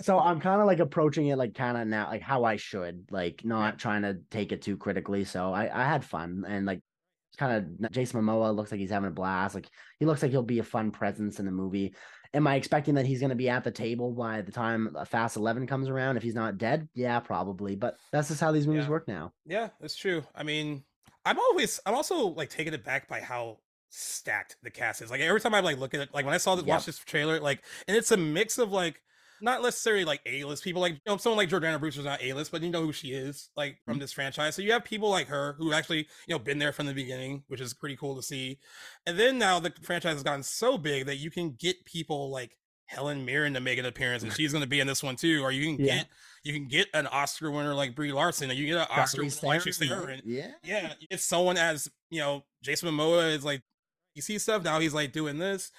so 0.02 0.20
I'm 0.20 0.40
kind 0.42 0.60
of 0.60 0.68
like 0.68 0.80
approaching 0.80 1.28
it 1.28 1.38
like 1.38 1.54
kind 1.56 1.78
of 1.78 1.88
now 1.88 2.10
like 2.10 2.22
how 2.22 2.44
I 2.44 2.58
should, 2.58 3.06
like 3.12 3.44
not 3.46 3.80
trying 3.80 4.02
to 4.02 4.18
take 4.32 4.52
it 4.52 4.62
too 4.62 4.76
critically. 4.78 5.24
So 5.24 5.54
I 5.54 5.64
I 5.74 5.86
had 5.86 6.04
fun 6.04 6.44
and 6.48 6.66
like 6.66 6.82
kind 7.38 7.80
of 7.82 7.92
Jason 7.92 8.22
Momoa 8.22 8.56
looks 8.56 8.72
like 8.72 8.80
he's 8.80 8.90
having 8.92 9.10
a 9.10 9.14
blast. 9.14 9.56
Like 9.56 9.70
he 10.00 10.06
looks 10.06 10.22
like 10.22 10.32
he'll 10.32 10.44
be 10.44 10.60
a 10.60 10.64
fun 10.64 10.92
presence 10.92 11.40
in 11.40 11.46
the 11.46 11.52
movie. 11.52 11.94
Am 12.36 12.46
I 12.48 12.56
expecting 12.56 12.96
that 12.96 13.06
he's 13.06 13.20
going 13.22 13.30
to 13.30 13.36
be 13.36 13.50
at 13.50 13.64
the 13.64 13.72
table 13.72 14.12
by 14.12 14.42
the 14.42 14.52
time 14.52 14.96
Fast 15.08 15.38
Eleven 15.38 15.66
comes 15.66 15.88
around? 15.90 16.18
If 16.18 16.24
he's 16.24 16.36
not 16.36 16.58
dead, 16.58 16.88
yeah, 16.94 17.20
probably. 17.22 17.76
But 17.76 17.98
that's 18.12 18.28
just 18.28 18.42
how 18.42 18.52
these 18.52 18.68
movies 18.68 18.84
Yeah. 18.84 18.90
work 18.90 19.08
now. 19.08 19.32
yeah, 19.46 19.70
that's 19.80 19.96
true. 19.96 20.24
I 20.36 20.44
mean, 20.44 20.84
I'm 21.26 21.40
always, 21.40 21.80
I'm 21.86 21.96
also 21.96 22.28
like 22.28 22.50
taken 22.50 22.74
aback 22.74 23.08
by 23.08 23.22
how 23.22 23.60
stacked 23.90 24.58
the 24.64 24.70
cast 24.70 25.02
is. 25.02 25.10
Like 25.10 25.22
every 25.22 25.40
time 25.40 25.54
I 25.54 25.62
like 25.62 25.78
look 25.80 25.94
at 25.94 26.02
it, 26.02 26.10
like 26.14 26.26
when 26.26 26.34
I 26.34 26.38
saw 26.38 26.56
this, 26.56 26.66
Yep. 26.66 26.70
watch 26.76 26.86
this 26.86 27.00
trailer, 27.00 27.40
like, 27.40 27.64
and 27.88 27.96
it's 27.96 28.12
a 28.12 28.18
mix 28.18 28.58
of 28.58 28.72
like 28.72 29.02
not 29.42 29.62
necessarily 29.62 30.06
like 30.06 30.22
A-list 30.26 30.64
people, 30.64 30.82
like 30.82 30.94
you 30.94 31.00
know, 31.08 31.18
someone 31.18 31.38
like 31.38 31.50
Jordana 31.50 31.80
Brewster's 31.80 32.06
not 32.06 32.22
A-list, 32.24 32.52
but 32.52 32.62
you 32.62 32.70
know 32.70 32.82
who 32.84 32.94
she 32.94 33.10
is, 33.14 33.50
like 33.56 33.78
from 33.86 33.98
Mhm. 33.98 34.02
this 34.02 34.12
franchise. 34.14 34.56
So 34.56 34.62
you 34.62 34.72
have 34.72 34.84
people 34.84 35.10
like 35.10 35.28
her 35.28 35.54
who 35.58 35.74
actually, 35.74 36.08
you 36.28 36.36
know, 36.36 36.40
been 36.40 36.60
there 36.60 36.72
from 36.74 36.86
the 36.86 36.94
beginning, 36.94 37.44
which 37.48 37.62
is 37.62 37.74
pretty 37.74 37.96
cool 37.98 38.16
to 38.16 38.24
see. 38.24 38.60
And 39.06 39.20
then 39.20 39.38
now 39.38 39.60
the 39.60 39.74
franchise 39.82 40.14
has 40.14 40.24
gotten 40.24 40.44
so 40.44 40.78
big 40.78 41.06
that 41.08 41.18
you 41.18 41.30
can 41.32 41.52
get 41.52 41.84
people 41.86 42.30
like 42.30 42.58
Helen 42.88 43.26
Mirren 43.26 43.54
to 43.56 43.60
make 43.60 43.80
an 43.80 43.86
appearance, 43.86 44.22
and 44.22 44.32
she's 44.32 44.52
going 44.52 44.64
to 44.64 44.70
be 44.70 44.80
in 44.80 44.86
this 44.86 45.02
one 45.02 45.16
too. 45.16 45.42
Or 45.44 45.52
you 45.52 45.76
can 45.76 45.84
Yeah. 45.86 45.96
get 45.98 46.08
you 46.44 46.54
can 46.54 46.68
get 46.68 46.88
an 46.94 47.08
Oscar 47.08 47.50
winner 47.50 47.74
like 47.74 47.96
Brie 47.96 48.12
Larson, 48.12 48.52
and 48.52 48.60
you 48.60 48.68
get 48.68 48.78
an 48.78 48.88
Oscar 48.92 49.22
winner 49.24 49.32
Charlize 49.32 49.44
like 49.44 49.62
she's 49.62 49.78
Theron, 49.80 50.02
Theron. 50.06 50.22
Yeah. 50.24 50.52
Yeah, 50.64 50.94
it's 51.10 51.26
someone 51.26 51.58
as 51.58 51.90
you 52.12 52.20
know, 52.20 52.46
Jason 52.62 52.88
Momoa 52.90 53.34
is 53.36 53.44
like 53.44 53.64
you 54.14 54.22
see 54.22 54.38
stuff 54.38 54.64
now. 54.64 54.80
He's 54.80 54.94
like 54.94 55.12
doing 55.12 55.40
this. 55.40 55.72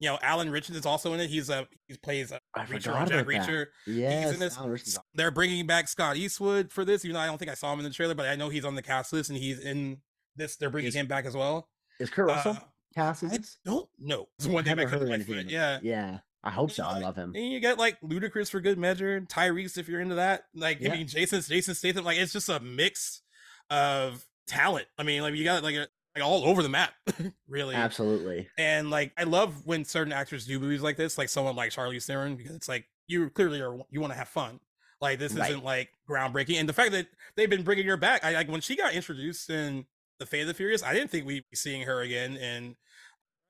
You 0.00 0.10
know, 0.10 0.18
Alan 0.22 0.50
Ritchson 0.50 0.74
is 0.74 0.84
also 0.84 1.12
in 1.14 1.20
it. 1.20 1.30
He's 1.30 1.48
a 1.50 1.66
he 1.86 1.96
plays 1.96 2.32
a 2.32 2.40
I 2.54 2.64
Reacher 2.64 2.94
on 2.94 3.08
Jack 3.08 3.22
about 3.22 3.26
that. 3.26 3.26
Reacher. 3.26 3.66
Yes. 3.86 4.38
this. 4.38 4.98
They're 5.14 5.30
bringing 5.30 5.66
back 5.66 5.88
Scott 5.88 6.16
Eastwood 6.16 6.72
for 6.72 6.84
this, 6.84 7.04
even 7.04 7.14
though 7.14 7.20
I 7.20 7.26
don't 7.26 7.38
think 7.38 7.50
I 7.50 7.54
saw 7.54 7.72
him 7.72 7.78
in 7.78 7.84
the 7.84 7.90
trailer, 7.90 8.14
but 8.14 8.26
I 8.26 8.34
know 8.36 8.48
he's 8.48 8.64
on 8.64 8.74
the 8.74 8.82
cast 8.82 9.12
list 9.12 9.30
and 9.30 9.38
he's 9.38 9.58
in 9.60 9.98
this. 10.36 10.56
They're 10.56 10.70
bringing 10.70 10.88
Is- 10.88 10.94
him 10.96 11.06
back 11.06 11.24
as 11.26 11.34
well. 11.36 11.68
Is 12.00 12.10
Kurt 12.10 12.26
Russell 12.26 12.52
Uh, 12.52 12.60
cast 12.94 13.22
I 13.24 13.38
don't 13.64 13.88
know. 13.98 14.26
It's 14.38 14.46
one 14.48 14.64
I 14.64 14.74
thing 14.74 14.80
I 14.80 14.84
couldn't 14.84 15.00
heard 15.00 15.08
wait 15.10 15.24
for 15.26 15.32
anything. 15.34 15.48
Yeah. 15.50 15.78
Yeah. 15.82 16.18
I 16.42 16.50
hope 16.50 16.72
so. 16.72 16.84
I 16.84 16.98
love 16.98 17.16
him. 17.16 17.32
And 17.34 17.50
you 17.52 17.60
get 17.60 17.78
like 17.78 17.98
Ludacris 18.02 18.50
for 18.50 18.60
good 18.60 18.76
measure, 18.78 19.20
Tyrese 19.22 19.78
if 19.78 19.88
you're 19.88 20.00
into 20.00 20.16
that. 20.16 20.42
Like 20.54 20.80
Yeah. 20.80 20.92
I 20.92 20.96
mean, 20.96 21.06
Jason 21.06 21.40
Jason 21.40 21.74
Statham. 21.74 22.04
Like 22.04 22.18
it's 22.18 22.32
just 22.32 22.48
a 22.50 22.60
mix 22.60 23.22
of 23.70 24.26
talent. 24.46 24.86
I 24.98 25.04
mean, 25.04 25.22
like 25.22 25.34
you 25.34 25.44
got 25.44 25.62
like 25.62 25.76
a, 25.76 25.86
like 26.14 26.24
all 26.24 26.44
over 26.44 26.62
the 26.62 26.68
map, 26.68 26.92
really. 27.48 27.74
Absolutely. 27.74 28.48
And 28.58 28.90
like 28.90 29.12
I 29.18 29.24
love 29.24 29.66
when 29.66 29.84
certain 29.84 30.12
actors 30.12 30.46
do 30.46 30.58
movies 30.60 30.82
like 30.82 30.96
this, 30.96 31.18
like 31.18 31.28
someone 31.28 31.56
like 31.56 31.70
Charlize 31.72 32.06
Theron, 32.06 32.36
because 32.36 32.54
it's 32.54 32.68
like 32.68 32.86
you 33.06 33.28
clearly 33.30 33.60
are 33.60 33.76
you 33.90 34.00
want 34.00 34.12
to 34.12 34.18
have 34.18 34.28
fun. 34.28 34.60
Like 35.00 35.18
this 35.18 35.34
Right. 35.34 35.50
isn't 35.50 35.64
like 35.64 35.90
groundbreaking, 36.08 36.58
and 36.60 36.68
the 36.68 36.72
fact 36.72 36.92
that 36.92 37.06
they've 37.36 37.50
been 37.50 37.62
bringing 37.64 37.86
her 37.86 37.96
back, 37.96 38.24
I 38.24 38.32
like 38.32 38.48
when 38.48 38.60
she 38.60 38.76
got 38.76 38.94
introduced 38.94 39.50
in 39.50 39.86
the 40.18 40.26
Fate 40.26 40.42
of 40.42 40.46
the 40.46 40.54
Furious, 40.54 40.82
I 40.82 40.94
didn't 40.94 41.10
think 41.10 41.26
we'd 41.26 41.44
be 41.50 41.56
seeing 41.56 41.82
her 41.82 42.00
again 42.00 42.36
in 42.36 42.76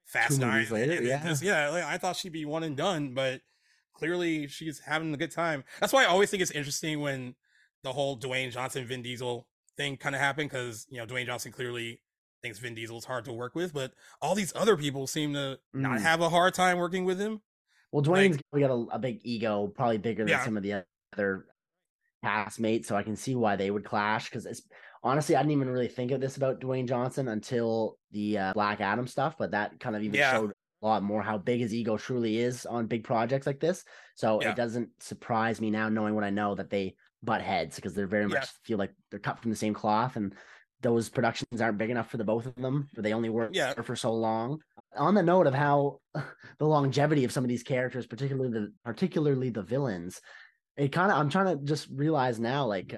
Fast 0.07 0.41
Two 0.41 0.47
Nine. 0.47 0.67
later, 0.71 0.93
and- 0.93 0.99
and 1.01 1.07
yeah. 1.07 1.23
this- 1.23 1.43
yeah. 1.43 1.69
Like, 1.69 1.85
I 1.85 1.99
thought 1.99 2.17
she'd 2.17 2.33
be 2.33 2.45
one 2.47 2.63
and 2.65 2.77
done, 2.77 3.13
but 3.15 3.43
clearly 3.93 4.49
she's 4.49 4.81
having 4.81 5.13
a 5.15 5.17
good 5.17 5.31
time. 5.31 5.65
That's 5.81 5.93
why 5.93 6.03
I 6.05 6.07
always 6.07 6.31
think 6.31 6.43
it's 6.43 6.51
interesting 6.51 7.01
when 7.01 7.35
the 7.83 7.93
whole 7.93 8.19
Dwayne 8.19 8.51
Johnson 8.51 8.87
Vin 8.87 9.03
Diesel 9.03 9.47
thing 9.77 9.97
kind 9.97 10.15
of 10.15 10.21
happened 10.21 10.51
because 10.51 10.87
you 10.89 10.99
know 10.99 11.07
Dwayne 11.07 11.27
Johnson 11.27 11.53
clearly 11.53 12.01
thinks 12.45 12.59
Vin 12.59 12.75
Diesel's 12.75 13.07
hard 13.07 13.25
to 13.25 13.33
work 13.33 13.55
with, 13.55 13.73
but 13.73 13.93
all 14.21 14.35
these 14.35 14.53
other 14.55 14.77
people 14.77 15.07
seem 15.07 15.33
to 15.33 15.59
not 15.73 15.99
Mm. 15.99 16.03
have 16.03 16.21
a 16.21 16.29
hard 16.29 16.53
time 16.53 16.77
working 16.77 17.07
with 17.07 17.19
him. 17.19 17.41
Well, 17.91 18.03
Like- 18.03 18.33
Dwayne's 18.33 18.43
we 18.53 18.61
got 18.61 18.71
a, 18.71 18.87
a 18.95 18.99
big 18.99 19.21
ego, 19.25 19.69
probably 19.69 19.97
bigger 19.97 20.25
than 20.25 20.29
Yeah. 20.33 20.45
some 20.45 20.59
of 20.59 20.63
the 20.63 20.85
other 21.15 21.47
castmates, 22.23 22.85
so 22.85 22.97
I 22.97 23.03
can 23.03 23.17
see 23.17 23.35
why 23.35 23.57
they 23.57 23.71
would 23.71 23.85
clash. 23.85 24.29
Because 24.29 24.45
it's 24.45 24.61
honestly, 25.03 25.37
I 25.37 25.41
didn't 25.41 25.53
even 25.53 25.71
really 25.71 25.89
think 25.89 26.11
of 26.11 26.21
this 26.21 26.37
about 26.37 26.61
Dwayne 26.61 26.87
Johnson 26.87 27.29
until 27.29 27.99
the 28.11 28.37
uh, 28.39 28.53
Black 28.53 28.83
Adam 28.83 29.07
stuff, 29.07 29.37
but 29.39 29.53
that 29.53 29.81
kind 29.81 29.97
of 29.97 30.03
even 30.03 30.19
Yeah. 30.19 30.33
showed 30.33 30.51
a 30.83 30.87
lot 30.87 31.03
more 31.03 31.23
how 31.23 31.39
big 31.39 31.61
his 31.61 31.73
ego 31.73 31.97
truly 31.97 32.39
is 32.41 32.67
on 32.67 32.87
big 32.87 33.05
projects 33.05 33.47
like 33.47 33.59
this. 33.61 33.85
So 34.17 34.43
Yeah. 34.43 34.51
it 34.51 34.57
doesn't 34.57 34.91
surprise 35.03 35.63
me 35.63 35.71
now, 35.71 35.89
knowing 35.89 36.15
what 36.15 36.25
I 36.25 36.31
know, 36.31 36.55
that 36.57 36.69
they 36.69 36.97
butt 37.23 37.41
heads 37.41 37.77
because 37.77 37.95
they're 37.95 38.07
very 38.07 38.27
much 38.29 38.49
feel 38.65 38.77
like 38.77 38.93
they're 39.11 39.19
cut 39.19 39.39
from 39.39 39.51
the 39.51 39.57
same 39.57 39.73
cloth 39.73 40.17
and. 40.17 40.35
Those 40.85 41.09
productions 41.09 41.63
aren't 41.63 41.79
big 41.79 41.89
enough 41.89 42.11
for 42.11 42.19
the 42.19 42.25
both 42.25 42.45
of 42.45 42.55
them, 42.57 42.89
but 42.95 43.03
they 43.03 43.15
only 43.15 43.31
work 43.31 43.53
Yeah. 43.55 43.73
for 43.81 43.97
so 43.97 44.13
long. 44.13 44.61
On 44.97 45.15
the 45.15 45.23
note 45.23 45.47
of 45.47 45.55
how 45.55 45.99
the 46.59 46.67
longevity 46.67 47.25
of 47.25 47.33
some 47.33 47.43
of 47.43 47.49
these 47.49 47.63
characters, 47.63 48.07
particularly 48.07 48.51
the 48.51 48.71
particularly 48.85 49.49
the 49.49 49.63
villains. 49.63 50.21
It 50.77 50.89
kind 50.93 51.11
of 51.11 51.17
I'm 51.17 51.31
trying 51.31 51.59
to 51.59 51.65
just 51.65 51.89
realize 51.91 52.39
now, 52.39 52.67
like 52.67 52.95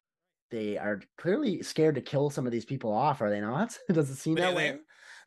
they 0.50 0.76
are 0.78 1.00
clearly 1.16 1.62
scared 1.62 1.94
to 1.94 2.00
kill 2.00 2.28
some 2.28 2.44
of 2.44 2.50
these 2.50 2.64
people 2.64 2.92
off, 2.92 3.20
are 3.22 3.30
they 3.30 3.40
not? 3.40 3.78
Does 3.92 4.10
it 4.10 4.16
seem 4.16 4.34
They- 4.34 4.40
that 4.42 4.50
they- 4.50 4.72
way? 4.72 4.78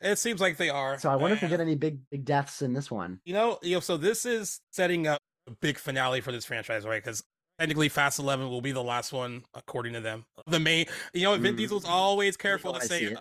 it 0.01 0.17
seems 0.19 0.41
like 0.41 0.57
they 0.57 0.69
are. 0.69 0.99
So 0.99 1.09
I 1.09 1.15
wonder 1.15 1.35
if 1.37 1.41
we 1.41 1.47
get 1.47 1.61
any 1.61 1.75
big 1.75 1.99
big 2.11 2.25
deaths 2.25 2.61
in 2.61 2.73
this 2.73 2.91
one. 2.91 3.21
You 3.23 3.35
know, 3.35 3.57
you 3.61 3.75
know, 3.77 3.79
so 3.79 3.95
this 3.95 4.25
is 4.25 4.59
setting 4.71 5.07
up 5.07 5.21
a 5.47 5.51
big 5.61 5.77
finale 5.77 6.19
for 6.19 6.33
this 6.33 6.43
franchise, 6.43 6.85
right? 6.85 7.01
Because 7.01 7.23
technically, 7.59 7.89
Fast 7.89 8.19
Eleven 8.19 8.49
will 8.49 8.61
be 8.61 8.71
the 8.71 8.83
last 8.83 9.13
one, 9.13 9.43
according 9.53 9.93
to 9.93 10.01
them. 10.01 10.25
The 10.47 10.59
main, 10.59 10.85
you 11.13 11.23
know, 11.23 11.37
Vin 11.37 11.53
Mm. 11.53 11.57
Diesel's 11.57 11.85
always 11.85 12.37
careful 12.37 12.73
to 12.73 12.81
say. 12.81 13.15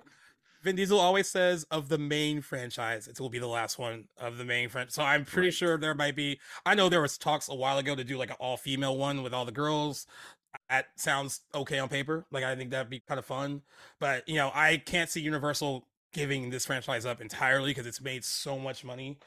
Vin 0.63 0.75
Diesel 0.75 0.99
always 0.99 1.29
says 1.29 1.65
of 1.71 1.89
the 1.89 1.99
main 1.99 2.41
franchise, 2.43 3.07
it 3.07 3.21
will 3.21 3.31
be 3.31 3.39
the 3.39 3.47
last 3.47 3.79
one 3.79 4.09
of 4.17 4.39
the 4.39 4.45
main 4.45 4.69
franchise. 4.69 4.95
So 4.95 5.03
I'm 5.05 5.25
pretty 5.25 5.49
Right. 5.49 5.55
sure 5.55 5.79
there 5.79 5.95
might 5.95 6.17
be. 6.17 6.41
I 6.67 6.75
know 6.75 6.89
there 6.89 7.01
was 7.01 7.17
talks 7.17 7.49
a 7.49 7.55
while 7.55 7.79
ago 7.79 7.95
to 7.95 8.03
do 8.03 8.19
like 8.19 8.31
an 8.31 8.37
all 8.41 8.57
female 8.57 8.97
one 8.97 9.23
with 9.23 9.33
all 9.33 9.45
the 9.45 9.53
girls. 9.53 10.07
That 10.69 10.87
sounds 10.97 11.43
okay 11.55 11.79
on 11.79 11.89
paper. 11.89 12.27
Like 12.33 12.43
I 12.45 12.57
think 12.57 12.71
that'd 12.71 12.91
be 12.91 13.01
kind 13.01 13.19
of 13.19 13.25
fun. 13.27 13.63
But 14.01 14.29
you 14.29 14.35
know, 14.37 14.51
I 14.55 14.79
can't 14.79 15.09
see 15.09 15.21
Universal 15.21 15.87
giving 16.13 16.51
this 16.51 16.67
franchise 16.67 17.07
up 17.07 17.21
entirely 17.21 17.71
because 17.71 17.87
it's 17.87 18.01
made 18.01 18.25
so 18.25 18.59
much 18.59 18.83
money. 18.85 19.19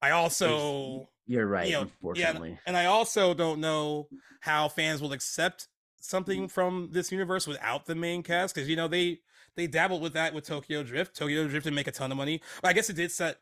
I 0.00 0.10
also 0.10 1.08
You're 1.26 1.46
right, 1.46 1.66
you 1.66 1.72
know, 1.72 1.82
unfortunately. 1.82 2.58
and 2.66 2.76
I 2.76 2.86
also 2.86 3.34
don't 3.34 3.60
know 3.60 4.08
how 4.40 4.68
fans 4.68 5.00
will 5.02 5.12
accept 5.12 5.68
something 6.00 6.46
from 6.48 6.90
this 6.92 7.10
universe 7.10 7.46
without 7.46 7.86
the 7.86 7.94
main 7.94 8.22
cast 8.22 8.54
because 8.54 8.68
you 8.68 8.76
know 8.76 8.88
they 8.88 9.20
they 9.56 9.66
dabbled 9.66 10.00
with 10.02 10.12
that 10.12 10.32
with 10.34 10.46
Tokyo 10.46 10.82
Drift. 10.82 11.16
Tokyo 11.16 11.48
Drift 11.48 11.64
didn't 11.64 11.74
make 11.76 11.88
a 11.88 11.92
ton 11.92 12.10
of 12.12 12.16
money, 12.16 12.40
but 12.62 12.68
I 12.68 12.72
guess 12.72 12.88
it 12.88 12.94
did 12.96 13.10
set 13.10 13.38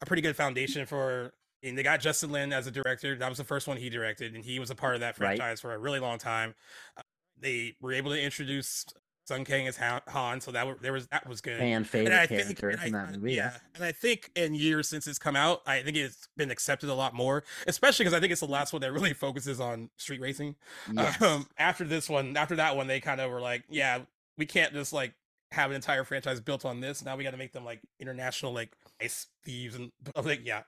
a 0.00 0.06
pretty 0.06 0.22
good 0.22 0.36
foundation 0.36 0.86
for. 0.86 1.32
And 1.64 1.78
they 1.78 1.84
got 1.84 2.00
Justin 2.00 2.32
Lin 2.32 2.52
as 2.52 2.66
a 2.66 2.72
director. 2.72 3.14
That 3.16 3.28
was 3.28 3.38
the 3.38 3.44
first 3.44 3.68
one 3.68 3.76
he 3.76 3.88
directed, 3.88 4.34
and 4.34 4.44
he 4.44 4.58
was 4.58 4.70
a 4.70 4.74
part 4.74 4.94
of 4.94 5.00
that 5.02 5.16
Right. 5.20 5.36
franchise 5.38 5.60
for 5.60 5.72
a 5.72 5.78
really 5.78 6.00
long 6.00 6.18
time. 6.18 6.56
Uh, 6.96 7.02
they 7.38 7.76
were 7.80 7.92
able 7.92 8.10
to 8.10 8.20
introduce 8.20 8.84
Sung 9.24 9.44
Kang 9.44 9.66
is 9.66 9.76
Han, 9.76 10.00
Han 10.08 10.40
so 10.40 10.50
that 10.50 10.66
were, 10.66 10.76
there 10.80 10.92
was 10.92 11.06
that 11.08 11.28
was 11.28 11.40
good. 11.40 11.58
Fan 11.58 11.76
And 11.76 11.88
favorite 11.88 12.12
I 12.12 12.26
think, 12.26 12.58
character 12.58 12.68
and 12.70 12.80
I- 12.80 12.86
in 12.86 12.92
that 13.12 13.20
movie. 13.20 13.34
yeah, 13.34 13.56
and 13.74 13.84
I 13.84 13.92
think 13.92 14.30
in 14.34 14.54
years 14.54 14.88
since 14.88 15.06
it's 15.06 15.18
come 15.18 15.36
out, 15.36 15.62
I 15.66 15.82
think 15.82 15.96
it's 15.96 16.28
been 16.36 16.50
accepted 16.50 16.88
a 16.90 16.94
lot 16.94 17.14
more, 17.14 17.44
especially 17.66 18.04
because 18.04 18.14
I 18.16 18.20
think 18.20 18.32
it's 18.32 18.40
the 18.40 18.46
last 18.48 18.72
one 18.72 18.82
that 18.82 18.92
really 18.92 19.12
focuses 19.14 19.60
on 19.60 19.90
street 19.96 20.20
racing. 20.20 20.56
Yes. 20.92 21.20
Um, 21.22 21.46
after 21.56 21.84
this 21.84 22.08
one, 22.08 22.36
after 22.36 22.56
that 22.56 22.76
one, 22.76 22.86
they 22.88 22.98
kind 23.00 23.20
of 23.20 23.30
were 23.30 23.40
like, 23.40 23.62
yeah, 23.70 24.00
we 24.38 24.44
can't 24.46 24.72
just 24.72 24.92
like 24.92 25.14
have 25.52 25.70
an 25.70 25.76
entire 25.76 26.02
franchise 26.02 26.40
built 26.40 26.64
on 26.64 26.80
this. 26.80 27.04
Now 27.04 27.14
we 27.16 27.22
got 27.24 27.30
to 27.32 27.36
make 27.36 27.52
them 27.52 27.64
like 27.64 27.80
international, 28.00 28.52
like 28.52 28.72
ice 29.00 29.26
thieves 29.44 29.76
and 29.76 29.90
I'm 30.16 30.24
like, 30.26 30.40
yeah, 30.44 30.62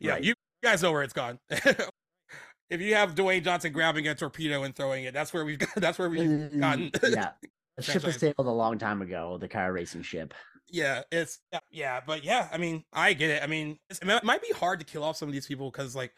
yeah, 0.00 0.12
Right. 0.12 0.24
you 0.24 0.34
guys 0.64 0.82
know 0.82 0.90
where 0.92 1.02
it's 1.02 1.12
gone. 1.12 1.38
if 1.50 2.80
you 2.80 2.94
have 2.94 3.14
Dwayne 3.14 3.44
Johnson 3.44 3.72
grabbing 3.72 4.08
a 4.08 4.14
torpedo 4.14 4.62
and 4.62 4.74
throwing 4.74 5.04
it, 5.04 5.14
that's 5.14 5.32
where 5.32 5.44
we've 5.44 5.58
got. 5.58 5.74
That's 5.76 5.98
where 5.98 6.08
we've 6.08 6.20
Mm, 6.20 6.58
gotten. 6.60 6.90
yeah. 7.12 7.30
The 7.76 7.82
ship 7.82 8.02
has 8.04 8.16
franchise. 8.16 8.20
sailed 8.20 8.34
a 8.38 8.50
long 8.50 8.78
time 8.78 9.02
ago, 9.02 9.38
the 9.38 9.48
car 9.48 9.72
racing 9.72 10.02
ship. 10.02 10.34
Yeah, 10.68 11.02
it's 11.10 11.40
yeah, 11.70 12.00
but 12.06 12.24
yeah, 12.24 12.48
I 12.52 12.58
mean, 12.58 12.84
I 12.92 13.12
get 13.12 13.30
it. 13.30 13.42
I 13.42 13.46
mean, 13.46 13.78
it's, 13.88 13.98
it 14.00 14.24
might 14.24 14.42
be 14.42 14.52
hard 14.54 14.78
to 14.80 14.86
kill 14.86 15.02
off 15.02 15.16
some 15.16 15.28
of 15.28 15.32
these 15.32 15.46
people 15.46 15.70
because 15.70 15.96
like 15.96 16.12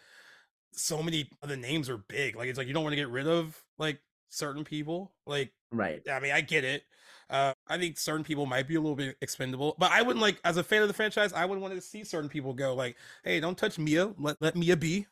so 0.72 1.03
many 1.03 1.30
of 1.42 1.48
the 1.48 1.57
names 1.57 1.88
are 1.88 1.98
big. 1.98 2.36
Like 2.36 2.48
it's 2.48 2.59
like 2.59 2.66
you 2.66 2.74
don't 2.74 2.82
want 2.82 2.92
to 2.92 2.96
get 3.00 3.09
rid 3.09 3.26
of 3.26 3.62
like 3.78 4.00
certain 4.28 4.64
people. 4.64 5.12
Like 5.26 5.53
Right. 5.72 6.03
I 6.11 6.20
mean, 6.20 6.32
I 6.32 6.42
get 6.42 6.64
it. 6.64 6.84
Uh, 7.30 7.55
I 7.66 7.78
think 7.78 7.98
certain 7.98 8.24
people 8.24 8.44
might 8.44 8.68
be 8.68 8.74
a 8.74 8.80
little 8.80 8.96
bit 8.96 9.16
expendable, 9.22 9.74
but 9.78 9.90
I 9.90 10.03
wouldn't 10.03 10.20
like 10.20 10.38
as 10.44 10.59
a 10.59 10.62
fan 10.62 10.82
of 10.82 10.88
the 10.88 10.94
franchise. 10.94 11.32
I 11.32 11.46
wouldn't 11.46 11.62
want 11.62 11.74
to 11.74 11.80
see 11.80 12.05
certain 12.05 12.28
people 12.28 12.53
go 12.53 12.74
like, 12.74 12.96
"Hey, 13.24 13.40
don't 13.40 13.57
touch 13.57 13.78
Mia. 13.78 14.12
Let 14.18 14.36
let 14.40 14.55
Mia 14.55 14.76
be." 14.76 15.07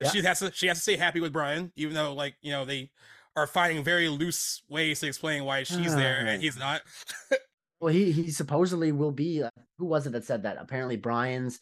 Yeah. 0.00 0.10
She 0.10 0.22
has 0.22 0.40
to 0.40 0.50
she 0.52 0.66
has 0.66 0.78
to 0.78 0.82
stay 0.82 0.96
happy 0.96 1.20
with 1.20 1.32
Brian, 1.32 1.70
even 1.76 1.94
though 1.94 2.12
like 2.12 2.34
you 2.42 2.50
know 2.50 2.64
they 2.64 2.90
are 3.36 3.46
finding 3.46 3.82
very 3.84 4.08
loose 4.08 4.62
ways 4.68 5.00
to 5.00 5.06
explain 5.06 5.44
why 5.44 5.62
she's 5.64 5.94
there 5.94 6.22
Ah. 6.24 6.30
and 6.30 6.42
he's 6.42 6.56
not. 6.58 6.82
Well, 7.80 7.92
he 7.92 8.12
he 8.12 8.30
supposedly 8.30 8.92
will 8.92 9.10
be. 9.12 9.42
Uh, 9.42 9.50
who 9.76 9.84
was 9.84 10.06
it 10.06 10.12
that 10.12 10.24
said 10.24 10.44
that? 10.44 10.56
Apparently, 10.58 10.96
Brian's 10.96 11.58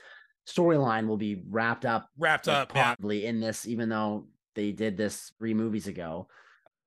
storyline 0.46 1.08
will 1.08 1.16
be 1.16 1.42
wrapped 1.48 1.84
up 1.84 2.06
Wrapped 2.16 2.46
like, 2.46 2.56
up, 2.56 2.72
yeah. 2.74 2.94
probably 2.94 3.26
in 3.26 3.40
this, 3.40 3.66
even 3.66 3.88
though 3.88 4.26
they 4.54 4.70
did 4.70 4.96
this 4.96 5.32
three 5.38 5.54
movies 5.54 5.88
ago. 5.88 6.28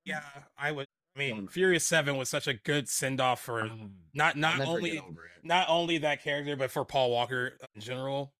Yeah, 0.05 0.21
I 0.57 0.71
would. 0.71 0.85
I 1.15 1.19
mean, 1.19 1.37
Um, 1.39 1.47
Furious 1.47 1.83
Seven 1.85 2.15
was 2.15 2.29
such 2.29 2.47
a 2.47 2.53
good 2.53 2.87
send 2.87 3.19
off 3.19 3.41
for 3.41 3.69
not 4.13 4.37
not 4.37 4.61
only 4.61 4.91
get 4.91 5.03
over 5.03 5.25
it. 5.25 5.43
not 5.43 5.67
only 5.69 5.97
that 5.97 6.23
character, 6.23 6.55
but 6.55 6.71
for 6.71 6.85
Paul 6.85 7.11
Walker 7.11 7.57
in 7.73 7.81
general. 7.81 8.31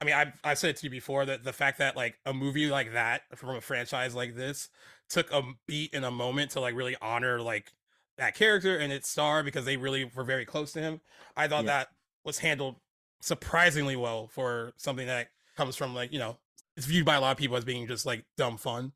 I 0.00 0.04
mean, 0.04 0.14
I've 0.14 0.32
I've 0.44 0.58
said 0.58 0.70
it 0.70 0.76
to 0.78 0.86
you 0.86 0.90
before 0.90 1.24
that 1.26 1.44
the 1.44 1.52
fact 1.54 1.78
that 1.78 1.96
like 1.96 2.18
a 2.26 2.34
movie 2.34 2.68
like 2.68 2.92
that 2.94 3.22
from 3.36 3.56
a 3.56 3.60
franchise 3.62 4.14
like 4.14 4.34
this 4.34 4.68
took 5.12 5.30
a 5.32 5.42
beat 5.66 5.92
in 5.94 6.04
a 6.04 6.10
moment 6.10 6.50
to 6.52 6.60
like 6.60 6.74
really 6.74 6.96
honor 7.00 7.40
like 7.40 7.72
that 8.18 8.34
character 8.34 8.76
and 8.78 8.92
its 8.92 9.08
star 9.08 9.42
because 9.42 9.64
they 9.64 9.76
really 9.76 10.10
were 10.14 10.24
very 10.24 10.44
close 10.44 10.72
to 10.72 10.80
him. 10.80 11.00
I 11.36 11.48
thought 11.48 11.64
Yeah. 11.64 11.78
that 11.78 11.88
was 12.24 12.38
handled 12.38 12.76
surprisingly 13.20 13.94
well 13.96 14.26
for 14.28 14.72
something 14.76 15.06
that 15.06 15.28
comes 15.56 15.76
from 15.76 15.94
like 15.94 16.12
you 16.12 16.18
know 16.18 16.38
it's 16.76 16.86
viewed 16.86 17.04
by 17.04 17.14
a 17.16 17.20
lot 17.20 17.32
of 17.32 17.36
people 17.36 17.56
as 17.56 17.64
being 17.64 17.86
just 17.86 18.06
like 18.06 18.24
dumb 18.36 18.56
fun. 18.56 18.92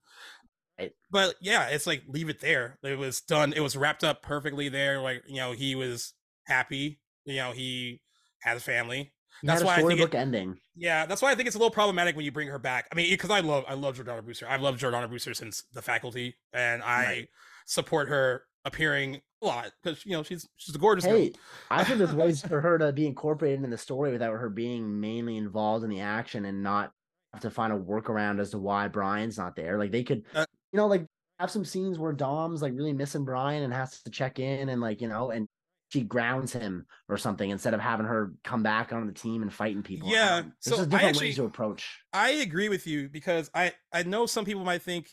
Right. 0.79 0.93
But 1.11 1.37
yeah, 1.41 1.69
it's 1.69 1.87
like 1.87 2.03
leave 2.09 2.29
it 2.29 2.41
there. 2.41 2.79
It 2.83 2.99
was 2.99 3.21
done. 3.21 3.53
It 3.53 3.61
was 3.61 3.77
wrapped 3.77 4.05
up 4.05 4.23
perfectly 4.23 4.69
there. 4.69 5.01
Like 5.01 5.23
you 5.27 5.37
know, 5.37 5.53
he 5.53 5.75
was 5.75 6.14
happy. 6.45 6.99
You 7.25 7.37
know, 7.37 7.53
he 7.53 8.01
has 8.41 8.59
a 8.59 8.64
family. 8.64 9.12
That's 9.43 9.62
why 9.62 9.76
I 9.76 9.82
think 9.82 10.01
it- 10.01 10.14
ending. 10.14 10.59
Yeah, 10.74 11.07
that's 11.07 11.22
why 11.22 11.30
I 11.30 11.34
think 11.34 11.47
it's 11.47 11.57
a 11.57 11.59
little 11.59 11.70
problematic 11.72 12.16
when 12.16 12.24
you 12.24 12.32
bring 12.32 12.49
her 12.49 12.59
back. 12.59 12.87
I 12.93 12.95
mean, 12.95 13.11
because 13.11 13.30
I 13.30 13.41
love 13.41 13.64
I 13.68 13.74
love 13.74 13.97
Jordana 13.99 14.22
Brewster. 14.24 14.47
I've 14.49 14.62
loved 14.62 14.80
Jordana 14.80 15.09
Brewster 15.09 15.34
since 15.34 15.64
the 15.72 15.82
faculty, 15.82 16.37
and 16.53 16.82
I 16.82 17.05
Right. 17.05 17.28
support 17.66 18.09
her 18.09 18.45
appearing 18.64 19.20
a 19.43 19.47
lot 19.47 19.70
because 19.82 20.05
you 20.05 20.12
know 20.12 20.22
she's 20.22 20.47
she's 20.57 20.74
a 20.74 20.78
gorgeous 20.78 21.05
Hey, 21.05 21.30
girl. 21.30 21.41
I 21.70 21.84
think 21.84 21.99
there's 21.99 22.14
ways 22.14 22.43
for 22.47 22.61
her 22.61 22.78
to 22.78 22.93
be 22.93 23.07
incorporated 23.07 23.62
in 23.64 23.70
the 23.70 23.78
story 23.78 24.12
without 24.12 24.32
her 24.34 24.49
being 24.51 25.01
mainly 25.01 25.37
involved 25.37 25.84
in 25.84 25.91
the 25.91 26.01
action 26.01 26.45
and 26.45 26.62
not 26.62 26.93
have 27.32 27.43
to 27.43 27.51
find 27.51 27.72
a 27.72 27.76
workaround 27.76 28.41
as 28.41 28.51
to 28.51 28.59
why 28.59 28.89
Brian's 28.89 29.39
not 29.39 29.57
there. 29.57 29.78
Like 29.78 29.93
they 29.93 30.03
could, 30.05 30.24
Uh, 30.34 30.47
you 30.72 30.76
know, 30.78 30.87
like 30.87 31.07
have 31.39 31.51
some 31.51 31.64
scenes 31.64 31.99
where 31.99 32.12
Dom's 32.12 32.62
like 32.62 32.72
really 32.74 32.93
missing 32.95 33.24
Brian 33.24 33.62
and 33.62 33.72
has 33.72 34.03
to 34.03 34.11
check 34.11 34.39
in 34.39 34.68
and 34.70 34.80
like, 34.80 35.01
you 35.03 35.09
know, 35.09 35.30
and 35.30 35.47
she 35.89 36.03
grounds 36.03 36.53
him 36.53 36.87
or 37.09 37.16
something 37.16 37.49
instead 37.51 37.72
of 37.74 37.80
having 37.80 38.07
her 38.07 38.32
come 38.45 38.62
back 38.62 38.93
on 38.93 39.07
the 39.07 39.12
team 39.12 39.43
and 39.43 39.53
fighting 39.53 39.82
people. 39.82 40.09
Yeah, 40.09 40.37
um, 40.37 40.45
know. 40.47 40.53
There's 40.64 40.76
so 40.78 40.84
different 40.84 41.05
actually- 41.05 41.26
ways 41.28 41.37
to 41.37 41.45
approach. 41.45 42.01
I 42.12 42.30
agree 42.30 42.68
with 42.68 42.87
you 42.87 43.09
because 43.09 43.51
I 43.55 43.72
I 43.93 44.03
know 44.03 44.26
some 44.26 44.45
people 44.45 44.64
might 44.64 44.82
think 44.82 45.11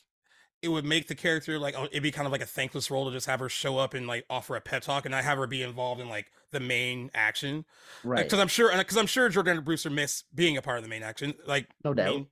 it 0.62 0.70
would 0.70 0.86
make 0.86 1.08
the 1.10 1.16
character 1.16 1.60
like 1.60 1.76
oh, 1.78 1.86
it'd 1.86 2.02
be 2.04 2.12
kind 2.12 2.26
of 2.26 2.32
like 2.32 2.42
a 2.42 2.46
thankless 2.46 2.90
role 2.90 3.06
to 3.06 3.12
just 3.12 3.28
have 3.28 3.40
her 3.42 3.50
show 3.50 3.78
up 3.78 3.94
and 3.94 4.08
like 4.08 4.26
offer 4.30 4.56
a 4.56 4.62
pep 4.62 4.82
talk 4.82 5.06
and 5.06 5.12
not 5.12 5.24
have 5.24 5.38
her 5.38 5.46
be 5.46 5.62
involved 5.62 6.00
in 6.00 6.08
like 6.08 6.32
the 6.52 6.60
main 6.62 7.12
action 7.14 7.66
uh, 8.06 8.08
Right. 8.08 8.24
because 8.24 8.40
I'm 8.40 8.48
sure 8.48 8.76
because 8.78 8.96
uh, 8.96 9.02
I'm 9.02 9.08
sure 9.08 9.30
Jordana 9.30 9.64
Brewster 9.64 9.90
missed 9.90 10.26
being 10.34 10.56
a 10.56 10.62
part 10.62 10.78
of 10.78 10.84
the 10.84 10.90
main 10.90 11.04
action 11.04 11.34
like 11.46 11.68
No 11.84 11.94
doubt. 11.94 12.16
mean, 12.16 12.28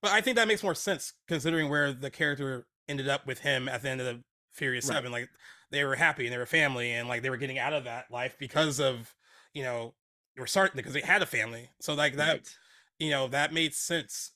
but 0.00 0.10
I 0.10 0.22
think 0.22 0.36
that 0.36 0.48
makes 0.48 0.62
more 0.62 0.74
sense 0.74 1.12
considering 1.28 1.68
where 1.68 1.92
the 1.92 2.10
character 2.10 2.66
ended 2.88 3.08
up 3.08 3.26
with 3.26 3.40
him 3.40 3.68
at 3.68 3.82
the 3.82 3.90
end 3.90 4.00
of 4.00 4.06
the 4.06 4.22
Furious 4.52 4.88
Right. 4.88 4.94
Seven. 4.94 5.12
Like 5.12 5.28
they 5.70 5.84
were 5.84 5.96
happy 5.96 6.26
and 6.26 6.32
they 6.32 6.38
were 6.38 6.46
family 6.46 6.92
and 6.92 7.08
like 7.08 7.22
they 7.22 7.30
were 7.30 7.36
getting 7.36 7.58
out 7.58 7.72
of 7.72 7.84
that 7.84 8.10
life 8.10 8.36
because 8.38 8.80
of 8.80 9.14
you 9.52 9.62
know 9.62 9.94
they 10.34 10.40
were 10.40 10.46
starting 10.46 10.76
because 10.76 10.92
they 10.92 11.00
had 11.00 11.22
a 11.22 11.26
family. 11.26 11.70
So 11.80 11.94
like 11.94 12.16
that 12.16 12.32
Right. 12.32 12.56
you 12.98 13.10
know 13.10 13.28
that 13.28 13.52
made 13.52 13.74
sense. 13.74 14.32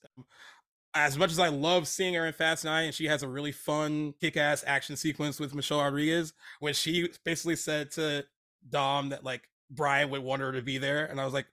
As 0.93 1.17
much 1.17 1.31
as 1.31 1.39
I 1.39 1.49
love 1.49 1.87
seeing 1.87 2.15
her 2.15 2.27
in 2.27 2.33
Fast 2.33 2.65
Nine, 2.65 2.87
and 2.87 2.95
she 2.95 3.07
has 3.07 3.23
a 3.23 3.29
really 3.29 3.53
fun, 3.53 4.13
kick-ass 4.21 4.65
action 4.67 4.97
sequence 4.97 5.39
with 5.39 5.55
Michelle 5.55 5.79
Rodriguez 5.81 6.33
when 6.59 6.75
she 6.75 7.09
basically 7.25 7.55
said 7.55 7.93
to 7.93 8.25
Dom 8.69 9.11
that 9.11 9.23
like 9.23 9.49
Brian 9.71 10.11
would 10.11 10.23
want 10.23 10.43
her 10.43 10.51
to 10.51 10.63
be 10.63 10.79
there, 10.79 11.07
and 11.07 11.21
I 11.21 11.25
was 11.25 11.33
like, 11.33 11.47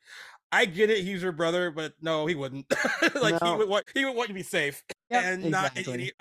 I 0.52 0.66
get 0.66 0.90
it, 0.90 1.04
he's 1.04 1.22
your 1.22 1.34
brother, 1.34 1.70
but 1.70 1.94
no, 2.02 2.26
he 2.26 2.34
wouldn't. 2.34 2.66
like 3.22 3.40
he 3.44 3.52
would 3.54 3.70
want 3.70 3.86
he 3.94 4.06
would 4.06 4.16
want 4.16 4.30
you 4.30 4.34
to 4.34 4.40
be 4.40 4.44
safe 4.44 4.84
Yep, 5.12 5.24
and 5.24 5.52
not 5.52 5.78
exactly. 5.78 6.14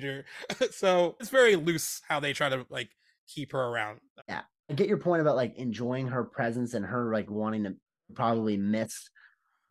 Danger. 0.00 0.24
so 0.70 1.16
it's 1.20 1.30
very 1.30 1.56
loose 1.56 2.00
how 2.08 2.20
they 2.20 2.32
try 2.32 2.48
to 2.48 2.66
like 2.70 2.90
keep 3.28 3.52
her 3.52 3.60
around. 3.60 4.00
Yeah. 4.28 4.42
I 4.70 4.74
get 4.74 4.88
your 4.88 4.98
point 4.98 5.20
about 5.22 5.36
like 5.36 5.56
enjoying 5.56 6.08
her 6.08 6.24
presence 6.24 6.74
and 6.74 6.84
her 6.84 7.12
like 7.12 7.30
wanting 7.30 7.64
to 7.64 7.74
probably 8.14 8.56
miss 8.56 9.08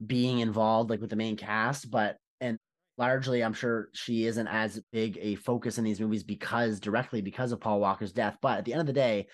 being 0.06 0.40
involved 0.40 0.90
like 0.90 1.02
with 1.02 1.10
the 1.10 1.16
main 1.16 1.36
cast, 1.36 1.90
but 1.90 2.18
and 2.42 2.58
largely 2.98 3.44
I'm 3.44 3.54
sure 3.54 3.90
she 3.94 4.26
isn't 4.26 4.48
as 4.48 4.82
big 4.92 5.18
a 5.22 5.36
focus 5.36 5.78
in 5.78 5.84
these 5.84 6.00
movies 6.00 6.24
because 6.24 6.80
directly 6.80 7.22
because 7.22 7.52
of 7.52 7.60
Paul 7.60 7.80
Walker's 7.80 8.12
death. 8.12 8.38
But 8.42 8.60
at 8.60 8.66
the 8.66 8.74
end 8.74 8.82
of 8.82 8.88
the 8.88 8.94
day, 8.94 9.28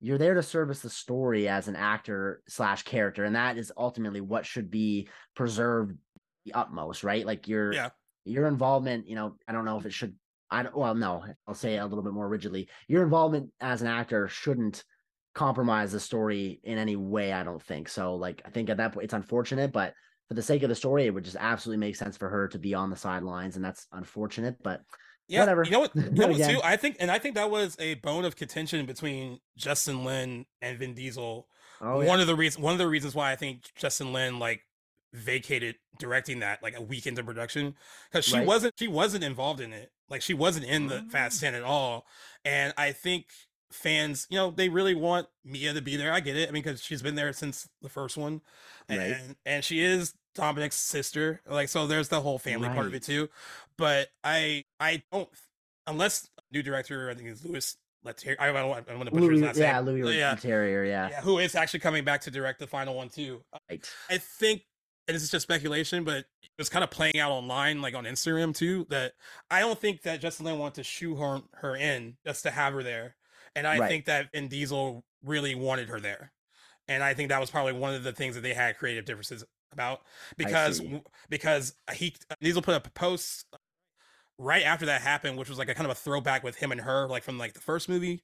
you're 0.00 0.18
there 0.18 0.34
to 0.34 0.42
service 0.42 0.80
the 0.80 0.90
story 0.90 1.48
as 1.48 1.68
an 1.68 1.74
actor 1.74 2.42
slash 2.48 2.82
character, 2.82 3.24
and 3.24 3.34
that 3.34 3.58
is 3.58 3.72
ultimately 3.76 4.20
what 4.20 4.46
should 4.46 4.70
be 4.70 5.08
preserved 5.34 5.96
the 6.44 6.54
utmost, 6.54 7.02
right? 7.02 7.26
Like 7.26 7.48
your 7.48 7.72
Yeah. 7.72 7.90
your 8.24 8.46
involvement, 8.46 9.08
you 9.08 9.14
know, 9.14 9.36
I 9.48 9.52
don't 9.52 9.64
know 9.64 9.78
if 9.78 9.86
it 9.86 9.92
should 9.92 10.14
I 10.50 10.62
don't 10.62 10.76
well, 10.76 10.94
no, 10.94 11.24
I'll 11.46 11.54
say 11.54 11.74
it 11.74 11.78
a 11.78 11.86
little 11.86 12.04
bit 12.04 12.12
more 12.12 12.28
rigidly. 12.28 12.68
Your 12.88 13.02
involvement 13.02 13.50
as 13.60 13.82
an 13.82 13.88
actor 13.88 14.28
shouldn't 14.28 14.84
compromise 15.34 15.92
the 15.92 16.00
story 16.00 16.60
in 16.64 16.78
any 16.78 16.96
way, 16.96 17.32
I 17.32 17.44
don't 17.44 17.62
think. 17.62 17.88
So 17.88 18.16
like 18.16 18.42
I 18.44 18.50
think 18.50 18.70
at 18.70 18.78
that 18.78 18.92
point 18.92 19.04
it's 19.04 19.14
unfortunate, 19.14 19.72
but 19.72 19.94
for 20.28 20.34
the 20.34 20.42
sake 20.42 20.62
of 20.62 20.68
the 20.68 20.74
story, 20.74 21.06
it 21.06 21.14
would 21.14 21.24
just 21.24 21.36
absolutely 21.40 21.80
make 21.80 21.96
sense 21.96 22.16
for 22.16 22.28
her 22.28 22.48
to 22.48 22.58
be 22.58 22.74
on 22.74 22.90
the 22.90 22.96
sidelines, 22.96 23.56
and 23.56 23.64
that's 23.64 23.86
unfortunate. 23.92 24.56
But 24.62 24.82
Yeah, 25.26 25.40
Whatever. 25.40 25.64
You 25.64 25.70
know 25.70 25.80
what? 25.80 25.92
You 25.96 26.10
know 26.10 26.28
what 26.28 26.36
too? 26.36 26.60
I 26.62 26.76
think, 26.76 26.96
and 27.00 27.10
I 27.10 27.18
think 27.18 27.34
that 27.36 27.50
was 27.50 27.76
a 27.78 27.94
bone 27.94 28.24
of 28.24 28.36
contention 28.36 28.84
between 28.84 29.38
Justin 29.56 30.04
Lin 30.04 30.44
and 30.60 30.78
Vin 30.78 30.94
Diesel. 30.94 31.48
oh 31.80 32.04
one 32.04 32.20
of 32.20 32.26
the 32.26 32.36
reasons, 32.36 32.62
one 32.62 32.72
of 32.72 32.78
the 32.78 32.88
reasons 32.88 33.14
why 33.14 33.32
I 33.32 33.36
think 33.36 33.62
Justin 33.74 34.12
Lin 34.12 34.38
like 34.38 34.62
vacated 35.12 35.76
directing 35.98 36.40
that 36.40 36.62
like 36.62 36.76
a 36.76 36.82
week 36.82 37.06
into 37.06 37.24
production 37.24 37.74
because 38.10 38.24
she 38.24 38.36
Right. 38.36 38.46
wasn't 38.46 38.74
she 38.78 38.88
wasn't 38.88 39.24
involved 39.24 39.60
in 39.60 39.72
it. 39.72 39.90
Like 40.08 40.22
she 40.22 40.34
wasn't 40.34 40.66
in 40.66 40.86
the 40.88 41.02
Fast 41.10 41.42
Oh. 41.42 41.46
Ten 41.46 41.54
at 41.54 41.62
all. 41.62 42.06
And 42.44 42.72
I 42.76 42.92
think 42.92 43.26
fans, 43.70 44.26
you 44.30 44.36
know, 44.38 44.50
they 44.50 44.68
really 44.68 44.94
want 44.94 45.28
Mia 45.44 45.74
to 45.74 45.82
be 45.82 45.96
there. 45.96 46.12
I 46.12 46.20
get 46.20 46.36
it. 46.36 46.48
I 46.48 46.52
mean, 46.52 46.62
because 46.62 46.82
she's 46.82 47.02
been 47.02 47.14
there 47.14 47.32
since 47.32 47.68
the 47.82 47.88
first 47.88 48.16
one, 48.16 48.40
and 48.88 48.98
Right. 49.00 49.36
and 49.44 49.64
she 49.64 49.80
is 49.80 50.14
Dominic's 50.34 50.76
sister. 50.76 51.40
Like, 51.46 51.68
so 51.68 51.86
there's 51.86 52.08
the 52.08 52.20
whole 52.20 52.38
family 52.38 52.68
part 52.68 52.86
of 52.86 52.94
it 52.94 53.02
too. 53.02 53.28
But 53.76 54.08
I 54.24 54.64
I 54.80 55.02
don't 55.12 55.28
unless 55.86 56.28
new 56.52 56.62
director 56.62 57.10
I 57.10 57.14
think 57.14 57.28
is 57.28 57.44
Louis 57.44 57.76
Leterrier. 58.06 58.36
I 58.38 58.46
don't 58.52 58.68
want 58.70 58.86
I 58.86 58.90
don't 58.92 58.98
want 58.98 59.08
to 59.10 59.14
butcher 59.14 59.32
his 59.32 59.40
Louis, 59.40 59.46
last 59.48 59.58
yeah. 59.58 59.80
Louis 59.80 60.16
yeah, 60.18 60.34
Terrier, 60.36 60.84
yeah, 60.84 61.08
yeah, 61.10 61.20
who 61.20 61.38
is 61.38 61.54
actually 61.54 61.80
coming 61.80 62.04
back 62.04 62.20
to 62.22 62.30
direct 62.30 62.60
the 62.60 62.66
final 62.66 62.94
one 62.94 63.08
too. 63.08 63.42
right. 63.68 63.84
I 64.08 64.18
think, 64.18 64.62
and 65.08 65.14
this 65.14 65.22
is 65.22 65.30
just 65.30 65.44
speculation, 65.44 66.04
but 66.04 66.18
it 66.18 66.26
was 66.58 66.68
kind 66.68 66.84
of 66.84 66.90
playing 66.90 67.18
out 67.18 67.32
online, 67.32 67.80
like 67.82 67.94
on 67.94 68.04
Instagram 68.04 68.54
too, 68.54 68.86
that 68.90 69.14
I 69.50 69.60
don't 69.60 69.78
think 69.78 70.02
that 70.02 70.20
Justin 70.20 70.46
Lin 70.46 70.58
wanted 70.58 70.74
to 70.76 70.84
shoehorn 70.84 71.44
her 71.54 71.76
in 71.76 72.16
just 72.26 72.42
to 72.44 72.50
have 72.50 72.74
her 72.74 72.82
there. 72.82 73.16
And 73.56 73.66
I 73.66 73.78
Right. 73.78 73.88
think 73.88 74.04
that 74.06 74.32
Vin 74.32 74.48
Diesel 74.48 75.04
really 75.24 75.54
wanted 75.54 75.88
her 75.88 76.00
there. 76.00 76.32
And 76.88 77.02
I 77.02 77.14
think 77.14 77.30
that 77.30 77.40
was 77.40 77.50
probably 77.50 77.72
one 77.74 77.94
of 77.94 78.02
the 78.02 78.12
things 78.12 78.34
that 78.34 78.42
they 78.42 78.54
had 78.54 78.78
creative 78.78 79.04
differences 79.04 79.44
about 79.72 80.00
because 80.38 80.80
because 81.28 81.74
he 81.94 82.14
uh, 82.30 82.34
Diesel 82.40 82.62
put 82.62 82.74
up 82.74 82.86
a 82.86 82.90
post 82.90 83.46
right 84.38 84.64
after 84.64 84.86
that 84.86 85.02
happened, 85.02 85.36
which 85.38 85.48
was 85.48 85.58
like 85.58 85.68
a 85.68 85.74
kind 85.74 85.86
of 85.86 85.92
a 85.92 86.00
throwback 86.00 86.42
with 86.42 86.56
him 86.56 86.72
and 86.72 86.80
her, 86.80 87.08
like 87.08 87.22
from 87.22 87.38
like 87.38 87.54
the 87.54 87.60
first 87.60 87.88
movie, 87.88 88.22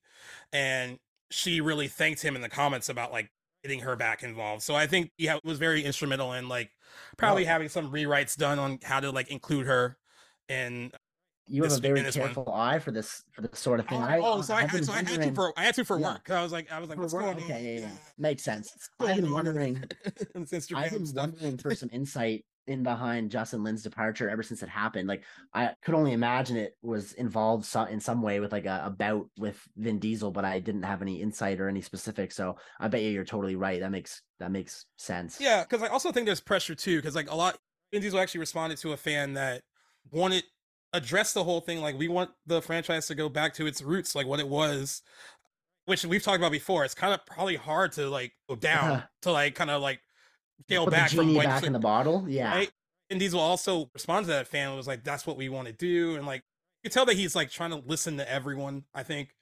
and 0.52 0.98
she 1.30 1.60
really 1.60 1.88
thanked 1.88 2.22
him 2.22 2.36
in 2.36 2.42
the 2.42 2.48
comments 2.48 2.88
about 2.88 3.12
like 3.12 3.30
getting 3.64 3.80
her 3.80 3.96
back 3.96 4.22
involved. 4.22 4.62
So 4.62 4.74
I 4.74 4.86
think 4.86 5.10
yeah, 5.16 5.36
it 5.36 5.44
was 5.44 5.58
very 5.58 5.82
instrumental 5.82 6.34
in 6.34 6.48
like 6.48 6.70
probably 7.16 7.44
Well- 7.44 7.52
having 7.52 7.68
some 7.70 7.90
rewrites 7.90 8.36
done 8.36 8.58
on 8.58 8.78
how 8.84 9.00
to 9.00 9.10
like 9.10 9.28
include 9.30 9.66
her 9.66 9.96
in 10.50 10.92
You 11.48 11.62
have 11.62 11.70
this- 11.70 11.78
a 11.78 11.82
very 11.82 12.02
this 12.02 12.14
one. 12.16 12.26
careful 12.26 12.52
eye 12.52 12.78
for 12.78 12.90
this 12.90 13.24
for 13.32 13.40
this 13.40 13.58
sort 13.58 13.80
of 13.80 13.88
thing. 13.88 14.02
Oh, 14.02 14.04
I, 14.04 14.20
oh, 14.22 14.42
so 14.42 14.54
I, 14.54 14.66
had, 14.66 14.84
so 14.84 14.92
I 14.92 14.96
had 14.96 15.06
to 15.22 15.32
for 15.32 15.52
I 15.58 15.64
had 15.64 15.74
to 15.76 15.84
for 15.84 15.98
Yeah. 15.98 16.12
work. 16.12 16.30
I 16.30 16.42
was 16.42 16.52
like 16.52 16.70
I 16.70 16.78
was 16.78 16.90
like 16.90 16.98
what's 16.98 17.14
going 17.14 17.24
on? 17.26 17.36
Okay, 17.36 17.74
yeah, 17.76 17.80
yeah. 17.80 17.90
Makes 18.18 18.42
sense. 18.42 18.70
I've 19.00 19.16
been 19.16 19.32
wondering- 19.32 19.82
in 20.34 20.44
this 20.44 20.50
Instagram 20.52 20.76
I've 20.76 20.90
been 20.92 21.08
wondering 21.14 21.56
for 21.56 21.74
some 21.74 21.88
insight 21.90 22.44
in 22.66 22.82
behind 22.82 23.30
Justin 23.30 23.62
Lin's 23.62 23.82
departure 23.82 24.30
ever 24.30 24.42
since 24.42 24.62
it 24.62 24.68
happened. 24.68 25.08
Like 25.08 25.22
I 25.52 25.72
could 25.82 25.94
only 25.94 26.12
imagine 26.12 26.56
it 26.56 26.76
was 26.82 27.12
involved 27.12 27.64
so, 27.64 27.84
in 27.84 28.00
some 28.00 28.22
way 28.22 28.40
with 28.40 28.52
like 28.52 28.66
a, 28.66 28.84
a 28.86 28.90
bout 28.90 29.28
with 29.38 29.60
Vin 29.76 29.98
Diesel, 29.98 30.30
but 30.30 30.44
I 30.44 30.60
didn't 30.60 30.82
have 30.82 31.02
any 31.02 31.20
insight 31.20 31.60
or 31.60 31.68
any 31.68 31.82
specifics. 31.82 32.36
So 32.36 32.56
I 32.80 32.88
bet 32.88 33.02
you 33.02 33.10
you're 33.10 33.24
totally 33.24 33.56
right. 33.56 33.80
That 33.80 33.90
makes 33.90 34.22
that 34.40 34.50
makes 34.50 34.86
sense. 34.96 35.38
Yeah, 35.40 35.62
because 35.62 35.82
I 35.82 35.88
also 35.88 36.10
think 36.10 36.26
there's 36.26 36.40
pressure 36.40 36.74
too, 36.74 36.96
because 36.96 37.14
like 37.14 37.30
a 37.30 37.36
lot, 37.36 37.58
Vin 37.92 38.02
Diesel 38.02 38.18
actually 38.18 38.40
responded 38.40 38.78
to 38.78 38.92
a 38.92 38.96
fan 38.96 39.34
that 39.34 39.62
wanted 40.10 40.44
address 40.94 41.32
the 41.32 41.44
whole 41.44 41.60
thing. 41.60 41.80
Like 41.80 41.98
we 41.98 42.08
want 42.08 42.30
the 42.46 42.62
franchise 42.62 43.06
to 43.08 43.14
go 43.14 43.28
back 43.28 43.54
to 43.54 43.66
its 43.66 43.82
roots, 43.82 44.14
like 44.14 44.26
what 44.26 44.40
it 44.40 44.48
was, 44.48 45.02
which 45.84 46.04
we've 46.06 46.22
talked 46.22 46.38
about 46.38 46.52
before. 46.52 46.84
It's 46.84 46.94
kind 46.94 47.12
of 47.12 47.26
probably 47.26 47.56
hard 47.56 47.92
to 47.92 48.08
like 48.08 48.32
go 48.48 48.56
down 48.56 49.02
to 49.22 49.32
like 49.32 49.54
kind 49.54 49.70
of 49.70 49.82
like 49.82 50.00
scale 50.62 50.86
back 50.86 51.10
the 51.10 51.16
from 51.16 51.34
back 51.34 51.64
in 51.64 51.72
the 51.72 51.78
bottle. 51.78 52.24
Yeah. 52.28 52.50
right? 52.50 52.70
And 53.10 53.20
Diesel 53.20 53.40
also 53.40 53.90
responded 53.92 54.28
to 54.28 54.32
that 54.34 54.48
fan 54.48 54.68
and 54.68 54.76
was 54.76 54.86
like, 54.86 55.04
"That's 55.04 55.26
what 55.26 55.36
we 55.36 55.48
want 55.48 55.66
to 55.66 55.72
do," 55.72 56.16
and 56.16 56.26
like 56.26 56.42
you 56.82 56.90
can 56.90 56.94
tell 56.94 57.06
that 57.06 57.16
he's 57.16 57.36
like 57.36 57.50
trying 57.50 57.70
to 57.70 57.82
listen 57.86 58.16
to 58.16 58.30
everyone. 58.30 58.84
I 58.94 59.02
think 59.02 59.34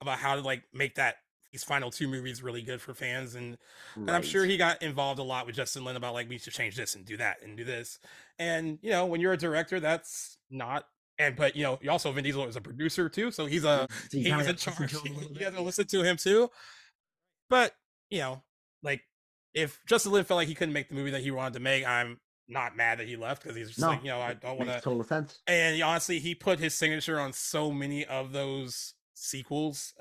about 0.00 0.18
how 0.18 0.34
to 0.34 0.40
like 0.40 0.64
make 0.72 0.94
that 0.94 1.16
these 1.52 1.64
final 1.64 1.90
two 1.90 2.08
movies 2.08 2.42
really 2.42 2.62
good 2.62 2.80
for 2.80 2.94
fans 2.94 3.34
and 3.34 3.58
and 3.96 4.10
I'm 4.10 4.22
sure 4.22 4.44
he 4.44 4.56
got 4.56 4.82
involved 4.82 5.18
a 5.18 5.22
lot 5.24 5.46
with 5.46 5.56
Justin 5.56 5.84
Lin 5.84 5.96
about 5.96 6.14
like 6.14 6.28
we 6.28 6.38
should 6.38 6.52
change 6.52 6.76
this 6.76 6.94
and 6.94 7.04
do 7.04 7.16
that 7.16 7.42
and 7.42 7.56
do 7.56 7.64
this. 7.64 7.98
And 8.38 8.78
you 8.82 8.90
know, 8.90 9.06
when 9.06 9.20
you're 9.20 9.32
a 9.32 9.36
director, 9.36 9.80
that's 9.80 10.38
not 10.50 10.86
and 11.18 11.36
but 11.36 11.56
you 11.56 11.62
know, 11.62 11.78
you 11.82 11.90
also 11.90 12.12
Vin 12.12 12.24
Diesel 12.24 12.46
is 12.46 12.56
a 12.56 12.60
producer 12.60 13.08
too, 13.08 13.30
so 13.30 13.46
he's 13.46 13.64
a 13.64 13.86
So 14.10 14.18
he's 14.18 14.26
in 14.28 14.56
charge. 14.56 14.92
to 14.92 14.98
him 15.00 15.16
a 15.16 15.18
little 15.18 15.36
You 15.36 15.44
have 15.44 15.56
to 15.56 15.62
listen 15.62 15.86
to 15.86 16.02
him 16.02 16.16
too. 16.16 16.50
But 17.48 17.74
you 18.10 18.20
know, 18.20 18.42
like 18.82 19.02
if 19.54 19.80
Justin 19.86 20.12
Lin 20.12 20.24
felt 20.24 20.36
like 20.36 20.48
he 20.48 20.54
couldn't 20.54 20.74
make 20.74 20.88
the 20.88 20.94
movie 20.94 21.10
that 21.10 21.22
he 21.22 21.30
wanted 21.30 21.54
to 21.54 21.60
make, 21.60 21.86
I'm 21.86 22.18
not 22.48 22.76
mad 22.76 22.98
that 22.98 23.06
he 23.06 23.16
left 23.16 23.42
because 23.42 23.56
he's 23.56 23.68
just 23.68 23.78
No, 23.80 23.88
like, 23.88 24.02
you 24.02 24.10
know, 24.10 24.20
I 24.20 24.34
don't 24.34 24.58
want 24.58 24.70
to 24.70 24.80
total 24.80 25.04
sense. 25.04 25.40
and 25.46 25.80
honestly, 25.82 26.18
he 26.18 26.34
put 26.34 26.58
his 26.58 26.74
signature 26.74 27.18
on 27.20 27.32
so 27.32 27.70
many 27.70 28.04
of 28.04 28.32
those 28.32 28.94
sequels. 29.14 29.94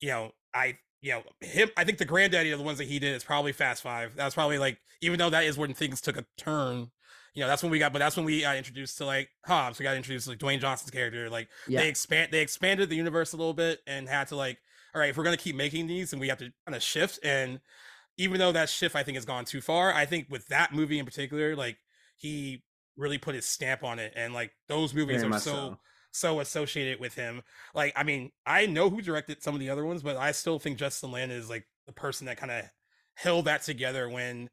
You 0.00 0.08
know, 0.08 0.32
I 0.54 0.78
you 1.00 1.12
know 1.12 1.22
him. 1.40 1.70
I 1.76 1.84
think 1.84 1.98
the 1.98 2.04
granddaddy 2.04 2.50
of 2.50 2.58
the 2.58 2.64
ones 2.64 2.78
that 2.78 2.88
he 2.88 2.98
did 2.98 3.14
is 3.14 3.24
probably 3.24 3.52
Fast 3.52 3.82
Five. 3.82 4.12
That's 4.16 4.34
probably 4.34 4.58
like, 4.58 4.78
even 5.00 5.18
though 5.18 5.30
that 5.30 5.44
is 5.44 5.56
when 5.58 5.74
things 5.74 6.00
took 6.00 6.16
a 6.16 6.24
turn. 6.36 6.90
You 7.34 7.44
know, 7.44 7.48
that's 7.48 7.62
when 7.62 7.70
we 7.70 7.78
got, 7.78 7.92
but 7.92 8.00
that's 8.00 8.16
when 8.16 8.24
we 8.26 8.40
got 8.40 8.56
introduced 8.56 8.98
to 8.98 9.04
like 9.04 9.28
Hobbs. 9.46 9.78
We 9.78 9.84
got 9.84 9.94
introduced 9.96 10.24
to 10.24 10.30
like 10.32 10.38
Dwayne 10.40 10.60
Johnson's 10.60 10.90
character. 10.90 11.30
Like 11.30 11.48
Yeah. 11.68 11.80
they 11.82 11.88
expand, 11.88 12.32
they 12.32 12.40
expanded 12.40 12.88
the 12.88 12.96
universe 12.96 13.32
a 13.32 13.36
little 13.36 13.54
bit 13.54 13.80
and 13.86 14.08
had 14.08 14.26
to 14.28 14.36
like, 14.36 14.58
all 14.92 15.00
right, 15.00 15.10
if 15.10 15.16
we're 15.16 15.22
gonna 15.24 15.36
keep 15.36 15.54
making 15.54 15.86
these, 15.86 16.12
and 16.12 16.20
we 16.20 16.28
have 16.28 16.38
to 16.38 16.50
kind 16.66 16.74
of 16.74 16.82
shift. 16.82 17.20
And 17.22 17.60
even 18.18 18.38
though 18.38 18.52
that 18.52 18.68
shift 18.68 18.94
I 18.94 19.02
think 19.02 19.16
has 19.16 19.24
gone 19.24 19.44
too 19.44 19.60
far, 19.60 19.94
I 19.94 20.04
think 20.04 20.26
with 20.28 20.46
that 20.48 20.74
movie 20.74 20.98
in 20.98 21.06
particular, 21.06 21.56
like 21.56 21.78
he 22.16 22.62
really 22.96 23.16
put 23.16 23.34
his 23.34 23.46
stamp 23.46 23.84
on 23.84 23.98
it, 23.98 24.12
and 24.16 24.34
like 24.34 24.50
those 24.66 24.92
movies 24.92 25.22
Very 25.22 25.32
are 25.32 25.38
so, 25.38 25.52
so. 25.52 25.78
so 26.10 26.40
associated 26.40 27.00
with 27.00 27.14
him. 27.14 27.42
Like, 27.74 27.92
I 27.96 28.02
mean, 28.02 28.32
I 28.44 28.66
know 28.66 28.90
who 28.90 29.00
directed 29.00 29.42
some 29.42 29.54
of 29.54 29.60
the 29.60 29.70
other 29.70 29.86
ones, 29.86 30.02
but 30.02 30.16
I 30.16 30.32
still 30.32 30.58
think 30.58 30.78
Justin 30.78 31.12
Lin 31.12 31.30
is 31.30 31.48
like 31.48 31.66
the 31.86 31.92
person 31.92 32.26
that 32.26 32.36
kind 32.36 32.50
of 32.50 32.64
held 33.14 33.44
that 33.46 33.62
together 33.62 34.08
when 34.08 34.50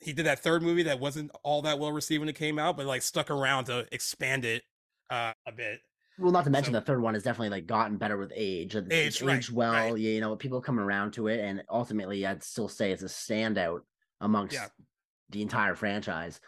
he 0.00 0.12
did 0.12 0.26
that 0.26 0.40
third 0.40 0.62
movie 0.62 0.82
that 0.84 1.00
wasn't 1.00 1.30
all 1.42 1.62
that 1.62 1.78
well 1.78 1.92
received 1.92 2.20
when 2.20 2.28
it 2.28 2.36
came 2.36 2.58
out, 2.58 2.76
but 2.76 2.84
like 2.84 3.02
stuck 3.02 3.30
around 3.30 3.64
to 3.64 3.86
expand 3.92 4.44
it 4.44 4.62
uh, 5.10 5.32
a 5.46 5.52
bit. 5.52 5.80
Well, 6.18 6.32
not 6.32 6.44
to 6.44 6.50
mention 6.50 6.72
So- 6.72 6.80
the 6.80 6.86
third 6.86 7.00
one 7.02 7.14
has 7.14 7.22
definitely 7.22 7.50
like 7.50 7.66
gotten 7.66 7.96
better 7.98 8.16
with 8.16 8.32
age. 8.34 8.74
It's 8.74 8.88
Age, 8.90 9.22
right, 9.22 9.36
aged 9.38 9.52
well. 9.52 9.72
right. 9.72 9.96
You 9.98 10.20
know, 10.20 10.34
people 10.36 10.60
come 10.60 10.78
around 10.80 11.12
to 11.14 11.28
it, 11.28 11.40
and 11.40 11.62
ultimately, 11.68 12.24
I'd 12.26 12.42
still 12.42 12.68
say 12.68 12.92
it's 12.92 13.02
a 13.02 13.06
standout 13.06 13.80
amongst 14.20 14.58
the 15.30 15.42
entire 15.42 15.74
franchise. 15.74 16.40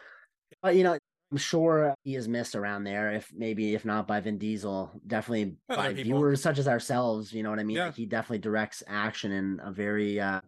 But 0.62 0.75
you 0.77 0.85
know, 0.85 0.97
I'm 1.31 1.37
sure 1.37 1.95
he 2.05 2.14
is 2.16 2.27
missed 2.29 2.55
around 2.55 2.85
there. 2.85 3.12
If 3.12 3.31
maybe 3.35 3.75
if 3.75 3.85
not 3.85 4.09
by 4.09 4.21
Vin 4.21 4.39
Diesel, 4.39 4.91
definitely 5.07 5.57
Other 5.69 5.77
by 5.83 5.89
people. 5.95 6.03
viewers 6.05 6.41
such 6.43 6.59
as 6.59 6.66
ourselves. 6.66 7.33
You 7.35 7.43
know 7.43 7.51
what 7.51 7.59
I 7.59 7.64
mean? 7.64 7.77
Yeah. 7.77 7.93
He 7.93 8.07
definitely 8.07 8.39
directs 8.39 8.83
action 8.87 9.33
in 9.33 9.61
a 9.62 9.71
very, 9.71 10.19
uh 10.21 10.41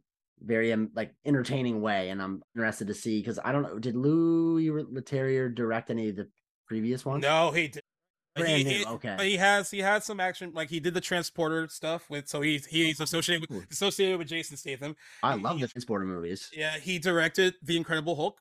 very 0.42 0.72
um, 0.72 0.90
like 0.94 1.12
entertaining 1.26 1.82
way, 1.82 2.08
and 2.08 2.22
I'm 2.22 2.42
interested 2.56 2.86
to 2.86 2.94
see 2.94 3.20
because 3.20 3.38
I 3.44 3.52
don't 3.52 3.62
know. 3.62 3.78
Did 3.78 3.94
Louis 3.94 4.70
Leterrier 4.70 5.54
direct 5.54 5.90
any 5.90 6.08
of 6.08 6.16
the 6.16 6.28
previous 6.66 7.04
ones? 7.04 7.20
No, 7.22 7.50
he 7.50 7.68
did. 7.68 7.82
Brand 8.36 8.58
he, 8.58 8.64
new, 8.64 8.70
he- 8.70 8.86
okay. 8.86 9.14
But 9.16 9.26
he 9.26 9.36
has 9.36 9.70
he 9.70 9.78
has 9.80 10.04
some 10.04 10.20
action. 10.20 10.52
Like 10.54 10.70
he 10.70 10.80
did 10.80 10.94
the 10.94 11.00
transporter 11.00 11.66
stuff 11.68 12.08
with. 12.08 12.28
So 12.28 12.40
he's 12.40 12.66
he's 12.66 13.00
associated 13.00 13.48
with 13.50 13.70
associated 13.70 14.18
with 14.18 14.28
Jason 14.28 14.56
Statham. 14.56 14.96
I 15.22 15.34
love 15.34 15.56
he- 15.56 15.62
the 15.62 15.68
Transporter 15.68 16.04
movies. 16.04 16.48
Yeah, 16.52 16.78
he 16.78 16.98
directed 16.98 17.54
the 17.62 17.76
Incredible 17.76 18.16
Hulk. 18.16 18.38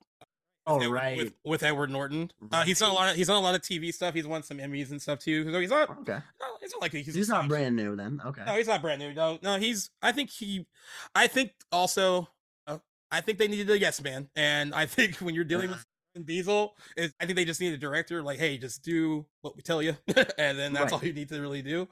Oh 0.68 0.76
with, 0.76 0.84
Edward- 0.84 0.96
right. 0.96 1.18
with, 1.18 1.34
with 1.44 1.64
Edward 1.64 1.90
Norton. 1.90 2.32
Uh, 2.52 2.64
he's 2.64 2.78
done 2.78 2.92
a 2.92 2.94
lot. 2.94 3.10
Of, 3.10 3.16
he's 3.16 3.28
done 3.28 3.38
a 3.38 3.40
lot 3.40 3.56
of 3.56 3.62
TV 3.62 3.92
stuff. 3.92 4.14
He's 4.14 4.28
won 4.28 4.44
some 4.44 4.58
Emmys 4.60 4.92
and 4.92 5.02
stuff 5.02 5.18
too. 5.20 5.52
So 5.52 5.60
he's 5.60 5.72
not. 5.72 5.90
okay. 5.90 6.20
No, 6.40 6.48
it's 6.62 6.74
not 6.74 6.82
like 6.82 6.92
he's. 6.92 7.16
He's, 7.16 7.30
not 7.30 7.48
brand 7.48 7.76
new 7.76 7.96
then. 7.96 8.22
Okay. 8.24 8.44
No, 8.46 8.56
he's 8.56 8.68
not 8.68 8.82
brand 8.82 9.00
new. 9.02 9.14
No, 9.14 9.40
no, 9.42 9.58
he's. 9.58 9.90
I 10.04 10.12
think 10.12 10.30
he. 10.30 10.68
I 11.16 11.26
think 11.26 11.54
also. 11.72 12.30
Uh, 12.68 12.78
I 13.10 13.22
think 13.22 13.40
they 13.40 13.48
needed 13.48 13.70
a 13.72 13.80
yes 13.80 14.00
man, 14.04 14.30
and 14.36 14.76
I 14.76 14.86
think 14.86 15.16
when 15.22 15.34
you're 15.34 15.44
dealing 15.44 15.72
with 15.72 15.84
Diesel, 16.24 16.76
is 16.97 17.13
I 17.20 17.26
think 17.26 17.36
they 17.36 17.45
just 17.45 17.59
need 17.61 17.74
a 17.74 17.78
director 17.78 18.22
like, 18.24 18.39
hey, 18.39 18.57
just 18.57 18.84
do 18.84 19.26
what 19.41 19.55
we 19.55 19.61
tell 19.61 19.82
you, 19.82 19.95
and 20.38 20.57
then 20.57 20.74
that's 20.74 20.91
Right. 20.91 20.93
all 20.93 21.05
you 21.07 21.13
need 21.13 21.30
to 21.30 21.39
really 21.41 21.61
do. 21.61 21.88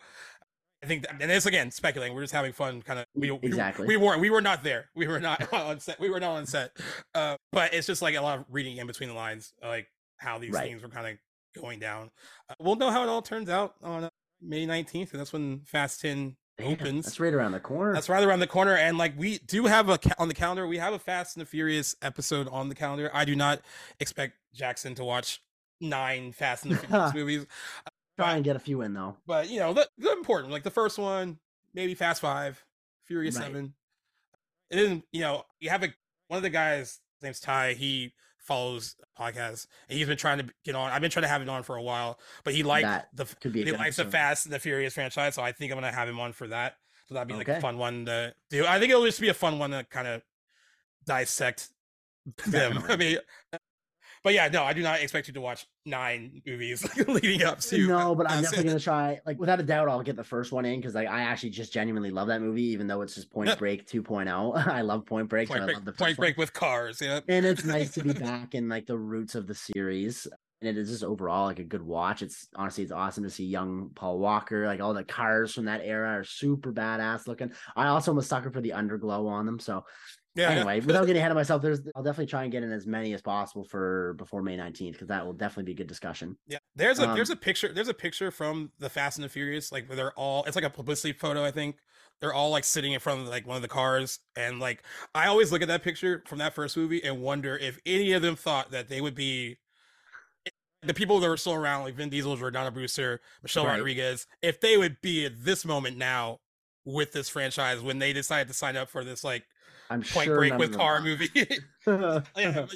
I 0.84 0.86
think, 0.86 1.02
that, 1.04 1.20
and 1.20 1.32
this 1.32 1.48
again, 1.48 1.72
speculating. 1.72 2.16
We're 2.16 2.22
just 2.22 2.34
having 2.36 2.54
fun, 2.54 2.84
kind 2.84 3.00
of. 3.00 3.06
We, 3.16 3.32
we- 3.32 3.40
Exactly. 3.48 3.88
We, 3.88 3.98
weren't. 3.98 4.22
We 4.22 4.30
were 4.30 4.42
not 4.42 4.64
there. 4.64 4.90
We 4.96 5.08
were 5.08 5.20
not 5.20 5.52
on 5.54 5.80
set. 5.80 6.00
We 6.00 6.10
were 6.12 6.20
not 6.20 6.36
on 6.38 6.46
set. 6.46 6.72
Uh, 7.16 7.36
but 7.52 7.74
it's 7.74 7.88
just 7.88 8.04
like 8.04 8.16
a 8.16 8.22
lot 8.22 8.38
of 8.40 8.46
reading 8.52 8.78
in 8.78 8.86
between 8.86 9.10
the 9.10 9.16
lines, 9.16 9.54
like 9.64 9.88
how 10.18 10.38
these 10.38 10.52
Right. 10.52 10.70
things 10.70 10.84
were 10.84 10.90
kind 10.90 11.08
of 11.08 11.62
going 11.62 11.80
down. 11.80 12.12
Uh, 12.50 12.54
we'll 12.60 12.76
know 12.76 12.92
how 12.92 13.02
it 13.02 13.10
all 13.10 13.24
turns 13.24 13.50
out 13.50 13.74
on 13.82 14.04
uh, 14.04 14.10
May 14.40 14.68
nineteenth, 14.68 15.12
and 15.14 15.20
that's 15.20 15.34
when 15.34 15.62
Fast 15.62 16.00
Ten 16.02 16.36
opens. 16.60 17.06
That's 17.06 17.20
right 17.20 17.34
around 17.34 17.52
the 17.52 17.60
corner. 17.60 17.94
That's 17.94 18.10
right 18.10 18.24
around 18.24 18.40
the 18.40 18.48
corner, 18.48 18.76
and 18.76 18.98
like 18.98 19.14
we 19.18 19.38
do 19.40 19.66
have 19.66 19.90
a 19.90 20.00
on 20.20 20.28
the 20.28 20.34
calendar. 20.34 20.68
We 20.68 20.78
have 20.78 20.94
a 20.94 21.00
Fast 21.00 21.36
and 21.38 21.42
the 21.42 21.50
Furious 21.50 21.96
episode 22.02 22.48
on 22.50 22.70
the 22.70 22.76
calendar. 22.76 23.10
I 23.14 23.26
do 23.26 23.36
not 23.36 23.62
expect 24.00 24.34
Jackson 24.54 24.96
to 24.96 25.04
watch 25.04 25.42
nine 25.82 26.32
Fast 26.32 26.66
and 26.66 26.74
the 26.74 26.78
Furious 26.88 27.14
movies, 27.14 27.46
Try 28.18 28.36
and 28.36 28.44
get 28.44 28.56
a 28.56 28.60
few 28.60 28.82
in 28.82 28.94
though. 28.94 29.16
but 29.28 29.50
you 29.50 29.60
know 29.60 29.74
the, 29.74 29.88
the 29.98 30.12
important, 30.14 30.52
like 30.52 30.64
the 30.64 30.72
first 30.72 30.98
one, 30.98 31.38
maybe 31.74 31.94
Fast 31.94 32.22
Five, 32.22 32.64
Furious 33.06 33.36
Right. 33.36 33.46
Seven. 33.46 33.74
And 34.72 34.80
then 34.80 35.04
you 35.12 35.22
know 35.22 35.44
you 35.60 35.70
have 35.70 35.84
a 35.84 35.94
one 36.28 36.38
of 36.38 36.44
the 36.44 36.50
guys. 36.50 37.00
His 37.20 37.24
name's 37.24 37.40
Ty. 37.40 37.74
He 37.74 38.14
follows 38.48 38.96
podcasts, 39.20 39.68
and 39.90 39.98
he's 39.98 40.08
been 40.08 40.18
trying 40.18 40.40
to 40.40 40.48
get 40.64 40.74
on. 40.74 40.90
I've 40.92 41.02
been 41.02 41.12
trying 41.12 41.24
to 41.24 41.30
have 41.30 41.42
him 41.42 41.50
on 41.50 41.64
for 41.64 41.76
a 41.76 41.84
while, 41.84 42.20
but 42.44 42.54
he 42.54 42.64
liked 42.64 42.86
That 42.86 43.10
the 43.14 43.26
Could 43.42 43.54
be 43.54 43.66
he 43.66 43.72
likes 43.74 43.98
the. 43.98 44.06
Fast 44.06 44.46
and 44.46 44.54
the 44.54 44.60
Furious 44.60 44.94
franchise, 44.94 45.36
so 45.36 45.44
I 45.44 45.52
think 45.52 45.72
I'm 45.72 45.78
gonna 45.78 45.92
have 45.92 46.08
him 46.08 46.20
on 46.20 46.32
for 46.32 46.48
that. 46.48 46.78
So 47.08 47.14
that'd 47.14 47.28
be 47.28 47.36
like 47.36 47.48
a 47.48 47.62
fun 47.62 47.78
one 47.78 48.06
to 48.06 48.34
do. 48.50 48.66
I 48.66 48.80
think 48.80 48.92
it'll 48.92 49.06
just 49.06 49.22
be 49.22 49.30
a 49.30 49.34
fun 49.34 49.60
one 49.60 49.72
to 49.72 49.86
kind 49.90 50.08
of 50.08 50.22
dissect 51.06 51.70
them. 52.48 52.84
I 52.90 52.96
mean, 52.96 53.18
but 54.28 54.34
yeah, 54.34 54.50
no, 54.50 54.66
I 54.66 54.74
do 54.74 54.82
not 54.82 55.00
expect 55.00 55.30
you 55.30 55.34
to 55.36 55.40
watch 55.40 55.66
nine 55.86 56.42
movies 56.46 56.86
leading 57.08 57.44
up 57.44 57.62
to. 57.62 57.88
No, 57.88 58.14
but 58.14 58.30
I'm 58.30 58.44
definitely 58.44 58.66
gonna 58.66 58.80
try. 58.82 59.22
Like 59.26 59.40
without 59.40 59.62
a 59.62 59.64
doubt, 59.64 59.88
I'll 59.88 60.04
get 60.04 60.18
the 60.18 60.24
first 60.26 60.52
one 60.52 60.66
in 60.66 60.82
because 60.82 60.96
like 60.96 61.08
I 61.08 61.22
actually 61.22 61.52
just 61.52 61.72
genuinely 61.72 62.12
love 62.12 62.28
that 62.28 62.42
movie, 62.42 62.64
even 62.64 62.88
though 62.88 63.04
it's 63.04 63.16
just 63.16 63.32
Point. 63.32 63.58
Break 63.58 63.88
2.0. 63.88 64.68
I 64.68 64.82
love 64.82 65.06
Point 65.06 65.30
Break. 65.30 65.48
Point 65.48 65.60
so 65.60 65.64
I 65.64 65.66
Break, 65.68 65.76
love 65.78 65.86
the 65.86 65.94
Point 65.94 66.18
one. 66.18 66.26
Break 66.26 66.38
with 66.38 66.52
cars. 66.52 67.00
Yeah, 67.00 67.22
and 67.30 67.46
it's 67.46 67.64
nice 67.64 67.94
to 67.94 68.04
be 68.04 68.12
back 68.20 68.54
in 68.54 68.68
like 68.68 68.86
the 68.86 68.98
roots 68.98 69.34
of 69.34 69.48
the 69.48 69.56
series 69.56 70.28
and 70.60 70.70
it 70.70 70.78
is 70.78 70.90
just 70.90 71.04
overall 71.06 71.46
like 71.46 71.60
a 71.60 71.64
good 71.64 71.84
watch 71.84 72.24
it's 72.24 72.48
honestly 72.56 72.84
it's 72.84 72.92
awesome 72.92 73.24
to 73.24 73.30
see 73.30 73.46
young 73.46 73.92
paul 73.94 74.18
walker 74.18 74.66
like 74.66 74.82
all 74.82 74.94
the 74.94 75.04
cars 75.04 75.54
from 75.54 75.66
that 75.66 75.82
era 75.84 76.10
are 76.10 76.24
super 76.24 76.74
badass 76.74 77.28
looking 77.28 77.52
i 77.76 77.88
also 77.88 78.12
am 78.12 78.18
a 78.18 78.24
sucker 78.24 78.50
for 78.50 78.60
the 78.60 78.72
underglow 78.72 79.30
on 79.30 79.46
them 79.46 79.60
so 79.60 79.86
yeah. 80.38 80.50
anyway 80.50 80.80
without 80.80 81.06
getting 81.06 81.20
ahead 81.20 81.32
of 81.32 81.36
myself 81.36 81.62
there's 81.62 81.82
i'll 81.96 82.04
definitely 82.04 82.26
try 82.28 82.44
and 82.44 82.52
get 82.52 82.64
in 82.64 82.72
as 82.72 82.86
many 82.88 83.14
as 83.14 83.22
possible 83.22 83.64
for 83.64 84.14
before 84.14 84.42
may 84.42 84.56
19th 84.56 84.94
because 84.94 85.08
that 85.08 85.26
will 85.26 85.34
definitely 85.34 85.64
be 85.64 85.72
a 85.74 85.76
good 85.76 85.88
discussion 85.88 86.38
Yeah, 86.48 86.60
there's 86.76 87.00
a 87.00 87.08
there's 87.08 87.30
Um, 87.30 87.34
a 87.38 87.40
picture 87.40 87.74
there's 87.74 87.88
a 87.90 87.94
picture 87.94 88.32
from 88.32 88.72
the 88.80 88.90
Fast 88.90 89.18
and 89.18 89.26
the 89.26 89.30
Furious 89.30 89.72
like 89.72 89.88
where 89.90 89.96
they're 89.96 90.14
all 90.14 90.44
it's 90.46 90.56
like 90.56 90.64
a 90.66 90.70
publicity 90.70 91.12
photo 91.14 91.44
I 91.44 91.52
think 91.52 91.78
they're 92.22 92.34
all 92.34 92.50
like 92.52 92.64
sitting 92.64 92.94
in 92.94 93.00
front 93.00 93.22
of 93.22 93.28
like 93.28 93.46
one 93.46 93.56
of 93.58 93.62
the 93.62 93.68
cars 93.68 94.20
and 94.36 94.60
like 94.60 94.84
I 95.14 95.28
always 95.28 95.52
look 95.52 95.62
at 95.62 95.68
that 95.68 95.84
picture 95.84 96.24
from 96.28 96.38
that 96.40 96.54
first 96.54 96.78
movie 96.78 97.04
and 97.04 97.22
wonder 97.22 97.58
if 97.58 97.80
any 97.86 98.14
of 98.14 98.22
them 98.22 98.36
thought 98.36 98.72
that 98.72 98.88
they 98.90 99.02
would 99.02 99.16
be 99.16 99.58
the 100.84 100.94
people 100.94 101.20
that 101.20 101.28
were 101.28 101.38
still 101.38 101.54
around 101.56 101.84
like 101.84 101.96
Vin 101.96 102.10
Diesel, 102.10 102.38
Jordana 102.38 102.72
Brewster, 102.74 103.20
Michelle 103.42 103.66
Right. 103.66 103.78
Rodriguez 103.78 104.28
if 104.42 104.60
they 104.62 104.78
would 104.78 104.98
be 105.02 105.26
at 105.26 105.34
this 105.44 105.66
moment 105.66 105.98
now 105.98 106.38
with 106.86 107.12
this 107.12 107.28
franchise 107.30 107.82
when 107.82 108.00
they 108.00 108.14
decided 108.14 108.48
to 108.48 108.54
sign 108.54 108.78
up 108.78 108.90
for 108.90 109.04
this 109.04 109.24
like 109.24 109.46
i'm 109.90 110.02
Point 110.02 110.26
sure 110.26 110.38
Break 110.38 110.58
with 110.58 110.76
car 110.76 111.02
movie. 111.02 111.30
yeah, 111.86 112.22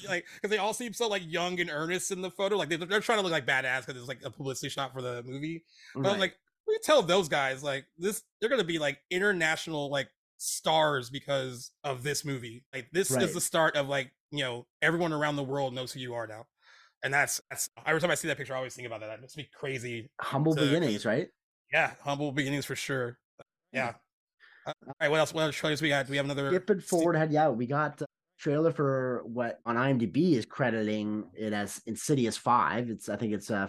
like 0.09 0.25
because 0.35 0.49
they 0.49 0.57
all 0.57 0.73
seem 0.73 0.93
so 0.93 1.07
like 1.07 1.23
young 1.25 1.59
and 1.59 1.69
earnest 1.69 2.11
in 2.11 2.21
the 2.21 2.31
photo. 2.31 2.57
Like 2.57 2.69
they, 2.69 2.77
they're 2.77 2.99
trying 3.01 3.17
to 3.19 3.23
look 3.23 3.31
like 3.31 3.45
badass 3.45 3.85
because 3.85 3.99
it's 3.99 4.07
like 4.09 4.21
a 4.23 4.29
publicity 4.31 4.69
shot 4.69 4.93
for 4.93 5.01
the 5.01 5.23
movie. 5.23 5.63
But 5.93 6.01
I'm 6.01 6.05
Right. 6.13 6.19
like, 6.21 6.35
we 6.67 6.77
tell 6.83 7.01
those 7.01 7.27
guys 7.29 7.63
like 7.63 7.85
this, 7.97 8.23
they're 8.39 8.49
gonna 8.49 8.63
be 8.63 8.79
like 8.79 8.99
international 9.09 9.89
like 9.89 10.09
stars 10.37 11.09
because 11.09 11.71
of 11.83 12.03
this 12.03 12.23
movie. 12.25 12.63
Like 12.73 12.87
this 12.91 13.11
Right. 13.11 13.23
is 13.23 13.33
the 13.33 13.41
start 13.41 13.75
of 13.75 13.87
like 13.89 14.11
you 14.31 14.43
know 14.43 14.65
everyone 14.81 15.11
around 15.13 15.35
the 15.35 15.43
world 15.43 15.73
knows 15.73 15.91
who 15.91 15.99
you 15.99 16.13
are 16.13 16.27
now, 16.27 16.45
and 17.03 17.13
that's 17.13 17.41
that's 17.49 17.69
every 17.85 17.99
time 17.99 18.11
I 18.11 18.15
see 18.15 18.27
that 18.29 18.37
picture, 18.37 18.53
I 18.53 18.57
always 18.57 18.73
think 18.73 18.87
about 18.87 19.01
that. 19.01 19.07
That 19.07 19.21
must 19.21 19.35
be 19.35 19.49
crazy. 19.53 20.09
humble 20.21 20.55
to- 20.55 20.61
beginnings 20.61 21.05
right 21.05 21.27
Yeah, 21.73 21.91
humble 22.01 22.31
beginnings 22.31 22.65
for 22.65 22.75
sure. 22.75 23.17
Yeah. 23.73 23.93
Uh, 24.65 24.73
all 24.87 24.93
right, 25.01 25.09
what 25.09 25.19
else? 25.19 25.33
What 25.33 25.43
else 25.43 25.55
trailers 25.55 25.81
we 25.81 25.89
got? 25.89 26.05
Do 26.05 26.11
we 26.11 26.17
have 26.17 26.25
another? 26.25 26.49
skipping 26.49 26.79
forward 26.79 27.15
ahead 27.15 27.31
yeah 27.31 27.49
we 27.49 27.65
got 27.65 28.01
trailer 28.39 28.71
for 28.71 29.21
what 29.25 29.59
on 29.67 29.75
imdb 29.75 30.33
is 30.33 30.45
crediting 30.47 31.23
it 31.35 31.53
as 31.53 31.79
insidious 31.85 32.35
5 32.35 32.89
it's 32.89 33.07
i 33.07 33.15
think 33.15 33.33
its 33.33 33.51
uh, 33.51 33.67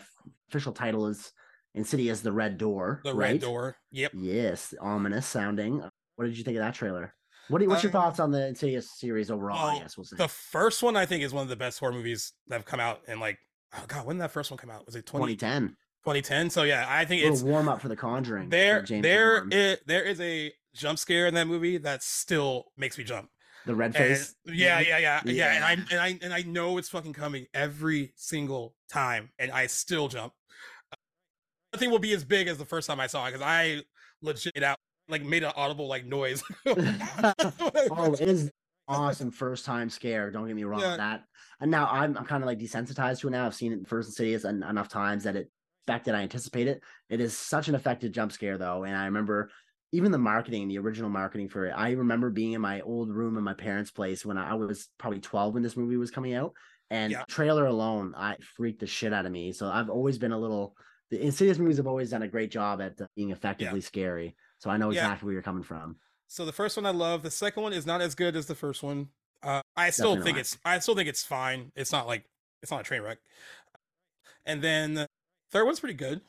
official 0.49 0.73
title 0.73 1.07
is 1.09 1.31
insidious 1.75 2.21
the 2.23 2.33
red 2.33 2.57
door 2.57 3.03
The 3.05 3.15
right? 3.15 3.33
red 3.33 3.41
door. 3.43 3.77
Yep. 3.91 4.13
yes 4.15 4.73
ominous 4.81 5.27
sounding 5.27 5.83
what 6.17 6.25
did 6.25 6.39
you 6.39 6.43
think 6.45 6.57
of 6.57 6.63
that 6.63 6.73
trailer 6.75 7.15
what 7.49 7.59
do 7.59 7.65
you, 7.65 7.71
what's 7.71 7.83
your 7.83 7.91
Uh, 7.91 7.93
thoughts 7.93 8.19
on 8.19 8.31
the 8.31 8.47
insidious 8.47 8.99
series 8.99 9.31
overall 9.31 9.59
i 9.69 9.73
well, 9.75 9.81
guess 9.83 9.99
we'll 9.99 10.05
say 10.05 10.17
The 10.17 10.29
first 10.29 10.83
one 10.83 10.97
I 10.97 11.05
think 11.05 11.23
is 11.23 11.35
one 11.35 11.43
of 11.43 11.51
the 11.51 11.57
best 11.57 11.79
horror 11.79 11.93
movies 11.93 12.33
that 12.49 12.55
have 12.57 12.65
come 12.65 12.81
out 12.81 13.01
in 13.09 13.21
like 13.21 13.39
oh 13.77 13.85
god, 13.89 14.07
when 14.07 14.17
did 14.17 14.23
that 14.23 14.31
first 14.33 14.51
one 14.51 14.57
come 14.59 14.71
out? 14.71 14.87
Was 14.87 14.97
it 14.97 15.05
20, 15.05 15.37
2010 15.37 15.77
2010? 16.05 16.49
So 16.51 16.63
yeah, 16.63 16.87
I 16.89 17.05
think 17.05 17.23
a 17.25 17.27
it's 17.29 17.43
warm 17.43 17.69
up 17.69 17.81
for 17.83 17.89
the 17.89 17.97
conjuring 17.97 18.49
there 18.49 18.83
there 18.89 19.35
Wan. 19.43 19.53
i- 19.53 19.79
there 19.87 20.03
is 20.05 20.19
a 20.21 20.51
jump 20.75 20.99
scare 20.99 21.27
in 21.27 21.35
that 21.35 21.47
movie 21.47 21.79
that 21.79 22.03
still 22.03 22.67
makes 22.77 22.99
me 22.99 23.05
jump. 23.05 23.29
the 23.67 23.75
red 23.75 23.95
And 23.95 23.95
face 23.95 24.35
yeah, 24.47 24.81
mm-hmm. 24.81 24.89
yeah, 24.89 24.99
yeah, 24.99 25.21
yeah, 25.25 25.55
and 25.55 25.65
I 25.65 25.73
and 25.73 26.01
I 26.01 26.19
and 26.23 26.35
I 26.35 26.43
know 26.43 26.79
it's 26.79 26.89
fucking 26.89 27.13
coming 27.13 27.47
every 27.55 28.13
single 28.17 28.75
time, 28.91 29.31
and 29.39 29.51
I 29.51 29.67
still 29.67 30.09
jump. 30.09 30.33
Uh, 30.93 30.97
nothing 31.73 31.91
will 31.91 31.99
be 31.99 32.13
as 32.13 32.25
big 32.25 32.49
as 32.49 32.59
the 32.59 32.65
first 32.65 32.89
time 32.89 33.01
I 33.01 33.07
saw 33.07 33.27
it 33.27 33.33
because 33.33 33.47
I 33.47 33.83
legit 34.23 34.63
out 34.63 34.79
like 35.09 35.23
made 35.23 35.43
an 35.45 35.53
audible 35.57 35.89
like 35.89 36.07
noise. 36.07 36.43
oh, 36.67 38.17
it 38.19 38.29
is 38.29 38.51
awesome 38.89 39.31
first 39.31 39.65
time 39.65 39.91
scare. 39.91 40.31
Don't 40.31 40.47
get 40.47 40.57
me 40.57 40.65
wrong. 40.65 40.81
Yeah. 40.81 40.97
That 40.97 41.25
and 41.61 41.71
now 41.71 41.89
I'm 41.91 42.17
I'm 42.17 42.25
kind 42.25 42.43
of 42.43 42.47
like 42.47 42.59
desensitized 42.59 43.21
to 43.21 43.29
it 43.29 43.33
now. 43.33 43.47
I've 43.47 43.55
seen 43.55 43.73
it 43.73 43.79
in 43.79 43.85
first 43.85 44.09
Insidious 44.09 44.45
en- 44.45 44.63
enough 44.63 44.89
times 44.89 45.25
that 45.25 45.37
it 45.37 45.51
expected 45.83 46.15
I 46.15 46.23
anticipate 46.23 46.69
it. 46.69 46.83
It 47.09 47.21
is 47.21 47.37
such 47.37 47.69
an 47.69 47.75
effective 47.75 48.13
jump 48.13 48.33
scare 48.33 48.59
though, 48.59 48.85
and 48.85 48.97
I 48.97 49.07
remember 49.07 49.51
even 49.93 50.11
the 50.11 50.19
marketing, 50.19 50.69
the 50.69 50.79
original 50.79 51.11
marketing 51.11 51.49
for 51.49 51.67
it. 51.67 51.73
I 51.73 51.91
remember 51.93 52.31
being 52.31 52.53
in 52.53 52.61
my 52.63 52.81
old 52.81 53.11
room 53.11 53.37
in 53.37 53.45
my 53.45 53.55
parents' 53.55 53.91
place 53.91 54.25
when 54.25 54.39
I 54.39 54.55
was 54.55 54.89
probably 54.99 55.21
12 55.21 55.55
when 55.55 55.63
this 55.63 55.77
movie 55.77 55.97
was 55.99 56.11
coming 56.11 56.35
out, 56.35 56.55
and 56.91 57.13
Yeah. 57.13 57.25
trailer 57.29 57.67
alone, 57.67 58.15
I 58.17 58.37
freaked 58.57 58.81
the 58.81 58.87
shit 58.87 59.13
out 59.13 59.27
of 59.27 59.33
me. 59.33 59.53
So 59.53 59.71
I've 59.71 59.91
always 59.91 60.19
been 60.19 60.33
a 60.33 60.39
little. 60.39 60.77
The 61.11 61.23
Insidious 61.23 61.59
movies 61.59 61.77
have 61.77 61.87
always 61.87 62.11
done 62.11 62.23
a 62.23 62.29
great 62.29 62.51
job 62.51 62.81
at 62.81 62.99
uh, 62.99 63.07
being 63.15 63.31
effectively 63.31 63.83
scary. 63.83 64.35
So 64.59 64.71
I 64.71 64.79
know 64.79 64.91
Yeah. 64.91 65.03
exactly 65.05 65.27
where 65.27 65.35
you're 65.35 65.43
coming 65.43 65.63
from. 65.63 65.97
So 66.27 66.47
the 66.47 66.53
first 66.53 66.79
one 66.79 66.87
I 66.87 66.91
love. 66.91 67.23
The 67.23 67.31
second 67.31 67.63
one 67.63 67.75
is 67.75 67.85
not 67.85 68.01
as 68.01 68.15
good 68.15 68.35
as 68.35 68.47
the 68.47 68.55
first 68.55 68.83
one. 68.83 69.11
I 69.43 69.91
still 69.91 70.15
Definitely 70.15 70.25
think 70.25 70.37
not. 70.37 70.41
it's 70.41 70.59
I 70.65 70.79
still 70.79 70.95
think 70.95 71.09
it's 71.09 71.25
fine. 71.25 71.73
It's 71.77 71.93
not 71.93 72.07
like 72.07 72.25
it's 72.63 72.71
not 72.71 72.81
a 72.81 72.85
train 72.85 73.03
wreck. 73.03 73.19
And 74.47 74.63
then 74.63 74.95
the 74.95 75.07
third 75.51 75.65
one's 75.67 75.81
pretty 75.81 75.95
good. 75.95 76.23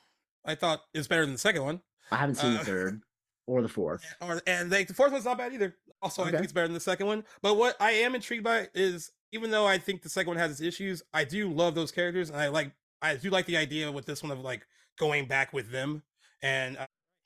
I 0.43 0.55
thought 0.55 0.81
it's 0.93 1.07
better 1.07 1.23
than 1.25 1.33
the 1.33 1.39
second 1.39 1.63
one. 1.63 1.81
I 2.11 2.17
haven't 2.17 2.35
seen 2.35 2.53
Uh, 2.53 2.59
the 2.59 2.65
third 2.65 3.01
or 3.47 3.61
the 3.61 3.67
fourth. 3.67 4.03
Or 4.21 4.41
and 4.47 4.69
like 4.71 4.87
the 4.87 4.93
fourth 4.93 5.11
one's 5.11 5.25
not 5.25 5.37
bad 5.37 5.53
either. 5.53 5.75
Also, 6.01 6.23
I 6.23 6.31
think 6.31 6.43
it's 6.43 6.53
better 6.53 6.67
than 6.67 6.73
the 6.73 6.79
second 6.79 7.07
one. 7.07 7.23
But 7.41 7.57
what 7.57 7.75
I 7.79 7.91
am 7.91 8.15
intrigued 8.15 8.43
by 8.43 8.67
is 8.73 9.11
even 9.31 9.51
though 9.51 9.65
I 9.65 9.77
think 9.77 10.01
the 10.01 10.09
second 10.09 10.29
one 10.29 10.37
has 10.37 10.51
its 10.51 10.61
issues, 10.61 11.01
I 11.13 11.23
do 11.23 11.49
love 11.51 11.75
those 11.75 11.91
characters, 11.91 12.29
and 12.29 12.39
I 12.39 12.49
like 12.49 12.71
I 13.01 13.15
do 13.15 13.29
like 13.29 13.45
the 13.45 13.57
idea 13.57 13.91
with 13.91 14.05
this 14.05 14.21
one 14.23 14.31
of 14.31 14.39
like 14.39 14.65
going 14.97 15.27
back 15.27 15.53
with 15.53 15.71
them 15.71 16.03
and 16.41 16.77
uh, 16.77 16.85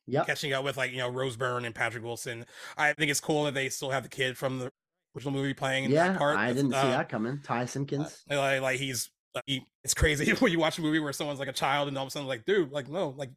Yep. 0.09 0.25
catching 0.25 0.53
up 0.53 0.63
with 0.63 0.77
like 0.77 0.91
you 0.91 0.99
know 0.99 1.09
Rose 1.09 1.35
Byrne 1.35 1.65
and 1.65 1.75
Patrick 1.75 2.01
Wilson. 2.03 2.45
I 2.77 2.93
think 2.93 3.11
it's 3.11 3.19
cool 3.19 3.43
that 3.43 3.53
they 3.53 3.67
still 3.67 3.89
have 3.89 4.03
the 4.03 4.09
kid 4.09 4.37
from 4.37 4.59
the 4.59 4.71
original 5.13 5.33
movie 5.33 5.53
playing 5.53 5.83
in 5.83 5.91
Yeah, 5.91 6.09
that 6.09 6.17
part. 6.17 6.37
I 6.37 6.53
didn't 6.53 6.71
see 6.71 6.77
uh, 6.77 6.91
that 6.91 7.09
coming. 7.09 7.41
Ty 7.43 7.63
uh, 7.63 7.65
Simpkins. 7.65 8.23
like, 8.29 8.61
like 8.61 8.79
he's 8.79 9.09
like, 9.35 9.43
he, 9.47 9.65
it's 9.83 9.93
crazy 9.93 10.31
when 10.39 10.51
you 10.51 10.59
watch 10.59 10.77
a 10.77 10.81
movie 10.81 10.99
where 10.99 11.11
someone's 11.11 11.39
like 11.39 11.49
a 11.49 11.53
child 11.53 11.89
and 11.89 11.97
all 11.97 12.05
of 12.05 12.07
a 12.07 12.11
sudden 12.11 12.27
like 12.27 12.45
dude 12.45 12.71
like 12.71 12.87
no 12.87 13.09
like 13.17 13.31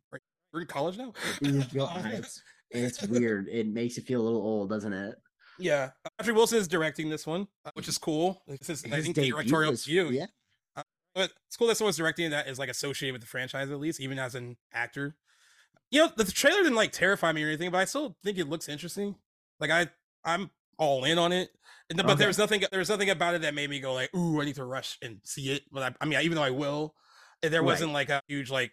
we're 0.53 0.61
in 0.61 0.67
college 0.69 0.97
now. 0.97 1.13
You 2.73 2.83
just 2.89 3.01
go- 3.01 3.07
it's, 3.07 3.21
weird. 3.21 3.49
It 3.49 3.67
makes 3.67 3.97
you 3.97 4.03
feel 4.03 4.21
a 4.21 4.25
little 4.25 4.41
old, 4.43 4.69
doesn't 4.71 4.93
it? 4.93 5.15
Yeah, 5.59 5.91
Patrick 6.19 6.37
Wilson 6.37 6.59
is 6.59 6.69
directing 6.69 7.11
this 7.11 7.27
one, 7.27 7.47
uh, 7.67 7.71
which 7.75 7.87
is 7.89 7.99
cool. 7.99 8.43
This 8.47 8.71
is 8.71 8.85
I 8.91 9.03
think 9.03 9.15
debut 9.15 9.33
directorial 9.33 9.73
was- 9.73 9.85
view. 9.85 10.09
Yeah. 10.11 10.27
but 11.15 11.33
it's 11.49 11.57
cool 11.57 11.67
that 11.69 11.77
someone's 11.77 11.97
directing 11.97 12.31
that 12.31 12.47
is 12.49 12.59
like 12.59 12.69
associated 12.71 13.13
with 13.13 13.21
the 13.23 13.27
franchise 13.27 13.71
at 13.71 13.79
least, 13.79 14.01
even 14.01 14.19
as 14.19 14.35
an 14.35 14.57
actor. 14.73 15.17
You 15.91 16.03
know, 16.03 16.13
the, 16.17 16.25
the 16.25 16.33
trailer 16.33 16.59
didn't 16.63 16.77
like 16.77 16.93
terrify 16.93 17.33
me 17.33 17.43
or 17.43 17.49
anything, 17.49 17.71
but 17.71 17.79
I 17.79 17.85
still 17.85 18.17
think 18.23 18.39
it 18.39 18.49
looks 18.49 18.69
interesting. 18.69 19.17
Like 19.59 19.71
I, 19.71 19.89
I'm 20.25 20.51
all 20.79 21.05
in 21.05 21.19
on 21.19 21.33
it. 21.33 21.51
And, 21.91 21.97
but 21.99 22.07
Okay. 22.11 22.15
there's 22.15 22.39
nothing, 22.39 22.63
there's 22.71 22.89
nothing 22.89 23.11
about 23.11 23.35
it 23.35 23.43
that 23.43 23.53
made 23.55 23.69
me 23.69 23.81
go 23.81 23.93
like, 23.93 24.15
"Ooh, 24.15 24.41
I 24.41 24.45
need 24.45 24.55
to 24.55 24.65
rush 24.65 24.97
and 25.03 25.19
see 25.25 25.51
it." 25.51 25.63
But 25.73 25.83
I, 25.83 25.95
I 26.01 26.05
mean, 26.07 26.21
even 26.21 26.37
though 26.37 26.45
I 26.45 26.51
will, 26.51 26.95
eh, 27.43 27.49
there 27.49 27.65
wasn't 27.65 27.93
like 27.93 28.09
a 28.09 28.23
huge 28.29 28.49
like, 28.51 28.71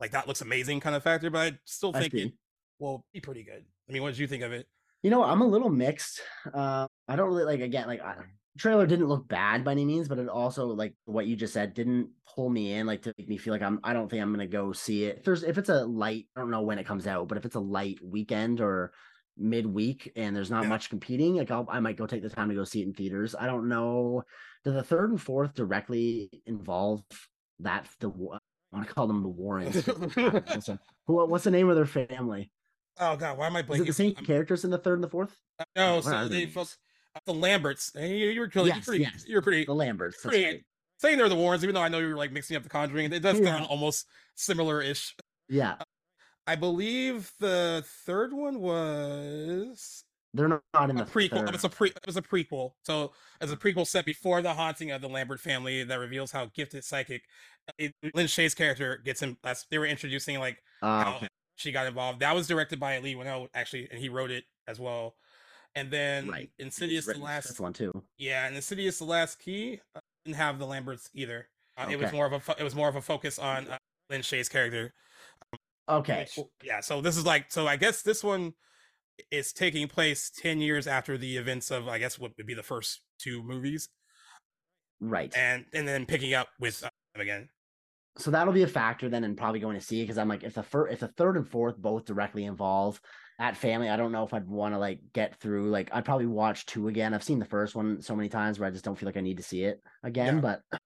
like 0.00 0.10
that 0.10 0.26
looks 0.26 0.40
amazing 0.40 0.80
kind 0.80 0.96
of 0.96 1.04
factor. 1.04 1.30
But 1.30 1.52
I 1.54 1.58
still 1.64 1.92
think 1.92 2.12
it 2.12 2.32
will 2.78 3.04
be 3.12 3.20
pretty 3.20 3.42
good. 3.44 3.64
I 3.88 3.92
mean, 3.92 4.02
what 4.02 4.10
did 4.10 4.18
you 4.18 4.26
think 4.26 4.42
of 4.42 4.52
it? 4.52 4.66
You 5.02 5.10
know, 5.10 5.22
I'm 5.22 5.42
a 5.42 5.46
little 5.46 5.70
mixed. 5.70 6.20
Uh, 6.52 6.86
I 7.06 7.16
don't 7.16 7.28
really 7.28 7.44
like 7.44 7.60
again, 7.60 7.86
like 7.86 8.00
I, 8.00 8.16
trailer 8.58 8.86
didn't 8.86 9.06
look 9.06 9.28
bad 9.28 9.64
by 9.64 9.72
any 9.72 9.84
means, 9.84 10.08
but 10.08 10.18
it 10.18 10.28
also 10.28 10.66
like 10.66 10.94
what 11.04 11.26
you 11.26 11.36
just 11.36 11.54
said 11.54 11.74
didn't 11.74 12.10
pull 12.34 12.50
me 12.50 12.72
in 12.74 12.86
like 12.86 13.02
to 13.02 13.14
make 13.16 13.28
me 13.28 13.36
feel 13.38 13.52
like 13.52 13.62
I'm 13.62 13.78
I 13.84 13.92
don't 13.92 14.10
think 14.10 14.20
I'm 14.22 14.32
gonna 14.32 14.46
go 14.48 14.72
see 14.72 15.04
it. 15.04 15.18
If 15.18 15.24
there's 15.24 15.42
if 15.44 15.56
it's 15.58 15.68
a 15.68 15.84
light, 15.84 16.26
I 16.36 16.40
don't 16.40 16.50
know 16.50 16.62
when 16.62 16.78
it 16.78 16.86
comes 16.86 17.06
out, 17.06 17.28
but 17.28 17.38
if 17.38 17.44
it's 17.44 17.54
a 17.54 17.60
light 17.60 17.98
weekend 18.02 18.60
or 18.60 18.92
midweek 19.36 20.10
and 20.16 20.34
there's 20.34 20.50
not 20.50 20.64
Yeah. 20.64 20.70
much 20.70 20.90
competing, 20.90 21.36
like 21.36 21.50
I'll 21.52 21.66
I 21.70 21.78
might 21.78 21.96
go 21.96 22.06
take 22.06 22.22
the 22.22 22.28
time 22.30 22.48
to 22.48 22.54
go 22.56 22.64
see 22.64 22.80
it 22.82 22.86
in 22.88 22.94
theaters. 22.94 23.36
I 23.38 23.46
don't 23.46 23.68
know. 23.68 24.24
Do 24.64 24.72
the 24.72 24.82
third 24.82 25.10
and 25.10 25.22
fourth 25.22 25.54
directly 25.54 26.28
involve 26.46 27.04
that 27.60 27.86
the 28.00 28.08
I 28.10 28.76
want 28.76 28.86
to 28.88 28.92
call 28.94 29.06
them 29.06 29.22
the 29.22 29.28
Warrens. 29.28 29.86
What's 29.86 30.68
what's 31.06 31.44
the 31.44 31.50
name 31.50 31.68
of 31.70 31.76
their 31.76 31.86
family? 31.86 32.50
Oh 33.00 33.16
God, 33.16 33.38
why 33.38 33.46
am 33.46 33.56
I 33.56 33.60
Is 33.60 33.80
it 33.80 33.86
the 33.86 33.92
same 33.92 34.14
I'm- 34.16 34.24
characters 34.24 34.64
in 34.64 34.70
the 34.70 34.78
third 34.78 34.94
and 34.94 35.04
the 35.04 35.08
fourth? 35.08 35.36
No, 35.76 35.96
What 35.96 36.04
so 36.04 36.28
they 36.28 36.46
felt 36.46 36.76
names? 37.16 37.24
the 37.26 37.34
Lamberts. 37.34 37.92
You, 37.96 38.02
you 38.06 38.40
were 38.40 38.50
really, 38.54 38.68
Yes, 38.70 38.84
pretty, 38.84 39.02
yes. 39.02 39.24
you're 39.26 39.42
pretty 39.42 39.64
The 39.64 39.74
Lamberts. 39.74 40.20
Pretty 40.22 40.44
right. 40.44 40.64
saying 40.98 41.18
they're 41.18 41.28
the 41.28 41.34
Warrens, 41.36 41.62
even 41.64 41.74
though 41.74 41.80
I 41.82 41.88
know 41.88 41.98
you 41.98 42.08
were 42.08 42.16
like 42.16 42.32
mixing 42.32 42.56
up 42.56 42.62
the 42.62 42.68
Conjuring. 42.68 43.12
It 43.12 43.20
does 43.20 43.38
Yeah. 43.40 43.46
sound 43.46 43.66
almost 43.66 44.06
similar-ish. 44.34 45.14
Yeah, 45.48 45.76
I 46.46 46.56
believe 46.56 47.32
the 47.40 47.84
third 48.04 48.32
one 48.32 48.60
was 48.60 50.04
they're 50.34 50.48
not, 50.48 50.90
in 50.90 50.96
the 50.96 51.04
prequel. 51.04 51.30
third. 51.40 51.48
It 51.48 51.52
was 51.52 51.64
a 51.64 51.68
pre. 51.70 51.88
It 51.88 52.06
was 52.06 52.16
a 52.16 52.22
prequel. 52.22 52.72
So 52.82 53.12
as 53.40 53.50
a 53.50 53.56
prequel 53.56 53.86
set 53.86 54.04
before 54.04 54.42
the 54.42 54.52
haunting 54.54 54.90
of 54.90 55.00
the 55.00 55.08
Lambert 55.08 55.40
family 55.40 55.82
that 55.84 55.98
reveals 55.98 56.30
how 56.32 56.46
gifted 56.54 56.84
psychic 56.84 57.22
it, 57.78 57.94
Lin 58.14 58.26
Shaye's 58.26 58.54
character 58.54 59.00
gets 59.04 59.20
him. 59.22 59.38
That's 59.42 59.66
they 59.70 59.78
were 59.78 59.86
introducing 59.86 60.38
like 60.38 60.62
Ah, 60.82 61.04
how 61.04 61.16
okay. 61.16 61.27
She 61.58 61.72
got 61.72 61.88
involved. 61.88 62.20
That 62.20 62.36
was 62.36 62.46
directed 62.46 62.78
by 62.78 62.98
Leigh 63.00 63.16
Whannell 63.16 63.48
actually, 63.52 63.88
and 63.90 63.98
he 63.98 64.08
wrote 64.08 64.30
it 64.30 64.44
as 64.68 64.78
well. 64.78 65.16
And 65.74 65.90
then 65.90 66.28
Right. 66.28 66.50
Insidious 66.58 67.06
the 67.06 67.18
last 67.18 67.58
one 67.58 67.72
too. 67.72 67.92
Yeah, 68.16 68.46
and 68.46 68.54
Insidious: 68.54 68.98
The 68.98 69.04
Last 69.04 69.40
Key 69.40 69.80
uh, 69.96 70.00
didn't 70.24 70.36
have 70.36 70.60
the 70.60 70.66
Lamberts 70.66 71.10
either. 71.14 71.48
Uh, 71.76 71.88
It 71.90 71.98
was 71.98 72.12
more 72.12 72.26
of 72.26 72.32
a 72.32 72.40
fo- 72.40 72.54
it 72.58 72.62
was 72.62 72.76
more 72.76 72.88
of 72.88 72.94
a 72.94 73.02
focus 73.02 73.40
on 73.40 73.66
uh, 73.66 73.78
Lin 74.08 74.22
Shaye's 74.22 74.48
character. 74.48 74.94
Okay, 75.88 76.26
which- 76.36 76.46
yeah, 76.62 76.80
so 76.80 77.00
this 77.00 77.16
is 77.16 77.26
like 77.26 77.50
so 77.50 77.66
I 77.66 77.76
guess 77.76 78.02
this 78.02 78.22
one 78.22 78.54
is 79.32 79.52
taking 79.52 79.88
place 79.88 80.30
ten 80.30 80.60
years 80.60 80.86
after 80.86 81.18
the 81.18 81.36
events 81.36 81.72
of 81.72 81.88
I 81.88 81.98
guess 81.98 82.20
what 82.20 82.36
would 82.36 82.46
be 82.46 82.54
the 82.54 82.62
first 82.62 83.00
two 83.18 83.42
movies, 83.42 83.88
right. 85.00 85.36
and 85.36 85.66
and 85.74 85.88
then 85.88 86.06
picking 86.06 86.34
up 86.34 86.48
with 86.60 86.84
uh, 86.84 86.88
them 87.14 87.22
again. 87.22 87.48
So 88.18 88.30
that'll 88.30 88.52
be 88.52 88.62
a 88.62 88.68
factor 88.68 89.08
then, 89.08 89.24
and 89.24 89.36
probably 89.36 89.60
going 89.60 89.78
to 89.78 89.84
see 89.84 90.00
it 90.00 90.04
because 90.04 90.18
I'm 90.18 90.28
like, 90.28 90.42
if 90.42 90.54
the 90.54 90.62
first, 90.62 90.92
if 90.92 91.00
the 91.00 91.08
third 91.08 91.36
and 91.36 91.48
fourth 91.48 91.76
both 91.76 92.04
directly 92.04 92.44
involve 92.44 93.00
that 93.38 93.56
family, 93.56 93.88
I 93.88 93.96
don't 93.96 94.12
know 94.12 94.24
if 94.24 94.34
I'd 94.34 94.48
want 94.48 94.74
to 94.74 94.78
like 94.78 95.00
get 95.12 95.36
through. 95.36 95.70
Like, 95.70 95.90
I'd 95.92 96.04
probably 96.04 96.26
watch 96.26 96.66
two 96.66 96.88
again. 96.88 97.14
I've 97.14 97.22
seen 97.22 97.38
the 97.38 97.44
first 97.44 97.74
one 97.74 98.02
so 98.02 98.16
many 98.16 98.28
times 98.28 98.58
where 98.58 98.68
I 98.68 98.72
just 98.72 98.84
don't 98.84 98.98
feel 98.98 99.06
like 99.06 99.16
I 99.16 99.22
need 99.22 99.36
to 99.36 99.42
see 99.42 99.62
it 99.64 99.80
again. 100.02 100.36
Yeah. 100.36 100.40
But 100.40 100.80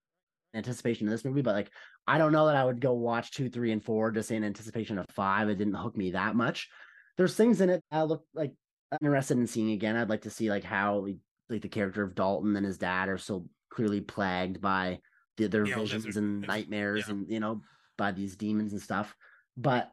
anticipation 0.54 1.06
of 1.06 1.10
this 1.10 1.24
movie, 1.24 1.42
but 1.42 1.54
like, 1.54 1.70
I 2.06 2.18
don't 2.18 2.32
know 2.32 2.46
that 2.46 2.56
I 2.56 2.64
would 2.64 2.80
go 2.80 2.92
watch 2.92 3.30
two, 3.30 3.48
three, 3.48 3.72
and 3.72 3.82
four 3.82 4.10
just 4.10 4.30
in 4.30 4.44
anticipation 4.44 4.98
of 4.98 5.06
five. 5.10 5.48
It 5.48 5.56
didn't 5.56 5.74
hook 5.74 5.96
me 5.96 6.10
that 6.10 6.36
much. 6.36 6.68
There's 7.16 7.34
things 7.34 7.60
in 7.60 7.70
it 7.70 7.82
I 7.90 8.02
look 8.02 8.24
like 8.34 8.52
I'm 8.90 8.98
interested 9.06 9.38
in 9.38 9.46
seeing 9.46 9.70
again. 9.70 9.96
I'd 9.96 10.10
like 10.10 10.22
to 10.22 10.30
see 10.30 10.50
like 10.50 10.64
how 10.64 11.06
like 11.48 11.62
the 11.62 11.68
character 11.68 12.02
of 12.02 12.14
Dalton 12.14 12.56
and 12.56 12.66
his 12.66 12.78
dad 12.78 13.08
are 13.08 13.18
so 13.18 13.46
clearly 13.70 14.00
plagued 14.00 14.60
by 14.60 14.98
the, 15.36 15.48
their 15.48 15.66
Yeah, 15.66 15.76
visions 15.76 16.16
and 16.16 16.46
nightmares 16.46 17.04
yeah. 17.06 17.14
and 17.14 17.28
you 17.30 17.40
know 17.40 17.60
by 17.98 18.12
these 18.12 18.36
demons 18.36 18.72
and 18.72 18.80
stuff. 18.82 19.14
But 19.56 19.92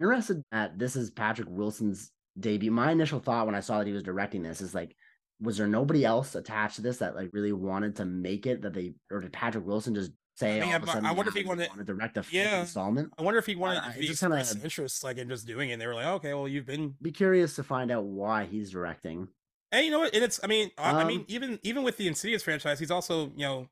interested 0.00 0.42
that 0.52 0.78
this 0.78 0.96
is 0.96 1.10
Patrick 1.10 1.48
Wilson's 1.50 2.10
debut. 2.38 2.70
My 2.70 2.90
initial 2.92 3.20
thought 3.20 3.46
when 3.46 3.54
I 3.54 3.60
saw 3.60 3.78
that 3.78 3.86
he 3.86 3.92
was 3.92 4.02
directing 4.02 4.42
this 4.42 4.60
is 4.60 4.74
like, 4.74 4.96
was 5.40 5.56
there 5.58 5.66
nobody 5.66 6.04
else 6.04 6.34
attached 6.34 6.76
to 6.76 6.82
this 6.82 6.98
that 6.98 7.16
like 7.16 7.30
really 7.32 7.52
wanted 7.52 7.96
to 7.96 8.04
make 8.04 8.46
it 8.46 8.62
that 8.62 8.72
they 8.74 8.94
or 9.10 9.20
did 9.20 9.32
Patrick 9.32 9.66
Wilson 9.66 9.94
just 9.94 10.12
say 10.36 10.58
I 10.58 10.60
mean, 10.64 10.70
all 10.70 10.76
of 10.76 10.82
a 10.84 10.90
I- 10.90 10.92
sudden, 10.94 11.06
I 11.06 11.12
wonder 11.12 11.28
if 11.30 11.34
he 11.34 11.44
I 11.44 11.46
wanted- 11.48 11.70
to 11.76 11.84
direct 11.84 12.16
a 12.16 12.24
Yeah. 12.30 12.60
installment? 12.60 13.12
I 13.18 13.22
wonder 13.22 13.38
if 13.38 13.46
he 13.46 13.54
wanted 13.56 13.82
if 13.90 13.96
it 13.98 14.02
just 14.06 14.20
kinda- 14.20 14.44
interest 14.62 15.04
like 15.04 15.18
in 15.18 15.28
just 15.28 15.46
doing 15.46 15.70
it. 15.70 15.74
And 15.74 15.82
They 15.82 15.86
were 15.86 15.94
like, 15.94 16.06
okay, 16.06 16.32
well, 16.34 16.48
you've 16.48 16.66
been 16.66 16.94
Be 17.02 17.10
curious 17.12 17.54
to 17.56 17.64
find 17.64 17.90
out 17.90 18.04
why 18.04 18.44
he's 18.46 18.70
directing. 18.70 19.28
And 19.72 19.84
you 19.84 19.90
know 19.90 20.00
what? 20.00 20.14
And 20.14 20.22
it's 20.24 20.40
I 20.42 20.46
mean, 20.46 20.70
I, 20.78 21.02
I 21.02 21.04
mean, 21.04 21.20
Um, 21.20 21.26
even 21.28 21.58
even 21.62 21.82
with 21.82 21.96
the 21.96 22.06
Insidious 22.08 22.42
franchise, 22.42 22.78
he's 22.78 22.90
also 22.90 23.26
you 23.30 23.38
know 23.46 23.68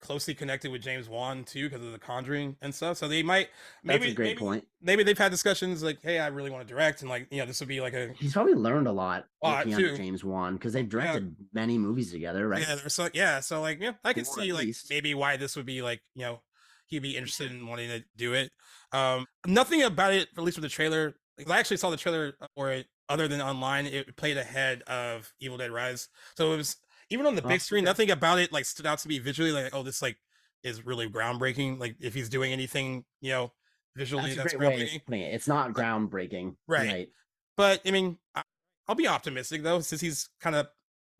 closely 0.00 0.34
connected 0.34 0.70
with 0.72 0.82
James 0.82 1.08
Wan 1.08 1.44
too 1.44 1.68
because 1.68 1.84
of 1.84 1.92
the 1.92 1.98
Conjuring 1.98 2.56
and 2.62 2.74
stuff. 2.74 2.96
So 2.96 3.06
they 3.08 3.22
might 3.22 3.48
maybe 3.84 3.98
That's 4.00 4.12
a 4.12 4.14
great 4.14 4.26
maybe, 4.28 4.38
point. 4.38 4.64
Maybe 4.82 5.02
they've 5.02 5.16
had 5.18 5.30
discussions 5.30 5.82
like, 5.82 5.98
hey, 6.02 6.18
I 6.18 6.28
really 6.28 6.50
want 6.50 6.66
to 6.66 6.72
direct, 6.72 7.02
and 7.02 7.10
like 7.10 7.28
you 7.30 7.38
know, 7.38 7.46
this 7.46 7.60
would 7.60 7.68
be 7.68 7.80
like 7.80 7.92
a 7.94 8.12
He's 8.18 8.32
probably 8.32 8.54
learned 8.54 8.86
a 8.86 8.92
lot 8.92 9.26
A 9.42 9.46
lot, 9.46 9.56
working 9.58 9.74
under 9.74 9.90
too. 9.90 9.96
James 9.96 10.24
Wan 10.24 10.54
because 10.54 10.72
they've 10.72 10.88
directed 10.88 11.36
many 11.52 11.78
movies 11.78 12.10
together, 12.12 12.48
right? 12.48 12.62
yeah, 12.66 12.76
so 12.88 13.08
yeah, 13.12 13.40
so 13.40 13.60
like 13.60 13.80
yeah, 13.80 13.92
I 14.04 14.12
can 14.12 14.24
More 14.24 14.34
see 14.36 14.52
like 14.52 14.66
least. 14.66 14.90
maybe 14.90 15.14
why 15.14 15.36
this 15.36 15.56
would 15.56 15.66
be 15.66 15.82
like 15.82 16.00
you 16.14 16.22
know 16.22 16.40
he'd 16.86 17.02
be 17.02 17.16
interested 17.16 17.50
in 17.52 17.66
wanting 17.66 17.88
to 17.88 18.04
do 18.16 18.34
it. 18.34 18.50
Um, 18.92 19.26
nothing 19.46 19.82
about 19.82 20.12
it, 20.12 20.28
at 20.36 20.42
least 20.42 20.56
with 20.56 20.64
the 20.64 20.68
trailer. 20.68 21.14
Like, 21.38 21.48
I 21.48 21.58
actually 21.60 21.76
saw 21.76 21.90
the 21.90 21.96
trailer 21.96 22.34
for 22.56 22.72
it 22.72 22.86
other 23.08 23.28
than 23.28 23.40
online. 23.40 23.86
It 23.86 24.16
played 24.16 24.36
ahead 24.36 24.82
of 24.82 25.32
Evil 25.40 25.56
Dead 25.56 25.70
Rise, 25.70 26.08
so 26.36 26.52
it 26.52 26.56
was 26.56 26.76
even 27.10 27.26
on 27.26 27.34
the 27.34 27.44
Oh, 27.44 27.48
big 27.48 27.60
screen. 27.60 27.84
Nothing 27.84 28.10
about 28.10 28.38
it 28.38 28.52
like 28.52 28.64
stood 28.64 28.86
out 28.86 28.98
to 29.00 29.08
me 29.08 29.18
visually. 29.18 29.52
Like, 29.52 29.74
oh, 29.74 29.82
this 29.82 30.00
like 30.02 30.16
is 30.62 30.84
really 30.86 31.08
groundbreaking. 31.08 31.78
Like 31.78 31.96
if 32.00 32.14
he's 32.14 32.28
doing 32.28 32.52
anything, 32.52 33.04
you 33.20 33.30
know, 33.30 33.52
visually 33.96 34.34
That's 34.34 34.52
that's, 34.52 34.54
great 34.54 34.78
groundbreaking. 34.78 35.20
it. 35.22 35.34
It's 35.34 35.48
not 35.48 35.72
groundbreaking, 35.72 36.56
Right. 36.66 37.08
But 37.56 37.80
I 37.86 37.90
mean, 37.90 38.16
I, 38.34 38.42
I'll 38.88 38.94
be 38.94 39.08
optimistic 39.08 39.62
though, 39.62 39.80
since 39.80 40.00
he's 40.00 40.28
kind 40.40 40.56
of 40.56 40.68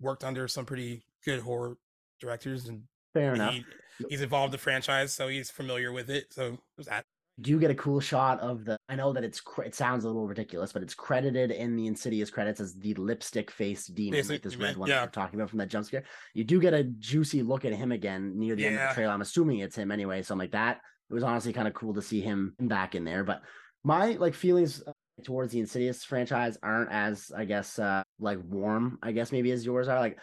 worked 0.01 0.25
under 0.25 0.49
some 0.49 0.65
pretty 0.65 1.03
good 1.25 1.41
horror 1.41 1.77
directors 2.21 2.67
and 2.69 2.85
Fair 3.13 3.35
enough. 3.35 3.53
he, 3.55 3.65
he's 4.09 4.21
involved 4.23 4.55
the 4.55 4.59
franchise, 4.59 5.13
so 5.13 5.29
he's 5.29 5.51
familiar 5.51 5.93
with 5.93 6.09
it. 6.09 6.33
So 6.33 6.59
there's 6.77 6.87
that. 6.87 7.05
Do 7.41 7.59
get 7.59 7.71
a 7.71 7.75
cool 7.75 8.01
shot 8.01 8.41
of 8.41 8.65
the 8.65 8.77
i 8.89 8.95
know 8.95 9.13
that 9.13 9.25
it's 9.25 9.41
it 9.65 9.75
sounds 9.75 10.05
a 10.05 10.07
little 10.07 10.27
ridiculous 10.27 10.73
but 10.73 10.83
it's 10.83 10.95
credited 10.95 11.51
in 11.51 11.77
the 11.77 11.87
insidious 11.87 12.31
credits 12.31 12.61
as 12.61 12.75
the 12.75 12.95
lipstick 12.95 13.51
face 13.51 13.87
demon 13.87 14.27
like 14.29 14.43
this 14.43 14.57
red 14.57 14.77
one 14.77 14.89
yeah. 14.89 14.97
that 14.97 15.07
we're 15.07 15.11
talking 15.11 15.39
about 15.39 15.51
from 15.51 15.59
that 15.59 15.69
jump 15.69 15.87
scare. 15.87 16.05
You 16.35 16.45
do 16.45 16.61
get 16.61 16.75
a 16.75 16.85
juicy 16.85 17.43
look 17.43 17.65
at 17.65 17.73
him 17.73 17.93
again 17.93 18.39
near 18.39 18.55
the 18.57 18.67
end 18.67 18.77
of 18.77 18.89
the 18.89 18.95
trailer. 18.95 19.13
I'm 19.13 19.23
assuming 19.23 19.61
it's 19.61 19.77
him 19.77 19.91
anyway 19.91 20.23
so 20.23 20.35
i'm 20.35 20.39
like 20.39 20.53
that 20.53 20.81
it 21.09 21.15
was 21.15 21.23
honestly 21.23 21.53
kind 21.53 21.69
of 21.69 21.75
cool 21.75 21.95
to 21.95 22.03
see 22.03 22.21
him 22.21 22.55
back 22.61 22.95
in 22.95 23.05
there 23.05 23.25
but 23.25 23.43
my 23.85 24.13
like 24.13 24.35
feelings 24.35 24.83
uh, 24.87 24.93
towards 25.25 25.53
the 25.53 25.61
insidious 25.61 26.05
franchise 26.05 26.59
aren't 26.63 26.91
as 26.91 27.31
i 27.37 27.45
guess 27.45 27.79
uh 27.79 28.03
like 28.19 28.39
warm 28.45 28.99
i 29.03 29.13
guess 29.13 29.33
maybe 29.33 29.51
as 29.51 29.65
yours 29.65 29.89
are 29.89 29.99
like 29.99 30.19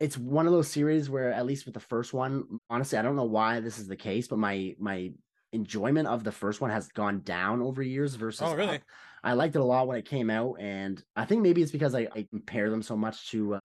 it's 0.00 0.16
one 0.16 0.46
of 0.46 0.52
those 0.52 0.68
series 0.68 1.10
where 1.10 1.32
at 1.32 1.44
least 1.44 1.64
with 1.64 1.74
the 1.74 1.80
first 1.80 2.14
one 2.14 2.44
honestly 2.70 2.98
i 2.98 3.02
don't 3.02 3.16
know 3.16 3.24
why 3.24 3.60
this 3.60 3.78
is 3.78 3.88
the 3.88 3.96
case 3.96 4.28
but 4.28 4.38
my 4.38 4.74
my 4.78 5.10
enjoyment 5.52 6.08
of 6.08 6.24
the 6.24 6.32
first 6.32 6.60
one 6.60 6.70
has 6.70 6.88
gone 6.88 7.20
down 7.20 7.62
over 7.62 7.82
years 7.82 8.14
versus 8.14 8.42
Oh, 8.42 8.54
really? 8.54 8.76
up. 8.76 8.82
I 9.24 9.32
liked 9.32 9.56
it 9.56 9.60
a 9.60 9.64
lot 9.64 9.86
when 9.88 9.98
it 9.98 10.04
came 10.04 10.30
out, 10.30 10.56
and 10.60 11.02
I 11.16 11.24
think 11.24 11.42
maybe 11.42 11.62
it's 11.62 11.72
because 11.72 11.94
I, 11.94 12.08
I 12.14 12.26
compare 12.30 12.70
them 12.70 12.82
so 12.82 12.96
much 12.96 13.30
to 13.30 13.54
uh, 13.54 13.60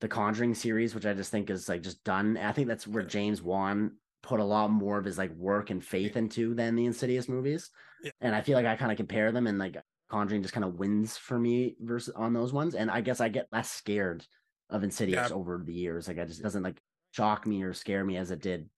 the 0.00 0.08
Conjuring 0.08 0.54
series, 0.54 0.94
which 0.94 1.06
I 1.06 1.14
just 1.14 1.30
think 1.30 1.50
is 1.50 1.68
like 1.68 1.82
just 1.82 2.02
done. 2.02 2.36
I 2.36 2.52
think 2.52 2.66
that's 2.68 2.86
where 2.86 3.04
James 3.04 3.40
Wan 3.42 3.92
put 4.22 4.40
a 4.40 4.44
lot 4.44 4.70
more 4.70 4.98
of 4.98 5.04
his 5.04 5.18
like 5.18 5.32
work 5.34 5.70
and 5.70 5.84
faith 5.84 6.16
into 6.16 6.54
than 6.54 6.74
the 6.76 6.86
Insidious 6.86 7.28
movies. 7.28 7.70
Yeah. 8.02 8.10
And 8.20 8.34
I 8.34 8.40
feel 8.40 8.56
like 8.56 8.66
I 8.66 8.76
kind 8.76 8.90
of 8.90 8.96
compare 8.96 9.30
them 9.32 9.46
and 9.46 9.58
like 9.58 9.76
Conjuring 10.08 10.42
just 10.42 10.54
kind 10.54 10.64
of 10.64 10.74
wins 10.74 11.16
for 11.16 11.38
me 11.38 11.76
versus 11.80 12.12
on 12.16 12.32
those 12.32 12.52
ones. 12.52 12.74
And 12.74 12.90
I 12.90 13.00
guess 13.00 13.20
I 13.20 13.28
get 13.28 13.46
less 13.52 13.70
scared 13.70 14.26
of 14.70 14.82
Insidious 14.82 15.30
Yeah. 15.30 15.34
over 15.36 15.62
the 15.64 15.72
years. 15.72 16.08
Like 16.08 16.18
I 16.18 16.24
just 16.24 16.42
doesn't 16.42 16.62
like 16.64 16.80
shock 17.12 17.46
me 17.46 17.62
or 17.62 17.72
scare 17.72 18.04
me 18.04 18.16
as 18.16 18.30
it 18.32 18.40
did 18.42 18.68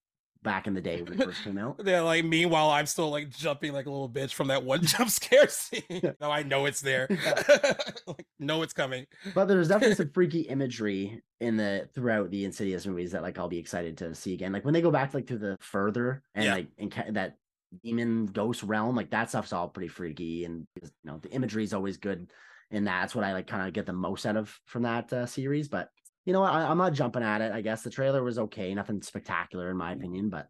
back 0.45 0.69
in 0.69 0.75
the 0.75 0.81
day 0.81 1.03
when 1.03 1.15
it 1.21 1.25
first 1.25 1.43
came 1.43 1.59
out. 1.59 1.81
Yeah, 1.85 2.03
like 2.03 2.25
meanwhile, 2.25 2.71
I'm 2.71 2.87
still 2.87 3.11
like 3.11 3.31
jumping 3.31 3.73
like 3.73 3.87
a 3.87 3.91
little 3.91 4.09
bitch 4.09 4.33
from 4.33 4.47
that 4.49 4.63
one 4.63 4.83
jump 4.85 5.11
scare 5.11 5.49
scene. 5.49 5.83
no, 6.21 6.31
I 6.31 6.45
know 6.45 6.67
it's 6.67 6.81
there. 6.81 7.09
like, 8.07 8.27
know 8.39 8.63
it's 8.63 8.73
coming. 8.73 9.07
But 9.35 9.47
there's 9.47 9.69
definitely 9.69 9.97
some 9.97 10.11
freaky 10.11 10.43
imagery 10.43 11.21
in 11.41 11.57
the 11.57 11.89
throughout 11.95 12.31
the 12.31 12.45
Insidious 12.45 12.87
movies 12.87 13.11
that 13.13 13.23
like 13.23 13.39
I'll 13.39 13.49
be 13.49 13.59
excited 13.59 13.99
to 13.99 14.15
see 14.15 14.35
again. 14.35 14.53
Like 14.53 14.65
when 14.65 14.75
they 14.75 14.83
go 14.83 14.91
back 14.93 15.13
like 15.15 15.27
to 15.27 15.39
the 15.39 15.57
further 15.61 16.23
and 16.35 16.45
Yeah. 16.45 16.55
like 16.55 16.69
in 16.79 17.15
that 17.15 17.37
demon 17.83 18.27
ghost 18.27 18.63
realm, 18.63 18.95
like 18.95 19.11
that 19.11 19.31
stuff's 19.31 19.53
all 19.53 19.69
pretty 19.69 19.89
freaky 19.89 20.45
and 20.45 20.67
you 20.81 20.89
know 21.05 21.19
the 21.19 21.31
imagery 21.33 21.65
is 21.65 21.75
always 21.75 21.97
good. 21.97 22.31
And 22.71 22.87
that's 22.87 23.15
what 23.15 23.25
I 23.25 23.33
like 23.33 23.47
kind 23.47 23.67
of 23.67 23.73
get 23.75 23.87
the 23.87 23.93
most 23.93 24.27
out 24.27 24.37
of 24.37 24.57
from 24.67 24.83
that 24.83 25.13
uh, 25.13 25.27
series. 25.27 25.69
But 25.69 25.91
you 26.25 26.33
know 26.33 26.41
what? 26.41 26.53
I, 26.53 26.63
I'm 26.67 26.79
not 26.79 26.93
jumping 26.95 27.23
at 27.23 27.41
it. 27.41 27.53
I 27.53 27.61
guess 27.61 27.83
the 27.83 27.91
trailer 27.91 28.23
was 28.23 28.39
okay, 28.39 28.75
nothing 28.75 29.03
spectacular 29.03 29.71
in 29.71 29.77
my 29.77 29.93
opinion, 29.93 30.31
but 30.31 30.49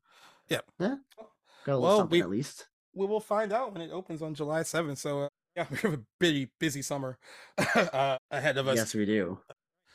Yeah. 0.48 0.60
yeah, 0.78 0.96
got 1.64 1.72
a 1.72 1.76
little 1.76 1.82
Well, 1.82 1.98
something 1.98 2.18
we- 2.18 2.22
at 2.22 2.30
least. 2.30 2.68
We 2.96 3.06
will 3.06 3.20
find 3.20 3.52
out 3.52 3.72
when 3.72 3.82
it 3.82 3.90
opens 3.90 4.22
on 4.22 4.34
July 4.34 4.60
7th. 4.60 4.98
So 4.98 5.22
uh, 5.22 5.28
yeah, 5.56 5.66
we 5.70 5.76
have 5.78 5.94
a 5.94 6.00
busy, 6.20 6.50
busy 6.60 6.80
summer 6.82 7.18
uh, 7.74 8.18
ahead 8.30 8.56
of 8.56 8.68
us. 8.68 8.76
Yes, 8.76 8.94
we 8.94 9.04
do. 9.04 9.40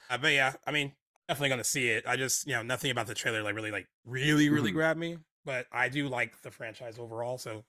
Uh, 0.09 0.17
but 0.17 0.33
yeah, 0.33 0.53
I 0.67 0.71
mean, 0.71 0.91
definitely 1.29 1.49
gonna 1.49 1.63
see 1.63 1.87
it. 1.89 2.03
I 2.05 2.17
just, 2.17 2.45
you 2.45 2.53
know, 2.53 2.61
nothing 2.63 2.91
about 2.91 3.07
the 3.07 3.13
trailer 3.13 3.41
like 3.41 3.55
really, 3.55 3.71
like, 3.71 3.87
really, 4.05 4.49
really 4.49 4.71
Mhm. 4.71 4.73
grabbed 4.73 4.99
me. 4.99 5.17
But 5.45 5.67
I 5.71 5.87
do 5.87 6.09
like 6.09 6.41
the 6.41 6.51
franchise 6.51 6.99
overall, 6.99 7.37
so 7.37 7.63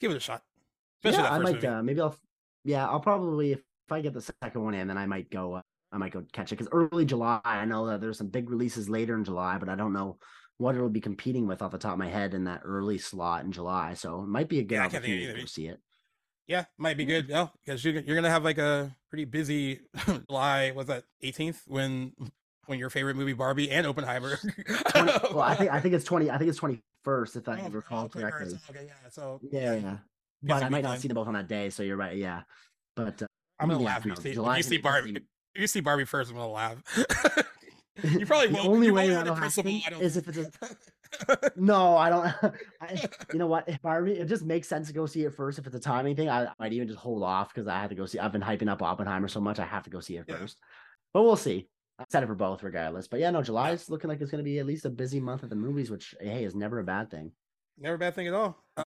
give 0.00 0.10
it 0.10 0.16
a 0.16 0.20
shot. 0.20 0.42
yeah, 1.02 1.10
Especially 1.10 1.22
that 1.24 1.32
I 1.32 1.38
might. 1.38 1.64
Uh, 1.64 1.82
maybe 1.82 2.00
I'll. 2.00 2.16
Yeah, 2.64 2.88
I'll 2.88 3.00
probably 3.00 3.52
if, 3.52 3.58
if 3.58 3.92
I 3.92 4.00
get 4.00 4.14
the 4.14 4.22
second 4.42 4.62
one 4.64 4.72
in, 4.72 4.88
then 4.88 4.96
I 4.96 5.04
might 5.04 5.28
go. 5.30 5.60
I 5.94 5.96
might 5.98 6.12
go 6.12 6.24
catch 6.32 6.50
it 6.52 6.56
because 6.58 6.68
early 6.72 7.04
July. 7.04 7.40
I 7.44 7.64
know 7.64 7.86
that 7.86 8.00
there's 8.00 8.18
some 8.18 8.26
big 8.28 8.50
releases 8.50 8.88
later 8.88 9.16
in 9.16 9.24
July, 9.24 9.58
but 9.58 9.68
I 9.68 9.76
don't 9.76 9.92
know 9.92 10.18
what 10.58 10.74
it'll 10.74 10.88
be 10.88 11.00
competing 11.00 11.46
with 11.46 11.62
off 11.62 11.70
the 11.70 11.78
top 11.78 11.92
of 11.92 11.98
my 11.98 12.08
head 12.08 12.34
in 12.34 12.44
that 12.44 12.62
early 12.64 12.98
slot 12.98 13.44
in 13.44 13.52
July. 13.52 13.94
So 13.94 14.22
it 14.22 14.26
might 14.28 14.48
be 14.48 14.58
a 14.58 14.62
good 14.64 14.76
Yeah, 14.76 14.84
I 14.84 14.88
can't 14.88 15.04
think 15.04 15.14
of 15.14 15.20
opportunity 15.20 15.42
to 15.42 15.48
see 15.48 15.66
it. 15.68 15.80
Yeah, 16.46 16.64
might 16.76 16.96
be 16.96 17.04
good. 17.04 17.28
Yeah, 17.28 17.48
because 17.64 17.84
you're 17.84 17.94
you're 18.00 18.16
gonna 18.16 18.28
have 18.30 18.44
like 18.44 18.58
a 18.58 18.94
pretty 19.08 19.24
busy 19.24 19.80
July. 20.28 20.72
Was 20.72 20.88
that 20.88 21.04
18th 21.22 21.62
when 21.66 22.12
when 22.66 22.78
your 22.78 22.90
favorite 22.90 23.16
movie 23.16 23.32
Barbie 23.32 23.70
and 23.70 23.86
Oppenheimer? 23.86 24.36
20, 24.66 25.12
well, 25.32 25.40
I 25.40 25.54
think 25.54 25.70
I 25.72 25.80
think 25.80 25.94
it's 25.94 26.04
twenty. 26.04 26.30
I 26.30 26.36
think 26.38 26.50
it's 26.50 26.58
twenty 26.58 26.82
first 27.02 27.36
if 27.36 27.48
I 27.48 27.60
Oh, 27.64 27.70
recall 27.70 28.08
correctly. 28.08 28.58
Okay, 28.70 28.86
yeah. 28.86 29.08
So 29.10 29.40
Yeah, 29.50 29.74
yeah. 29.74 29.96
But 30.42 30.62
I 30.64 30.68
might 30.68 30.82
not 30.82 30.90
weekend. 30.90 31.02
see 31.02 31.08
them 31.08 31.14
both 31.14 31.28
on 31.28 31.34
that 31.34 31.48
day. 31.48 31.70
So 31.70 31.82
you're 31.82 31.96
right. 31.96 32.16
Yeah, 32.16 32.42
but 32.94 33.22
uh, 33.22 33.26
I'm 33.58 33.68
gonna 33.68 33.80
yeah, 33.80 33.86
laugh. 33.86 33.98
If 34.00 34.06
you 34.06 34.16
see, 34.16 34.32
July 34.34 34.58
if 34.58 34.64
you 34.66 34.70
see 34.70 34.78
Barbie. 34.78 35.16
You 35.54 35.66
see 35.66 35.80
Barbie 35.80 36.04
first, 36.04 36.30
I'm 36.30 36.36
gonna 36.36 36.48
laugh. 36.52 36.78
you 38.02 38.26
probably 38.26 38.48
the 38.48 38.54
won't. 38.54 38.68
only 38.68 38.90
way 38.90 39.08
that'll 39.08 39.34
happen 39.34 39.66
I 39.66 39.94
is 40.00 40.16
if 40.16 40.28
it's 40.28 40.38
a 40.38 41.50
No, 41.56 41.96
I 41.96 42.08
don't. 42.10 42.54
I, 42.80 43.00
you 43.32 43.38
know 43.38 43.46
what? 43.46 43.68
If 43.68 43.80
Barbie, 43.82 44.12
it 44.14 44.26
just 44.26 44.44
makes 44.44 44.68
sense 44.68 44.88
to 44.88 44.92
go 44.92 45.06
see 45.06 45.22
it 45.24 45.34
first. 45.34 45.58
If 45.58 45.66
it's 45.66 45.76
a 45.76 45.80
timing 45.80 46.16
thing, 46.16 46.28
I 46.28 46.48
might 46.58 46.72
even 46.72 46.88
just 46.88 46.98
hold 46.98 47.22
off 47.22 47.54
because 47.54 47.68
I 47.68 47.80
have 47.80 47.90
to 47.90 47.94
go 47.96 48.06
see. 48.06 48.18
I've 48.18 48.32
been 48.32 48.42
hyping 48.42 48.68
up 48.68 48.82
Oppenheimer 48.82 49.28
so 49.28 49.40
much, 49.40 49.58
I 49.58 49.64
have 49.64 49.84
to 49.84 49.90
go 49.90 50.00
see 50.00 50.16
it 50.16 50.24
Yeah. 50.28 50.38
first. 50.38 50.58
But 51.12 51.22
we'll 51.22 51.36
see. 51.36 51.68
I'm 51.98 52.02
excited 52.04 52.26
for 52.26 52.34
both, 52.34 52.64
regardless. 52.64 53.06
But 53.06 53.20
yeah, 53.20 53.30
no, 53.30 53.40
July's 53.42 53.88
looking 53.88 54.08
like 54.08 54.20
it's 54.20 54.30
going 54.32 54.42
to 54.42 54.48
be 54.50 54.58
at 54.58 54.66
least 54.66 54.84
a 54.84 54.90
busy 54.90 55.20
month 55.20 55.44
at 55.44 55.50
the 55.50 55.54
movies, 55.56 55.90
which 55.90 56.14
hey 56.20 56.42
is 56.44 56.54
never 56.56 56.80
a 56.80 56.84
bad 56.84 57.10
thing. 57.10 57.30
Never 57.78 57.94
a 57.94 57.98
bad 57.98 58.16
thing 58.16 58.26
at 58.26 58.34
all. 58.34 58.58
Uh, 58.76 58.82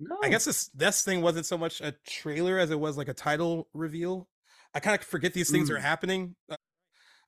No, 0.00 0.16
I 0.22 0.30
guess 0.30 0.46
this 0.46 0.68
this 0.68 1.02
thing 1.02 1.20
wasn't 1.20 1.44
so 1.44 1.58
much 1.58 1.82
a 1.82 1.92
trailer 2.06 2.58
as 2.58 2.70
it 2.70 2.80
was 2.80 2.96
like 2.96 3.08
a 3.08 3.14
title 3.14 3.68
reveal. 3.74 4.26
I 4.74 4.80
kind 4.80 4.98
of 5.00 5.06
forget 5.06 5.34
these 5.34 5.50
things 5.50 5.70
are 5.70 5.76
Mm. 5.78 5.82
happening. 5.82 6.36
Uh, 6.50 6.56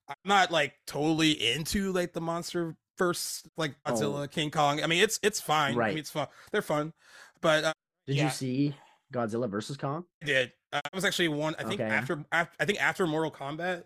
I'm 0.07 0.15
not 0.25 0.51
like 0.51 0.73
totally 0.87 1.31
into 1.31 1.91
like 1.91 2.13
the 2.13 2.21
monster 2.21 2.75
first 2.97 3.47
like 3.57 3.75
Oh. 3.85 3.93
Godzilla, 3.93 4.29
King 4.31 4.51
Kong. 4.51 4.83
I 4.83 4.87
mean, 4.87 5.01
it's 5.03 5.19
it's 5.23 5.39
fine. 5.41 5.73
I 5.73 5.77
Right. 5.77 5.89
mean, 5.89 5.99
it's 5.99 6.09
fun. 6.11 6.27
They're 6.51 6.61
fun, 6.61 6.93
but 7.41 7.63
uh, 7.63 7.73
Did 8.07 8.17
yeah. 8.17 8.23
you 8.25 8.29
see 8.29 8.75
Godzilla 9.13 9.49
versus 9.49 9.77
Kong? 9.77 10.05
I 10.21 10.25
did. 10.25 10.53
Uh, 10.73 10.81
I 10.83 10.95
was 10.95 11.03
actually 11.05 11.27
one. 11.29 11.55
I 11.59 11.63
think 11.63 11.81
Okay. 11.81 11.89
after, 11.89 12.23
af 12.31 12.49
I 12.59 12.65
think 12.65 12.81
after 12.81 13.05
Mortal 13.07 13.31
Kombat 13.31 13.83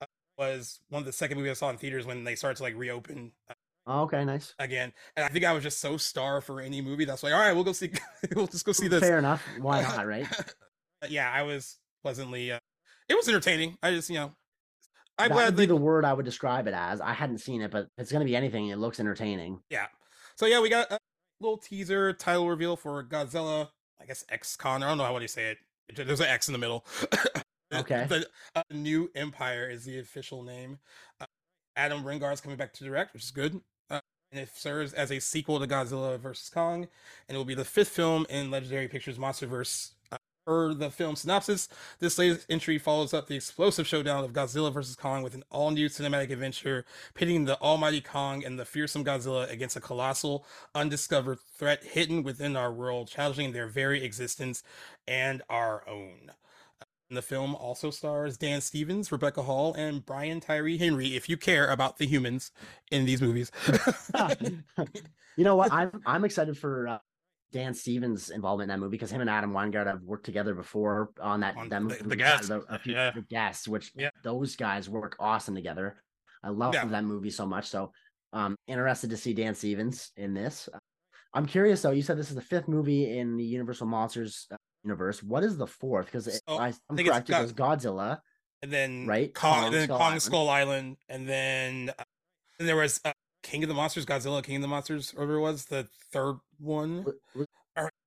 uh, 0.00 0.06
was 0.36 0.80
one 0.88 1.00
of 1.00 1.06
the 1.06 1.12
second 1.12 1.38
movies 1.38 1.52
I 1.52 1.54
saw 1.54 1.70
in 1.70 1.78
theaters 1.78 2.04
when 2.06 2.24
they 2.24 2.34
started 2.34 2.56
to 2.56 2.62
like 2.64 2.76
reopen 2.76 3.32
uh, 3.48 3.54
Oh, 3.90 4.02
okay, 4.02 4.22
nice. 4.24 4.54
again. 4.58 4.92
And 5.16 5.24
I 5.24 5.28
think 5.28 5.46
I 5.46 5.52
was 5.52 5.62
just 5.62 5.80
so 5.80 5.96
starved 5.96 6.46
for 6.46 6.60
any 6.60 6.82
movie 6.82 7.06
that's 7.06 7.22
like, 7.22 7.32
all 7.32 7.40
right, 7.40 7.52
we'll 7.54 7.64
go 7.64 7.72
see. 7.72 7.90
we'll 8.36 8.46
just 8.46 8.66
go 8.66 8.72
see 8.72 8.88
this. 8.88 9.00
Fair 9.00 9.18
enough. 9.18 9.42
Why 9.60 9.80
not, 9.80 10.06
right? 10.06 10.26
yeah, 11.08 11.30
I 11.30 11.42
was 11.42 11.78
pleasantly. 12.02 12.52
Uh, 12.52 12.58
it 13.08 13.16
was 13.16 13.28
entertaining. 13.28 13.78
I 13.82 13.92
just, 13.92 14.10
you 14.10 14.16
know, 14.16 14.32
I'm 15.18 15.28
that 15.28 15.34
glad 15.34 15.44
would 15.46 15.56
be 15.56 15.62
they. 15.62 15.66
the 15.66 15.76
word 15.76 16.04
I 16.04 16.12
would 16.12 16.24
describe 16.24 16.66
it 16.66 16.74
as. 16.74 17.00
I 17.00 17.12
hadn't 17.12 17.38
seen 17.38 17.62
it, 17.62 17.70
but 17.70 17.88
it's 17.98 18.12
going 18.12 18.20
to 18.20 18.26
be 18.26 18.36
anything. 18.36 18.68
It 18.68 18.78
looks 18.78 19.00
entertaining. 19.00 19.60
Yeah. 19.70 19.86
So 20.36 20.46
yeah, 20.46 20.60
we 20.60 20.68
got 20.68 20.90
a 20.92 20.98
little 21.40 21.58
teaser 21.58 22.12
title 22.12 22.48
reveal 22.48 22.76
for 22.76 23.02
Godzilla. 23.04 23.68
I 24.00 24.06
guess 24.06 24.24
X 24.28 24.56
Kong. 24.56 24.82
I 24.82 24.88
don't 24.88 24.98
know 24.98 25.04
how 25.04 25.18
you 25.18 25.28
say 25.28 25.50
it. 25.50 25.58
There's 26.06 26.20
an 26.20 26.26
X 26.26 26.48
in 26.48 26.52
the 26.52 26.58
middle. 26.58 26.84
Okay. 27.74 28.06
The 28.08 28.26
uh, 28.54 28.62
New 28.70 29.10
Empire 29.14 29.68
is 29.68 29.84
the 29.84 29.98
official 29.98 30.42
name. 30.42 30.78
Uh, 31.20 31.26
Adam 31.76 32.02
Wingard's 32.02 32.40
coming 32.40 32.56
back 32.56 32.72
to 32.74 32.84
direct, 32.84 33.12
which 33.12 33.24
is 33.24 33.30
good. 33.30 33.60
Uh, 33.90 34.00
and 34.32 34.40
it 34.40 34.50
serves 34.54 34.92
as 34.92 35.10
a 35.10 35.20
sequel 35.20 35.60
to 35.60 35.66
Godzilla 35.66 36.18
vs 36.18 36.50
Kong, 36.50 36.88
and 37.28 37.34
it 37.34 37.36
will 37.36 37.44
be 37.44 37.54
the 37.54 37.64
fifth 37.64 37.90
film 37.90 38.26
in 38.30 38.50
Legendary 38.50 38.88
Pictures 38.88 39.18
MonsterVerse. 39.18 39.92
Uh, 40.10 40.16
per 40.48 40.72
the 40.72 40.88
film 40.88 41.14
synopsis, 41.14 41.68
this 41.98 42.18
latest 42.18 42.46
entry 42.48 42.78
follows 42.78 43.12
up 43.12 43.26
the 43.26 43.36
explosive 43.36 43.86
showdown 43.86 44.24
of 44.24 44.32
Godzilla 44.32 44.72
vs 44.72 44.96
Kong 44.96 45.22
with 45.22 45.34
an 45.34 45.44
all-new 45.50 45.90
cinematic 45.90 46.30
adventure 46.30 46.86
pitting 47.12 47.44
the 47.44 47.60
almighty 47.60 48.00
Kong 48.00 48.42
and 48.42 48.58
the 48.58 48.64
fearsome 48.64 49.04
Godzilla 49.04 49.50
against 49.52 49.76
a 49.76 49.80
colossal, 49.80 50.46
undiscovered 50.74 51.38
threat 51.38 51.84
hidden 51.84 52.22
within 52.22 52.56
our 52.56 52.72
world, 52.72 53.08
challenging 53.08 53.52
their 53.52 53.66
very 53.66 54.02
existence 54.02 54.62
and 55.06 55.42
our 55.50 55.86
own. 55.86 56.32
The 57.10 57.20
film 57.20 57.54
also 57.54 57.90
stars 57.90 58.38
Dan 58.38 58.62
Stevens, 58.62 59.12
Rebecca 59.12 59.42
Hall, 59.42 59.74
and 59.74 60.04
Brian 60.04 60.40
Tyree 60.40 60.78
Henry. 60.78 61.14
If 61.14 61.28
you 61.28 61.36
care 61.36 61.68
about 61.70 61.98
the 61.98 62.06
humans 62.06 62.52
in 62.90 63.04
these 63.04 63.20
movies, 63.20 63.52
you 65.36 65.44
know 65.44 65.56
what? 65.56 65.70
I'm 65.72 66.02
I'm 66.06 66.24
excited 66.24 66.56
for 66.56 66.88
uh, 66.88 66.98
Dan 67.52 67.72
Stevens' 67.74 68.30
involvement 68.30 68.70
in 68.70 68.74
that 68.78 68.82
movie 68.84 68.92
because 68.96 69.10
him 69.10 69.20
and 69.20 69.30
Adam 69.30 69.52
Wingard 69.52 69.86
have 69.86 70.02
worked 70.02 70.26
together 70.26 70.54
before 70.54 71.10
on 71.20 71.40
that 71.40 71.56
On 71.56 71.68
that 71.68 71.78
The- 71.78 71.80
movie. 71.80 72.02
The 72.04 72.16
Guest, 72.16 72.50
A, 72.50 72.56
a 72.68 72.78
few 72.78 72.92
yeah. 72.94 73.10
the 73.10 73.22
guests, 73.22 73.66
which 73.66 73.92
Yeah. 73.96 74.10
those 74.22 74.56
guys 74.56 74.88
work 74.88 75.16
awesome 75.18 75.54
together. 75.54 76.02
I 76.42 76.50
love 76.50 76.74
Yeah. 76.74 76.84
that 76.86 77.04
movie 77.04 77.30
so 77.30 77.46
much. 77.46 77.68
So 77.68 77.92
um 78.32 78.56
interested 78.66 79.10
to 79.10 79.16
see 79.16 79.32
Dan 79.32 79.54
Stevens 79.54 80.12
in 80.16 80.34
this. 80.34 80.68
I'm 81.34 81.46
curious 81.46 81.82
though. 81.82 81.90
You 81.92 82.02
said 82.02 82.18
this 82.18 82.28
is 82.28 82.34
the 82.34 82.42
fifth 82.42 82.68
movie 82.68 83.18
in 83.18 83.36
the 83.36 83.44
Universal 83.44 83.86
Monsters 83.86 84.46
uh, 84.50 84.56
universe. 84.84 85.22
What 85.22 85.42
is 85.44 85.56
the 85.56 85.66
fourth? 85.66 86.06
Because 86.06 86.24
So, 86.46 86.58
I, 86.58 86.68
it's 86.68 86.80
correct. 86.90 87.30
It 87.30 87.40
was 87.40 87.52
Godzilla. 87.52 88.20
and 88.62 88.72
then 88.72 89.06
Right, 89.06 89.32
Kong, 89.34 89.62
Kong, 89.64 89.72
then 89.72 89.84
Skull 89.84 89.98
Kong 89.98 90.06
Island. 90.06 90.22
Skull 90.22 90.48
Island, 90.48 90.96
and 91.08 91.28
then 91.28 91.90
uh, 91.98 92.04
and 92.58 92.68
there 92.68 92.76
was 92.76 93.00
uh, 93.04 93.12
King 93.42 93.62
of 93.62 93.68
the 93.68 93.74
Monsters, 93.74 94.04
Godzilla, 94.04 94.42
King 94.42 94.56
of 94.56 94.62
the 94.62 94.68
Monsters, 94.68 95.14
whatever 95.14 95.34
it 95.36 95.40
was, 95.40 95.66
the 95.66 95.86
third 96.12 96.36
one. 96.58 97.04
Was, 97.04 97.14
was 97.34 97.46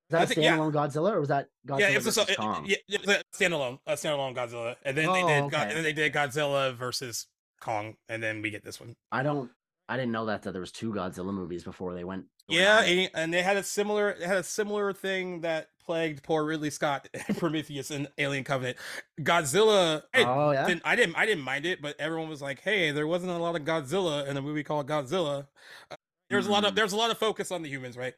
that 0.10 0.28
think- 0.28 0.42
yeah. 0.42 0.58
standalone 0.58 0.74
Godzilla 0.74 1.14
or 1.14 1.20
was 1.22 1.30
that 1.30 1.48
Godzilla 1.66 1.80
yeah, 1.80 1.90
it 1.90 2.06
was 2.06 2.18
a, 2.18 2.26
yeah, 2.66 2.76
it 2.90 3.08
was 3.08 3.24
standalone, 3.34 3.80
a 3.88 3.94
standalone 3.94 4.36
Godzilla, 4.36 4.76
and 4.84 4.98
then 4.98 5.06
they 5.12 5.24
Oh, 5.24 5.28
did, 5.28 5.40
Go- 5.52 5.58
okay. 5.58 5.62
and 5.68 5.72
then 5.72 5.84
they 5.84 5.94
did 5.94 6.14
Godzilla 6.14 6.76
versus 6.76 7.28
Kong, 7.62 7.96
and 8.10 8.22
then 8.22 8.42
we 8.42 8.50
get 8.50 8.64
this 8.64 8.80
one. 8.80 8.96
I 9.12 9.24
don't. 9.24 9.50
I 9.88 9.98
didn't 9.98 10.12
know 10.14 10.26
that 10.28 10.44
that 10.44 10.52
there 10.54 10.62
was 10.62 10.72
two 10.72 10.94
Godzilla 10.94 11.34
movies 11.34 11.64
before 11.64 11.94
they 11.94 12.04
went. 12.06 12.26
Yeah, 12.48 12.82
and, 12.82 13.10
and 13.14 13.34
they 13.34 13.42
had 13.42 13.56
a 13.58 13.64
similar, 13.64 14.16
had 14.26 14.38
a 14.38 14.44
similar 14.44 14.92
thing 14.94 15.42
that 15.42 15.68
plagued 15.86 16.24
poor 16.24 16.44
Ridley 16.46 16.70
Scott, 16.70 17.08
Prometheus, 17.38 17.92
and 17.92 18.08
Alien 18.18 18.44
Covenant. 18.44 18.78
Godzilla, 19.22 20.02
I, 20.14 20.24
oh 20.24 20.52
yeah. 20.52 20.68
didn't, 20.68 20.82
I 20.86 20.96
didn't, 20.96 21.16
I 21.16 21.26
didn't 21.26 21.44
mind 21.44 21.66
it, 21.66 21.82
but 21.82 21.96
everyone 22.00 22.30
was 22.30 22.42
like, 22.42 22.62
"Hey, 22.62 22.92
there 22.92 23.08
wasn't 23.08 23.32
a 23.32 23.38
lot 23.38 23.56
of 23.56 23.64
Godzilla 23.64 24.28
in 24.28 24.36
a 24.38 24.42
movie 24.42 24.64
called 24.64 24.88
Godzilla." 24.88 25.48
Uh, 25.90 25.96
There's 26.32 26.48
a 26.48 26.52
lot 26.52 26.66
of 26.66 26.74
Mm. 26.74 26.76
there's 26.76 26.94
a 26.94 26.98
lot 26.98 27.12
of 27.12 27.18
focus 27.18 27.52
on 27.52 27.62
the 27.62 27.70
humans, 27.70 27.98
right? 27.98 28.14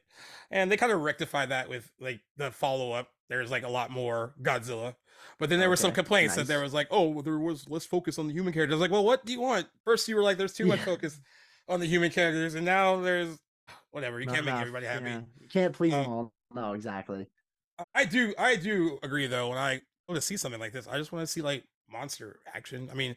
And 0.50 0.70
they 0.70 0.76
kind 0.76 0.92
of 0.92 1.00
rectify 1.02 1.46
that 1.46 1.68
with 1.68 1.90
like 2.00 2.20
the 2.36 2.50
follow 2.50 2.92
up. 2.92 3.10
There's 3.28 3.50
like 3.50 3.62
a 3.64 3.68
lot 3.68 3.90
more 3.90 4.34
Godzilla, 4.42 4.94
but 5.38 5.48
then 5.50 5.58
there 5.58 5.68
were 5.68 5.76
some 5.76 5.88
Okay, 5.88 5.96
complaints 5.96 6.34
that 6.36 6.46
there 6.46 6.60
was 6.60 6.74
like, 6.74 6.86
"Oh, 6.90 7.08
well, 7.08 7.22
there 7.22 7.38
was 7.38 7.68
less 7.68 7.84
focus 7.86 8.18
on 8.18 8.26
the 8.28 8.32
human 8.34 8.52
characters." 8.52 8.78
Like, 8.80 8.90
well, 8.90 9.04
what 9.04 9.24
do 9.24 9.32
you 9.32 9.40
want? 9.40 9.66
First, 9.84 10.06
you 10.08 10.16
were 10.16 10.22
like, 10.22 10.36
"There's 10.36 10.52
too 10.54 10.66
much 10.66 10.78
Yeah. 10.80 10.84
focus 10.84 11.20
on 11.68 11.80
the 11.80 11.86
human 11.86 12.10
characters," 12.10 12.54
and 12.54 12.64
now 12.64 13.00
there's 13.00 13.38
whatever. 13.90 14.20
You 14.20 14.26
Not 14.26 14.34
can't 14.34 14.46
make 14.46 14.54
everybody 14.56 14.86
happy. 14.86 15.04
yeah. 15.06 15.20
You 15.40 15.48
can't 15.48 15.74
please 15.74 15.92
them 15.92 16.04
Um, 16.06 16.12
all. 16.12 16.32
No, 16.54 16.72
exactly. 16.74 17.26
I- 17.78 17.84
I 17.94 18.04
do 18.04 18.34
I 18.38 18.56
do 18.56 18.98
agree 19.02 19.26
though 19.26 19.48
when 19.48 19.58
I 19.58 19.80
want 20.08 20.16
to 20.16 20.20
see 20.20 20.36
something 20.36 20.60
like 20.60 20.72
this 20.72 20.86
I 20.86 20.96
just 20.98 21.10
want 21.10 21.22
to 21.26 21.32
see 21.32 21.40
like 21.42 21.64
monster 21.88 22.38
action 22.54 22.88
I 22.90 22.94
mean 22.94 23.16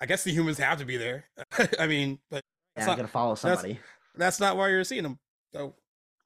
I 0.00 0.06
guess 0.06 0.24
the 0.24 0.30
humans 0.32 0.58
have 0.58 0.78
to 0.80 0.84
be 0.84 0.96
there. 0.98 1.24
I 1.78 1.86
mean, 1.86 2.18
but 2.30 2.44
Yeah, 2.76 2.84
not- 2.84 2.92
I'm 2.92 2.96
gonna 2.98 3.08
follow 3.08 3.34
somebody. 3.36 3.80
That's 4.18 4.40
not 4.40 4.56
why 4.56 4.68
you're 4.68 4.84
seeing 4.84 5.02
them. 5.02 5.18
So 5.52 5.74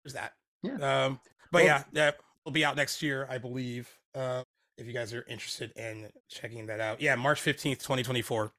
there's 0.02 0.14
that. 0.14 0.32
Yeah. 0.62 0.74
Um, 0.74 1.20
but 1.50 1.58
Well- 1.60 1.64
yeah, 1.64 1.84
that 1.92 2.16
will 2.44 2.52
be 2.52 2.64
out 2.64 2.76
next 2.76 3.02
year, 3.02 3.26
I 3.30 3.38
believe. 3.38 3.88
Uh, 4.14 4.42
if 4.78 4.86
you 4.86 4.92
guys 4.92 5.12
are 5.14 5.24
interested 5.28 5.70
in 5.76 6.10
checking 6.28 6.66
that 6.66 6.80
out, 6.80 7.00
yeah, 7.00 7.14
March 7.14 7.40
fifteenth, 7.40 7.82
twenty 7.82 8.02
twenty 8.02 8.22
four, 8.22 8.52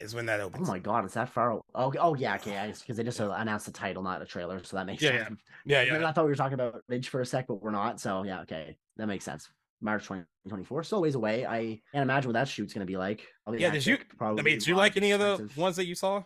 is 0.00 0.14
when 0.14 0.26
that 0.26 0.40
opens. 0.40 0.68
Oh 0.68 0.72
my 0.72 0.78
god, 0.78 1.04
it's 1.04 1.14
that 1.14 1.28
far? 1.28 1.52
Oh, 1.52 1.92
oh 1.98 2.14
yeah, 2.14 2.34
okay. 2.36 2.72
Because 2.80 2.96
they 2.96 3.04
just 3.04 3.20
uh, 3.20 3.30
announced 3.32 3.66
the 3.66 3.72
title, 3.72 4.02
not 4.02 4.22
a 4.22 4.24
trailer, 4.24 4.62
so 4.64 4.76
that 4.76 4.86
makes 4.86 5.02
Yeah, 5.02 5.12
yeah. 5.12 5.24
sense. 5.24 5.40
yeah, 5.66 5.80
And 5.82 6.00
yeah, 6.02 6.08
I 6.08 6.12
thought 6.12 6.24
we 6.24 6.30
were 6.30 6.36
talking 6.36 6.54
about 6.54 6.82
Ridge 6.88 7.08
for 7.08 7.20
a 7.20 7.26
sec, 7.26 7.46
but 7.46 7.62
we're 7.62 7.70
not. 7.70 8.00
So 8.00 8.22
yeah, 8.24 8.40
okay, 8.42 8.76
that 8.96 9.06
makes 9.06 9.24
sense. 9.24 9.48
March 9.82 10.02
2024, 10.04 10.82
still 10.84 10.98
a 10.98 11.00
ways 11.02 11.14
away. 11.14 11.46
I 11.46 11.80
can't 11.92 12.02
imagine 12.02 12.28
what 12.28 12.34
that 12.34 12.48
shoot's 12.48 12.72
gonna 12.74 12.84
be 12.86 12.96
like. 12.96 13.26
Probably 13.44 13.62
Yeah, 13.62 13.70
did 13.70 13.84
you- 13.86 13.98
Probably 14.18 14.40
I 14.40 14.42
mean, 14.44 14.58
did 14.58 14.66
you 14.66 14.76
like 14.76 14.96
any 14.96 15.12
of 15.12 15.20
the 15.20 15.50
ones 15.56 15.76
that 15.76 15.86
you 15.86 15.94
saw? 15.94 16.22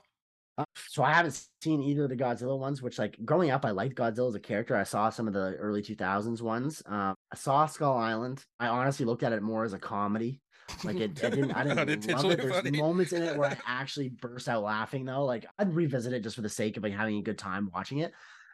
Uh, 0.57 0.65
so 0.89 1.03
I 1.03 1.13
haven't 1.13 1.45
seen 1.63 1.83
either 1.83 2.05
of 2.05 2.11
the 2.11 2.17
Godzilla 2.17 2.59
ones, 2.59 2.81
which 2.81 2.99
like 2.99 3.17
growing 3.25 3.51
up, 3.51 3.65
I 3.65 3.71
liked 3.71 3.97
Godzilla 3.97 4.29
as 4.29 4.35
a 4.37 4.41
character. 4.41 4.77
I 4.77 4.85
saw 4.85 5.11
some 5.11 5.27
of 5.27 5.35
the 5.35 5.55
early 5.57 5.83
2000s 5.83 6.41
ones. 6.41 6.83
Um, 6.87 7.15
I 7.33 7.37
saw 7.37 7.67
Skull 7.67 7.97
Island. 7.97 8.45
I 8.61 8.69
honestly 8.69 9.05
looked 9.05 9.25
at 9.25 9.33
it 9.33 9.43
more 9.43 9.65
as 9.65 9.73
a 9.73 9.79
comedy. 9.79 10.41
Like 10.85 10.97
it, 11.01 11.23
I 11.25 11.31
didn't, 11.31 11.51
I 11.53 11.65
didn't 11.85 12.07
love 12.07 12.31
it. 12.31 12.39
There's 12.41 12.55
funny. 12.57 12.71
moments 12.71 13.13
in 13.13 13.23
it 13.23 13.37
where 13.37 13.51
I 13.51 13.57
actually 13.67 14.11
burst 14.11 14.49
out 14.49 14.63
laughing 14.63 15.05
though. 15.05 15.25
Like 15.25 15.45
I'd 15.59 15.75
revisit 15.75 16.13
it 16.13 16.23
just 16.23 16.37
for 16.37 16.43
the 16.43 16.49
sake 16.49 16.77
of 16.77 16.83
like 16.83 16.93
having 16.95 17.17
a 17.19 17.23
good 17.23 17.39
time 17.39 17.71
watching 17.75 17.99
it. 17.99 18.13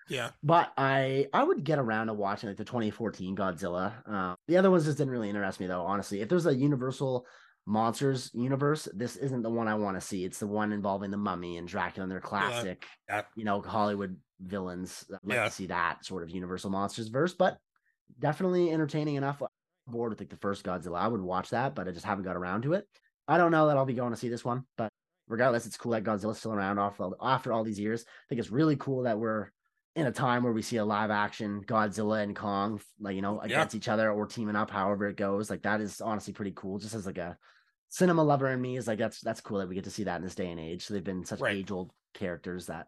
Yeah, 0.09 0.31
But 0.43 0.73
I 0.77 1.29
I 1.33 1.45
would 1.45 1.63
get 1.63 1.79
around 1.79 2.09
to 2.09 2.15
watching 2.15 2.49
like 2.49 2.57
the 2.57 2.65
2014 2.65 3.37
Godzilla. 3.37 3.93
Uh, 4.09 4.35
the 4.49 4.57
other 4.57 4.71
ones 4.71 4.85
just 4.87 4.99
didn't 4.99 5.13
really 5.13 5.29
interest 5.29 5.61
me 5.61 5.69
though. 5.69 5.83
Honestly, 5.83 6.21
if 6.21 6.29
there's 6.29 6.47
a 6.47 6.55
Universal 6.57 7.27
monsters 7.67 8.31
universe, 8.35 8.89
this 8.93 9.17
isn't 9.17 9.43
the 9.43 9.51
one 9.51 9.69
I 9.69 9.75
want 9.75 9.97
to 9.97 10.01
see. 10.01 10.25
It's 10.25 10.39
the 10.39 10.47
one 10.47 10.73
involving 10.73 11.11
the 11.11 11.17
Mummy 11.17 11.57
and 11.57 11.69
Dracula 11.69 12.05
and 12.05 12.13
their 12.13 12.21
classic, 12.21 12.87
yeah. 13.09 13.23
you 13.37 13.45
know, 13.45 13.61
Hollywood 13.63 14.17
villains. 14.41 15.05
I'd 15.11 15.19
like 15.25 15.37
Yeah. 15.37 15.45
to 15.45 15.51
see 15.51 15.67
that 15.67 16.05
sort 16.05 16.23
of 16.23 16.31
Universal 16.31 16.71
monsters 16.71 17.09
verse, 17.09 17.35
but 17.35 17.59
definitely 18.19 18.73
entertaining 18.73 19.17
enough. 19.17 19.43
I'm 19.43 19.49
bored 19.87 20.11
with 20.11 20.21
like 20.21 20.31
the 20.31 20.37
first 20.37 20.65
Godzilla. 20.65 20.99
I 20.99 21.09
would 21.09 21.21
watch 21.21 21.51
that, 21.51 21.75
but 21.75 21.89
I 21.89 21.93
just 21.93 22.07
haven't 22.07 22.25
got 22.25 22.37
around 22.37 22.63
to 22.63 22.73
it. 22.73 22.87
I 23.29 23.39
don't 23.39 23.53
know 23.53 23.69
that 23.69 23.77
I'll 23.77 23.85
be 23.87 23.95
going 23.95 24.13
to 24.13 24.17
see 24.17 24.29
this 24.29 24.45
one, 24.45 24.65
but 24.77 24.89
regardless, 25.29 25.67
it's 25.67 25.77
cool 25.77 25.93
that 25.93 26.05
Godzilla's 26.05 26.39
still 26.39 26.53
around 26.53 26.79
after 26.79 27.05
all, 27.05 27.17
after 27.23 27.53
all 27.53 27.63
these 27.63 27.79
years. 27.79 28.05
I 28.09 28.23
think 28.29 28.41
it's 28.41 28.51
really 28.51 28.77
cool 28.77 29.03
that 29.05 29.19
we're 29.19 29.51
in 29.97 30.07
a 30.07 30.13
time 30.13 30.43
where 30.45 30.53
we 30.53 30.63
see 30.63 30.77
a 30.77 30.85
live 30.85 31.11
action 31.11 31.63
Godzilla 31.65 32.23
and 32.23 32.35
Kong, 32.37 32.81
like 33.01 33.17
you 33.17 33.23
know, 33.23 33.41
Yeah. 33.41 33.57
against 33.57 33.75
each 33.75 33.89
other 33.89 34.11
or 34.11 34.27
teaming 34.27 34.57
up, 34.57 34.71
however 34.71 35.09
it 35.09 35.17
goes. 35.17 35.51
Like 35.51 35.63
that 35.63 35.81
is 35.81 36.01
honestly 36.01 36.33
pretty 36.33 36.53
cool. 36.55 36.79
Just 36.79 36.95
as 36.95 37.07
like 37.07 37.19
a 37.19 37.37
cinema 37.89 38.23
lover 38.23 38.49
in 38.49 38.61
me 38.61 38.77
is 38.77 38.87
like 38.87 38.99
that's 38.99 39.21
that's 39.21 39.41
cool 39.41 39.59
that 39.59 39.69
we 39.69 39.75
get 39.75 39.85
to 39.85 39.91
see 39.91 40.05
that 40.05 40.17
in 40.17 40.23
this 40.23 40.35
day 40.37 40.51
and 40.51 40.61
age. 40.61 40.87
So 40.87 40.95
they've 40.95 41.03
been 41.05 41.25
such 41.25 41.41
Right. 41.41 41.57
age 41.57 41.71
old 41.71 41.91
characters 42.15 42.67
that 42.67 42.87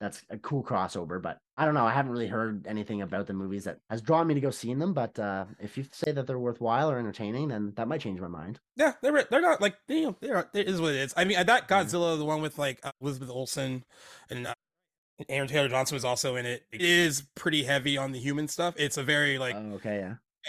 that's 0.00 0.22
a 0.30 0.38
cool 0.38 0.64
crossover. 0.64 1.20
But 1.22 1.38
I 1.56 1.66
don't 1.66 1.74
know. 1.74 1.86
I 1.86 1.92
haven't 1.92 2.12
really 2.12 2.26
heard 2.26 2.66
anything 2.66 3.02
about 3.02 3.26
the 3.26 3.34
movies 3.34 3.64
that 3.64 3.78
has 3.90 4.00
drawn 4.00 4.26
me 4.26 4.34
to 4.34 4.40
go 4.40 4.50
seeing 4.50 4.78
them. 4.78 4.92
But 4.94 5.18
uh, 5.18 5.44
if 5.60 5.76
you 5.78 5.84
say 5.92 6.10
that 6.10 6.26
they're 6.26 6.38
worthwhile 6.38 6.90
or 6.90 6.98
entertaining, 6.98 7.48
then 7.48 7.74
that 7.76 7.86
might 7.86 8.00
change 8.00 8.18
my 8.20 8.26
mind. 8.28 8.58
yeah, 8.76 8.94
they're 9.02 9.22
they're 9.30 9.40
not 9.42 9.60
like 9.60 9.76
you 9.88 10.02
know, 10.06 10.16
they're 10.20 10.48
it 10.54 10.68
is 10.68 10.80
what 10.80 10.94
it 10.94 11.00
is. 11.00 11.14
I 11.16 11.24
mean, 11.24 11.36
that 11.46 11.48
Yeah. 11.70 11.84
Godzilla, 11.84 12.18
the 12.18 12.24
one 12.24 12.42
with 12.42 12.58
like 12.58 12.80
uh, 12.82 12.90
Elizabeth 13.00 13.30
Olsen 13.30 13.84
and 14.30 14.46
uh, 14.48 14.54
Aaron 15.28 15.48
Taylor 15.48 15.68
Johnson 15.68 15.94
was 15.96 16.04
also 16.04 16.36
in 16.36 16.46
it. 16.46 16.64
It 16.72 16.80
is 16.82 17.22
pretty 17.34 17.62
heavy 17.64 17.96
on 17.96 18.12
the 18.12 18.18
human 18.18 18.48
stuff. 18.48 18.74
It's 18.76 18.96
a 18.96 19.02
very 19.02 19.38
like 19.38 19.54
Oh, 19.56 19.74
okay, 19.74 19.98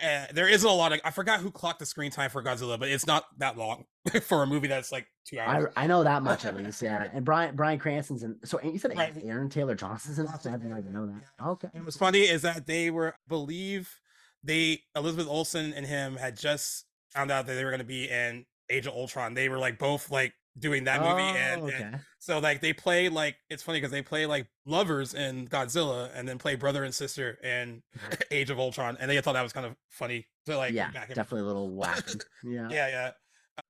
yeah. 0.01 0.23
uh, 0.23 0.31
there 0.33 0.47
isn't 0.47 0.67
a 0.69 0.73
lot 0.73 0.93
of 0.93 1.01
I 1.03 1.11
forgot 1.11 1.39
who 1.39 1.51
clocked 1.51 1.79
the 1.79 1.85
screen 1.85 2.11
time 2.11 2.29
for 2.29 2.43
Godzilla, 2.43 2.79
but 2.79 2.87
it's 2.89 3.05
not 3.05 3.25
that 3.39 3.57
long 3.57 3.85
for 4.23 4.43
a 4.43 4.47
movie 4.47 4.67
that's 4.67 4.91
like 4.91 5.07
two 5.25 5.39
hours. 5.39 5.71
I 5.75 5.87
know 5.87 6.03
that 6.03 6.23
much 6.23 6.45
at 6.45 6.55
least, 6.55 6.81
yeah. 6.81 7.07
And 7.13 7.25
Brian 7.25 7.55
Bryan 7.55 7.79
Cranston's 7.79 8.23
in. 8.23 8.37
So 8.45 8.59
you 8.61 8.77
said 8.79 8.95
Right. 8.97 9.13
Aaron 9.23 9.49
Taylor 9.49 9.75
Johnson's 9.75 10.19
in. 10.19 10.27
I 10.27 10.37
didn't 10.37 10.77
even 10.77 10.93
know 10.93 11.07
that. 11.07 11.45
Okay. 11.47 11.67
And 11.73 11.83
what's 11.85 11.97
funny 11.97 12.21
is 12.21 12.41
that 12.43 12.65
they 12.67 12.89
were, 12.89 13.09
I 13.13 13.15
believe, 13.27 13.99
they 14.43 14.81
Elizabeth 14.95 15.27
Olsen 15.27 15.73
and 15.73 15.85
him 15.85 16.15
had 16.15 16.37
just 16.37 16.85
found 17.09 17.29
out 17.29 17.45
that 17.47 17.53
they 17.55 17.63
were 17.63 17.71
going 17.71 17.79
to 17.79 17.85
be 17.85 18.09
in 18.09 18.45
Age 18.69 18.87
of 18.87 18.93
Ultron. 18.93 19.33
They 19.33 19.49
were 19.49 19.59
like 19.59 19.77
both 19.77 20.09
like 20.09 20.33
doing 20.59 20.83
that 20.85 21.01
movie, 21.01 21.21
and, 21.21 21.61
Oh, 21.61 21.67
and 21.67 21.75
okay. 21.95 22.03
so 22.19 22.39
like 22.39 22.61
they 22.61 22.73
play 22.73 23.09
like 23.09 23.37
it's 23.49 23.63
funny 23.63 23.77
because 23.79 23.91
they 23.91 24.01
play 24.01 24.25
like 24.25 24.47
lovers 24.65 25.13
in 25.13 25.47
Godzilla, 25.47 26.09
and 26.13 26.27
then 26.27 26.37
play 26.37 26.55
brother 26.55 26.83
and 26.83 26.93
sister 26.93 27.37
in 27.43 27.81
Age 28.31 28.49
of 28.49 28.59
Ultron, 28.59 28.97
and 28.99 29.09
they 29.09 29.19
thought 29.21 29.33
that 29.33 29.43
was 29.43 29.53
kind 29.53 29.65
of 29.65 29.75
funny 29.89 30.25
so 30.45 30.57
like 30.57 30.73
yeah, 30.73 30.91
and 30.93 31.15
definitely 31.15 31.41
a 31.41 31.45
little 31.45 31.69
wacky. 31.69 32.21
Yeah. 32.43 32.67
yeah, 32.69 32.87
yeah. 32.89 33.11
Uh, 33.57 33.61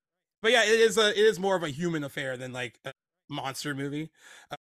But 0.42 0.52
yeah, 0.52 0.64
it 0.64 0.80
is 0.80 0.98
a 0.98 1.10
it 1.10 1.18
is 1.26 1.40
more 1.40 1.56
of 1.56 1.64
a 1.64 1.70
human 1.70 2.04
affair 2.04 2.38
than 2.38 2.52
like 2.54 2.80
a 2.86 2.94
monster 3.30 3.76
movie 3.76 4.10
uh, 4.50 4.56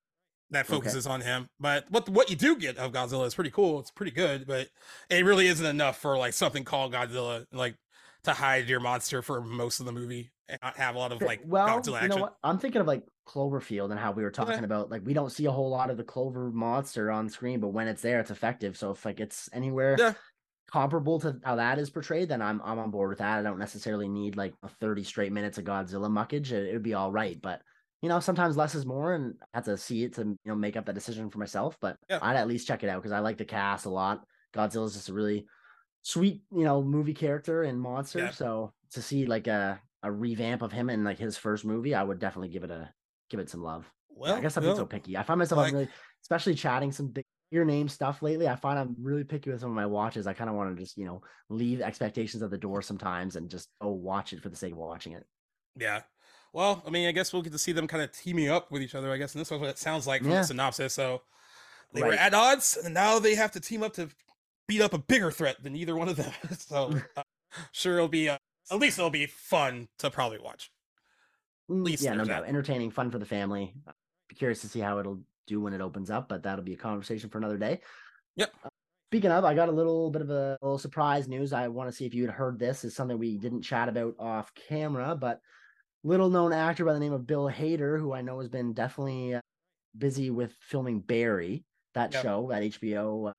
that 0.51 0.65
Okay. 0.65 0.75
focuses 0.75 1.07
on 1.07 1.21
him. 1.21 1.47
But 1.59 1.89
what 1.89 2.07
what 2.09 2.29
you 2.29 2.35
do 2.35 2.55
get 2.55 2.77
of 2.77 2.91
Godzilla 2.91 3.25
is 3.25 3.33
pretty 3.33 3.51
cool. 3.51 3.79
It's 3.79 3.91
pretty 3.91 4.11
good, 4.11 4.45
but 4.45 4.69
it 5.09 5.25
really 5.25 5.47
isn't 5.47 5.65
enough 5.65 5.97
for 5.97 6.17
like 6.17 6.33
something 6.33 6.63
called 6.63 6.93
Godzilla, 6.93 7.45
like 7.51 7.75
to 8.23 8.33
hide 8.33 8.69
your 8.69 8.79
monster 8.79 9.21
for 9.23 9.41
most 9.41 9.79
of 9.79 9.87
the 9.87 9.91
movie 9.91 10.29
and 10.40 10.40
have 10.61 10.95
a 10.95 10.99
lot 10.99 11.11
of 11.11 11.21
like 11.21 11.41
well, 11.45 11.81
you 11.85 11.95
action. 11.95 12.09
know 12.09 12.17
what? 12.17 12.35
I'm 12.43 12.57
thinking 12.57 12.81
of 12.81 12.87
like 12.87 13.03
Cloverfield 13.27 13.91
and 13.91 13.99
how 13.99 14.11
we 14.11 14.23
were 14.23 14.31
talking 14.31 14.63
about 14.63 14.89
like 14.89 15.05
we 15.05 15.13
don't 15.13 15.31
see 15.31 15.45
a 15.45 15.51
whole 15.51 15.69
lot 15.69 15.89
of 15.89 15.97
the 15.97 16.03
Clover 16.03 16.51
monster 16.51 17.11
on 17.11 17.29
screen, 17.29 17.59
but 17.59 17.69
when 17.69 17.87
it's 17.87 18.01
there, 18.01 18.19
it's 18.19 18.31
effective. 18.31 18.77
So 18.77 18.91
if 18.91 19.05
like 19.05 19.19
it's 19.19 19.49
anywhere 19.53 19.95
Yeah. 19.99 20.13
comparable 20.71 21.19
to 21.21 21.39
how 21.43 21.55
that 21.55 21.79
is 21.79 21.89
portrayed, 21.89 22.29
then 22.29 22.41
I'm 22.41 22.61
I'm 22.63 22.79
on 22.79 22.91
board 22.91 23.09
with 23.09 23.19
that. 23.19 23.39
I 23.39 23.43
don't 23.43 23.59
necessarily 23.59 24.07
need 24.09 24.35
like 24.37 24.53
a 24.63 24.67
30 24.69 25.03
straight 25.03 25.31
minutes 25.31 25.57
of 25.57 25.65
Godzilla 25.65 26.09
muckage. 26.09 26.51
It, 26.51 26.73
would 26.73 26.83
be 26.83 26.93
all 26.93 27.11
right, 27.11 27.39
but 27.41 27.61
you 28.01 28.09
know, 28.09 28.19
sometimes 28.19 28.57
less 28.57 28.73
is 28.73 28.85
more, 28.85 29.13
and 29.13 29.35
I 29.53 29.57
have 29.57 29.65
to 29.65 29.77
see 29.77 30.03
it 30.03 30.13
to 30.15 30.23
you 30.23 30.37
know 30.45 30.55
make 30.55 30.75
up 30.75 30.85
that 30.87 30.95
decision 30.95 31.29
for 31.29 31.37
myself. 31.37 31.77
But 31.79 31.97
Yeah. 32.09 32.19
I'd 32.21 32.35
at 32.35 32.47
least 32.47 32.67
check 32.67 32.83
it 32.83 32.89
out 32.89 33.01
because 33.01 33.11
I 33.11 33.19
like 33.19 33.37
the 33.37 33.45
cast 33.45 33.85
a 33.85 33.89
lot. 33.89 34.25
Godzilla's 34.53 34.93
just 34.93 35.09
a 35.09 35.13
really 35.13 35.45
sweet, 36.01 36.41
you 36.51 36.63
know, 36.63 36.81
movie 36.81 37.13
character 37.13 37.61
and 37.63 37.79
monster. 37.79 38.19
Yeah. 38.19 38.31
So 38.31 38.73
to 38.93 39.01
see 39.03 39.25
like 39.27 39.45
a 39.47 39.79
a 40.03 40.11
revamp 40.11 40.61
of 40.61 40.71
him 40.71 40.89
in 40.89 41.03
like 41.03 41.17
his 41.19 41.37
first 41.37 41.65
movie, 41.65 41.93
I 41.95 42.03
would 42.03 42.19
definitely 42.19 42.49
give 42.49 42.63
it 42.63 42.71
a 42.71 42.89
give 43.29 43.39
it 43.39 43.49
some 43.49 43.61
love. 43.63 43.89
Yeah, 44.11 44.17
well, 44.17 44.35
I 44.35 44.41
guess 44.41 44.57
I've 44.57 44.63
been 44.63 44.75
so 44.75 44.85
picky. 44.85 45.17
I 45.17 45.23
find 45.23 45.39
myself 45.39 45.59
like- 45.59 45.73
really, 45.73 45.87
especially 46.23 46.55
chatting 46.55 46.91
some 46.91 47.07
big 47.07 47.25
your 47.49 47.65
name 47.65 47.89
stuff 47.89 48.21
lately. 48.21 48.47
I 48.47 48.55
find 48.55 48.79
I'm 48.79 48.95
really 49.01 49.25
picky 49.25 49.49
with 49.49 49.59
some 49.59 49.69
of 49.71 49.75
my 49.75 49.85
watches. 49.85 50.25
I 50.25 50.31
kind 50.33 50.49
of 50.49 50.55
want 50.55 50.75
to 50.75 50.81
just 50.81 50.97
you 50.97 51.05
know 51.05 51.21
leave 51.49 51.81
expectations 51.81 52.41
at 52.43 52.49
the 52.49 52.57
door 52.57 52.81
sometimes 52.81 53.35
and 53.35 53.49
just 53.49 53.69
oh 53.81 53.91
watch 53.91 54.31
it 54.33 54.41
for 54.41 54.49
the 54.49 54.55
sake 54.55 54.71
of 54.73 54.77
watching 54.77 55.13
it. 55.13 55.25
yeah. 55.77 56.01
Well, 56.53 56.83
I 56.85 56.89
mean, 56.89 57.07
I 57.07 57.13
guess 57.13 57.31
we'll 57.31 57.43
get 57.43 57.53
to 57.53 57.57
see 57.57 57.71
them 57.71 57.87
kind 57.87 58.03
of 58.03 58.11
teaming 58.11 58.49
up 58.49 58.71
with 58.71 58.81
each 58.81 58.93
other. 58.93 59.09
I 59.11 59.15
guess, 59.17 59.33
and 59.33 59.39
this 59.39 59.49
is 59.51 59.57
what 59.57 59.69
it 59.69 59.77
sounds 59.77 60.05
like 60.05 60.21
from 60.21 60.31
Yeah. 60.31 60.41
the 60.41 60.47
synopsis. 60.47 60.93
So 60.93 61.21
they 61.93 62.03
were 62.03 62.11
at 62.11 62.33
odds, 62.33 62.77
and 62.83 62.93
now 62.93 63.19
they 63.19 63.35
have 63.35 63.51
to 63.51 63.61
team 63.61 63.81
up 63.83 63.93
to 63.93 64.09
beat 64.67 64.81
up 64.81 64.93
a 64.93 64.97
bigger 64.97 65.31
threat 65.31 65.63
than 65.63 65.75
either 65.77 65.95
one 65.95 66.09
of 66.09 66.17
them. 66.17 66.31
so 66.57 66.93
uh, 67.17 67.23
sure, 67.71 67.95
it'll 67.95 68.07
be 68.09 68.27
uh, 68.27 68.37
at 68.71 68.79
least 68.79 68.97
it'll 68.97 69.09
be 69.11 69.25
fun 69.25 69.87
to 69.99 70.09
probably 70.09 70.39
watch. 70.39 70.71
Mm, 71.69 71.83
least 71.85 72.03
yeah, 72.03 72.13
no 72.13 72.25
doubt, 72.25 72.43
that. 72.43 72.49
entertaining, 72.49 72.91
fun 72.91 73.11
for 73.11 73.19
the 73.19 73.25
family. 73.25 73.73
Be 74.29 74.35
curious 74.35 74.61
to 74.61 74.67
see 74.69 74.79
how 74.79 74.99
it'll 74.99 75.19
do 75.47 75.59
when 75.61 75.73
it 75.73 75.81
opens 75.81 76.09
up, 76.09 76.29
but 76.29 76.43
that'll 76.43 76.63
be 76.63 76.73
a 76.73 76.77
conversation 76.77 77.29
for 77.29 77.37
another 77.37 77.57
day. 77.57 77.81
Yep. 78.35 78.53
Uh, 78.63 78.69
Speaking 79.09 79.31
of, 79.31 79.43
I 79.43 79.53
got 79.53 79.67
a 79.67 79.73
little 79.73 80.09
bit 80.09 80.21
of 80.21 80.29
a 80.29 80.57
little 80.61 80.77
surprise 80.77 81.27
news. 81.27 81.51
I 81.51 81.67
want 81.67 81.89
to 81.89 81.95
see 81.95 82.05
if 82.05 82.13
you 82.13 82.23
had 82.25 82.31
heard 82.33 82.57
this. 82.57 82.85
Is 82.85 82.95
something 82.95 83.17
we 83.19 83.37
didn't 83.37 83.61
chat 83.61 83.89
about 83.89 84.15
off 84.17 84.53
camera, 84.55 85.17
but 85.19 85.41
little 86.05 86.29
known 86.29 86.53
actor 86.53 86.85
by 86.85 86.93
the 86.93 86.99
name 86.99 87.11
of 87.11 87.27
Bill 87.27 87.49
Hader, 87.49 87.99
who 87.99 88.13
I 88.13 88.21
know 88.21 88.39
has 88.39 88.47
been 88.47 88.71
definitely 88.71 89.33
uh, 89.35 89.41
busy 89.97 90.29
with 90.29 90.55
filming 90.61 91.01
Barry, 91.01 91.65
that 91.93 92.13
Yep. 92.13 92.23
show, 92.23 92.47
that 92.51 92.63
HBO 92.63 93.29
uh, 93.31 93.33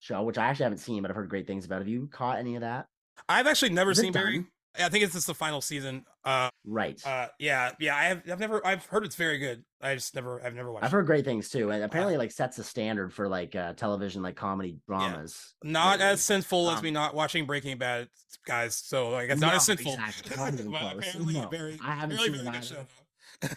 show, 0.00 0.22
which 0.22 0.38
I 0.38 0.46
actually 0.46 0.62
haven't 0.64 0.78
seen, 0.78 1.02
but 1.02 1.10
I've 1.10 1.16
heard 1.16 1.28
great 1.28 1.46
things 1.46 1.66
about. 1.66 1.80
Have 1.82 1.88
you 1.88 2.08
caught 2.10 2.38
any 2.38 2.54
of 2.54 2.62
that? 2.62 2.86
I've 3.28 3.46
actually 3.46 3.70
never 3.70 3.90
Is 3.90 3.98
seen 3.98 4.12
Barry. 4.14 4.38
done? 4.38 4.46
I 4.78 4.88
think 4.88 5.04
it's 5.04 5.12
just 5.14 5.26
the 5.26 5.34
final 5.34 5.60
season. 5.60 6.04
Uh, 6.24 6.50
Right. 6.64 7.00
uh, 7.06 7.28
yeah, 7.38 7.72
yeah. 7.80 7.96
I 7.96 8.04
have. 8.04 8.22
I've 8.30 8.40
never. 8.40 8.64
I've 8.66 8.84
heard 8.86 9.04
it's 9.04 9.16
very 9.16 9.38
good. 9.38 9.64
I 9.80 9.94
just 9.94 10.14
never. 10.14 10.42
I've 10.44 10.54
never 10.54 10.70
watched. 10.70 10.82
It. 10.82 10.86
I've 10.86 10.92
it. 10.92 10.96
heard 10.96 11.06
great 11.06 11.24
things 11.24 11.48
too, 11.48 11.70
and 11.70 11.82
apparently 11.82 12.16
like 12.16 12.30
sets 12.30 12.58
a 12.58 12.64
standard 12.64 13.12
for 13.12 13.28
like 13.28 13.54
uh, 13.56 13.72
television, 13.74 14.22
like 14.22 14.36
comedy 14.36 14.78
dramas. 14.86 15.54
Not 15.62 16.00
lately. 16.00 16.06
as 16.12 16.22
sinful 16.22 16.70
as 16.70 16.78
Um, 16.78 16.84
me 16.84 16.90
not 16.90 17.14
watching 17.14 17.46
Breaking 17.46 17.78
Bad, 17.78 18.08
guys. 18.46 18.76
So 18.76 19.10
like, 19.10 19.30
it's 19.30 19.40
not 19.40 19.54
as 19.54 19.64
sinful. 19.64 19.92
exactly. 19.94 20.36
Not 20.70 20.94
apparently, 20.96 21.34
No, 21.34 21.48
very, 21.48 21.78
I 21.82 21.94
haven't 21.94 22.18
seen 22.18 22.32
very 22.32 22.38
it 22.40 22.44
good 22.44 22.54
either. 22.54 22.66
show, 22.66 22.86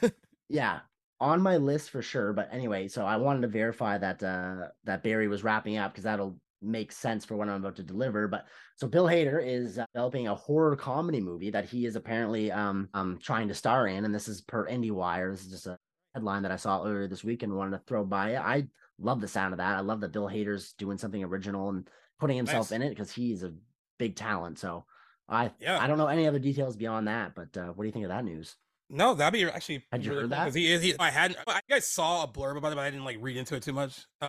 though. 0.02 0.10
Yeah, 0.50 0.80
on 1.20 1.42
my 1.42 1.58
list 1.58 1.90
for 1.92 2.02
sure. 2.02 2.34
But 2.34 2.50
anyway, 2.52 2.88
so 2.88 3.06
I 3.06 3.18
wanted 3.18 3.42
to 3.44 3.48
verify 3.48 3.98
that 3.98 4.22
uh 4.24 4.68
that 4.86 5.04
Barry 5.04 5.28
was 5.28 5.44
wrapping 5.44 5.78
up 5.78 5.92
because 5.92 6.04
that'll 6.06 6.38
make 6.62 6.92
sense 6.92 7.26
for 7.26 7.36
what 7.36 7.50
I'm 7.50 7.56
about 7.56 7.76
to 7.78 7.84
deliver. 7.84 8.28
But 8.28 8.46
so 8.76 8.88
Bill 8.88 9.06
Hader 9.06 9.44
is 9.46 9.80
developing 9.94 10.28
a 10.28 10.36
horror 10.36 10.76
comedy 10.76 11.20
movie 11.20 11.50
that 11.50 11.66
he 11.66 11.86
is 11.86 11.96
apparently 11.96 12.52
um 12.52 12.90
um 12.94 13.20
trying 13.22 13.48
to 13.48 13.54
star 13.56 13.88
in, 13.88 14.06
and 14.06 14.14
this 14.14 14.28
is 14.28 14.42
per 14.42 14.68
IndieWire. 14.68 15.32
This 15.32 15.46
is 15.46 15.52
just 15.52 15.68
a 15.68 15.78
headline 16.14 16.44
that 16.44 16.52
I 16.52 16.58
saw 16.58 16.84
earlier 16.84 17.08
this 17.08 17.24
week 17.24 17.44
and 17.44 17.56
wanted 17.56 17.78
to 17.78 17.84
throw 17.88 18.04
by 18.04 18.32
it. 18.32 18.40
I 18.40 18.68
love 19.00 19.22
the 19.22 19.28
sound 19.28 19.54
of 19.54 19.58
that. 19.58 19.78
I 19.78 19.82
love 19.82 20.02
that 20.02 20.12
Bill 20.12 20.28
Hader's 20.28 20.74
doing 20.74 20.98
something 20.98 21.24
original 21.24 21.70
and 21.70 21.88
putting 22.20 22.38
himself 22.38 22.70
Nice. 22.70 22.76
in 22.76 22.82
it 22.84 22.90
because 22.90 23.12
he's 23.12 23.44
a 23.44 23.54
big 23.98 24.16
talent. 24.16 24.60
So 24.60 24.86
I 25.28 25.52
Yeah. 25.60 25.80
I 25.82 25.88
don't 25.88 25.98
know 25.98 26.08
any 26.08 26.28
other 26.28 26.40
details 26.40 26.76
beyond 26.76 27.08
that. 27.08 27.34
But 27.34 27.56
uh, 27.58 27.68
what 27.70 27.84
do 27.84 27.88
you 27.88 27.92
think 27.92 28.06
of 28.06 28.10
that 28.10 28.26
news? 28.26 28.56
No, 28.90 29.14
that'd 29.14 29.34
be 29.34 29.50
actually. 29.50 29.86
Had 29.92 30.04
you 30.04 30.12
really 30.12 30.24
heard 30.24 30.32
cool, 30.32 30.46
that? 30.46 30.54
He, 30.56 30.72
is. 30.72 30.82
he, 30.82 30.96
I 31.00 31.10
hadn't. 31.10 31.40
I 31.48 31.62
guys 31.70 31.88
saw 31.88 32.24
a 32.24 32.28
blurb 32.28 32.58
about 32.58 32.74
it, 32.74 32.76
but 32.76 32.82
I 32.82 32.90
didn't 32.92 33.06
like 33.06 33.18
read 33.22 33.38
into 33.38 33.56
it 33.56 33.64
too 33.64 33.72
much. 33.72 34.06
Uh, 34.22 34.28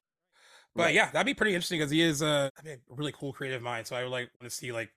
but 0.75 0.85
Right. 0.85 0.95
yeah, 0.95 1.11
that'd 1.11 1.27
be 1.27 1.35
pretty 1.35 1.55
interesting 1.55 1.79
because 1.79 1.91
he 1.91 2.03
is 2.03 2.23
uh, 2.23 2.49
I 2.59 2.63
mean, 2.63 2.79
a 2.91 2.95
really 2.95 3.13
cool 3.13 3.33
creative 3.33 3.63
mind. 3.63 3.87
So 3.87 3.97
I 3.97 4.03
would 4.03 4.11
like 4.13 4.31
want 4.41 4.51
to 4.51 4.57
see 4.57 4.73
like 4.73 4.91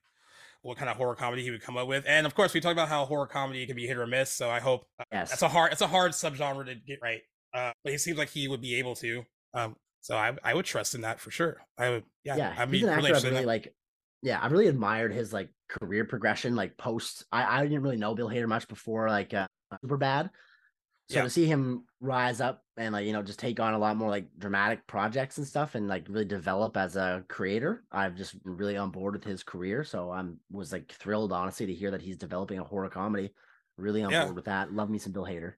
what 0.62 0.76
kind 0.78 0.88
of 0.90 0.96
horror 0.96 1.14
comedy 1.14 1.42
he 1.42 1.50
would 1.50 1.62
come 1.62 1.76
up 1.76 1.86
with. 1.88 2.04
And 2.06 2.26
of 2.26 2.34
course, 2.34 2.52
we 2.54 2.60
talked 2.60 2.72
about 2.72 2.88
how 2.88 3.04
horror 3.04 3.26
comedy 3.26 3.66
can 3.66 3.76
be 3.76 3.86
hit 3.86 3.96
or 3.98 4.06
miss. 4.06 4.32
So 4.32 4.50
I 4.50 4.60
hope 4.60 4.86
uh, 4.98 5.04
Yes. 5.12 5.30
that's 5.30 5.42
a 5.42 5.48
hard, 5.48 5.72
it's 5.72 5.82
a 5.82 5.86
hard 5.86 6.12
subgenre 6.12 6.66
to 6.66 6.74
get 6.74 6.98
right. 7.02 7.20
Uh, 7.54 7.72
but 7.84 7.92
he 7.92 7.98
seems 7.98 8.18
like 8.18 8.30
he 8.30 8.48
would 8.48 8.60
be 8.60 8.74
able 8.76 8.94
to. 8.96 9.22
Um, 9.54 9.76
so 10.00 10.16
I, 10.16 10.36
I 10.44 10.54
would 10.54 10.64
trust 10.64 10.94
in 10.94 11.00
that 11.02 11.20
for 11.20 11.30
sure. 11.30 11.62
I 11.78 11.90
would, 11.90 12.04
yeah, 12.24 12.36
yeah, 12.36 12.54
I'd 12.58 12.68
he's 12.70 12.82
be 12.82 12.88
an 12.88 12.94
really 12.96 13.08
interested 13.08 13.32
really 13.32 13.46
like. 13.46 13.74
Yeah, 14.22 14.40
I 14.40 14.46
really 14.48 14.66
admired 14.66 15.12
his 15.12 15.32
like 15.32 15.50
career 15.68 16.04
progression, 16.04 16.54
like 16.56 16.76
post. 16.76 17.24
I 17.32 17.60
I 17.60 17.62
didn't 17.62 17.82
really 17.82 17.96
know 17.96 18.14
Bill 18.14 18.28
Hader 18.28 18.48
much 18.48 18.66
before 18.68 19.08
like 19.08 19.32
uh, 19.34 19.46
Superbad, 19.84 20.30
so 21.08 21.16
Yeah. 21.18 21.22
to 21.22 21.30
see 21.30 21.46
him 21.46 21.85
rise 22.00 22.40
up 22.40 22.62
and 22.76 22.92
like 22.92 23.06
you 23.06 23.12
know 23.12 23.22
just 23.22 23.38
take 23.38 23.58
on 23.58 23.72
a 23.74 23.78
lot 23.78 23.96
more 23.96 24.10
like 24.10 24.28
dramatic 24.38 24.86
projects 24.86 25.38
and 25.38 25.46
stuff, 25.46 25.74
and 25.74 25.88
like 25.88 26.06
really 26.08 26.24
develop 26.24 26.76
as 26.76 26.96
a 26.96 27.24
creator, 27.28 27.84
I'm 27.90 28.16
just 28.16 28.34
really 28.44 28.76
on 28.76 28.90
board 28.90 29.14
with 29.14 29.24
his 29.24 29.42
career. 29.42 29.84
So 29.84 30.10
I'm 30.10 30.38
was 30.50 30.72
like 30.72 30.92
thrilled 30.92 31.32
honestly 31.32 31.66
to 31.66 31.74
hear 31.74 31.90
that 31.90 32.02
he's 32.02 32.16
developing 32.16 32.58
a 32.58 32.64
horror 32.64 32.88
comedy. 32.88 33.32
Really 33.78 34.02
on 34.02 34.10
Yeah. 34.12 34.24
board 34.24 34.36
with 34.36 34.46
that. 34.46 34.72
Love 34.72 34.88
me 34.88 34.98
some 34.98 35.12
Bill 35.12 35.24
Hader. 35.24 35.54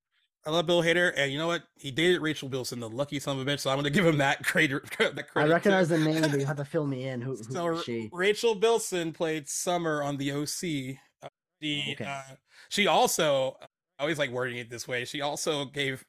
I 0.47 0.51
love 0.51 0.67
Bill 0.67 0.83
Hader, 0.83 1.13
and 1.17 1.31
you 1.31 1.39
know 1.39 1.47
what? 1.47 1.65
He 1.77 1.91
dated 1.91 2.23
Rachel 2.23 2.49
Bilson, 2.49 2.81
the 2.81 2.89
lucky 2.89 3.21
son 3.21 3.39
of 3.39 3.47
a 3.47 3.51
bitch. 3.51 3.61
So 3.61 3.71
I'm 3.71 3.77
gonna 3.77 3.91
give 3.91 4.07
him 4.07 4.19
that 4.19 4.45
credit. 4.45 4.83
that 4.99 5.15
I 5.15 5.23
credit, 5.31 5.49
too. 5.49 5.53
recognize 5.53 5.89
the 5.89 5.99
name, 5.99 6.23
but 6.31 6.41
you 6.41 6.47
have 6.47 6.57
to 6.57 6.65
fill 6.65 6.87
me 6.87 7.07
in. 7.07 7.21
Who, 7.21 7.37
who 7.37 7.55
So 7.55 7.83
she? 7.83 8.09
Rachel 8.13 8.55
Bilson 8.55 9.13
played 9.13 9.49
Summer 9.49 10.03
on 10.03 10.17
the 10.17 10.33
OC. 10.33 10.99
Uh, 11.23 11.29
the 11.61 11.93
Okay. 11.93 12.05
uh, 12.05 12.35
she 12.71 12.87
also 12.87 13.57
I 13.99 14.03
always 14.03 14.19
like 14.19 14.31
wording 14.31 14.59
it 14.59 14.71
this 14.71 14.87
way. 14.87 15.05
She 15.05 15.21
also 15.21 15.65
gave 15.67 16.05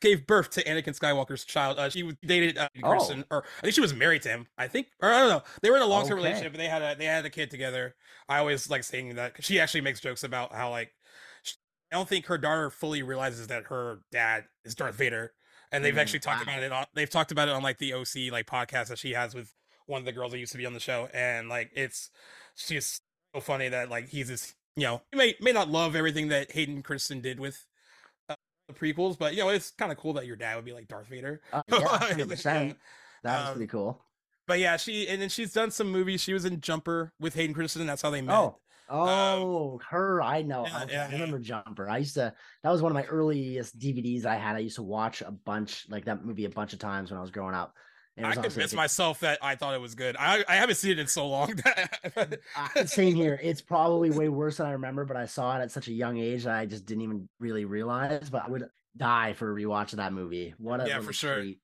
gave 0.00 0.26
birth 0.26 0.50
to 0.50 0.64
Anakin 0.64 0.96
Skywalker's 0.98 1.44
child. 1.44 1.78
Uh, 1.78 1.88
she 1.88 2.02
was 2.02 2.14
dated 2.24 2.56
uh, 2.58 2.68
Oh. 2.84 2.90
Kristen, 2.90 3.24
or 3.30 3.44
I 3.58 3.60
think 3.62 3.74
she 3.74 3.80
was 3.80 3.94
married 3.94 4.22
to 4.22 4.28
him. 4.28 4.46
I 4.56 4.68
think, 4.68 4.88
or 5.02 5.10
I 5.10 5.18
don't 5.20 5.28
know. 5.30 5.42
They 5.62 5.70
were 5.70 5.76
in 5.76 5.82
a 5.82 5.86
long 5.86 6.02
term 6.06 6.18
Okay. 6.18 6.26
relationship, 6.28 6.52
but 6.52 6.58
they 6.58 6.68
had 6.68 6.82
a 6.82 6.94
they 6.96 7.06
had 7.06 7.24
a 7.26 7.30
kid 7.30 7.50
together. 7.50 7.94
I 8.28 8.38
always 8.38 8.70
like 8.70 8.84
saying 8.84 9.14
that 9.16 9.34
'cause 9.34 9.44
she 9.44 9.58
actually 9.58 9.80
makes 9.80 10.00
jokes 10.00 10.22
about 10.22 10.52
how 10.54 10.70
like 10.70 10.92
sh- 11.42 11.54
I 11.92 11.96
don't 11.96 12.08
think 12.08 12.26
her 12.26 12.38
daughter 12.38 12.70
fully 12.70 13.02
realizes 13.02 13.48
that 13.48 13.64
her 13.66 14.00
dad 14.12 14.44
is 14.64 14.74
Darth 14.74 14.94
Vader, 14.94 15.32
and 15.72 15.84
they've 15.84 15.94
Mm, 15.94 15.98
actually 15.98 16.20
talked 16.20 16.46
wow. 16.46 16.52
about 16.54 16.62
it. 16.62 16.72
On, 16.72 16.86
they've 16.94 17.10
talked 17.10 17.32
about 17.32 17.48
it 17.48 17.52
on 17.54 17.62
like 17.62 17.78
the 17.78 17.94
OC 17.94 18.30
like 18.30 18.46
podcast 18.46 18.88
that 18.88 18.98
she 18.98 19.12
has 19.14 19.34
with 19.34 19.52
one 19.86 19.98
of 20.00 20.04
the 20.04 20.12
girls 20.12 20.30
that 20.32 20.38
used 20.38 20.52
to 20.52 20.58
be 20.58 20.66
on 20.66 20.74
the 20.74 20.80
show, 20.80 21.08
and 21.12 21.48
like 21.48 21.70
it's 21.74 22.10
she's 22.54 23.00
so 23.34 23.40
funny 23.40 23.68
that 23.68 23.88
like 23.90 24.08
he's 24.08 24.28
this 24.28 24.54
you 24.76 24.84
know 24.84 25.02
you 25.12 25.18
may 25.18 25.34
may 25.40 25.52
not 25.52 25.68
love 25.68 25.96
everything 25.96 26.28
that 26.28 26.52
Hayden 26.52 26.82
Christensen 26.82 27.20
did 27.20 27.40
with 27.40 27.66
the 28.74 28.78
prequels, 28.80 29.18
but 29.18 29.34
you 29.34 29.40
know 29.40 29.48
it's 29.50 29.70
kind 29.72 29.90
of 29.92 29.98
cool 29.98 30.14
that 30.14 30.26
your 30.26 30.36
dad 30.36 30.56
would 30.56 30.64
be 30.64 30.72
like 30.72 30.88
Darth 30.88 31.08
Vader. 31.08 31.40
Uh, 31.52 31.62
yeah, 31.68 31.78
Yeah. 31.78 32.24
100%. 32.24 32.76
That's 33.22 33.48
Um, 33.48 33.54
pretty 33.54 33.68
cool. 33.68 34.04
But 34.46 34.58
yeah, 34.58 34.76
she 34.76 35.06
and 35.08 35.20
then 35.22 35.28
she's 35.28 35.52
done 35.52 35.70
some 35.70 35.90
movies. 35.90 36.20
She 36.20 36.32
was 36.32 36.44
in 36.44 36.60
Jumper 36.60 37.12
with 37.20 37.34
Hayden 37.34 37.54
Christensen. 37.54 37.86
That's 37.86 38.02
how 38.02 38.10
they 38.10 38.22
met. 38.22 38.34
Oh, 38.36 38.58
oh, 38.88 39.80
her. 39.90 40.20
I 40.22 40.42
know. 40.42 40.66
yeah, 40.66 40.82
okay, 40.82 40.92
yeah, 40.94 41.06
I 41.08 41.12
remember 41.12 41.38
Jumper. 41.38 41.88
I 41.88 41.98
used 41.98 42.14
to. 42.14 42.34
That 42.62 42.70
was 42.70 42.82
one 42.82 42.90
of 42.90 42.94
my 42.94 43.04
earliest 43.04 43.78
DVDs 43.78 44.24
I 44.26 44.36
had. 44.36 44.56
I 44.56 44.60
used 44.60 44.76
to 44.76 44.82
watch 44.82 45.22
a 45.22 45.30
bunch, 45.30 45.86
like 45.88 46.04
that 46.06 46.24
movie, 46.24 46.44
a 46.46 46.50
bunch 46.50 46.72
of 46.72 46.78
times 46.78 47.10
when 47.10 47.18
I 47.18 47.20
was 47.20 47.30
growing 47.30 47.54
up. 47.54 47.74
And 48.24 48.32
I 48.32 48.34
convinced 48.34 48.74
like, 48.74 48.82
myself 48.82 49.20
that 49.20 49.38
I 49.42 49.54
thought 49.56 49.74
it 49.74 49.80
was 49.80 49.94
good. 49.94 50.16
I 50.18 50.44
I 50.48 50.56
haven't 50.56 50.76
seen 50.76 50.92
it 50.92 50.98
in 50.98 51.06
so 51.06 51.28
long. 51.28 51.54
uh, 52.16 52.84
same 52.86 53.14
here. 53.14 53.38
It's 53.42 53.60
probably 53.60 54.10
way 54.10 54.28
worse 54.28 54.58
than 54.58 54.66
I 54.66 54.72
remember, 54.72 55.04
but 55.04 55.16
I 55.16 55.26
saw 55.26 55.56
it 55.58 55.62
at 55.62 55.70
such 55.70 55.88
a 55.88 55.92
young 55.92 56.18
age 56.18 56.44
that 56.44 56.54
I 56.54 56.66
just 56.66 56.86
didn't 56.86 57.02
even 57.02 57.28
really 57.38 57.64
realize. 57.64 58.30
But 58.30 58.44
I 58.46 58.48
would 58.48 58.68
die 58.96 59.32
for 59.34 59.50
a 59.50 59.54
rewatch 59.54 59.92
of 59.92 59.98
that 59.98 60.12
movie. 60.12 60.54
What 60.58 60.80
a 60.80 60.88
Yeah, 60.88 61.00
for 61.00 61.12
sure. 61.12 61.36
treat. 61.36 61.60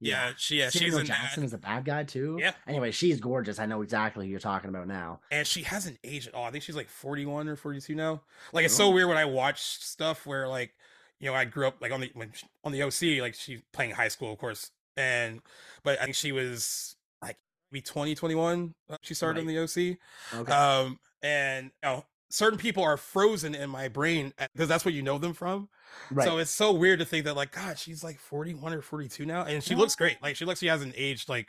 yeah, 0.00 0.32
she 0.36 0.58
yeah 0.58 0.68
she's 0.70 0.82
Samuel 0.82 0.98
L. 1.00 1.04
Jackson 1.04 1.42
is 1.42 1.52
a 1.54 1.58
bad 1.58 1.84
guy 1.84 2.04
too. 2.04 2.36
Yeah. 2.38 2.52
Anyway, 2.66 2.90
she's 2.90 3.18
gorgeous. 3.20 3.58
I 3.58 3.66
know 3.66 3.82
exactly 3.82 4.26
who 4.26 4.30
you're 4.30 4.40
talking 4.40 4.68
about 4.70 4.86
now. 4.86 5.20
and 5.30 5.46
she 5.46 5.62
hasn't 5.62 5.98
aged 6.04 6.28
at 6.28 6.34
all. 6.34 6.44
I 6.44 6.50
think 6.50 6.64
she's 6.64 6.76
like 6.76 6.88
forty 6.88 7.24
one 7.26 7.48
or 7.48 7.56
forty 7.56 7.80
two 7.80 7.94
now. 7.94 8.22
Like 8.52 8.64
it's 8.66 8.74
so 8.76 8.90
weird 8.90 9.08
when 9.08 9.16
I 9.16 9.24
watch 9.24 9.62
stuff 9.62 10.26
where 10.26 10.46
like 10.46 10.74
you 11.18 11.30
know 11.30 11.34
I 11.34 11.46
grew 11.46 11.66
up 11.66 11.76
like 11.80 11.92
on 11.92 12.00
the 12.02 12.10
when 12.14 12.30
on 12.62 12.72
the 12.72 12.82
OC 12.82 13.22
like 13.22 13.34
she's 13.34 13.62
playing 13.72 13.92
high 13.92 14.08
school 14.08 14.30
of 14.30 14.38
course 14.38 14.70
and 14.96 15.40
but 15.84 16.00
I 16.00 16.04
think 16.04 16.16
she 16.16 16.32
was 16.32 16.96
like 17.22 17.36
maybe 17.70 17.82
20, 17.82 18.14
21 18.14 18.74
uh, 18.90 18.96
she 19.02 19.14
started 19.14 19.40
on 19.40 19.46
the 19.46 19.58
OC. 19.58 19.98
Okay. 20.40 20.52
Um, 20.52 20.98
and 21.22 21.66
you 21.82 21.88
know, 21.88 22.04
certain 22.30 22.58
people 22.58 22.82
are 22.82 22.96
frozen 22.96 23.54
in 23.54 23.70
my 23.70 23.88
brain 23.88 24.32
because 24.52 24.68
that's 24.68 24.84
what 24.84 24.94
you 24.94 25.02
know 25.02 25.18
them 25.18 25.32
from. 25.32 25.68
right. 26.10 26.26
So 26.26 26.38
it's 26.38 26.50
so 26.50 26.72
weird 26.72 26.98
to 26.98 27.04
think 27.04 27.24
that 27.24 27.36
like, 27.36 27.52
God, 27.52 27.78
she's 27.78 28.02
like 28.02 28.18
41 28.18 28.72
or 28.74 28.82
42 28.82 29.26
now, 29.26 29.44
and 29.44 29.62
she 29.62 29.74
looks 29.74 29.94
great. 29.96 30.22
Like 30.22 30.36
she 30.36 30.44
looks, 30.44 30.60
she 30.60 30.66
hasn't 30.66 30.94
aged 30.96 31.28
like 31.28 31.48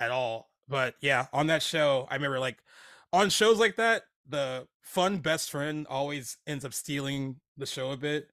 at 0.00 0.10
all. 0.10 0.50
But 0.68 0.94
yeah, 1.00 1.26
on 1.32 1.48
that 1.48 1.62
show, 1.62 2.06
I 2.10 2.14
remember 2.14 2.38
like 2.38 2.58
on 3.12 3.30
shows 3.30 3.58
like 3.58 3.76
that, 3.76 4.04
the 4.28 4.66
fun 4.82 5.18
best 5.18 5.50
friend 5.50 5.86
always 5.88 6.38
ends 6.46 6.64
up 6.64 6.72
stealing 6.72 7.36
the 7.56 7.66
show 7.66 7.90
a 7.90 7.96
bit. 7.96 8.30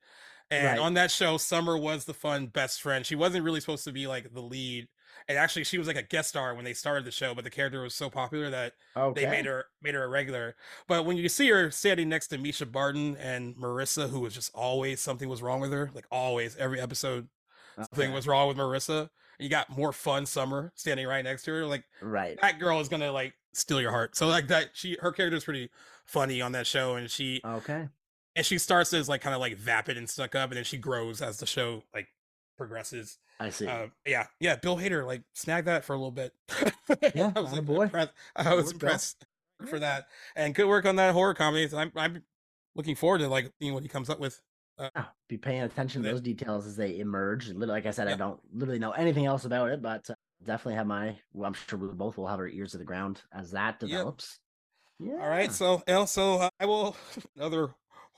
And 0.52 0.66
Right. 0.66 0.80
on 0.80 0.94
that 0.96 1.12
show, 1.12 1.38
Summer 1.38 1.78
was 1.78 2.04
the 2.06 2.14
fun 2.14 2.48
best 2.48 2.82
friend. 2.82 3.06
She 3.06 3.16
wasn't 3.16 3.46
really 3.46 3.62
supposed 3.62 3.86
to 3.86 3.92
be 3.92 4.06
like 4.06 4.34
the 4.34 4.42
lead. 4.42 4.90
And 5.28 5.38
actually, 5.38 5.64
she 5.64 5.78
was 5.78 5.88
like 5.88 5.96
a 5.96 6.04
guest 6.04 6.30
star 6.30 6.54
when 6.54 6.66
they 6.66 6.74
started 6.74 7.06
the 7.06 7.12
show, 7.12 7.34
but 7.34 7.44
the 7.46 7.50
character 7.50 7.82
was 7.82 7.96
so 7.96 8.10
popular 8.10 8.50
that 8.50 8.74
okay. 8.96 9.22
they 9.22 9.30
made 9.30 9.46
her 9.46 9.66
made 9.82 9.94
her 9.94 10.04
a 10.04 10.08
regular. 10.10 10.56
But 10.88 11.06
when 11.06 11.16
you 11.16 11.30
see 11.30 11.50
her 11.50 11.72
standing 11.72 12.10
next 12.10 12.28
to 12.28 12.38
Mischa 12.38 12.70
Barton 12.70 13.16
and 13.18 13.56
Marissa, 13.56 14.10
who 14.10 14.20
was 14.20 14.34
just 14.34 14.54
always 14.54 15.00
something 15.00 15.30
was 15.30 15.42
wrong 15.42 15.62
with 15.62 15.72
her, 15.72 15.90
like 15.94 16.06
always 16.12 16.58
every 16.58 16.82
episode 16.82 17.30
something 17.76 18.12
was 18.12 18.28
wrong 18.28 18.48
with 18.48 18.58
Marissa. 18.58 19.10
You 19.40 19.50
got 19.50 19.70
more 19.70 19.94
fun 19.94 20.26
Summer 20.26 20.72
standing 20.76 21.08
right 21.08 21.24
next 21.24 21.44
to 21.44 21.52
her. 21.52 21.66
Like 21.66 21.86
right. 22.02 22.40
that 22.42 22.60
girl 22.60 22.80
is 22.80 22.90
gonna 22.90 23.12
like 23.12 23.34
steal 23.54 23.82
your 23.82 23.92
heart. 23.92 24.16
So 24.16 24.28
like 24.28 24.48
that, 24.48 24.72
she 24.74 24.98
her 25.02 25.12
character 25.12 25.38
is 25.38 25.44
pretty 25.44 25.70
funny 26.06 26.42
on 26.42 26.52
that 26.54 26.68
show, 26.68 26.96
and 26.96 27.10
she 27.10 27.42
Okay. 27.46 27.88
And 28.36 28.46
she 28.46 28.58
starts 28.58 28.94
as 28.94 29.10
like 29.10 29.22
kind 29.22 29.34
of 29.36 29.42
like 29.42 29.58
vapid 29.58 29.98
and 29.98 30.10
stuck 30.10 30.36
up, 30.36 30.50
and 30.52 30.58
then 30.58 30.64
she 30.64 30.78
grows 30.78 31.22
as 31.22 31.38
the 31.38 31.46
show 31.46 31.84
like 31.94 32.08
progresses. 32.58 33.18
I 33.40 33.50
see. 33.50 33.68
Uh, 33.68 33.88
yeah, 34.06 34.28
yeah. 34.40 34.56
Bill 34.56 34.78
Hader 34.78 35.06
like 35.06 35.24
snag 35.34 35.66
that 35.66 35.84
for 35.84 35.94
a 35.94 35.98
little 35.98 36.12
bit. 36.12 36.34
Yeah, 37.16 37.32
I 37.36 37.40
was 37.40 37.54
like, 37.54 37.66
boy. 37.66 37.84
impressed. 37.84 38.12
I 38.36 38.54
was 38.54 38.72
impressed 38.72 39.26
for 39.68 39.80
that, 39.80 40.08
and 40.36 40.54
good 40.54 40.68
work 40.68 40.86
on 40.86 40.98
that 40.98 41.14
horror 41.14 41.34
comedy. 41.34 41.68
So 41.68 41.78
I'm 41.78 41.92
I'm 41.96 42.22
looking 42.76 42.96
forward 42.96 43.20
to 43.20 43.28
like 43.30 43.52
seeing 43.60 43.74
what 43.74 43.84
he 43.84 43.90
comes 43.90 44.10
up 44.10 44.20
with. 44.20 44.42
Yeah, 44.80 45.06
be 45.30 45.38
paying 45.38 45.62
attention 45.62 46.02
to 46.04 46.10
those 46.10 46.22
details 46.22 46.66
as 46.66 46.76
they 46.76 47.00
emerge. 47.00 47.50
Lit- 47.50 47.70
Like 47.70 47.86
I 47.86 47.92
said, 47.92 48.08
I 48.08 48.16
don't 48.16 48.40
literally 48.54 48.80
know 48.80 48.92
anything 48.92 49.26
else 49.26 49.46
about 49.46 49.70
it, 49.70 49.82
but 49.82 50.10
uh, 50.10 50.16
definitely 50.44 50.76
have 50.76 50.88
my. 50.88 51.16
Well, 51.34 51.48
I'm 51.48 51.54
sure 51.54 51.78
we 51.80 51.88
both 51.90 52.18
will 52.18 52.28
have 52.28 52.40
our 52.40 52.48
ears 52.48 52.72
to 52.72 52.78
the 52.78 52.84
ground 52.84 53.22
as 53.32 53.52
that 53.52 53.80
develops. 53.80 54.40
Yeah. 55.00 55.14
All 55.14 55.30
right, 55.30 55.52
so 55.52 55.82
also 55.88 56.40
uh, 56.40 56.50
I 56.60 56.66
will 56.66 56.96
other 57.40 57.70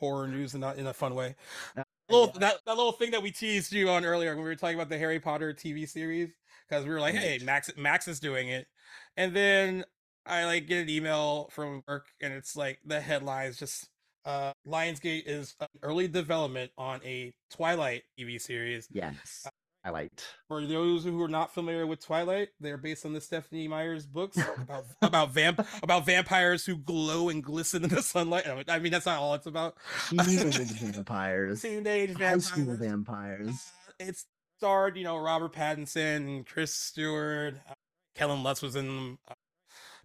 horror 0.03 0.27
news 0.27 0.53
and 0.53 0.59
not 0.59 0.77
in 0.77 0.87
a 0.87 0.93
fun 0.93 1.15
way. 1.15 1.33
Uh, 1.77 1.83
little 2.09 2.31
yeah. 2.33 2.39
that, 2.39 2.55
that 2.65 2.75
little 2.75 2.91
thing 2.91 3.11
that 3.11 3.23
we 3.23 3.31
teased 3.31 3.71
you 3.71 3.89
on 3.89 4.03
earlier 4.03 4.35
when 4.35 4.43
we 4.43 4.49
were 4.49 4.55
talking 4.55 4.75
about 4.75 4.89
the 4.89 4.97
Harry 4.97 5.19
Potter 5.19 5.53
TV 5.53 5.87
series 5.87 6.29
because 6.67 6.83
we 6.83 6.91
were 6.91 6.99
like, 6.99 7.15
hey, 7.15 7.39
Max 7.43 7.71
Max 7.77 8.07
is 8.09 8.19
doing 8.19 8.49
it, 8.49 8.67
and 9.15 9.33
then 9.33 9.85
I 10.25 10.43
like 10.45 10.67
get 10.67 10.81
an 10.81 10.89
email 10.89 11.47
from 11.51 11.83
work 11.87 12.07
and 12.21 12.33
it's 12.33 12.55
like 12.55 12.79
the 12.85 12.99
headlines 12.99 13.57
just 13.57 13.89
uh 14.25 14.53
Lionsgate 14.67 15.23
is 15.25 15.55
uh, 15.59 15.67
early 15.81 16.07
development 16.07 16.71
on 16.77 17.01
a 17.05 17.33
Twilight 17.49 18.03
TV 18.19 18.39
series. 18.41 18.87
Yes. 18.91 19.43
I 19.45 19.49
liked. 19.89 20.23
For 20.47 20.65
those 20.65 21.03
who 21.03 21.21
are 21.21 21.27
not 21.27 21.53
familiar 21.53 21.85
with 21.85 22.03
Twilight, 22.03 22.49
they're 22.59 22.77
based 22.77 23.05
on 23.05 23.13
the 23.13 23.19
Stephenie 23.19 23.67
Meyer's 23.67 24.05
books 24.05 24.37
about 24.37 24.85
about 25.01 25.31
vamp 25.31 25.65
about 25.81 26.05
vampires 26.05 26.65
who 26.65 26.77
glow 26.77 27.29
and 27.29 27.43
glisten 27.43 27.83
in 27.83 27.89
the 27.89 28.01
sunlight. 28.01 28.45
I 28.67 28.79
mean, 28.79 28.91
that's 28.91 29.05
not 29.05 29.19
all 29.19 29.33
it's 29.33 29.47
about. 29.47 29.75
Teenage 30.09 30.55
vampires. 30.79 31.61
Teenage 31.61 32.17
High 32.17 32.37
school 32.37 32.75
vampires. 32.75 33.49
vampires. 33.49 33.49
Uh, 33.49 34.07
it 34.07 34.23
starred, 34.57 34.97
you 34.97 35.03
know, 35.03 35.17
Robert 35.17 35.53
Pattinson 35.53 36.17
and 36.17 36.45
Chris 36.45 36.73
Stewart. 36.73 37.55
Uh, 37.69 37.73
Kellen 38.15 38.43
Lutz 38.43 38.61
was 38.61 38.75
in. 38.75 39.17
Uh, 39.27 39.33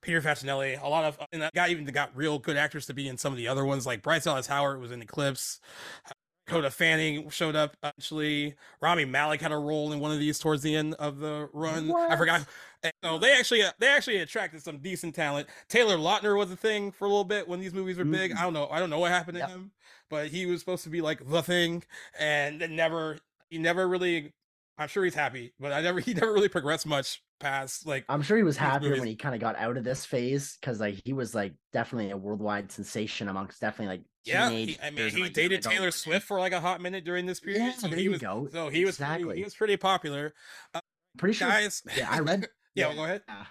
Peter 0.00 0.22
Facinelli, 0.22 0.80
a 0.80 0.88
lot 0.88 1.04
of, 1.04 1.18
and 1.32 1.42
that 1.42 1.52
guy 1.54 1.68
even 1.70 1.84
got 1.86 2.16
real 2.16 2.38
good 2.38 2.56
actors 2.56 2.86
to 2.86 2.94
be 2.94 3.08
in 3.08 3.18
some 3.18 3.32
of 3.32 3.36
the 3.36 3.48
other 3.48 3.64
ones, 3.64 3.84
like 3.84 4.00
Bryce 4.00 4.24
Dallas 4.24 4.46
Howard 4.46 4.80
was 4.80 4.92
in 4.92 5.02
Eclipse. 5.02 5.58
Uh, 6.48 6.52
Coda 6.52 6.70
Fanning 6.70 7.28
showed 7.30 7.56
up 7.56 7.76
actually. 7.82 8.54
Rami 8.80 9.04
Malek 9.04 9.40
had 9.40 9.52
a 9.52 9.58
role 9.58 9.92
in 9.92 10.00
one 10.00 10.12
of 10.12 10.18
these 10.18 10.38
towards 10.38 10.62
the 10.62 10.74
end 10.74 10.94
of 10.94 11.18
the 11.18 11.48
run. 11.52 11.92
I 11.94 12.16
forgot. 12.16 12.46
And 12.82 12.92
So 13.02 13.18
they 13.18 13.32
actually 13.36 13.62
they 13.78 13.88
actually 13.88 14.18
attracted 14.18 14.62
some 14.62 14.78
decent 14.78 15.14
talent. 15.14 15.48
Taylor 15.68 15.96
Lautner 15.96 16.36
was 16.36 16.50
a 16.50 16.56
thing 16.56 16.92
for 16.92 17.04
a 17.06 17.08
little 17.08 17.24
bit 17.24 17.48
when 17.48 17.60
these 17.60 17.74
movies 17.74 17.98
were 17.98 18.04
big. 18.04 18.32
I 18.32 18.42
don't 18.42 18.52
know. 18.52 18.68
I 18.70 18.78
don't 18.78 18.90
know 18.90 19.00
what 19.00 19.10
happened 19.10 19.34
to 19.34 19.40
Yep. 19.40 19.48
him, 19.50 19.70
but 20.08 20.28
he 20.28 20.46
was 20.46 20.60
supposed 20.60 20.84
to 20.84 20.90
be 20.90 21.00
like 21.00 21.28
the 21.28 21.42
thing, 21.42 21.82
and 22.18 22.60
then 22.60 22.76
never 22.76 23.18
he 23.50 23.58
never 23.58 23.88
really 23.88 24.32
I'm 24.78 24.88
sure 24.88 25.04
he's 25.04 25.14
happy, 25.14 25.54
but 25.58 25.72
I 25.72 25.80
never 25.82 26.00
he 26.00 26.14
never 26.14 26.32
really 26.32 26.48
progressed 26.48 26.86
much 26.86 27.22
past 27.40 27.86
like 27.86 28.04
I'm 28.08 28.22
sure 28.22 28.36
he 28.36 28.42
was 28.42 28.56
happier 28.56 28.96
movies. 28.96 29.00
when 29.00 29.08
he 29.08 29.16
kind 29.16 29.34
of 29.34 29.40
got 29.40 29.56
out 29.56 29.76
of 29.76 29.84
this 29.84 30.04
phase 30.04 30.56
because 30.60 30.80
like 30.80 31.00
he 31.04 31.12
was 31.12 31.34
like 31.34 31.54
definitely 31.72 32.10
a 32.10 32.16
worldwide 32.16 32.70
sensation 32.72 33.28
amongst 33.28 33.60
definitely 33.60 33.96
like 33.98 34.04
yeah. 34.24 34.50
He, 34.50 34.78
I 34.82 34.90
mean, 34.90 35.08
he 35.10 35.22
like, 35.22 35.32
dated 35.32 35.64
young 35.64 35.72
adult 35.74 35.74
Taylor. 35.74 35.90
Swift 35.90 36.26
for 36.26 36.38
like 36.38 36.52
a 36.52 36.60
hot 36.60 36.80
minute 36.80 37.04
during 37.04 37.26
this 37.26 37.40
period. 37.40 37.60
Yeah, 37.62 37.72
so 37.72 37.88
there 37.88 37.98
he 37.98 38.04
you 38.04 38.10
was 38.10 38.20
go. 38.20 38.48
so 38.52 38.68
he 38.68 38.84
was 38.84 38.98
pretty, 38.98 39.30
Exactly. 39.30 39.36
he 39.36 39.44
was 39.44 39.54
pretty 39.54 39.76
popular. 39.76 40.34
Uh, 40.74 40.80
pretty 41.16 41.34
sure. 41.34 41.48
Guys, 41.48 41.82
Yeah, 41.96 42.08
I 42.10 42.20
read. 42.20 42.46
yeah, 42.74 42.88
well, 42.88 42.96
go 42.96 43.04
ahead. 43.04 43.22
Yeah. 43.28 43.46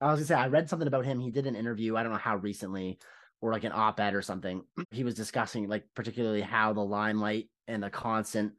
I 0.00 0.10
was 0.10 0.20
gonna 0.20 0.26
say 0.26 0.34
I 0.34 0.48
read 0.48 0.68
something 0.68 0.88
about 0.88 1.04
him. 1.04 1.20
He 1.20 1.30
did 1.30 1.46
an 1.46 1.56
interview. 1.56 1.96
I 1.96 2.02
don't 2.02 2.12
know 2.12 2.18
how 2.18 2.36
recently, 2.36 2.98
or 3.40 3.52
like 3.52 3.64
an 3.64 3.72
op-ed 3.72 4.14
or 4.14 4.22
something. 4.22 4.62
He 4.90 5.04
was 5.04 5.14
discussing 5.14 5.68
like 5.68 5.84
particularly 5.94 6.40
how 6.42 6.72
the 6.72 6.80
limelight 6.84 7.48
and 7.68 7.82
the 7.82 7.90
constant 7.90 8.54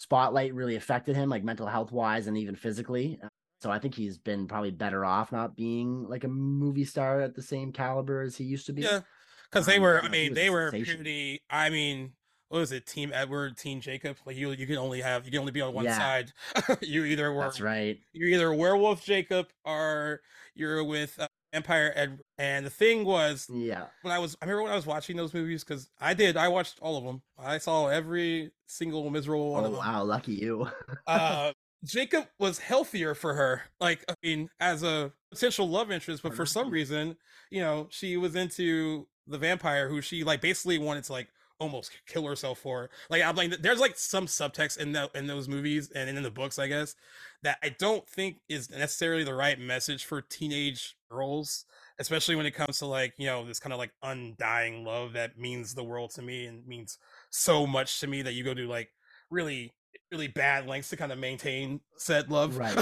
spotlight 0.00 0.54
really 0.54 0.76
affected 0.76 1.14
him, 1.14 1.28
like 1.28 1.44
mental 1.44 1.66
health 1.66 1.92
wise 1.92 2.26
and 2.26 2.38
even 2.38 2.56
physically. 2.56 3.20
So 3.60 3.70
I 3.70 3.78
think 3.78 3.94
he's 3.94 4.16
been 4.16 4.48
probably 4.48 4.70
better 4.70 5.04
off 5.04 5.30
not 5.30 5.54
being 5.54 6.08
like 6.08 6.24
a 6.24 6.28
movie 6.28 6.86
star 6.86 7.20
at 7.20 7.34
the 7.34 7.42
same 7.42 7.70
caliber 7.70 8.22
as 8.22 8.34
he 8.34 8.44
used 8.44 8.64
to 8.66 8.72
be. 8.72 8.80
Yeah, 8.82 9.02
because 9.50 9.66
they 9.66 9.76
Um, 9.76 9.82
were. 9.82 9.96
you 9.96 10.02
I 10.02 10.06
know, 10.06 10.12
mean, 10.12 10.32
they 10.32 10.48
were 10.48 10.70
pretty. 10.70 11.42
I 11.50 11.68
mean, 11.68 12.14
what 12.48 12.60
was 12.60 12.72
it? 12.72 12.86
Team 12.86 13.10
Edward, 13.12 13.58
Team 13.58 13.82
Jacob. 13.82 14.16
Like 14.24 14.36
you, 14.36 14.50
you 14.52 14.66
can 14.66 14.78
only 14.78 15.02
have 15.02 15.26
you 15.26 15.30
can 15.32 15.40
only 15.40 15.52
be 15.52 15.60
on 15.60 15.74
one 15.74 15.84
Yeah. 15.84 15.98
side. 15.98 16.32
you 16.80 17.04
either 17.04 17.30
were 17.34 17.42
That's 17.42 17.60
right. 17.60 18.00
you're 18.14 18.28
either 18.30 18.54
werewolf 18.54 19.04
Jacob 19.04 19.48
or 19.66 20.22
you're 20.54 20.82
with 20.82 21.18
uh, 21.20 21.26
Empire 21.52 21.92
Ed. 21.96 22.20
And 22.38 22.64
the 22.64 22.70
thing 22.70 23.04
was, 23.04 23.46
Yeah. 23.52 23.86
when 24.02 24.12
I 24.12 24.18
was, 24.18 24.36
I 24.40 24.44
remember 24.44 24.62
when 24.64 24.72
I 24.72 24.76
was 24.76 24.86
watching 24.86 25.16
those 25.16 25.34
movies 25.34 25.64
because 25.64 25.90
I 26.00 26.14
did. 26.14 26.36
I 26.36 26.48
watched 26.48 26.78
all 26.80 26.96
of 26.96 27.04
them. 27.04 27.22
I 27.38 27.58
saw 27.58 27.88
every 27.88 28.50
single 28.66 29.08
miserable 29.10 29.52
one 29.52 29.62
Oh 29.64 29.66
of 29.66 29.72
them. 29.72 29.80
wow, 29.80 30.04
lucky 30.04 30.32
you. 30.34 30.68
uh, 31.06 31.52
Jacob 31.84 32.26
was 32.38 32.58
healthier 32.58 33.14
for 33.14 33.34
her. 33.34 33.62
Like, 33.80 34.04
I 34.08 34.14
mean, 34.22 34.48
as 34.60 34.82
a 34.82 35.12
potential 35.30 35.68
love 35.68 35.90
interest, 35.90 36.22
but 36.22 36.34
for 36.34 36.44
some 36.46 36.70
reason, 36.70 37.16
you 37.50 37.60
know, 37.60 37.88
she 37.90 38.16
was 38.16 38.34
into 38.36 39.06
the 39.26 39.38
vampire 39.38 39.88
who 39.88 40.00
she 40.00 40.24
like 40.24 40.40
basically 40.40 40.78
wanted 40.78 41.04
to 41.04 41.12
like 41.12 41.28
almost 41.60 41.92
kill 42.06 42.26
herself 42.26 42.58
for. 42.58 42.90
Like, 43.08 43.22
I'm 43.22 43.36
like, 43.36 43.50
there's 43.62 43.80
like 43.80 43.96
some 43.96 44.26
subtext 44.26 44.78
in 44.78 44.92
that 44.92 45.14
in 45.14 45.26
those 45.26 45.48
movies 45.48 45.90
and 45.94 46.08
in 46.08 46.22
the 46.22 46.30
books, 46.30 46.58
I 46.58 46.66
guess, 46.66 46.96
that 47.42 47.58
I 47.62 47.68
don't 47.78 48.08
think 48.08 48.38
is 48.48 48.70
necessarily 48.70 49.22
the 49.22 49.34
right 49.34 49.58
message 49.60 50.04
for 50.04 50.22
teenage 50.22 50.96
girls, 51.10 51.66
especially 51.98 52.34
when 52.34 52.46
it 52.46 52.52
comes 52.52 52.78
to 52.78 52.86
like, 52.86 53.14
you 53.18 53.26
know, 53.26 53.44
this 53.44 53.60
kind 53.60 53.72
of 53.72 53.78
like 53.78 53.92
undying 54.02 54.84
love 54.84 55.12
that 55.12 55.38
means 55.38 55.74
the 55.74 55.84
world 55.84 56.10
to 56.12 56.22
me 56.22 56.46
and 56.46 56.66
means 56.66 56.98
so 57.28 57.66
much 57.66 58.00
to 58.00 58.06
me 58.06 58.22
that 58.22 58.32
you 58.32 58.42
go 58.42 58.54
to 58.54 58.66
like 58.66 58.90
really 59.30 59.72
really 60.10 60.28
bad 60.28 60.66
lengths 60.66 60.90
to 60.90 60.96
kind 60.96 61.12
of 61.12 61.18
maintain 61.18 61.80
said 61.96 62.30
love. 62.30 62.56
Right. 62.56 62.76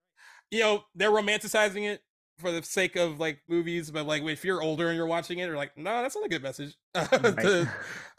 you 0.50 0.60
know, 0.60 0.84
they're 0.94 1.10
romanticizing 1.10 1.88
it 1.88 2.02
for 2.38 2.50
the 2.52 2.62
sake 2.62 2.96
of 2.96 3.18
like 3.18 3.40
movies, 3.48 3.90
but 3.90 4.06
like 4.06 4.22
if 4.22 4.44
you're 4.44 4.62
older 4.62 4.88
and 4.88 4.96
you're 4.96 5.06
watching 5.06 5.38
it, 5.38 5.46
you're 5.46 5.56
like, 5.56 5.76
no, 5.76 6.02
that's 6.02 6.14
not 6.14 6.24
a 6.24 6.28
good 6.28 6.42
message. 6.42 6.76
Right. 6.94 7.12
To- 7.12 7.70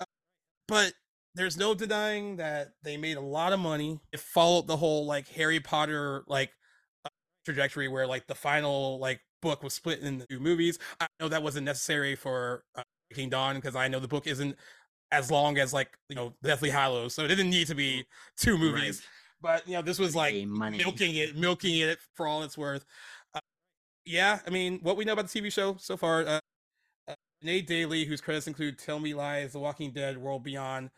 but 0.67 0.93
there's 1.35 1.57
no 1.57 1.75
denying 1.75 2.37
that 2.37 2.73
they 2.83 2.97
made 2.97 3.17
a 3.17 3.21
lot 3.21 3.53
of 3.53 3.59
money. 3.59 3.99
It 4.11 4.19
followed 4.19 4.67
the 4.67 4.77
whole 4.77 5.05
like 5.05 5.27
Harry 5.29 5.59
Potter 5.59 6.23
like 6.27 6.51
uh, 7.05 7.09
trajectory 7.45 7.87
where 7.87 8.07
like 8.07 8.27
the 8.27 8.35
final 8.35 8.99
like 8.99 9.21
book 9.41 9.63
was 9.63 9.73
split 9.73 9.99
into 9.99 10.25
two 10.27 10.39
movies. 10.39 10.79
I 10.99 11.07
know 11.19 11.29
that 11.29 11.43
wasn't 11.43 11.65
necessary 11.65 12.15
for 12.15 12.63
uh, 12.75 12.83
King 13.13 13.29
Dawn 13.29 13.55
because 13.55 13.75
I 13.75 13.87
know 13.87 13.99
the 13.99 14.07
book 14.07 14.27
isn't 14.27 14.55
as 15.11 15.31
long 15.31 15.57
as 15.57 15.73
like 15.73 15.97
you 16.09 16.15
know 16.15 16.33
Deathly 16.43 16.69
Hallows, 16.69 17.13
so 17.13 17.23
it 17.23 17.27
didn't 17.29 17.49
need 17.49 17.67
to 17.67 17.75
be 17.75 18.05
two 18.37 18.57
movies. 18.57 19.03
But 19.41 19.67
you 19.67 19.73
know 19.73 19.81
this 19.81 19.99
was 19.99 20.15
like 20.15 20.33
milking 20.47 21.15
it, 21.15 21.35
milking 21.37 21.77
it 21.77 21.99
for 22.15 22.27
all 22.27 22.43
it's 22.43 22.57
worth. 22.57 22.85
Uh, 24.07 24.11
yeah, 24.11 24.39
I 24.45 24.49
mean, 24.49 24.79
what 24.81 24.97
we 24.97 25.05
know 25.05 25.13
about 25.13 25.27
the 25.27 25.41
TV 25.41 25.51
show 25.51 25.75
so 25.79 25.97
far, 25.97 26.25
uh, 26.25 26.39
uh, 27.07 27.15
Nate 27.41 27.67
Daly, 27.67 28.05
whose 28.05 28.21
credits 28.21 28.47
include 28.47 28.79
"Tell 28.79 28.99
Me 28.99 29.13
Lies," 29.13 29.53
"The 29.53 29.59
Walking 29.59 29.91
Dead," 29.91 30.17
"World 30.17 30.43
Beyond," 30.43 30.89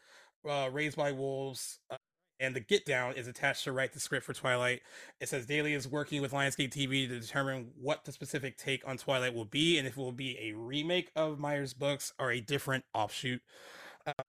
uh, 0.48 0.70
"Raised 0.72 0.98
by 0.98 1.12
Wolves," 1.12 1.80
uh, 1.90 1.98
and 2.40 2.56
"The 2.56 2.60
Get 2.60 2.86
Down," 2.86 3.14
is 3.14 3.28
attached 3.28 3.64
to 3.66 3.72
write 3.72 3.94
the 3.94 4.00
script 4.00 4.26
for 4.26 4.34
Twilight. 4.34 4.82
It 5.20 5.30
says 5.30 5.46
Daly 5.46 5.74
is 5.74 5.88
working 5.88 6.22
with 6.22 6.32
Lionsgate 6.32 6.72
TV 6.72 7.08
to 7.08 7.20
determine 7.20 7.72
what 7.80 8.06
the 8.06 8.12
specific 8.12 8.58
take 8.58 8.88
on 8.88 8.98
Twilight 8.98 9.34
will 9.34 9.46
be, 9.46 9.78
and 9.78 9.88
if 9.88 9.98
it 9.98 10.00
will 10.00 10.12
be 10.12 10.38
a 10.40 10.54
remake 10.54 11.12
of 11.16 11.40
Meyer's 11.40 11.74
books 11.74 12.14
or 12.20 12.32
a 12.32 12.42
different 12.42 12.86
offshoot. 12.94 13.42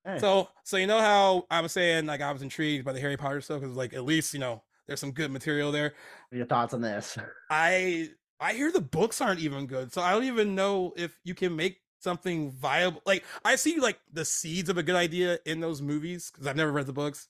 Hey. 0.05 0.19
So, 0.19 0.49
so 0.65 0.77
you 0.77 0.87
know 0.87 1.01
how 1.01 1.47
I 1.51 1.61
was 1.61 1.73
saying, 1.73 2.07
like 2.07 2.21
I 2.21 2.33
was 2.33 2.43
intrigued 2.43 2.85
by 2.85 2.93
the 2.93 3.01
Harry 3.01 3.17
Potter 3.17 3.41
stuff 3.41 3.61
because, 3.61 3.77
like, 3.77 3.95
at 3.95 4.05
least 4.05 4.35
you 4.35 4.41
know 4.41 4.63
there's 4.87 5.01
some 5.01 5.13
good 5.13 5.31
material 5.31 5.71
there. 5.73 5.95
Your 6.33 6.47
thoughts 6.47 6.75
on 6.75 6.81
this? 6.81 7.17
I 7.51 8.11
I 8.41 8.55
hear 8.55 8.73
the 8.73 8.81
books 8.81 9.21
aren't 9.21 9.41
even 9.41 9.67
good, 9.67 9.93
so 9.93 10.01
I 10.01 10.13
don't 10.13 10.25
even 10.25 10.55
know 10.55 10.93
if 10.97 11.19
you 11.25 11.35
can 11.35 11.55
make 11.55 11.81
something 12.01 12.51
viable. 12.51 13.03
Like 13.07 13.25
I 13.45 13.57
see 13.57 13.79
like 13.79 14.01
the 14.13 14.25
seeds 14.25 14.69
of 14.69 14.79
a 14.79 14.83
good 14.83 14.97
idea 14.97 15.39
in 15.45 15.61
those 15.61 15.83
movies 15.83 16.31
because 16.31 16.47
I've 16.47 16.57
never 16.57 16.73
read 16.73 16.87
the 16.87 16.93
books, 16.93 17.29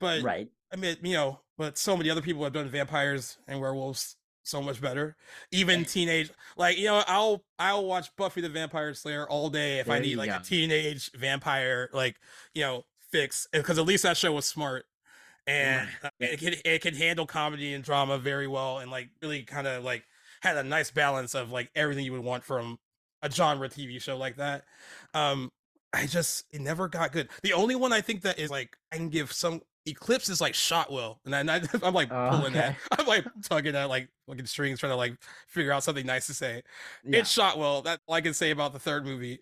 but 0.00 0.22
right. 0.22 0.48
I 0.72 0.76
mean, 0.76 0.96
you 1.02 1.14
know, 1.14 1.40
but 1.56 1.78
so 1.78 1.96
many 1.96 2.10
other 2.10 2.22
people 2.22 2.44
have 2.44 2.52
done 2.52 2.68
vampires 2.68 3.38
and 3.46 3.60
werewolves 3.60 4.16
so 4.42 4.60
much 4.60 4.80
better. 4.80 5.16
Even 5.52 5.84
teenage, 5.84 6.30
like 6.56 6.76
you 6.76 6.86
know, 6.86 7.02
I'll 7.06 7.44
I'll 7.58 7.84
watch 7.84 8.14
Buffy 8.16 8.40
the 8.40 8.48
Vampire 8.48 8.92
Slayer 8.94 9.28
all 9.28 9.50
day 9.50 9.78
if 9.78 9.88
I 9.88 10.00
need 10.00 10.16
like 10.16 10.30
go. 10.30 10.36
a 10.36 10.40
teenage 10.40 11.12
vampire, 11.12 11.88
like 11.92 12.16
you 12.54 12.62
know, 12.62 12.84
fix 13.10 13.46
eh, 13.52 13.58
because 13.58 13.78
at 13.78 13.86
least 13.86 14.02
that 14.02 14.16
show 14.16 14.32
was 14.32 14.44
smart 14.44 14.86
and 15.46 15.88
it 16.20 16.38
can 16.38 16.54
it 16.64 16.82
can 16.82 16.94
handle 16.94 17.26
comedy 17.26 17.72
and 17.72 17.82
drama 17.82 18.18
very 18.18 18.46
well 18.46 18.78
and 18.78 18.90
like 18.90 19.08
really 19.22 19.42
kind 19.42 19.66
of 19.66 19.82
like 19.82 20.04
had 20.42 20.56
a 20.56 20.62
nice 20.62 20.90
balance 20.90 21.34
of 21.34 21.50
like 21.50 21.70
everything 21.74 22.04
you 22.04 22.12
would 22.12 22.24
want 22.24 22.44
from 22.44 22.78
a 23.22 23.30
genre 23.30 23.68
TV 23.68 24.00
show 24.00 24.16
like 24.16 24.36
that. 24.36 24.64
Um, 25.14 25.50
I 25.92 26.06
just 26.06 26.44
it 26.52 26.60
never 26.60 26.88
got 26.88 27.12
good. 27.12 27.28
The 27.42 27.52
only 27.54 27.74
one 27.76 27.92
I 27.92 28.00
think 28.00 28.22
that 28.22 28.38
is 28.38 28.50
like 28.50 28.76
I 28.92 28.96
can 28.96 29.08
give 29.08 29.32
some 29.32 29.60
Eclipse 29.86 30.28
is 30.28 30.40
like 30.40 30.54
shot 30.54 30.92
well, 30.92 31.18
and 31.24 31.50
I, 31.50 31.62
I'm 31.82 31.94
like 31.94 32.12
Oh, 32.12 32.28
pulling 32.30 32.52
that. 32.52 32.76
I'm 32.98 33.06
like 33.06 33.24
tugging 33.42 33.74
at 33.74 33.88
like 33.88 34.08
looking 34.26 34.44
strings, 34.44 34.80
trying 34.80 34.92
to 34.92 34.96
like 34.96 35.16
figure 35.48 35.72
out 35.72 35.82
something 35.82 36.04
nice 36.04 36.26
to 36.26 36.34
say. 36.34 36.62
Yeah. 37.04 37.20
It's 37.20 37.30
shot 37.30 37.58
well. 37.58 37.80
That's 37.82 38.02
all 38.06 38.14
I 38.14 38.20
can 38.20 38.34
say 38.34 38.50
about 38.50 38.74
the 38.74 38.78
third 38.78 39.06
movie. 39.06 39.40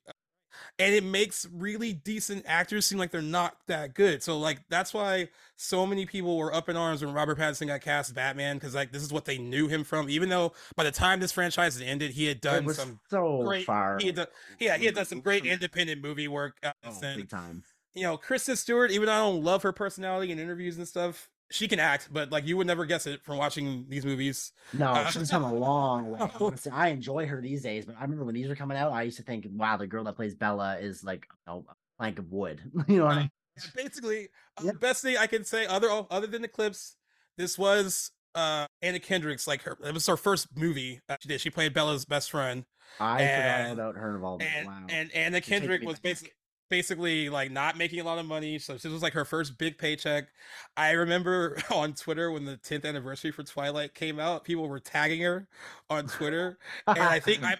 And 0.78 0.94
it 0.94 1.04
makes 1.04 1.46
really 1.52 1.92
decent 1.92 2.44
actors 2.46 2.86
seem 2.86 2.98
like 2.98 3.10
they're 3.10 3.22
not 3.22 3.56
that 3.66 3.94
good. 3.94 4.22
So 4.22 4.38
like 4.38 4.60
that's 4.68 4.92
why 4.94 5.28
so 5.56 5.86
many 5.86 6.06
people 6.06 6.36
were 6.36 6.54
up 6.54 6.68
in 6.68 6.76
arms 6.76 7.04
when 7.04 7.14
Robert 7.14 7.38
Pattinson 7.38 7.66
got 7.66 7.80
cast 7.80 8.10
as 8.10 8.12
Batman 8.14 8.56
because 8.56 8.74
like 8.74 8.92
this 8.92 9.02
is 9.02 9.12
what 9.12 9.24
they 9.24 9.38
knew 9.38 9.68
him 9.68 9.84
from. 9.84 10.10
Even 10.10 10.28
though 10.28 10.52
by 10.76 10.84
the 10.84 10.90
time 10.90 11.20
this 11.20 11.32
franchise 11.32 11.78
had 11.78 11.86
ended, 11.86 12.10
he 12.12 12.26
had 12.26 12.40
done 12.40 12.68
some 12.74 13.00
so 13.08 13.42
great. 13.44 13.64
far. 13.64 13.98
He 13.98 14.06
had 14.06 14.16
done, 14.16 14.26
yeah, 14.58 14.76
he 14.76 14.86
had 14.86 14.94
done 14.94 15.06
some 15.06 15.20
great 15.20 15.44
independent 15.46 16.02
movie 16.02 16.28
work. 16.28 16.56
Uh, 16.62 16.72
Oh, 16.84 16.98
and, 17.02 17.16
big 17.22 17.28
time. 17.28 17.64
you 17.94 18.02
know, 18.02 18.16
Kristen 18.16 18.54
Stewart. 18.56 18.90
Even 18.90 19.06
though 19.06 19.12
I 19.12 19.18
don't 19.18 19.42
love 19.42 19.62
her 19.62 19.72
personality 19.72 20.30
in 20.30 20.38
interviews 20.38 20.76
and 20.78 20.86
stuff, 20.86 21.28
she 21.50 21.68
can 21.68 21.78
act. 21.78 22.08
But 22.12 22.30
like 22.32 22.46
you 22.46 22.56
would 22.56 22.66
never 22.66 22.84
guess 22.86 23.06
it 23.06 23.22
from 23.22 23.38
watching 23.38 23.86
these 23.88 24.04
movies. 24.04 24.52
No, 24.72 24.88
Uh, 24.90 25.10
she's 25.10 25.30
come 25.30 25.44
a 25.44 25.52
long 25.68 26.10
way. 26.10 26.18
Oh. 26.20 26.46
Honestly, 26.46 26.72
I 26.72 26.88
enjoy 26.88 27.26
her 27.26 27.40
these 27.40 27.62
days, 27.62 27.86
but 27.86 27.96
I 27.98 28.02
remember 28.02 28.24
when 28.24 28.34
these 28.34 28.48
were 28.48 28.56
coming 28.56 28.76
out, 28.76 28.92
I 28.92 29.02
used 29.02 29.16
to 29.18 29.22
think, 29.22 29.46
wow, 29.50 29.76
the 29.76 29.86
girl 29.86 30.04
that 30.04 30.16
plays 30.16 30.34
Bella 30.34 30.78
is 30.78 31.04
like 31.04 31.26
a 31.46 31.58
plank 31.98 32.18
of 32.18 32.30
wood. 32.32 32.60
you 32.88 32.98
know 32.98 33.04
what 33.06 33.14
I 33.14 33.20
mean? 33.20 33.30
Yeah, 33.56 33.70
basically, 33.84 34.28
uh, 34.58 34.62
Yeah. 34.64 34.72
the 34.72 34.78
best 34.78 35.02
thing 35.02 35.16
I 35.16 35.26
can 35.26 35.44
say, 35.44 35.66
other 35.66 35.88
other 36.10 36.26
than 36.26 36.42
the 36.42 36.48
clips, 36.48 36.96
this 37.38 37.56
was 37.58 38.10
uh 38.34 38.66
Anna 38.82 38.98
Kendrick's 38.98 39.46
like 39.46 39.62
her. 39.62 39.78
It 39.82 39.94
was 39.94 40.06
her 40.08 40.16
first 40.18 40.48
movie 40.56 41.00
uh, 41.08 41.16
she 41.20 41.28
did. 41.28 41.40
She 41.40 41.48
played 41.50 41.72
Bella's 41.72 42.04
best 42.04 42.30
friend, 42.30 42.64
I 43.00 43.22
And- 43.22 43.70
forgot 43.78 43.84
about 43.92 44.00
her 44.02 44.14
involvement. 44.16 44.50
and 44.54 44.66
wow. 44.66 44.86
and 44.90 45.10
Anna 45.14 45.40
Kendrick 45.40 45.82
was 45.82 45.98
basically 46.00 46.32
basically 46.68 47.28
like 47.28 47.50
not 47.50 47.76
making 47.76 48.00
a 48.00 48.04
lot 48.04 48.18
of 48.18 48.26
money. 48.26 48.58
So 48.58 48.74
this 48.74 48.84
was 48.84 49.02
like 49.02 49.12
her 49.12 49.24
first 49.24 49.58
big 49.58 49.78
paycheck. 49.78 50.28
I 50.76 50.92
remember 50.92 51.58
on 51.74 51.94
Twitter 51.94 52.30
when 52.30 52.44
the 52.44 52.56
10th 52.56 52.84
anniversary 52.84 53.30
for 53.30 53.42
Twilight 53.42 53.94
came 53.94 54.18
out, 54.18 54.44
people 54.44 54.68
were 54.68 54.80
tagging 54.80 55.22
her 55.22 55.48
on 55.90 56.06
Twitter 56.06 56.58
and 56.86 56.98
I 56.98 57.20
think 57.20 57.42
I 57.44 57.56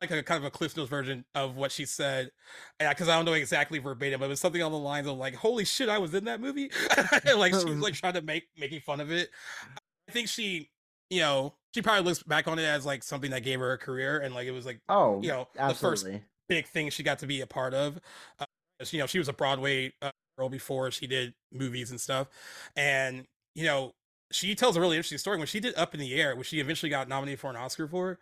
like 0.00 0.10
a 0.10 0.22
kind 0.22 0.38
of 0.38 0.44
a 0.44 0.50
Cliff 0.50 0.76
Notes 0.76 0.88
version 0.88 1.24
of 1.34 1.56
what 1.56 1.72
she 1.72 1.84
said, 1.84 2.30
because 2.78 3.08
I 3.08 3.16
don't 3.16 3.24
know 3.24 3.32
exactly 3.32 3.78
verbatim, 3.78 4.20
but 4.20 4.26
it 4.26 4.28
was 4.28 4.40
something 4.40 4.62
on 4.62 4.70
the 4.70 4.78
lines 4.78 5.06
of 5.06 5.18
like, 5.18 5.34
"Holy 5.34 5.64
shit, 5.64 5.88
I 5.88 5.98
was 5.98 6.14
in 6.14 6.24
that 6.24 6.40
movie!" 6.40 6.70
like 7.36 7.52
she 7.52 7.64
was 7.64 7.80
like 7.80 7.94
trying 7.94 8.14
to 8.14 8.22
make 8.22 8.44
making 8.56 8.80
fun 8.80 9.00
of 9.00 9.10
it. 9.10 9.30
Mm. 9.30 9.78
I 10.08 10.12
think 10.12 10.28
she, 10.28 10.70
you 11.10 11.20
know, 11.20 11.54
she 11.74 11.82
probably 11.82 12.04
looks 12.04 12.22
back 12.22 12.46
on 12.46 12.58
it 12.58 12.64
as 12.64 12.86
like 12.86 13.02
something 13.02 13.30
that 13.32 13.42
gave 13.42 13.58
her 13.58 13.72
a 13.72 13.78
career, 13.78 14.18
and 14.20 14.34
like 14.34 14.46
it 14.46 14.52
was 14.52 14.66
like 14.66 14.80
oh, 14.88 15.20
you 15.20 15.28
know 15.28 15.48
the 15.54 15.74
first 15.74 15.84
absolutely. 15.84 16.22
Big 16.48 16.66
thing 16.66 16.90
she 16.90 17.02
got 17.02 17.18
to 17.20 17.26
be 17.26 17.40
a 17.40 17.46
part 17.46 17.74
of. 17.74 18.00
Uh, 18.38 18.44
you 18.90 18.98
know, 18.98 19.06
she 19.06 19.18
was 19.18 19.28
a 19.28 19.32
Broadway 19.32 19.92
uh, 20.02 20.10
girl 20.38 20.48
before 20.48 20.90
she 20.90 21.06
did 21.06 21.34
movies 21.52 21.90
and 21.90 22.00
stuff, 22.00 22.28
and 22.76 23.26
you 23.54 23.64
know, 23.64 23.92
she 24.30 24.54
tells 24.54 24.76
a 24.76 24.80
really 24.80 24.96
interesting 24.96 25.18
story 25.18 25.38
when 25.38 25.46
she 25.46 25.60
did 25.60 25.76
Up 25.76 25.94
in 25.94 26.00
the 26.00 26.14
Air, 26.20 26.36
which 26.36 26.48
she 26.48 26.60
eventually 26.60 26.90
got 26.90 27.08
nominated 27.08 27.40
for 27.40 27.50
an 27.50 27.56
Oscar 27.56 27.88
for. 27.88 28.18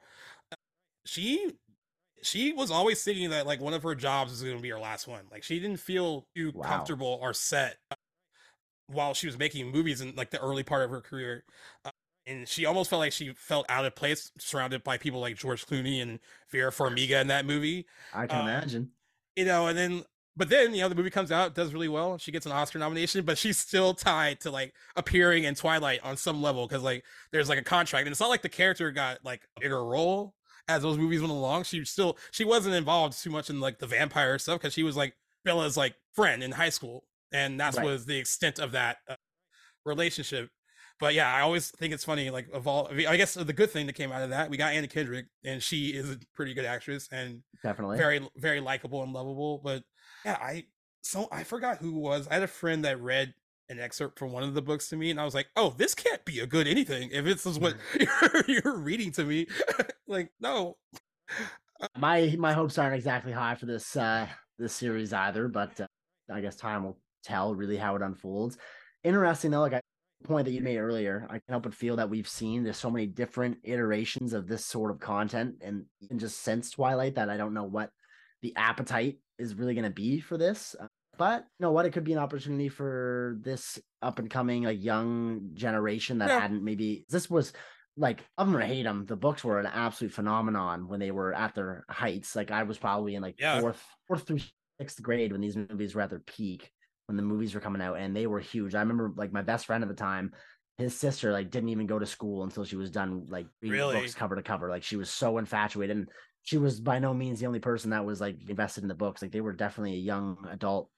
uh, 0.53 0.57
She 1.07 1.53
she 2.23 2.53
was 2.53 2.71
always 2.71 3.03
thinking 3.05 3.31
that 3.31 3.47
like 3.47 3.61
one 3.61 3.75
of 3.75 3.83
her 3.85 3.95
jobs 3.95 4.33
was 4.33 4.43
going 4.43 4.57
to 4.57 4.63
be 4.63 4.71
her 4.71 4.81
last 4.81 5.07
one. 5.09 5.27
Like 5.31 5.45
she 5.45 5.61
didn't 5.61 5.81
feel 5.81 6.27
too 6.37 6.53
Wow. 6.53 6.63
comfortable 6.63 7.19
or 7.23 7.35
set 7.35 7.79
while 8.89 9.15
she 9.15 9.27
was 9.27 9.39
making 9.39 9.71
movies 9.71 10.01
in 10.01 10.15
like 10.15 10.31
the 10.31 10.41
early 10.41 10.63
part 10.63 10.83
of 10.85 10.91
her 10.91 11.01
career. 11.01 11.45
Uh, 11.85 11.91
and 12.27 12.49
she 12.49 12.65
almost 12.67 12.91
felt 12.91 13.01
like 13.01 13.13
she 13.13 13.33
felt 13.35 13.67
out 13.69 13.85
of 13.85 13.95
place 13.95 14.31
surrounded 14.39 14.83
by 14.85 14.99
people 14.99 15.21
like 15.21 15.37
George 15.37 15.67
Clooney 15.67 16.03
and 16.03 16.19
Vera 16.51 16.71
Farmiga 16.73 17.21
in 17.21 17.29
that 17.29 17.47
movie. 17.47 17.87
I 18.13 18.27
can 18.27 18.41
Um, 18.41 18.49
imagine. 18.49 18.91
You 19.37 19.45
know, 19.45 19.67
and 19.69 19.77
then 19.79 20.05
but 20.37 20.49
then 20.51 20.75
you 20.75 20.81
know 20.83 20.89
the 20.89 20.95
movie 20.95 21.11
comes 21.11 21.33
out, 21.33 21.55
does 21.55 21.73
really 21.73 21.89
well. 21.89 22.19
She 22.19 22.33
gets 22.33 22.45
an 22.47 22.53
Oscar 22.53 22.79
nomination, 22.79 23.25
but 23.25 23.39
she's 23.39 23.59
still 23.59 23.95
tied 23.95 24.41
to 24.41 24.51
like 24.51 24.75
appearing 24.97 25.45
in 25.45 25.55
Twilight 25.55 26.01
on 26.03 26.17
some 26.17 26.43
level 26.43 26.67
because 26.67 26.83
like 26.83 27.05
there's 27.33 27.49
like 27.49 27.59
a 27.59 27.63
contract, 27.65 28.07
and 28.07 28.13
it's 28.13 28.21
not 28.21 28.29
like 28.29 28.43
the 28.43 28.49
character 28.49 28.91
got 28.91 29.25
like 29.25 29.43
a 29.57 29.61
bigger 29.61 29.85
role 29.85 30.35
as 30.69 30.83
those 30.83 30.99
movies 30.99 31.21
went 31.21 31.31
along. 31.33 31.63
She 31.65 31.85
still 31.85 32.19
she 32.33 32.45
wasn't 32.45 32.75
involved 32.75 33.23
too 33.23 33.31
much 33.31 33.49
in 33.51 33.61
like 33.61 33.79
the 33.79 33.87
vampire 33.87 34.39
stuff 34.39 34.61
because 34.61 34.75
she 34.75 34.83
was 34.83 34.97
like 34.97 35.15
Bella's 35.45 35.77
like 35.77 35.95
friend 36.13 36.43
in 36.43 36.53
high 36.53 36.71
school, 36.71 37.05
and 37.33 37.59
that 37.61 37.75
Right. 37.77 37.85
was 37.87 38.05
the 38.07 38.19
extent 38.19 38.59
of 38.59 38.73
that 38.73 38.99
uh, 39.09 39.17
relationship. 39.85 40.51
But 40.99 41.15
yeah, 41.15 41.33
I 41.33 41.43
always 41.43 41.71
think 41.71 41.93
it's 41.93 42.05
funny. 42.05 42.31
Like 42.31 42.49
of 42.53 42.67
all, 42.67 42.89
I 42.91 43.17
guess 43.17 43.35
the 43.35 43.53
good 43.53 43.71
thing 43.71 43.87
that 43.87 43.95
came 43.95 44.13
out 44.13 44.23
of 44.23 44.31
that, 44.31 44.51
we 44.51 44.57
got 44.57 44.73
Anna 44.73 44.89
Kendrick, 44.89 45.27
and 45.45 45.63
she 45.63 45.89
is 45.89 46.11
a 46.11 46.19
pretty 46.35 46.55
good 46.55 46.65
actress 46.65 47.09
and 47.13 47.43
Definitely. 47.63 47.99
very 47.99 48.27
very 48.37 48.61
likable 48.61 49.03
and 49.03 49.13
lovable. 49.13 49.59
But 49.59 49.83
yeah, 50.25 50.39
I 50.41 50.65
so 51.03 51.29
I 51.31 51.45
forgot 51.45 51.79
who 51.79 51.93
was. 51.93 52.27
I 52.29 52.35
had 52.35 52.43
a 52.43 52.49
friend 52.49 52.85
that 52.85 53.01
read 53.01 53.35
an 53.69 53.79
excerpt 53.79 54.19
from 54.19 54.33
one 54.33 54.43
of 54.43 54.55
the 54.55 54.63
books 54.63 54.89
to 54.89 54.97
me, 54.97 55.11
and 55.11 55.21
I 55.21 55.25
was 55.25 55.35
like, 55.35 55.49
"Oh, 55.57 55.75
this 55.77 55.95
can't 55.95 56.25
be 56.25 56.41
a 56.41 56.47
good 56.47 56.67
anything 56.67 57.11
if 57.13 57.25
this 57.25 57.47
is 57.47 57.59
what 57.59 57.77
you're, 57.99 58.45
you're 58.65 58.77
reading 58.79 59.13
to 59.13 59.25
me." 59.25 59.47
like, 60.07 60.31
no, 60.41 60.77
my 61.97 62.35
my 62.39 62.53
hopes 62.53 62.79
aren't 62.79 62.95
exactly 62.95 63.33
high 63.33 63.55
for 63.55 63.67
this 63.67 63.97
uh 63.97 64.27
this 64.59 64.73
series 64.73 65.13
either, 65.13 65.49
but 65.49 65.79
uh, 65.81 65.87
I 66.33 66.41
guess 66.41 66.57
time 66.57 66.85
will 66.85 66.99
tell 67.23 67.55
really 67.55 67.77
how 67.77 67.97
it 67.97 68.03
unfolds. 68.03 68.57
Interesting 69.05 69.51
though, 69.51 69.61
like 69.61 69.75
I 69.75 69.81
point 70.25 70.47
that 70.47 70.53
you 70.53 70.61
made 70.61 70.79
earlier, 70.79 71.27
I 71.29 71.35
can 71.35 71.43
help 71.49 71.65
but 71.65 71.75
feel 71.75 71.97
that 71.97 72.11
we've 72.11 72.29
seen 72.29 72.65
there's 72.65 72.77
so 72.77 72.91
many 72.91 73.07
different 73.07 73.59
iterations 73.65 74.33
of 74.33 74.47
this 74.47 74.65
sort 74.65 74.91
of 74.91 74.99
content, 75.01 75.57
and 75.63 75.87
even 76.01 76.19
just 76.19 76.41
since 76.41 76.71
Twilight, 76.71 77.15
that 77.17 77.31
I 77.31 77.37
don't 77.37 77.55
know 77.55 77.65
what 77.65 77.91
the 78.43 78.55
appetite 78.57 79.21
is 79.39 79.55
really 79.55 79.75
going 79.75 79.85
to 79.85 79.91
be 79.91 80.21
for 80.21 80.37
this. 80.39 80.75
Uh, 80.79 80.89
But 81.19 81.43
you 81.59 81.65
know 81.65 81.73
what? 81.73 81.87
It 81.87 81.93
could 81.93 82.05
be 82.05 82.13
an 82.13 82.19
opportunity 82.19 82.69
for 82.69 83.39
this 83.41 83.79
up 84.03 84.19
and 84.19 84.31
coming, 84.31 84.65
like 84.65 84.83
young 84.83 85.51
generation 85.55 86.19
that 86.19 86.31
Yeah. 86.31 86.41
hadn't 86.41 86.63
maybe. 86.65 87.05
This 87.09 87.31
was 87.31 87.53
like 87.97 88.21
love 88.39 88.49
'em 88.49 88.57
or 88.57 88.61
hate 88.61 88.83
them, 88.83 89.07
the 89.07 89.17
books 89.17 89.43
were 89.43 89.59
an 89.59 89.65
absolute 89.67 90.13
phenomenon 90.13 90.87
when 90.89 91.01
they 91.01 91.11
were 91.11 91.33
at 91.33 91.55
their 91.55 91.85
heights. 91.89 92.37
Like 92.37 92.51
I 92.51 92.65
was 92.65 92.79
probably 92.79 93.15
in 93.15 93.23
like 93.23 93.37
Yeah. 93.39 93.59
fourth, 93.61 93.83
fourth 94.07 94.27
through 94.27 94.41
sixth 94.81 95.01
grade 95.03 95.33
when 95.33 95.41
these 95.41 95.57
movies 95.57 95.95
were 95.95 96.03
at 96.03 96.11
their 96.11 96.21
peak, 96.21 96.71
when 97.07 97.17
the 97.17 97.23
movies 97.23 97.55
were 97.55 97.61
coming 97.61 97.83
out, 97.83 97.95
and 97.99 98.15
they 98.15 98.27
were 98.27 98.41
huge. 98.41 98.75
I 98.75 98.81
remember 98.81 99.13
like 99.17 99.33
my 99.33 99.43
best 99.43 99.67
friend 99.67 99.83
at 99.83 99.89
the 99.89 99.95
time, 99.95 100.33
his 100.79 100.99
sister 100.99 101.33
like 101.33 101.51
didn't 101.51 101.71
even 101.71 101.87
go 101.87 101.99
to 101.99 102.07
school 102.07 102.45
until 102.45 102.65
she 102.65 102.77
was 102.77 102.91
done 102.91 103.27
like 103.29 103.47
reading 103.63 103.79
Really? 103.79 104.01
books 104.01 104.15
cover 104.15 104.37
to 104.37 104.43
cover. 104.43 104.69
Like 104.69 104.83
she 104.83 104.97
was 104.97 105.11
so 105.11 105.39
infatuated, 105.39 105.97
and 105.97 106.09
she 106.43 106.59
was 106.59 106.81
by 106.81 106.99
no 106.99 107.15
means 107.15 107.41
the 107.41 107.47
only 107.47 107.61
person 107.61 107.91
that 107.91 108.05
was 108.05 108.21
like 108.21 108.37
invested 108.49 108.83
in 108.85 108.89
the 108.89 108.95
books. 108.95 109.23
Like 109.23 109.33
they 109.33 109.41
were 109.41 109.53
definitely 109.53 109.95
a 109.95 109.97
young 109.99 110.47
adult 110.51 110.91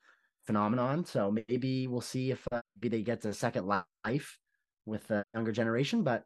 phenomenon. 0.46 1.04
So 1.04 1.30
maybe 1.30 1.86
we'll 1.86 2.00
see 2.00 2.30
if 2.30 2.46
uh, 2.52 2.62
maybe 2.76 2.96
they 2.96 3.02
get 3.02 3.24
a 3.24 3.32
second 3.34 3.66
life 3.66 4.38
with 4.86 5.06
the 5.08 5.22
younger 5.34 5.52
generation. 5.52 6.02
But 6.02 6.24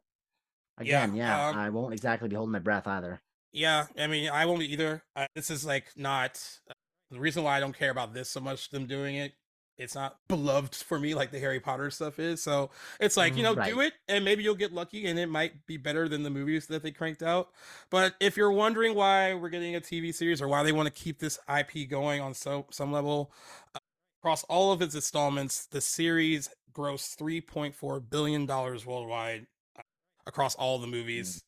Yeah, 0.81 1.03
again, 1.03 1.15
yeah, 1.15 1.49
um, 1.49 1.55
I 1.57 1.69
won't 1.69 1.93
exactly 1.93 2.29
be 2.29 2.35
holding 2.35 2.51
my 2.53 2.59
breath 2.59 2.87
either. 2.87 3.21
yeah. 3.51 3.87
I 3.97 4.07
mean, 4.07 4.29
I 4.29 4.45
won't 4.45 4.63
either. 4.63 5.03
Uh, 5.15 5.27
this 5.35 5.49
is 5.49 5.65
like 5.65 5.85
not 5.95 6.41
uh, 6.69 6.73
the 7.11 7.19
reason 7.19 7.43
why 7.43 7.57
I 7.57 7.59
don't 7.59 7.77
care 7.77 7.91
about 7.91 8.13
this 8.13 8.29
so 8.29 8.39
much. 8.39 8.69
Them 8.69 8.87
doing 8.87 9.15
it, 9.15 9.33
it's 9.77 9.95
not 9.95 10.17
beloved 10.27 10.75
for 10.75 10.99
me 10.99 11.15
like 11.15 11.31
the 11.31 11.39
Harry 11.39 11.59
Potter 11.59 11.89
stuff 11.89 12.19
is. 12.19 12.41
So 12.41 12.69
it's 12.99 13.17
like 13.17 13.35
you 13.37 13.43
know, 13.43 13.55
Mm, 13.55 13.65
do 13.65 13.79
it, 13.81 13.93
and 14.07 14.23
maybe 14.23 14.43
you'll 14.43 14.55
get 14.55 14.73
lucky, 14.73 15.07
and 15.07 15.17
it 15.19 15.27
might 15.27 15.65
be 15.65 15.77
better 15.77 16.07
than 16.07 16.23
the 16.23 16.29
movies 16.29 16.67
that 16.67 16.83
they 16.83 16.91
cranked 16.91 17.23
out. 17.23 17.49
But 17.89 18.15
if 18.19 18.37
you're 18.37 18.51
wondering 18.51 18.95
why 18.95 19.33
we're 19.33 19.49
getting 19.49 19.75
a 19.75 19.81
TV 19.81 20.11
series 20.13 20.41
or 20.41 20.47
why 20.47 20.63
they 20.63 20.71
want 20.71 20.87
to 20.87 20.93
keep 20.93 21.19
this 21.19 21.39
IP 21.49 21.89
going 21.89 22.21
on 22.21 22.33
so 22.33 22.65
some 22.71 22.91
level, 22.91 23.31
uh, 23.75 23.79
across 24.21 24.43
all 24.45 24.71
of 24.71 24.81
its 24.81 24.95
installments, 24.95 25.65
the 25.67 25.81
series 25.81 26.49
grossed 26.73 27.17
3.4 27.17 28.09
billion 28.09 28.45
dollars 28.45 28.85
worldwide 28.85 29.47
uh, 29.77 29.81
across 30.25 30.55
all 30.55 30.79
the 30.79 30.87
movies. 30.87 31.43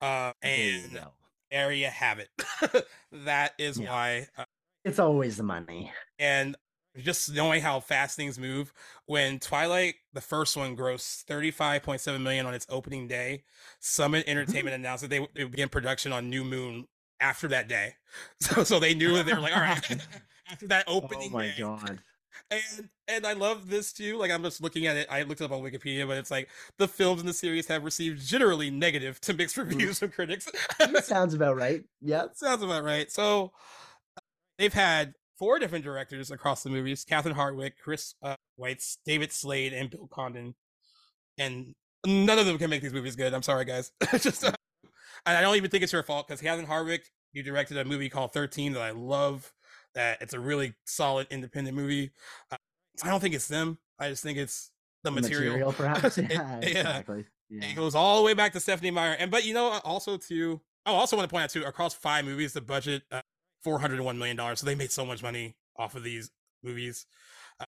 Uh, 0.00 0.32
and 0.42 0.98
you 1.50 1.86
have 1.86 2.18
it. 2.18 2.28
that 3.12 3.52
is 3.58 3.78
Yeah. 3.78 3.90
why. 3.90 4.28
Uh, 4.36 4.44
It's 4.84 4.98
always 4.98 5.36
the 5.36 5.42
money. 5.42 5.92
and 6.18 6.56
just 7.02 7.32
knowing 7.34 7.60
how 7.62 7.80
fast 7.80 8.16
things 8.16 8.38
move 8.38 8.72
when 9.06 9.38
twilight 9.38 9.94
the 10.12 10.20
first 10.20 10.56
one 10.56 10.76
grossed 10.76 11.24
35.7 11.26 12.20
million 12.22 12.46
on 12.46 12.54
its 12.54 12.66
opening 12.68 13.06
day 13.08 13.44
summit 13.80 14.26
Mm-hmm. 14.26 14.30
entertainment 14.38 14.74
announced 14.74 15.02
that 15.02 15.08
they 15.10 15.20
would 15.20 15.30
they 15.34 15.44
would 15.44 15.52
begin 15.52 15.68
production 15.68 16.12
on 16.12 16.28
new 16.30 16.44
moon 16.44 16.86
after 17.20 17.48
that 17.48 17.68
day 17.68 17.94
so 18.40 18.64
so 18.64 18.78
they 18.80 18.94
knew 18.94 19.14
that 19.14 19.26
they 19.26 19.34
were 19.34 19.40
like 19.40 19.54
all 19.56 19.62
right 19.62 19.90
after 20.50 20.66
that 20.68 20.84
opening 20.88 21.30
Oh 21.32 21.36
my 21.36 21.46
day. 21.46 21.54
god. 21.58 21.98
and 22.50 22.88
and 23.08 23.26
i 23.26 23.32
love 23.32 23.68
this 23.68 23.92
too 23.92 24.16
like 24.16 24.30
i'm 24.30 24.42
just 24.42 24.60
looking 24.62 24.86
at 24.86 24.96
it 24.96 25.06
i 25.10 25.22
looked 25.22 25.40
it 25.40 25.44
up 25.44 25.52
on 25.52 25.60
wikipedia 25.62 26.06
but 26.06 26.16
it's 26.16 26.30
like 26.30 26.48
the 26.78 26.86
films 26.88 27.20
in 27.20 27.26
the 27.26 27.32
series 27.32 27.66
have 27.66 27.84
received 27.84 28.24
generally 28.26 28.70
negative 28.70 29.20
to 29.20 29.34
mixed 29.34 29.56
Mm. 29.56 29.68
reviews 29.68 29.98
from 29.98 30.10
critics 30.10 30.48
sounds 31.02 31.34
about 31.34 31.56
right. 31.56 31.82
Yeah. 32.00 32.26
sounds 32.34 32.62
about 32.62 32.84
right. 32.84 33.10
So 33.10 33.52
they've 34.58 34.72
had 34.72 35.14
four 35.38 35.58
different 35.58 35.84
directors 35.84 36.30
across 36.30 36.62
the 36.62 36.70
movies: 36.70 37.04
Catherine 37.04 37.34
Hardwicke, 37.34 37.72
Chris 37.82 38.14
uh, 38.22 38.36
Weitz, 38.58 38.98
David 39.04 39.32
Slade, 39.32 39.72
and 39.72 39.90
Bill 39.90 40.08
Condon. 40.10 40.54
And 41.38 41.74
none 42.06 42.38
of 42.38 42.46
them 42.46 42.58
can 42.58 42.70
make 42.70 42.82
these 42.82 42.92
movies 42.92 43.16
good. 43.16 43.32
I'm 43.34 43.42
sorry, 43.42 43.64
guys. 43.64 43.92
Just, 44.20 44.44
uh, 44.44 44.52
and 45.26 45.36
I 45.36 45.40
don't 45.40 45.56
even 45.56 45.70
think 45.70 45.82
it's 45.84 45.92
your 45.92 46.02
fault 46.02 46.26
because 46.28 46.40
Catherine 46.40 46.66
Hardwicke, 46.66 47.04
you 47.32 47.42
directed 47.42 47.76
a 47.78 47.84
movie 47.84 48.08
called 48.08 48.32
13 48.32 48.72
that 48.72 48.82
I 48.82 48.90
love. 48.90 49.52
That 49.94 50.20
it's 50.20 50.34
a 50.34 50.40
really 50.40 50.74
solid 50.84 51.26
independent 51.30 51.76
movie. 51.76 52.10
Uh, 52.50 52.56
I 53.02 53.08
don't 53.10 53.20
think 53.20 53.34
it's 53.34 53.48
them. 53.48 53.78
I 53.98 54.08
just 54.08 54.22
think 54.22 54.38
it's 54.38 54.70
the 55.04 55.10
The 55.10 55.20
material. 55.20 55.72
perhaps. 55.76 56.18
It- 56.18 56.30
Yeah, 56.30 56.60
yeah. 56.62 56.66
exactly. 56.68 57.24
It 57.50 57.76
goes 57.76 57.94
all 57.94 58.18
the 58.18 58.22
way 58.24 58.34
back 58.34 58.52
to 58.52 58.60
Stephenie 58.60 58.90
Meyer. 58.90 59.12
And 59.18 59.30
but 59.30 59.44
you 59.46 59.54
know, 59.54 59.80
also 59.82 60.18
too, 60.18 60.60
I 60.84 60.90
also 60.90 61.16
want 61.16 61.28
to 61.28 61.32
point 61.32 61.44
out 61.44 61.50
too, 61.50 61.64
across 61.64 61.94
five 61.94 62.26
movies, 62.26 62.52
the 62.52 62.60
budget 62.60 63.02
uh, 63.10 63.22
four 63.62 63.78
hundred 63.78 63.96
and 63.96 64.04
one 64.04 64.18
million 64.18 64.36
dollars. 64.36 64.60
So 64.60 64.66
they 64.66 64.74
made 64.74 64.90
so 64.90 65.04
much 65.04 65.22
money 65.22 65.56
off 65.76 65.94
of 65.94 66.02
these 66.02 66.30
movies. 66.62 67.06
Uh, 67.60 67.64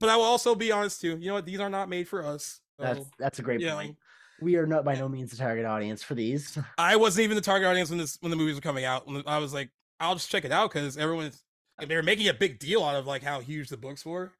but 0.00 0.08
I 0.08 0.16
will 0.16 0.24
also 0.24 0.54
be 0.54 0.72
honest 0.72 1.00
too. 1.00 1.16
You 1.18 1.28
know 1.28 1.34
what? 1.34 1.46
These 1.46 1.60
are 1.60 1.70
not 1.70 1.88
made 1.88 2.08
for 2.08 2.24
us. 2.24 2.60
That's 2.78 2.98
So 2.98 3.06
that's 3.18 3.38
a 3.38 3.42
great 3.42 3.60
you 3.60 3.66
know, 3.66 3.76
point. 3.76 3.96
We 4.40 4.56
are 4.56 4.66
not 4.66 4.84
by 4.84 4.94
no 4.94 5.08
means 5.08 5.30
the 5.30 5.36
target 5.36 5.64
audience 5.64 6.02
for 6.02 6.14
these. 6.14 6.58
I 6.78 6.96
wasn't 6.96 7.24
even 7.24 7.36
the 7.36 7.42
target 7.42 7.68
audience 7.68 7.88
when 7.90 7.98
this 7.98 8.18
when 8.20 8.30
the 8.30 8.36
movies 8.36 8.56
were 8.56 8.60
coming 8.60 8.84
out. 8.84 9.08
I 9.26 9.38
was 9.38 9.54
like, 9.54 9.70
I'll 10.00 10.14
just 10.14 10.30
check 10.30 10.44
it 10.44 10.52
out 10.52 10.72
because 10.72 10.96
everyone's 10.96 11.42
they 11.86 11.94
were 11.94 12.02
making 12.02 12.28
a 12.28 12.34
big 12.34 12.58
deal 12.58 12.82
out 12.82 12.96
of 12.96 13.06
like 13.06 13.22
how 13.22 13.40
huge 13.40 13.68
the 13.68 13.76
books 13.76 14.04
were, 14.04 14.32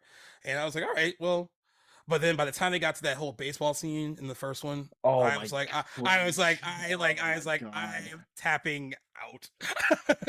and 0.45 0.59
I 0.59 0.65
was 0.65 0.75
like, 0.75 0.85
all 0.85 0.95
right, 0.95 1.15
well. 1.21 1.51
But 2.09 2.21
then 2.21 2.37
by 2.37 2.45
the 2.45 2.53
time 2.53 2.71
they 2.73 2.79
got 2.79 2.95
to 2.97 3.03
that 3.03 3.17
whole 3.17 3.33
baseball 3.33 3.75
scene 3.75 4.17
in 4.21 4.29
the 4.29 4.35
first 4.35 4.63
one, 4.63 4.89
Oh, 5.03 5.21
I 5.21 5.39
was 5.39 5.53
like, 5.53 5.75
I, 5.75 5.85
I 6.05 6.25
was 6.25 6.39
like, 6.39 6.61
I 6.63 6.93
oh 6.95 6.99
like, 6.99 7.21
I 7.21 7.33
Oh 7.33 7.35
was 7.37 7.47
like, 7.47 7.63
God. 7.63 7.73
I 7.75 8.09
am 8.13 8.25
tapping 8.37 8.95
out. 9.21 9.49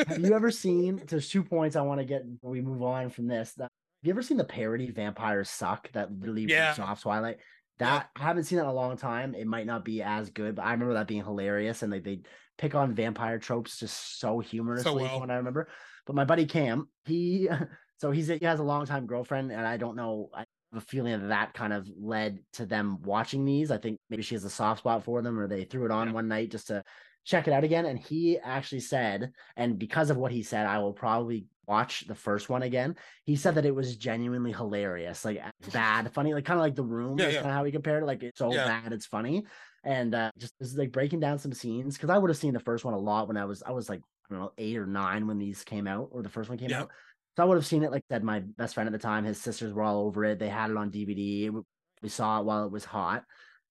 Have 0.08 0.20
you 0.20 0.34
ever 0.34 0.49
seen? 0.52 1.04
There's 1.08 1.30
two 1.30 1.44
points 1.44 1.76
I 1.76 1.82
want 1.82 1.99
to 1.99 2.06
get 2.06 2.28
before 2.28 2.49
we 2.52 2.62
move 2.62 2.82
on 2.82 3.10
from 3.12 3.28
this. 3.28 3.54
That, 3.54 3.64
have 3.64 3.70
you 4.02 4.12
ever 4.12 4.24
seen 4.24 4.38
the 4.38 4.44
parody 4.44 4.90
"Vampires 4.91 5.49
Suck" 5.49 5.91
that 5.91 6.12
literally 6.12 6.45
Yeah. 6.45 6.76
off 6.80 7.02
Twilight? 7.02 7.38
That 7.80 8.10
I 8.16 8.24
haven't 8.24 8.45
seen 8.45 8.58
that 8.58 8.64
in 8.64 8.70
a 8.70 8.74
long 8.74 8.98
time. 8.98 9.36
It 9.36 9.45
might 9.45 9.68
not 9.68 9.86
be 9.86 10.02
as 10.02 10.32
good, 10.32 10.56
but 10.56 10.66
I 10.66 10.72
remember 10.72 10.95
that 10.95 11.08
being 11.08 11.24
hilarious. 11.24 11.84
And 11.84 11.91
like 11.91 12.04
they 12.04 12.22
pick 12.58 12.74
on 12.74 12.95
vampire 12.95 13.38
tropes 13.38 13.78
just 13.78 14.20
so 14.20 14.40
humorously 14.40 15.04
well. 15.04 15.12
from 15.12 15.20
what 15.20 15.30
I 15.32 15.36
remember. 15.36 15.70
But 16.08 16.16
my 16.16 16.26
buddy 16.26 16.48
Cam, 16.48 16.90
he 17.06 17.48
so 18.02 18.10
he's 18.10 18.30
he 18.30 18.40
has 18.41 18.60
a 18.60 18.64
long 18.64 18.88
time 18.88 19.06
girlfriend, 19.06 19.52
and 19.52 19.62
I 19.62 19.78
don't 19.78 19.95
know. 19.95 20.32
I 20.34 20.45
a 20.73 20.81
feeling 20.81 21.19
that 21.19 21.27
that 21.27 21.53
kind 21.53 21.73
of 21.73 21.88
led 21.98 22.39
to 22.53 22.65
them 22.65 23.02
watching 23.02 23.45
these. 23.45 23.72
I 23.72 23.77
think 23.77 23.99
maybe 24.10 24.23
she 24.23 24.35
has 24.35 24.44
a 24.44 24.49
soft 24.49 24.80
spot 24.80 25.03
for 25.03 25.22
them, 25.22 25.39
or 25.39 25.48
they 25.48 25.64
threw 25.64 25.85
it 25.85 25.91
on 25.91 26.07
Yeah. 26.07 26.14
one 26.14 26.27
night 26.27 26.52
just 26.52 26.68
to 26.68 26.84
check 27.23 27.48
it 27.48 27.53
out 27.53 27.64
again. 27.64 27.85
And 27.85 27.99
he 27.99 28.38
actually 28.39 28.81
said, 28.81 29.31
and 29.56 29.77
because 29.77 30.10
of 30.10 30.18
what 30.18 30.31
he 30.31 30.44
said, 30.44 30.65
I 30.65 30.80
will 30.80 30.94
probably 30.94 31.48
watch 31.68 32.07
the 32.07 32.15
first 32.15 32.48
one 32.49 32.64
again. 32.64 32.95
He 33.26 33.35
said 33.35 33.56
that 33.56 33.65
it 33.65 33.76
was 33.76 33.98
genuinely 33.98 34.53
hilarious, 34.53 35.26
like 35.26 35.41
bad, 35.73 36.14
funny, 36.14 36.34
like 36.34 36.45
kind 36.45 36.60
of 36.60 36.64
like 36.64 36.76
the 36.76 36.84
room. 36.84 37.18
Yeah, 37.19 37.27
is 37.27 37.34
yeah. 37.35 37.41
kind 37.41 37.52
of 37.52 37.57
how 37.57 37.64
he 37.65 37.72
compared 37.72 38.03
it. 38.03 38.06
Like 38.06 38.23
it's 38.23 38.39
so 38.39 38.49
bad, 38.52 38.94
it's 38.94 39.06
funny. 39.06 39.45
And 39.84 40.14
uh 40.15 40.31
just 40.38 40.53
this 40.60 40.76
like 40.76 40.91
breaking 40.91 41.19
down 41.19 41.39
some 41.39 41.53
scenes 41.53 41.95
because 41.95 42.10
I 42.10 42.18
would 42.18 42.30
have 42.30 42.38
seen 42.38 42.53
the 42.53 42.60
first 42.60 42.84
one 42.85 42.94
a 42.94 42.98
lot 42.99 43.27
when 43.27 43.38
I 43.38 43.45
was 43.45 43.64
I 43.64 43.72
was 43.72 43.89
like 43.89 44.02
I 44.30 44.34
don't 44.34 44.44
know 44.44 44.52
eight 44.57 44.77
or 44.77 44.85
nine 44.85 45.27
when 45.27 45.38
these 45.38 45.64
came 45.64 45.88
out 45.88 46.10
or 46.11 46.22
the 46.23 46.30
first 46.30 46.49
one 46.49 46.57
came 46.57 46.73
out. 46.73 46.91
So 47.38 47.43
I 47.43 47.45
would 47.45 47.55
have 47.55 47.68
seen 47.68 47.84
it. 47.84 47.91
Like 47.91 48.03
I 48.09 48.15
said, 48.15 48.23
my 48.23 48.39
best 48.39 48.73
friend 48.73 48.88
at 48.88 48.93
the 48.93 48.97
time, 48.97 49.23
his 49.23 49.39
sisters 49.39 49.72
were 49.72 49.84
all 49.84 49.99
over 50.07 50.26
it. 50.26 50.39
They 50.39 50.49
had 50.49 50.72
it 50.72 50.76
on 50.77 50.89
DVD. 50.91 51.51
We- 51.51 51.61
saw 52.09 52.39
it 52.39 52.45
while 52.45 52.65
it 52.65 52.72
was 52.72 52.85
hot, 52.85 53.23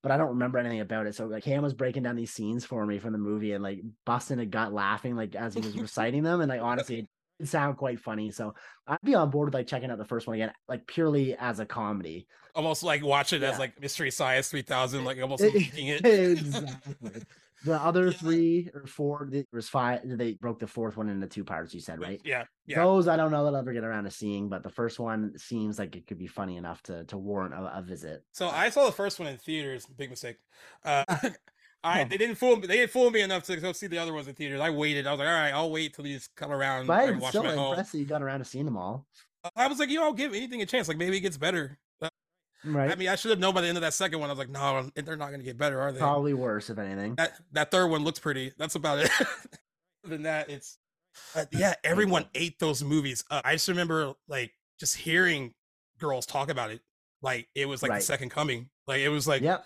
but 0.02 0.12
I 0.12 0.16
don't 0.16 0.30
remember 0.30 0.59
anything 0.59 0.80
about 0.80 1.06
it. 1.06 1.14
So 1.14 1.26
like 1.26 1.44
Cam 1.44 1.62
was 1.62 1.74
breaking 1.74 2.02
down 2.02 2.16
these 2.16 2.32
scenes 2.32 2.64
for 2.64 2.84
me 2.84 2.98
from 2.98 3.12
the 3.12 3.18
movie 3.18 3.52
and 3.52 3.62
like 3.62 3.80
busting 4.05 4.38
a 4.40 4.47
gut 4.47 4.72
laughing 4.72 5.14
like 5.16 5.34
as 5.36 5.55
he 5.55 5.60
was 5.60 5.76
reciting 5.78 6.22
them. 6.22 6.40
And 6.40 6.48
like 6.48 6.60
honestly, 6.60 7.09
It 7.38 7.48
sound 7.48 7.76
quite 7.76 8.01
funny. 8.01 8.30
So 8.30 8.55
I'd 8.86 8.98
be 9.05 9.14
on 9.14 9.30
board 9.30 9.48
with 9.48 9.55
like 9.55 9.66
checking 9.66 9.90
out 9.90 9.98
the 9.98 10.05
first 10.05 10.26
one 10.26 10.34
again, 10.34 10.52
like 10.68 10.86
purely 10.86 11.36
as 11.36 11.60
a 11.60 11.66
comedy. 11.66 12.26
almost 12.55 12.82
like 12.82 13.05
watch 13.05 13.32
it 13.32 13.43
as 13.43 13.59
like 13.59 13.80
Mystery 13.80 14.10
Science 14.10 14.48
3000, 14.48 15.05
like 15.05 15.20
almost 15.20 15.43
making 15.43 15.88
it. 15.88 16.05
exactly. 16.05 17.22
The 17.66 17.74
other 17.82 18.06
Yeah. 18.06 18.12
three 18.12 18.70
or 18.72 18.86
four, 18.86 19.28
there 19.30 19.44
was 19.52 19.68
five. 19.68 20.01
They 20.05 20.34
broke 20.34 20.60
the 20.60 20.66
fourth 20.66 20.97
one 20.97 21.09
into 21.09 21.26
two 21.26 21.44
parts. 21.44 21.74
You 21.74 21.80
said 21.80 22.01
right. 22.01 22.20
Yeah, 22.24 22.44
yeah. 22.64 22.76
Those 22.82 23.09
I 23.09 23.16
don't 23.16 23.30
know 23.32 23.43
that 23.44 23.51
I'll 23.51 23.56
ever 23.56 23.72
get 23.72 23.84
around 23.84 24.05
to 24.05 24.10
seeing, 24.10 24.48
but 24.48 24.62
the 24.62 24.70
first 24.70 24.98
one 25.01 25.36
seems 25.36 25.78
like 25.78 25.97
it 25.97 26.06
could 26.06 26.18
be 26.18 26.28
funny 26.28 26.56
enough 26.56 26.80
to 26.84 27.05
to 27.06 27.18
warrant 27.18 27.55
a, 27.55 27.78
a 27.78 27.82
visit. 27.82 28.24
So 28.32 28.48
I 28.48 28.70
saw 28.70 28.86
the 28.86 28.93
first 28.93 29.18
one 29.18 29.28
in 29.28 29.36
theaters. 29.36 29.84
Big 29.86 30.10
mistake. 30.10 30.36
Uh, 30.84 31.05
I 31.84 32.05
they 32.05 32.16
didn't 32.16 32.36
fool 32.36 32.56
me. 32.56 32.66
They 32.66 32.76
didn't 32.78 32.90
fool 32.93 33.10
me 33.10 33.20
enough 33.20 33.44
to 33.44 33.56
go 33.56 33.72
see 33.72 33.86
the 33.86 33.98
other 33.98 34.12
ones 34.12 34.28
in 34.28 34.34
theaters. 34.34 34.60
I 34.60 34.70
waited. 34.70 35.06
I 35.06 35.10
was 35.12 35.18
like, 35.18 35.28
all 35.28 35.34
right, 35.34 35.52
I'll 35.52 35.70
wait 35.70 35.94
till 35.94 36.05
these 36.05 36.28
come 36.36 36.51
around 36.52 36.86
But 36.86 37.05
and 37.05 37.14
I'm 37.16 37.20
watch 37.20 37.30
still 37.30 37.43
them 37.43 37.52
at 37.52 37.59
home. 37.59 37.72
impressed 37.72 37.93
that 37.93 37.98
you 37.98 38.06
got 38.06 38.22
around 38.22 38.38
to 38.38 38.44
seeing 38.44 38.64
them 38.64 38.76
all. 38.76 39.06
I 39.55 39.68
was 39.68 39.78
like, 39.78 39.90
you 39.90 39.97
know, 39.98 40.05
I'll 40.05 40.12
give 40.12 40.34
anything 40.34 40.62
a 40.62 40.66
chance. 40.66 40.88
Like 40.88 40.97
maybe 40.97 41.16
it 41.18 41.20
gets 41.20 41.36
better. 41.36 41.78
Uh, 42.66 42.70
Right. 42.70 42.90
I 42.90 42.94
mean, 42.97 43.09
I 43.09 43.16
should 43.16 43.30
have 43.30 43.38
known 43.38 43.55
by 43.55 43.60
the 43.60 43.68
end 43.68 43.76
of 43.78 43.82
that 43.82 43.94
second 43.94 44.18
one. 44.20 44.28
I 44.28 44.32
was 44.32 44.38
like, 44.38 44.51
no, 44.51 44.90
they're 44.94 45.16
not 45.16 45.28
going 45.28 45.40
to 45.40 45.44
get 45.44 45.56
better, 45.59 45.80
are 45.80 45.93
they? 45.93 45.98
Probably 45.98 46.34
worse, 46.34 46.68
if 46.70 46.78
anything. 46.78 47.14
That 47.16 47.34
that 47.52 47.70
third 47.70 47.88
one 47.88 48.05
looks 48.05 48.18
pretty. 48.18 48.52
That's 48.59 48.74
about 48.74 48.98
it. 49.01 49.10
Other 49.20 49.28
than 50.09 50.22
that, 50.22 50.51
it's 50.51 50.78
but 51.34 51.48
yeah, 51.52 51.74
everyone 51.84 52.26
ate 52.34 52.59
those 52.59 52.82
movies. 52.84 53.24
up. 53.30 53.43
I 53.47 53.52
just 53.55 53.68
remember 53.68 54.12
like 54.28 54.52
just 54.78 54.97
hearing 54.97 55.55
girls 55.98 56.26
talk 56.26 56.51
about 56.51 56.70
it. 56.70 56.80
Like 57.22 57.48
it 57.55 57.66
was 57.66 57.82
like 57.82 57.90
Right. 57.90 58.01
the 58.01 58.05
second 58.05 58.30
coming. 58.30 58.68
Like 58.86 59.01
it 59.01 59.09
was 59.09 59.26
like 59.26 59.43
yep. 59.43 59.64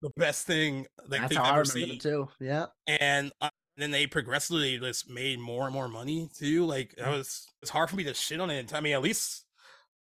the 0.00 0.10
best 0.16 0.46
thing 0.46 0.86
like 1.08 1.20
That's 1.22 1.34
they've 1.36 1.44
ever 1.44 1.64
seen. 1.64 1.90
it 1.90 2.00
too. 2.00 2.28
Yeah. 2.40 2.66
And 2.86 3.32
uh, 3.40 3.50
then 3.76 3.90
they 3.90 4.06
progressively 4.06 4.78
just 4.78 5.10
made 5.10 5.40
more 5.40 5.64
and 5.64 5.74
more 5.74 5.88
money 5.88 6.28
too. 6.38 6.64
Like 6.66 6.94
that 6.98 7.08
was 7.10 7.46
it's 7.62 7.70
hard 7.70 7.90
for 7.90 7.96
me 7.96 8.04
to 8.04 8.14
shit 8.14 8.40
on 8.40 8.50
it. 8.50 8.72
I 8.72 8.80
mean, 8.80 8.92
at 8.94 9.02
least 9.02 9.44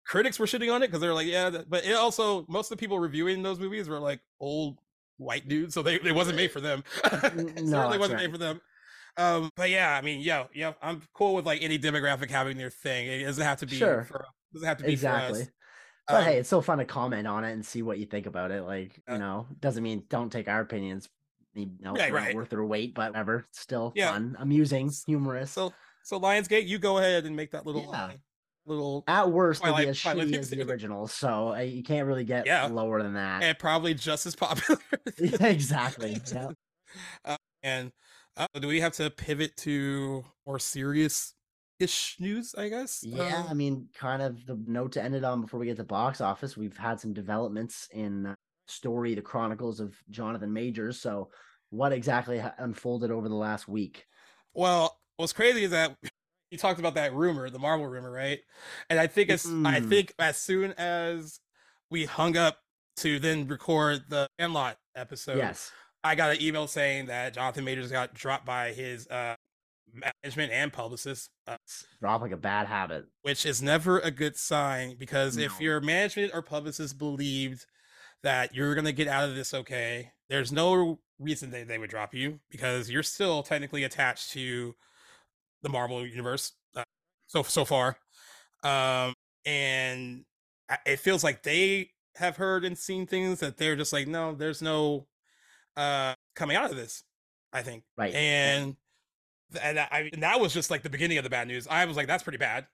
critics 0.05 0.39
were 0.39 0.45
shitting 0.45 0.73
on 0.73 0.83
it 0.83 0.87
because 0.87 1.01
they're 1.01 1.13
like, 1.13 1.27
yeah, 1.27 1.49
but 1.67 1.85
it 1.85 1.93
also 1.93 2.45
most 2.47 2.71
of 2.71 2.77
the 2.77 2.79
people 2.81 2.99
reviewing 2.99 3.43
those 3.43 3.59
movies 3.59 3.87
were 3.89 3.99
like 3.99 4.19
old 4.39 4.79
white 5.17 5.47
dudes, 5.47 5.73
so 5.73 5.81
they 5.81 5.95
it 5.95 6.15
wasn't 6.15 6.35
made 6.35 6.51
for 6.51 6.61
them. 6.61 6.83
it 7.03 7.35
no, 7.35 7.71
certainly 7.71 7.97
wasn't 7.97 8.17
right. 8.19 8.23
made 8.23 8.31
for 8.31 8.37
them. 8.37 8.61
Um, 9.17 9.49
but 9.55 9.69
yeah, 9.69 9.95
I 9.95 10.01
mean, 10.01 10.21
yeah, 10.21 10.45
yeah, 10.53 10.73
I'm 10.81 11.01
cool 11.13 11.35
with 11.35 11.45
like 11.45 11.61
any 11.61 11.77
demographic 11.77 12.29
having 12.29 12.57
their 12.57 12.69
thing. 12.69 13.07
It 13.07 13.25
doesn't 13.25 13.43
have 13.43 13.59
to 13.59 13.65
be 13.65 13.75
Sure. 13.75 14.05
for 14.05 14.25
doesn't 14.53 14.67
have 14.67 14.77
to 14.77 14.83
be 14.85 14.93
Exactly. 14.93 15.39
for 15.39 15.45
us. 15.45 15.49
But 16.07 16.23
hey, 16.23 16.33
Um, 16.33 16.37
it's 16.39 16.49
so 16.49 16.61
fun 16.61 16.77
to 16.79 16.85
comment 16.85 17.27
on 17.27 17.43
it 17.43 17.51
and 17.53 17.65
see 17.65 17.81
what 17.81 17.99
you 17.99 18.05
think 18.05 18.25
about 18.25 18.51
it. 18.51 18.63
Like, 18.63 19.01
Yeah. 19.07 19.13
you 19.13 19.19
know, 19.19 19.47
doesn't 19.59 19.83
mean 19.83 20.03
don't 20.09 20.31
take 20.31 20.47
our 20.47 20.61
opinions. 20.61 21.09
You 21.53 21.69
know, 21.79 21.93
Right, 21.93 22.11
right. 22.13 22.35
worth 22.35 22.49
their 22.49 22.63
weight, 22.63 22.93
but 22.95 23.11
whatever. 23.11 23.45
Still 23.51 23.91
Yeah. 23.95 24.13
fun, 24.13 24.35
amusing, 24.39 24.89
humorous. 25.05 25.51
so 25.51 25.73
so 26.03 26.19
Lionsgate, 26.19 26.67
you 26.67 26.79
go 26.79 26.97
ahead 26.97 27.25
and 27.25 27.35
make 27.35 27.51
that 27.51 27.65
little 27.65 27.83
Yeah. 27.91 28.13
Uh, 28.67 28.69
little 28.69 29.03
At 29.07 29.31
worst, 29.31 29.63
it'll 29.63 29.77
be 29.77 29.87
as 29.87 30.01
Twilight 30.01 30.27
shitty 30.27 30.37
as 30.37 30.49
the 30.49 30.61
original, 30.63 31.07
so 31.07 31.53
uh, 31.53 31.59
you 31.59 31.83
can't 31.83 32.07
really 32.07 32.23
get 32.23 32.45
Yeah. 32.45 32.65
lower 32.67 33.01
than 33.01 33.13
that. 33.15 33.43
and 33.43 33.57
probably 33.59 33.93
just 33.93 34.25
as 34.25 34.35
popular. 34.35 34.79
Exactly. 35.19 36.17
Yeah. 36.33 36.49
And 37.63 37.91
uh, 38.37 38.47
do 38.59 38.67
we 38.67 38.81
have 38.81 38.93
to 38.93 39.09
pivot 39.11 39.55
to 39.57 40.25
more 40.47 40.57
serious 40.59 41.35
ish 41.79 42.17
news? 42.19 42.55
I 42.57 42.69
guess. 42.69 43.03
Yeah, 43.03 43.43
I 43.47 43.51
Um, 43.51 43.57
mean, 43.57 43.87
kind 43.93 44.21
of 44.21 44.45
the 44.47 44.59
note 44.65 44.93
to 44.93 45.03
end 45.03 45.13
it 45.15 45.23
on 45.23 45.41
before 45.41 45.59
we 45.59 45.67
get 45.67 45.77
to 45.77 45.83
box 45.83 46.21
office. 46.21 46.57
We've 46.57 46.75
had 46.75 46.99
some 46.99 47.13
developments 47.13 47.87
in 47.91 48.25
uh, 48.25 48.35
story, 48.67 49.13
the 49.13 49.21
Chronicles 49.21 49.79
of 49.79 49.95
Jonathan 50.09 50.51
Majors. 50.51 50.99
So, 50.99 51.29
what 51.69 51.93
exactly 51.93 52.39
ha- 52.39 52.55
unfolded 52.57 53.11
over 53.11 53.29
the 53.29 53.35
last 53.35 53.67
week? 53.67 54.05
well, 54.53 54.99
what's 55.17 55.33
crazy 55.33 55.63
is 55.63 55.71
that 55.71 55.95
you 56.51 56.57
talked 56.57 56.79
about 56.79 56.93
that 56.95 57.13
rumor, 57.13 57.49
the 57.49 57.57
Marvel 57.59 57.87
rumor, 57.87 58.11
right? 58.11 58.39
And 58.89 58.99
I 58.99 59.07
think 59.07 59.29
it's. 59.29 59.45
I 59.47 59.79
Mm. 59.79 59.89
think 59.89 60.13
as 60.19 60.37
soon 60.37 60.73
as 60.73 61.39
we 61.89 62.05
hung 62.05 62.37
up 62.37 62.59
to 62.97 63.19
then 63.19 63.47
record 63.47 64.03
the 64.09 64.27
Sandlot 64.39 64.77
episode, 64.95 65.37
yes, 65.37 65.71
I 66.03 66.15
got 66.15 66.31
an 66.35 66.41
email 66.41 66.67
saying 66.67 67.07
that 67.07 67.33
Jonathan 67.33 67.63
Majors 67.63 67.91
got 67.91 68.13
dropped 68.13 68.45
by 68.45 68.73
his 68.73 69.07
uh, 69.07 69.35
management 70.23 70.51
and 70.51 70.71
publicist. 70.71 71.29
Uh, 71.47 71.57
drop 71.99 72.21
like 72.21 72.31
a 72.31 72.37
bad 72.37 72.67
habit. 72.67 73.05
which 73.23 73.45
is 73.45 73.61
never 73.61 73.99
a 73.99 74.11
good 74.11 74.35
sign 74.37 74.95
because 74.97 75.37
if 75.37 75.59
your 75.59 75.79
management 75.81 76.31
or 76.33 76.41
publicist 76.41 76.97
believed 76.97 77.65
that 78.23 78.53
you're 78.53 78.75
to 78.75 78.91
get 78.91 79.07
out 79.07 79.27
of 79.27 79.35
this 79.35 79.53
okay, 79.53 80.11
there's 80.29 80.51
no 80.51 80.99
reason 81.19 81.49
that 81.51 81.67
they 81.67 81.77
would 81.77 81.89
drop 81.89 82.13
you 82.13 82.39
because 82.49 82.89
you're 82.89 83.03
still 83.03 83.41
technically 83.43 83.83
attached 83.83 84.31
to 84.31 84.75
the 85.61 85.69
Marvel 85.69 86.05
universe 86.05 86.53
uh, 86.75 86.83
so 87.27 87.43
so 87.43 87.65
far. 87.65 87.97
Um 88.63 89.13
and 89.45 90.25
it 90.85 90.99
feels 90.99 91.23
like 91.23 91.43
they 91.43 91.89
have 92.15 92.37
heard 92.37 92.63
and 92.65 92.77
seen 92.77 93.07
things 93.07 93.39
that 93.39 93.57
they're 93.57 93.75
just 93.75 93.93
like 93.93 94.07
no, 94.07 94.33
there's 94.33 94.61
no 94.61 95.07
uh 95.77 96.13
coming 96.35 96.57
out 96.57 96.69
of 96.69 96.77
this, 96.77 97.03
I 97.53 97.61
think. 97.61 97.83
Right. 97.97 98.13
And 98.13 98.75
and 99.61 99.79
I 99.79 100.09
and 100.13 100.23
that 100.23 100.39
was 100.39 100.53
just 100.53 100.71
like 100.71 100.83
the 100.83 100.89
beginning 100.89 101.17
of 101.17 101.23
the 101.23 101.29
bad 101.29 101.47
news. 101.47 101.67
I 101.67 101.85
was 101.85 101.97
like 101.97 102.07
that's 102.07 102.23
pretty 102.23 102.37
bad. 102.37 102.67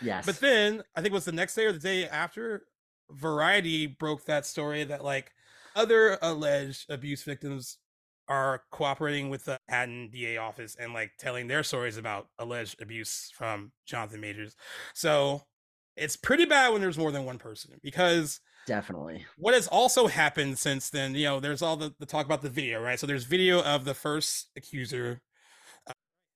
Yes. 0.00 0.26
But 0.26 0.40
then 0.40 0.82
I 0.96 1.00
think 1.00 1.12
it 1.12 1.14
was 1.14 1.24
the 1.24 1.32
next 1.32 1.54
day 1.54 1.66
or 1.66 1.72
the 1.72 1.78
day 1.78 2.08
after, 2.08 2.66
Variety 3.10 3.86
broke 3.86 4.24
that 4.24 4.46
story 4.46 4.82
that 4.84 5.04
like 5.04 5.30
other 5.76 6.18
alleged 6.22 6.90
abuse 6.90 7.22
victims 7.22 7.78
are 8.28 8.62
cooperating 8.70 9.30
with 9.30 9.44
the 9.44 9.58
Manhattan 9.68 10.08
DA 10.10 10.36
office 10.36 10.76
and 10.78 10.92
like 10.92 11.12
telling 11.18 11.46
their 11.46 11.62
stories 11.62 11.96
about 11.96 12.28
alleged 12.38 12.80
abuse 12.80 13.30
from 13.34 13.72
Jonathan 13.86 14.20
Majors. 14.20 14.56
So 14.94 15.42
it's 15.96 16.16
pretty 16.16 16.44
bad 16.44 16.72
when 16.72 16.80
there's 16.80 16.98
more 16.98 17.12
than 17.12 17.24
one 17.24 17.38
person 17.38 17.78
because 17.82 18.40
Definitely. 18.66 19.26
what 19.36 19.54
has 19.54 19.68
also 19.68 20.06
happened 20.06 20.58
since 20.58 20.90
then, 20.90 21.14
you 21.14 21.24
know, 21.24 21.40
there's 21.40 21.62
all 21.62 21.76
the, 21.76 21.94
the 21.98 22.06
talk 22.06 22.26
about 22.26 22.42
the 22.42 22.50
video, 22.50 22.80
right? 22.80 22.98
So 22.98 23.06
there's 23.06 23.24
video 23.24 23.62
of 23.62 23.84
the 23.84 23.94
first 23.94 24.48
accuser 24.56 25.20
uh, 25.86 25.92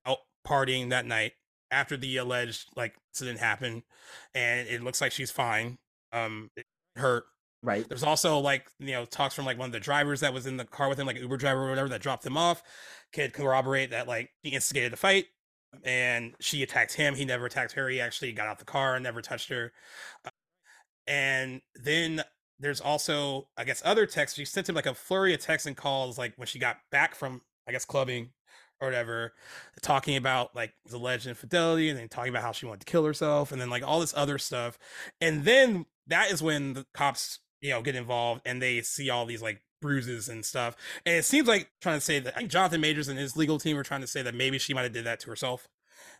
out 0.06 0.19
partying 0.47 0.90
that 0.90 1.06
night 1.06 1.32
after 1.70 1.97
the 1.97 2.16
alleged 2.16 2.69
like 2.77 2.97
incident 3.12 3.40
happened, 3.40 3.82
and 4.35 4.69
it 4.69 4.82
looks 4.82 5.01
like 5.01 5.12
she's 5.12 5.31
fine. 5.31 5.78
Um, 6.12 6.51
it 6.56 6.66
hurt. 6.97 7.24
Right. 7.63 7.89
There's 7.89 8.05
also 8.05 8.39
like 8.39 8.69
you 8.79 8.93
know 8.93 9.05
talks 9.05 9.35
from 9.35 9.45
like 9.45 9.59
one 9.59 9.67
of 9.67 9.73
the 9.73 9.81
drivers 9.81 10.21
that 10.21 10.33
was 10.33 10.47
in 10.47 10.57
the 10.57 10.65
car 10.65 10.89
with 10.89 10.99
him, 10.99 11.07
like 11.07 11.19
Uber 11.19 11.37
driver 11.37 11.67
or 11.67 11.71
whatever, 11.71 11.89
that 11.89 12.01
dropped 12.01 12.25
him 12.25 12.37
off. 12.37 12.63
Could 13.13 13.33
corroborate 13.33 13.91
that 13.91 14.07
like 14.07 14.31
he 14.43 14.51
instigated 14.51 14.93
the 14.93 14.97
fight, 14.97 15.27
and 15.83 16.35
she 16.41 16.63
attacked 16.63 16.95
him. 16.95 17.15
He 17.15 17.25
never 17.25 17.47
attacked 17.47 17.73
her. 17.73 17.89
He 17.89 18.01
actually 18.01 18.33
got 18.33 18.47
out 18.47 18.59
the 18.59 18.65
car 18.65 18.95
and 18.95 19.03
never 19.03 19.21
touched 19.21 19.49
her. 19.49 19.73
Uh, 20.25 20.31
and 21.07 21.63
then 21.75 22.23
there's 22.61 22.81
also 22.81 23.49
I 23.57 23.65
guess 23.65 23.83
other 23.85 24.07
texts. 24.07 24.39
She 24.39 24.45
sent 24.45 24.69
him 24.69 24.77
like 24.77 24.87
a 24.87 24.95
flurry 24.95 25.35
of 25.35 25.41
texts 25.41 25.67
and 25.67 25.77
calls 25.77 26.17
like 26.17 26.35
when 26.37 26.47
she 26.47 26.61
got 26.61 26.77
back 26.93 27.15
from 27.17 27.43
I 27.67 27.73
guess 27.73 27.85
clubbing 27.85 28.31
or 28.81 28.89
whatever, 28.89 29.33
talking 29.83 30.17
about 30.17 30.55
like 30.55 30.73
the 30.87 30.97
alleged 30.97 31.27
infidelity 31.27 31.89
and 31.89 31.99
then 31.99 32.09
talking 32.09 32.31
about 32.31 32.43
how 32.43 32.53
she 32.53 32.67
wanted 32.67 32.81
to 32.81 32.91
kill 32.91 33.05
herself 33.05 33.53
and 33.53 33.61
then 33.61 33.71
like 33.71 33.83
all 33.83 34.01
this 34.01 34.15
other 34.17 34.39
stuff. 34.39 34.79
And 35.21 35.45
then 35.45 35.87
that 36.07 36.31
is 36.31 36.43
when 36.43 36.75
the 36.75 36.87
cops, 36.95 37.41
you 37.61 37.71
know, 37.71 37.83
get 37.83 37.95
involved 37.97 38.43
and 38.45 38.61
they 38.63 38.81
see 38.83 39.11
all 39.11 39.27
these 39.27 39.43
like 39.43 39.63
bruises 39.81 40.29
and 40.29 40.45
stuff. 40.45 40.77
And 41.07 41.17
it 41.17 41.25
seems 41.25 41.49
like 41.49 41.71
trying 41.81 41.97
to 41.97 42.01
say 42.05 42.19
that 42.21 42.35
I 42.35 42.39
think 42.39 42.51
Jonathan 42.51 42.81
Majors 42.81 43.09
and 43.09 43.19
his 43.19 43.37
legal 43.37 43.59
team 43.59 43.77
were 43.77 43.83
trying 43.85 44.01
to 44.01 44.07
say 44.07 44.23
that 44.23 44.35
maybe 44.35 44.59
she 44.59 44.75
might 44.75 44.83
have 44.83 44.93
did 44.93 45.07
that 45.07 45.21
to 45.21 45.31
herself. 45.31 45.69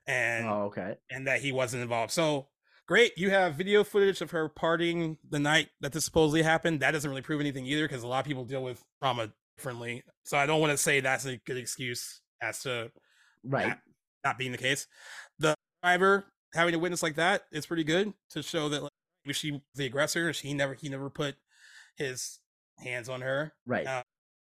And 0.07 0.47
Oh, 0.47 0.63
okay. 0.65 0.97
and 1.11 1.27
that 1.27 1.41
he 1.41 1.53
wasn't 1.53 1.83
involved. 1.83 2.13
So 2.13 2.49
great, 2.87 3.13
you 3.17 3.31
have 3.31 3.55
video 3.55 3.85
footage 3.85 4.21
of 4.21 4.31
her 4.31 4.49
partying 4.49 5.19
the 5.29 5.39
night 5.39 5.69
that 5.81 5.93
this 5.93 6.05
supposedly 6.05 6.43
happened. 6.43 6.81
That 6.81 6.93
doesn't 6.93 7.09
really 7.09 7.23
prove 7.23 7.41
anything 7.41 7.67
either 7.67 7.87
because 7.87 8.03
a 8.03 8.09
lot 8.09 8.21
of 8.21 8.27
people 8.27 8.45
deal 8.45 8.63
with 8.63 8.83
trauma 9.03 9.33
differently. 9.57 10.03
So 10.25 10.37
I 10.39 10.47
don't 10.47 10.61
want 10.61 10.73
to 10.73 10.79
say 10.79 11.01
that's 11.01 11.27
a 11.27 11.37
good 11.39 11.57
excuse 11.57 12.21
as 12.41 12.61
to 12.63 12.91
Right. 13.45 13.67
that 13.69 13.81
not 14.25 14.39
being 14.39 14.53
the 14.53 14.59
case. 14.59 14.87
The 15.39 15.55
driver 15.83 16.25
having 16.55 16.75
a 16.75 16.79
witness 16.79 17.03
like 17.03 17.17
that 17.17 17.45
is 17.53 17.67
pretty 17.67 17.85
good 17.85 18.13
to 18.31 18.43
show 18.43 18.69
that 18.71 18.83
like, 18.83 18.93
maybe 19.29 19.35
she 19.35 19.61
the 19.75 19.87
aggressor. 19.87 20.33
She 20.33 20.55
never 20.55 20.75
he 20.75 20.89
never 20.89 21.11
put 21.11 21.37
his 21.97 22.39
hands 22.79 23.09
on 23.09 23.21
her. 23.21 23.53
Right. 23.67 23.87
Uh, 23.87 24.03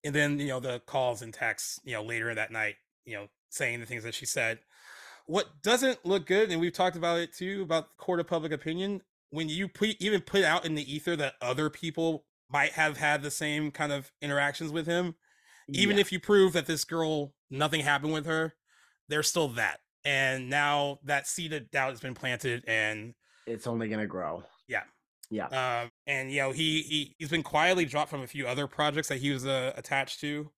and 0.04 0.14
then 0.14 0.38
you 0.38 0.48
know 0.48 0.60
the 0.60 0.80
calls 0.86 1.22
and 1.22 1.34
texts 1.34 1.80
you 1.84 1.92
know 1.92 2.02
later 2.02 2.32
that 2.32 2.52
night 2.52 2.76
you 3.04 3.16
know 3.16 3.26
saying 3.50 3.80
the 3.80 3.86
things 3.86 4.04
that 4.04 4.14
she 4.14 4.24
said 4.26 4.60
what 5.26 5.60
doesn't 5.62 6.06
look 6.06 6.24
good 6.24 6.52
and 6.52 6.60
we've 6.60 6.72
talked 6.72 6.96
about 6.96 7.18
it 7.18 7.34
too 7.34 7.62
about 7.62 7.88
the 7.88 7.94
court 8.02 8.20
of 8.20 8.26
public 8.28 8.52
opinion 8.52 9.02
when 9.30 9.48
you 9.48 9.66
put 9.66 9.96
even 9.98 10.20
put 10.20 10.44
out 10.44 10.64
in 10.64 10.76
the 10.76 10.94
ether 10.94 11.16
that 11.16 11.34
other 11.42 11.68
people 11.68 12.24
might 12.48 12.72
have 12.72 12.96
had 12.96 13.22
the 13.22 13.30
same 13.30 13.72
kind 13.72 13.90
of 13.90 14.12
interactions 14.22 14.70
with 14.70 14.86
him 14.86 15.16
even 15.70 15.96
Yeah. 15.96 16.02
if 16.02 16.12
you 16.12 16.20
prove 16.20 16.52
that 16.52 16.66
this 16.66 16.84
girl 16.84 17.34
nothing 17.50 17.80
happened 17.80 18.12
with 18.12 18.26
her 18.26 18.54
there's 19.08 19.26
still 19.26 19.48
that 19.48 19.80
and 20.04 20.48
now 20.48 21.00
that 21.02 21.26
seed 21.26 21.52
of 21.54 21.68
doubt 21.72 21.90
has 21.90 22.00
been 22.00 22.14
planted 22.14 22.62
and 22.68 23.14
it's 23.48 23.66
only 23.66 23.88
gonna 23.88 24.06
grow. 24.06 24.44
Yeah. 24.68 24.82
Yeah. 25.30 25.46
um, 25.82 25.90
and 26.06 26.32
you 26.32 26.38
know 26.38 26.52
he, 26.52 26.80
he 26.82 27.14
he's 27.18 27.28
been 27.28 27.42
quietly 27.42 27.84
dropped 27.84 28.08
from 28.10 28.22
a 28.22 28.26
few 28.26 28.46
other 28.46 28.66
projects 28.66 29.08
that 29.08 29.18
he 29.18 29.30
was 29.30 29.46
uh, 29.46 29.72
attached 29.76 30.20
to 30.20 30.50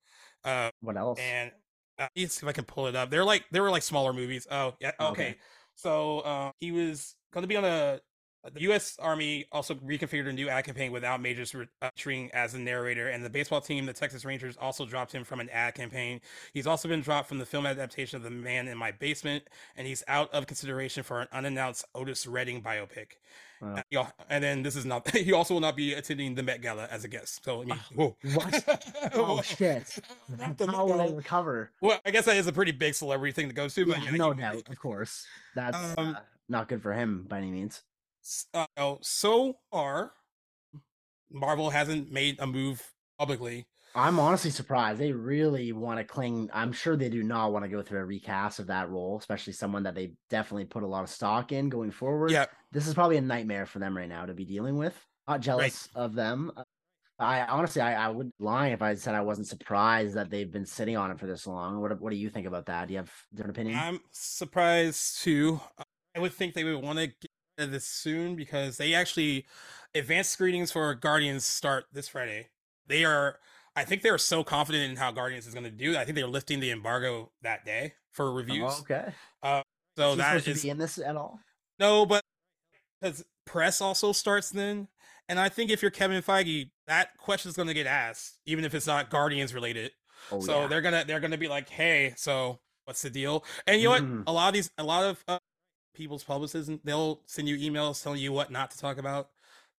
uh, 0.44 0.70
What 0.80 0.96
else? 0.96 1.18
and 1.20 1.50
uh, 1.98 2.06
let's 2.16 2.34
see 2.34 2.46
if 2.46 2.48
I 2.48 2.52
can 2.52 2.64
pull 2.64 2.86
it 2.86 2.94
up. 2.94 3.10
They're 3.10 3.24
like 3.24 3.44
they 3.50 3.60
were 3.60 3.70
like 3.70 3.82
smaller 3.82 4.12
movies. 4.12 4.46
Oh 4.50 4.74
yeah, 4.80 4.92
okay. 5.00 5.10
Okay. 5.10 5.36
So 5.74 6.20
uh, 6.20 6.52
he 6.60 6.70
was 6.72 7.14
going 7.32 7.42
to 7.42 7.48
be 7.48 7.56
on 7.56 7.64
a. 7.64 8.00
The 8.54 8.62
U.S. 8.62 8.96
Army 8.98 9.44
also 9.52 9.74
reconfigured 9.74 10.26
a 10.26 10.32
new 10.32 10.48
ad 10.48 10.64
campaign 10.64 10.92
without 10.92 11.20
Majors 11.20 11.54
featuring 11.82 12.30
as 12.32 12.54
a 12.54 12.58
narrator, 12.58 13.08
and 13.08 13.22
the 13.22 13.28
baseball 13.28 13.60
team, 13.60 13.84
the 13.84 13.92
Texas 13.92 14.24
Rangers, 14.24 14.56
also 14.58 14.86
dropped 14.86 15.12
him 15.12 15.24
from 15.24 15.40
an 15.40 15.50
ad 15.50 15.74
campaign. 15.74 16.22
He's 16.54 16.66
also 16.66 16.88
been 16.88 17.02
dropped 17.02 17.28
from 17.28 17.36
the 17.36 17.44
film 17.44 17.66
adaptation 17.66 18.16
of 18.16 18.22
The 18.22 18.30
Man 18.30 18.66
in 18.66 18.78
My 18.78 18.92
Basement, 18.92 19.44
and 19.76 19.86
he's 19.86 20.02
out 20.08 20.32
of 20.32 20.46
consideration 20.46 21.02
for 21.02 21.20
an 21.20 21.28
unannounced 21.32 21.84
Otis 21.94 22.26
Redding 22.26 22.62
biopic. 22.62 23.08
Wow. 23.60 23.82
Uh, 23.94 24.04
and 24.30 24.42
then 24.42 24.62
this 24.62 24.74
is 24.76 24.86
not. 24.86 25.08
He 25.14 25.32
also 25.32 25.54
will 25.54 25.60
not 25.60 25.76
be 25.76 25.92
attending 25.94 26.34
the 26.34 26.42
Met 26.42 26.62
Gala 26.62 26.88
as 26.90 27.04
a 27.04 27.08
guest. 27.08 27.44
So 27.44 27.62
I 27.62 27.64
mean, 27.66 27.80
whoa. 27.94 28.16
What? 28.34 28.64
Oh 29.14 29.42
shit! 29.42 29.98
The 30.56 30.66
How 30.66 30.86
will 30.86 30.98
they 30.98 31.12
recover? 31.12 31.70
Well, 31.80 32.00
I 32.06 32.10
guess 32.10 32.24
that 32.24 32.36
is 32.36 32.46
a 32.46 32.52
pretty 32.52 32.72
big 32.72 32.94
celebrity 32.94 33.32
thing 33.32 33.48
to 33.48 33.54
go 33.54 33.68
to, 33.68 33.86
but 33.86 33.98
Yeah, 33.98 34.10
yeah, 34.10 34.16
no 34.16 34.32
doubt, 34.32 34.68
of 34.68 34.78
course. 34.78 35.26
That's 35.54 35.76
Um, 35.98 36.16
uh, 36.16 36.20
not 36.48 36.68
good 36.68 36.82
for 36.82 36.92
him 36.92 37.26
by 37.28 37.38
any 37.38 37.50
means. 37.50 37.82
uh, 38.54 38.66
oh, 38.76 38.98
so 39.02 39.56
far, 39.70 40.12
Marvel 41.30 41.70
hasn't 41.70 42.10
made 42.10 42.38
a 42.40 42.46
move 42.46 42.92
publicly. 43.18 43.66
I'm 43.94 44.20
honestly 44.20 44.50
surprised. 44.50 45.00
They 45.00 45.12
really 45.12 45.72
want 45.72 45.98
to 45.98 46.04
cling. 46.04 46.48
I'm 46.52 46.72
sure 46.72 46.96
they 46.96 47.08
do 47.08 47.22
not 47.22 47.52
want 47.52 47.64
to 47.64 47.68
go 47.68 47.82
through 47.82 48.00
a 48.00 48.04
recast 48.04 48.58
of 48.58 48.68
that 48.68 48.88
role, 48.90 49.18
especially 49.18 49.52
someone 49.52 49.82
that 49.82 49.94
they 49.94 50.12
definitely 50.28 50.66
put 50.66 50.82
a 50.82 50.86
lot 50.86 51.02
of 51.02 51.10
stock 51.10 51.52
in 51.52 51.68
going 51.68 51.90
forward. 51.90 52.30
Yeah, 52.30 52.46
This 52.70 52.86
is 52.86 52.94
probably 52.94 53.16
a 53.16 53.20
nightmare 53.22 53.66
for 53.66 53.80
them 53.80 53.96
right 53.96 54.08
now 54.08 54.26
to 54.26 54.34
be 54.34 54.44
dealing 54.44 54.76
with. 54.76 54.96
Not 55.26 55.40
jealous 55.40 55.88
of 55.94 56.14
them. 56.14 56.52
Uh, 56.56 56.62
I 57.18 57.42
honestly, 57.42 57.82
I, 57.82 58.06
I 58.06 58.08
would 58.08 58.32
lying 58.38 58.72
if 58.72 58.80
I 58.80 58.94
said 58.94 59.14
I 59.14 59.20
wasn't 59.20 59.46
surprised 59.46 60.14
that 60.14 60.30
they've 60.30 60.50
been 60.50 60.64
sitting 60.64 60.96
on 60.96 61.10
it 61.10 61.18
for 61.18 61.26
this 61.26 61.46
long. 61.46 61.80
What 61.80 62.00
What 62.00 62.10
do 62.10 62.16
you 62.16 62.30
think 62.30 62.46
about 62.46 62.66
that? 62.66 62.88
Do 62.88 62.94
you 62.94 62.98
have 62.98 63.12
different 63.34 63.56
opinion? 63.56 63.78
I'm 63.78 64.00
surprised 64.10 65.20
too. 65.20 65.60
I 66.16 66.20
would 66.20 66.32
think 66.32 66.54
they 66.54 66.64
would 66.64 66.82
want 66.82 66.98
to 66.98 67.08
get 67.08 67.70
this 67.70 67.86
soon 67.86 68.36
because 68.36 68.78
they 68.78 68.94
actually 68.94 69.46
advanced 69.94 70.30
screenings 70.30 70.72
for 70.72 70.94
Guardians 70.94 71.44
start 71.44 71.84
this 71.92 72.08
Friday. 72.08 72.48
They 72.86 73.04
are, 73.04 73.38
I 73.76 73.84
think 73.84 74.02
they 74.02 74.08
are 74.08 74.18
so 74.18 74.42
confident 74.42 74.90
in 74.90 74.96
how 74.96 75.12
Guardians 75.12 75.46
is 75.46 75.54
going 75.54 75.64
to 75.64 75.70
do. 75.70 75.96
I 75.96 76.04
think 76.04 76.16
they're 76.16 76.26
lifting 76.26 76.60
the 76.60 76.70
embargo 76.70 77.30
that 77.42 77.64
day 77.64 77.94
for 78.12 78.32
reviews. 78.32 78.72
Oh, 78.74 78.80
okay. 78.80 79.12
So 79.96 80.10
Is 80.10 80.14
he 80.14 80.16
that 80.18 80.44
to 80.44 80.54
be 80.54 80.70
in 80.70 80.78
this 80.78 80.98
at 80.98 81.16
all? 81.16 81.40
no, 81.78 82.06
but 82.06 82.22
because 83.00 83.24
press 83.46 83.80
also 83.80 84.12
starts 84.12 84.50
then, 84.50 84.88
and 85.28 85.38
I 85.38 85.48
think 85.48 85.70
if 85.70 85.82
you're 85.82 85.90
Kevin 85.90 86.22
Feige, 86.22 86.70
that 86.86 87.16
question 87.18 87.48
is 87.48 87.56
going 87.56 87.68
to 87.68 87.74
get 87.74 87.86
asked, 87.86 88.40
even 88.46 88.64
if 88.64 88.74
it's 88.74 88.86
not 88.86 89.10
Guardians 89.10 89.54
related. 89.54 89.92
Oh, 90.32 90.40
so 90.40 90.60
yeah. 90.60 90.66
they're 90.66 90.80
gonna 90.80 91.04
they're 91.06 91.20
gonna 91.20 91.38
be 91.38 91.48
like, 91.48 91.68
hey, 91.68 92.14
so 92.16 92.60
what's 92.84 93.02
the 93.02 93.10
deal? 93.10 93.44
And 93.66 93.80
you 93.80 93.84
know 93.84 93.90
what? 93.90 94.24
A 94.26 94.32
lot 94.32 94.48
of 94.48 94.54
these, 94.54 94.70
a 94.76 94.84
lot 94.84 95.04
of 95.04 95.24
uh, 95.28 95.38
people's 95.94 96.24
publicists, 96.24 96.70
they'll 96.84 97.22
send 97.26 97.48
you 97.48 97.56
emails 97.56 98.02
telling 98.02 98.20
you 98.20 98.32
what 98.32 98.50
not 98.50 98.70
to 98.72 98.78
talk 98.78 98.98
about 98.98 99.30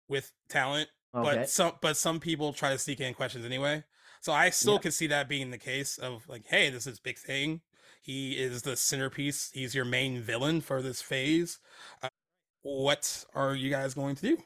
with 0.07 0.31
talent. 0.49 0.89
Okay. 1.15 1.35
But 1.37 1.49
some 1.49 1.73
but 1.81 1.97
some 1.97 2.19
people 2.19 2.53
try 2.53 2.71
to 2.71 2.77
sneak 2.77 2.99
in 3.01 3.13
questions 3.13 3.45
anyway. 3.45 3.83
So 4.21 4.31
I 4.33 4.49
still 4.51 4.73
Yeah. 4.73 4.79
can 4.79 4.91
see 4.91 5.07
that 5.07 5.27
being 5.27 5.49
the 5.51 5.57
case 5.57 5.97
of 5.97 6.27
like, 6.27 6.45
hey, 6.45 6.69
this 6.69 6.85
is 6.85 6.99
big 6.99 7.17
thing. 7.17 7.61
He 8.01 8.33
is 8.33 8.61
the 8.61 8.75
centerpiece. 8.75 9.49
He's 9.53 9.73
your 9.75 9.85
main 9.85 10.21
villain 10.21 10.61
for 10.61 10.81
this 10.81 11.01
phase. 11.01 11.59
Uh, 12.01 12.09
what 12.61 13.25
are 13.33 13.55
you 13.55 13.69
guys 13.69 13.93
going 13.93 14.15
to 14.15 14.21
do? 14.21 14.37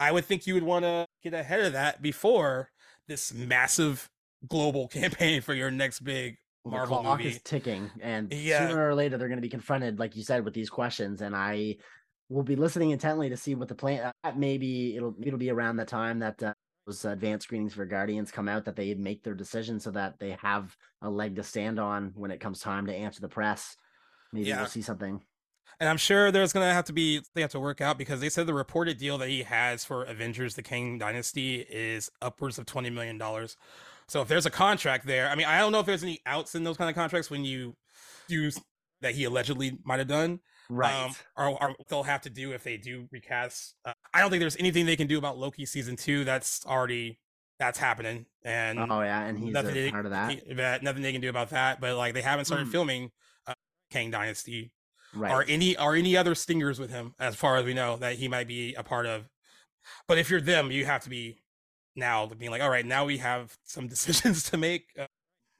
I 0.00 0.12
would 0.12 0.24
think 0.24 0.46
you 0.46 0.54
would 0.54 0.62
want 0.62 0.84
to 0.84 1.06
get 1.22 1.34
ahead 1.34 1.60
of 1.60 1.72
that 1.72 2.00
before 2.02 2.70
this 3.06 3.32
massive 3.34 4.08
global 4.48 4.88
campaign 4.98 5.40
for 5.42 5.54
your 5.54 5.70
next 5.70 6.00
big 6.00 6.36
Marvel 6.64 6.98
the 6.98 7.02
clock 7.02 7.18
movie. 7.20 7.30
is 7.36 7.42
ticking, 7.42 7.90
and 8.00 8.32
Yeah. 8.32 8.68
sooner 8.68 8.88
or 8.88 8.94
later 8.94 9.16
they're 9.18 9.28
going 9.28 9.38
to 9.38 9.42
be 9.42 9.48
confronted, 9.48 9.98
like 9.98 10.14
you 10.16 10.22
said, 10.22 10.44
with 10.44 10.54
these 10.54 10.70
questions. 10.70 11.22
And 11.22 11.34
I 11.34 11.76
will 12.28 12.42
be 12.42 12.56
listening 12.56 12.90
intently 12.90 13.28
to 13.28 13.36
see 13.36 13.54
what 13.54 13.68
the 13.68 13.74
plan. 13.74 14.12
Uh, 14.24 14.32
maybe 14.36 14.96
it'll 14.96 15.14
it'll 15.22 15.38
be 15.38 15.50
around 15.50 15.76
the 15.76 15.84
time 15.84 16.18
that 16.20 16.42
uh, 16.42 16.54
those 16.86 17.04
advanced 17.04 17.44
screenings 17.44 17.74
for 17.74 17.84
Guardians 17.84 18.30
come 18.30 18.48
out 18.48 18.64
that 18.64 18.76
they 18.76 18.94
make 18.94 19.22
their 19.22 19.34
decision, 19.34 19.80
so 19.80 19.90
that 19.92 20.18
they 20.18 20.36
have 20.42 20.76
a 21.02 21.10
leg 21.10 21.36
to 21.36 21.42
stand 21.42 21.78
on 21.78 22.12
when 22.14 22.30
it 22.30 22.40
comes 22.40 22.60
time 22.60 22.86
to 22.86 22.94
answer 22.94 23.20
the 23.20 23.28
press. 23.28 23.76
Maybe 24.32 24.48
Yeah. 24.48 24.58
we'll 24.58 24.66
see 24.66 24.82
something. 24.82 25.22
And 25.80 25.88
I'm 25.88 25.96
sure 25.96 26.32
there's 26.32 26.52
gonna 26.52 26.72
have 26.72 26.86
to 26.86 26.92
be 26.92 27.22
they 27.34 27.40
have 27.40 27.52
to 27.52 27.60
work 27.60 27.80
out 27.80 27.98
because 27.98 28.20
they 28.20 28.28
said 28.30 28.46
the 28.46 28.54
reported 28.54 28.98
deal 28.98 29.16
that 29.18 29.28
he 29.28 29.42
has 29.44 29.84
for 29.84 30.02
Avengers: 30.04 30.54
The 30.54 30.62
Kang 30.62 30.98
Dynasty 30.98 31.60
is 31.60 32.10
upwards 32.20 32.58
of 32.58 32.66
twenty 32.66 32.90
million 32.90 33.16
dollars. 33.16 33.56
So 34.08 34.22
if 34.22 34.28
there's 34.28 34.46
a 34.46 34.50
contract 34.50 35.06
there, 35.06 35.28
I 35.28 35.34
mean, 35.34 35.46
I 35.46 35.58
don't 35.58 35.70
know 35.70 35.80
if 35.80 35.86
there's 35.86 36.02
any 36.02 36.20
outs 36.24 36.54
in 36.54 36.64
those 36.64 36.78
kind 36.78 36.88
of 36.88 36.96
contracts 36.96 37.30
when 37.30 37.44
you 37.44 37.76
do 38.26 38.50
that 39.02 39.14
he 39.14 39.24
allegedly 39.24 39.78
might 39.84 39.98
have 39.98 40.08
done, 40.08 40.40
Right. 40.70 40.92
um, 41.04 41.14
or, 41.36 41.48
or 41.62 41.68
what 41.70 41.88
they'll 41.88 42.02
have 42.02 42.20
to 42.22 42.30
do 42.30 42.52
if 42.52 42.62
they 42.62 42.76
do 42.76 43.08
recast. 43.10 43.74
Uh, 43.84 43.92
I 44.12 44.20
don't 44.20 44.30
think 44.30 44.40
there's 44.40 44.56
anything 44.58 44.84
they 44.86 44.96
can 44.96 45.06
do 45.06 45.16
about 45.18 45.38
Loki 45.38 45.64
season 45.66 45.96
two. 45.96 46.24
That's 46.24 46.64
already 46.66 47.18
that's 47.58 47.78
happening, 47.78 48.26
and 48.44 48.78
oh 48.78 49.00
yeah, 49.00 49.24
and 49.24 49.38
he's 49.38 49.52
nothing 49.52 49.70
a 49.70 49.74
they, 49.74 49.90
part 49.90 50.04
of 50.06 50.10
that. 50.12 50.30
he- 50.30 50.54
that 50.54 50.82
nothing 50.82 51.02
they 51.02 51.12
can 51.12 51.20
do 51.20 51.28
about 51.30 51.50
that. 51.50 51.80
But 51.80 51.96
like 51.96 52.14
they 52.14 52.22
haven't 52.22 52.44
started 52.44 52.68
Mm. 52.68 52.72
filming 52.72 53.10
uh, 53.46 53.54
Kang 53.90 54.10
Dynasty 54.10 54.72
Right. 55.14 55.32
or 55.32 55.42
any 55.48 55.76
or 55.78 55.94
any 55.96 56.16
other 56.18 56.34
stingers 56.34 56.78
with 56.78 56.90
him 56.90 57.14
as 57.18 57.34
far 57.34 57.56
as 57.56 57.64
we 57.64 57.72
know 57.72 57.96
that 57.96 58.16
he 58.16 58.28
might 58.28 58.46
be 58.46 58.74
a 58.74 58.82
part 58.82 59.06
of 59.06 59.30
but 60.06 60.18
if 60.18 60.28
you're 60.28 60.42
them 60.42 60.70
you 60.70 60.84
have 60.84 61.02
to 61.04 61.08
be 61.08 61.40
now 61.96 62.26
being 62.26 62.50
like 62.50 62.60
all 62.60 62.68
right 62.68 62.84
now 62.84 63.06
we 63.06 63.16
have 63.16 63.56
some 63.64 63.88
decisions 63.94 64.42
to 64.50 64.58
make 64.58 64.88
uh, 64.98 65.06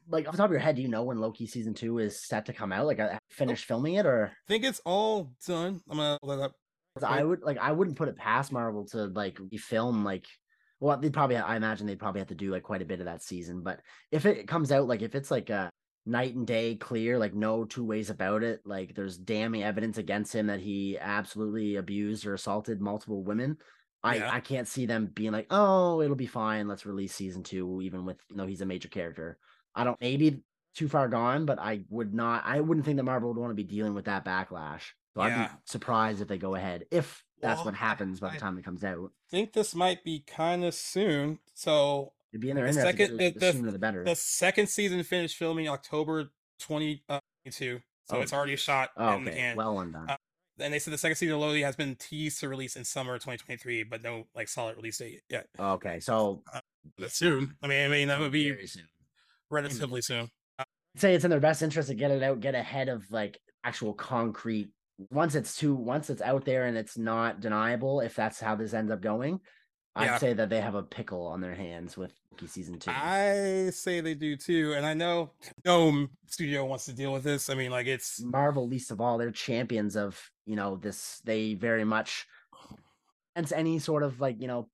like 0.08 0.26
off 0.26 0.32
the 0.32 0.38
top 0.38 0.46
of 0.46 0.52
your 0.52 0.60
head, 0.60 0.76
do 0.76 0.82
you 0.82 0.88
know 0.88 1.02
when 1.04 1.18
Loki 1.18 1.46
season 1.46 1.74
two 1.74 1.98
is 1.98 2.24
set 2.26 2.46
to 2.46 2.52
come 2.52 2.72
out? 2.72 2.86
Like, 2.86 3.00
I 3.00 3.18
finished 3.30 3.64
filming 3.66 3.94
it, 3.94 4.06
or? 4.06 4.26
I 4.26 4.48
think 4.48 4.64
it's 4.64 4.80
all 4.84 5.32
done. 5.46 5.80
I'm 5.90 5.96
gonna 5.96 6.42
up. 6.42 6.52
'Cause 6.94 7.04
I 7.04 7.22
would 7.22 7.42
like 7.42 7.58
I 7.58 7.70
wouldn't 7.72 7.96
put 7.96 8.08
it 8.08 8.16
past 8.16 8.50
Marvel 8.50 8.84
to 8.86 9.06
like 9.06 9.36
refilm 9.36 10.02
like 10.04 10.26
well 10.80 10.96
they'd 10.98 11.12
probably 11.12 11.36
I 11.36 11.54
imagine 11.56 11.86
they'd 11.86 11.98
probably 11.98 12.20
have 12.20 12.28
to 12.28 12.34
do 12.34 12.50
like 12.50 12.64
quite 12.64 12.82
a 12.82 12.86
bit 12.86 12.98
of 12.98 13.06
that 13.06 13.22
season 13.22 13.62
but 13.62 13.80
if 14.10 14.26
it 14.26 14.48
comes 14.48 14.72
out 14.72 14.88
like 14.88 15.02
if 15.02 15.14
it's 15.14 15.30
like 15.30 15.48
a 15.50 15.70
night 16.06 16.34
and 16.34 16.44
day 16.46 16.74
clear 16.74 17.16
like 17.18 17.34
no 17.34 17.64
two 17.64 17.84
ways 17.84 18.10
about 18.10 18.42
it 18.42 18.62
like 18.64 18.94
there's 18.96 19.16
damning 19.16 19.62
evidence 19.62 19.98
against 19.98 20.34
him 20.34 20.48
that 20.48 20.58
he 20.58 20.98
absolutely 20.98 21.76
abused 21.76 22.26
or 22.26 22.34
assaulted 22.34 22.80
multiple 22.80 23.22
women 23.22 23.56
I 24.02 24.16
Yeah. 24.16 24.32
I 24.32 24.40
can't 24.40 24.66
see 24.66 24.86
them 24.86 25.06
being 25.06 25.32
like 25.32 25.46
oh 25.50 26.00
it'll 26.00 26.16
be 26.16 26.26
fine. 26.26 26.66
Let's 26.66 26.86
release 26.86 27.14
season 27.14 27.44
2 27.44 27.80
even 27.82 28.04
with 28.04 28.18
you 28.28 28.36
know 28.36 28.46
he's 28.46 28.62
a 28.62 28.66
major 28.66 28.88
character 28.88 29.38
I 29.74 29.84
don't 29.84 30.00
maybe 30.00 30.42
too 30.74 30.88
far 30.88 31.08
gone 31.08 31.44
but 31.46 31.58
I 31.58 31.80
would 31.90 32.14
not 32.14 32.44
I 32.46 32.60
wouldn't 32.60 32.84
think 32.86 32.96
that 32.98 33.02
Marvel 33.04 33.28
would 33.32 33.40
want 33.40 33.50
to 33.50 33.54
be 33.54 33.64
dealing 33.64 33.94
with 33.94 34.04
that 34.06 34.24
backlash 34.24 34.82
so 35.14 35.22
I'd 35.22 35.48
be 35.48 35.54
surprised 35.64 36.20
if 36.20 36.28
they 36.28 36.38
go 36.38 36.54
ahead, 36.54 36.84
if 36.92 37.24
that's 37.40 37.58
Well, 37.58 37.66
what 37.66 37.74
happens 37.74 38.20
by 38.20 38.28
the 38.30 38.34
I- 38.36 38.38
time 38.38 38.58
it 38.58 38.64
comes 38.64 38.84
out. 38.84 39.10
i 39.26 39.30
think 39.30 39.52
this 39.52 39.74
might 39.74 40.04
be 40.04 40.20
kind 40.26 40.64
of 40.64 40.74
soon 40.74 41.38
so 41.54 42.12
It'd 42.32 42.40
be 42.42 42.50
in 42.50 42.56
there 42.56 42.64
the 42.64 42.70
in 42.70 42.76
there. 42.76 42.86
if 42.88 42.96
they 42.96 43.04
second- 43.04 43.18
the- 43.18 43.30
the 43.30 43.38
the- 43.40 43.52
sooner 43.52 43.70
the 43.72 43.78
better. 43.78 44.04
the 44.04 44.14
second 44.14 44.68
season 44.68 45.02
finished 45.02 45.36
filming 45.36 45.68
october 45.68 46.30
2022 46.60 47.80
so 48.04 48.16
Oh, 48.16 48.20
it's 48.22 48.32
already 48.32 48.56
shot 48.56 48.90
oh, 48.96 49.16
in 49.16 49.24
the 49.24 49.30
okay. 49.30 49.38
can 49.40 49.56
Well 49.56 49.80
undone. 49.80 50.08
Uh, 50.08 50.16
and 50.60 50.72
they 50.72 50.78
said 50.78 50.92
the 50.94 50.98
second 50.98 51.16
season 51.16 51.34
of 51.34 51.40
Loki 51.40 51.62
has 51.62 51.76
been 51.76 51.94
teased 51.94 52.40
to 52.40 52.48
release 52.48 52.74
in 52.76 52.84
summer 52.84 53.14
2023 53.16 53.82
but 53.84 54.02
no 54.02 54.26
like 54.34 54.48
solid 54.48 54.76
release 54.76 54.98
date 54.98 55.22
yet 55.28 55.48
okay, 55.58 56.00
so 56.00 56.42
But 56.96 57.10
soon 57.12 57.56
i 57.62 57.66
mean 57.66 57.84
i 57.84 57.88
mean 57.88 58.08
that 58.08 58.18
would 58.20 58.32
be 58.32 58.50
very 58.50 58.66
soon. 58.66 58.88
Relatively 59.50 60.00
mm-hmm. 60.00 60.20
soon 60.20 60.30
uh, 60.58 60.64
I'd 60.94 61.00
say 61.00 61.14
it's 61.14 61.24
in 61.24 61.30
their 61.30 61.40
best 61.40 61.62
interest 61.62 61.88
to 61.88 61.94
get 61.94 62.10
it 62.10 62.22
out, 62.22 62.40
get 62.40 62.54
ahead 62.54 62.88
of 62.88 63.10
like 63.10 63.38
actual 63.64 63.94
concrete. 63.94 64.70
Once 65.10 65.34
it's 65.34 65.56
too, 65.56 65.74
once 65.74 66.10
it's 66.10 66.22
out 66.22 66.44
there 66.44 66.66
and 66.66 66.76
it's 66.76 66.98
not 66.98 67.40
deniable, 67.40 68.00
if 68.00 68.16
that's 68.16 68.40
how 68.40 68.56
this 68.56 68.74
ends 68.74 68.90
up 68.90 69.00
going, 69.00 69.40
I'd 69.98 70.20
say 70.20 70.32
that 70.32 70.48
they 70.48 70.60
have 70.60 70.74
a 70.74 70.82
pickle 70.82 71.26
on 71.26 71.40
their 71.40 71.54
hands 71.54 71.96
with 71.96 72.12
Loki 72.32 72.46
season 72.46 72.78
two. 72.78 72.90
I 72.90 73.70
say 73.70 74.00
they 74.00 74.14
do 74.14 74.36
too, 74.36 74.74
and 74.76 74.86
I 74.86 74.94
know 74.94 75.32
no 75.64 76.06
studio 76.26 76.64
wants 76.64 76.84
to 76.86 76.92
deal 76.92 77.12
with 77.12 77.24
this. 77.24 77.50
I 77.50 77.54
mean, 77.54 77.70
like 77.70 77.86
it's 77.86 78.22
Marvel, 78.22 78.68
least 78.68 78.90
of 78.90 79.00
all, 79.00 79.18
they're 79.18 79.30
champions 79.30 79.96
of 79.96 80.20
you 80.46 80.56
know 80.56 80.76
this. 80.76 81.20
They 81.24 81.54
very 81.54 81.84
much, 81.84 82.26
and 83.34 83.52
any 83.52 83.78
sort 83.78 84.02
of 84.02 84.20
like 84.20 84.40
you 84.40 84.48
know 84.48 84.68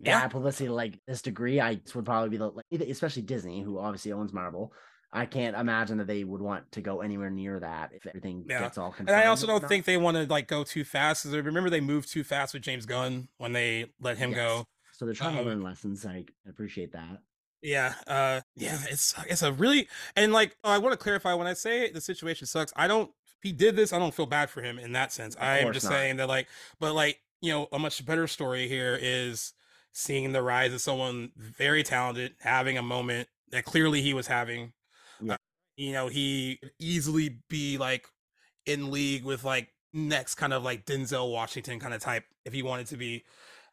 yeah, 0.00 0.20
bad 0.20 0.30
publicity 0.30 0.68
like 0.68 0.98
this 1.06 1.22
degree, 1.22 1.60
I 1.60 1.80
would 1.94 2.04
probably 2.04 2.30
be 2.30 2.36
the 2.36 2.48
like, 2.48 2.66
especially 2.72 3.22
Disney, 3.22 3.62
who 3.62 3.78
obviously 3.78 4.12
owns 4.12 4.32
Marvel. 4.32 4.72
I 5.12 5.24
can't 5.24 5.56
imagine 5.56 5.98
that 5.98 6.06
they 6.06 6.24
would 6.24 6.42
want 6.42 6.70
to 6.72 6.80
go 6.80 7.00
anywhere 7.00 7.30
near 7.30 7.60
that 7.60 7.92
if 7.94 8.06
everything 8.06 8.44
Yeah. 8.48 8.60
gets 8.60 8.76
all 8.76 8.94
and 8.98 9.08
I 9.08 9.26
also 9.26 9.46
don't 9.46 9.66
think 9.66 9.86
they 9.86 9.96
want 9.96 10.16
to 10.16 10.24
like 10.24 10.48
go 10.48 10.64
too 10.64 10.84
fast. 10.84 11.24
Because 11.24 11.44
remember 11.44 11.70
they 11.70 11.80
moved 11.80 12.10
too 12.10 12.24
fast 12.24 12.52
with 12.52 12.62
James 12.62 12.84
Gunn 12.84 13.28
when 13.38 13.52
they 13.52 13.86
let 14.00 14.18
him 14.18 14.30
Yes. 14.30 14.36
go. 14.36 14.64
so. 14.92 15.04
They're 15.06 15.14
trying 15.14 15.38
um, 15.38 15.44
to 15.44 15.50
learn 15.50 15.62
lessons. 15.62 16.04
I 16.04 16.24
appreciate 16.48 16.92
that. 16.92 17.18
Yeah, 17.62 17.94
uh, 18.06 18.42
yeah, 18.54 18.78
it's 18.90 19.14
it's 19.28 19.42
a 19.42 19.52
really 19.52 19.88
and 20.14 20.32
like 20.32 20.56
oh, 20.62 20.70
I 20.70 20.78
want 20.78 20.92
to 20.92 20.98
clarify 20.98 21.34
when 21.34 21.46
I 21.46 21.54
say 21.54 21.90
the 21.90 22.00
situation 22.00 22.46
sucks. 22.46 22.72
I 22.76 22.86
don't. 22.86 23.10
He 23.42 23.52
did 23.52 23.76
this, 23.76 23.92
I 23.92 23.98
don't 23.98 24.14
feel 24.14 24.26
bad 24.26 24.50
for 24.50 24.60
him 24.60 24.78
in 24.78 24.92
that 24.92 25.12
sense. 25.12 25.36
I 25.40 25.58
am 25.58 25.72
just 25.72 25.84
not. 25.84 25.92
saying 25.92 26.16
that 26.16 26.28
like, 26.28 26.48
but 26.78 26.94
like 26.94 27.20
you 27.40 27.52
know, 27.52 27.68
a 27.72 27.78
much 27.78 28.04
better 28.04 28.26
story 28.26 28.68
here 28.68 28.98
is 29.00 29.52
seeing 29.98 30.32
the 30.32 30.42
rise 30.42 30.74
of 30.74 30.80
someone 30.82 31.30
very 31.38 31.82
talented 31.82 32.34
having 32.40 32.76
a 32.76 32.82
moment 32.82 33.26
that 33.50 33.64
clearly 33.64 34.02
he 34.02 34.12
was 34.12 34.26
having. 34.26 34.74
Yeah. 35.22 35.34
Uh, 35.34 35.36
you 35.78 35.92
know, 35.92 36.08
he 36.08 36.60
easily 36.78 37.38
be 37.48 37.78
like 37.78 38.06
in 38.66 38.90
league 38.90 39.24
with 39.24 39.42
like 39.42 39.72
next 39.94 40.34
kind 40.34 40.52
of 40.52 40.62
like 40.62 40.84
Denzel 40.84 41.32
Washington 41.32 41.80
kind 41.80 41.94
of 41.94 42.02
type 42.02 42.24
if 42.44 42.52
he 42.52 42.62
wanted 42.62 42.88
to 42.88 42.98
be. 42.98 43.24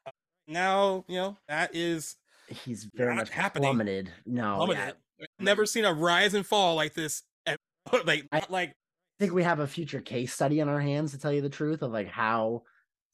Uh, 0.07 0.11
now, 0.47 1.03
you 1.09 1.17
know, 1.17 1.37
that 1.49 1.75
is 1.75 2.15
he's 2.47 2.85
very 2.95 3.13
much 3.15 3.29
happening. 3.29 3.67
plummeted. 3.67 4.09
No, 4.25 4.55
plummeted. 4.55 4.95
Yeah. 5.19 5.25
Never 5.39 5.65
seen 5.65 5.83
a 5.83 5.93
rise 5.93 6.33
and 6.33 6.45
fall 6.45 6.75
like 6.75 6.93
this. 6.93 7.23
Like, 8.05 8.25
I, 8.31 8.41
like 8.49 8.69
I 8.69 8.73
think 9.19 9.33
we 9.33 9.43
have 9.43 9.59
a 9.59 9.67
future 9.67 9.99
case 9.99 10.33
study 10.33 10.61
on 10.61 10.69
our 10.69 10.79
hands 10.79 11.11
to 11.11 11.19
tell 11.19 11.33
you 11.33 11.41
the 11.41 11.49
truth 11.49 11.81
of 11.81 11.91
like 11.91 12.07
how 12.07 12.63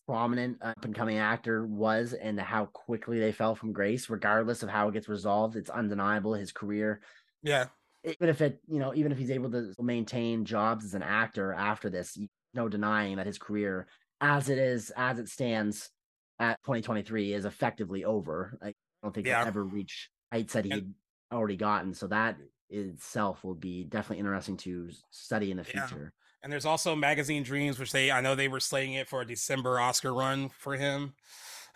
prominent 0.10 0.58
up 0.64 0.84
and 0.84 0.96
coming 0.96 1.20
actor 1.20 1.68
was 1.68 2.14
and 2.14 2.40
how 2.40 2.66
quickly 2.66 3.20
they 3.20 3.32
fell 3.32 3.54
from 3.54 3.72
grace, 3.72 4.10
regardless 4.10 4.64
of 4.64 4.70
how 4.70 4.88
it 4.88 4.94
gets 4.94 5.08
resolved. 5.08 5.56
It's 5.56 5.70
undeniable 5.70 6.34
his 6.34 6.52
career. 6.52 7.02
Yeah. 7.44 7.66
Even 8.04 8.28
if 8.28 8.42
it, 8.42 8.60
you 8.68 8.80
know, 8.80 8.96
even 8.96 9.12
if 9.12 9.20
he's 9.20 9.30
able 9.30 9.52
to 9.52 9.72
maintain 9.80 10.46
jobs 10.46 10.84
as 10.84 10.96
an 10.96 11.04
actor 11.04 11.54
after 11.54 11.92
this, 11.92 12.18
no 12.56 12.68
denying 12.68 13.18
that 13.18 13.28
his 13.28 13.38
career, 13.38 13.86
as 14.20 14.50
it 14.50 14.58
is, 14.58 14.92
as 14.98 15.20
it 15.20 15.30
stands 15.30 15.92
at 16.40 16.58
2023, 16.64 17.34
is 17.34 17.46
effectively 17.46 18.04
over. 18.04 18.58
I 18.64 18.74
don't 19.04 19.14
think 19.14 19.28
yeah. 19.28 19.42
he'll 19.42 19.50
ever 19.50 19.64
reach 19.64 20.10
heights 20.34 20.54
that 20.54 20.66
he'd 20.66 20.92
already 21.32 21.56
gotten. 21.56 21.94
So 21.94 22.08
that 22.08 22.36
itself 22.72 23.44
will 23.44 23.54
be 23.54 23.84
definitely 23.84 24.22
interesting 24.22 24.58
to 24.58 24.90
study 25.12 25.52
in 25.52 25.58
the 25.58 25.64
future. 25.64 26.14
Yeah. 26.16 26.29
And 26.42 26.52
there's 26.52 26.66
also 26.66 26.96
Magazine 26.96 27.44
Dreams, 27.44 27.80
which 27.80 27.92
they 27.92 28.12
I 28.12 28.22
know 28.22 28.36
they 28.36 28.48
were 28.48 28.60
slating 28.60 28.94
it 28.94 29.08
for 29.08 29.22
a 29.22 29.26
December 29.26 29.80
Oscar 29.80 30.14
run 30.14 30.50
for 30.50 30.76
him. 30.76 31.14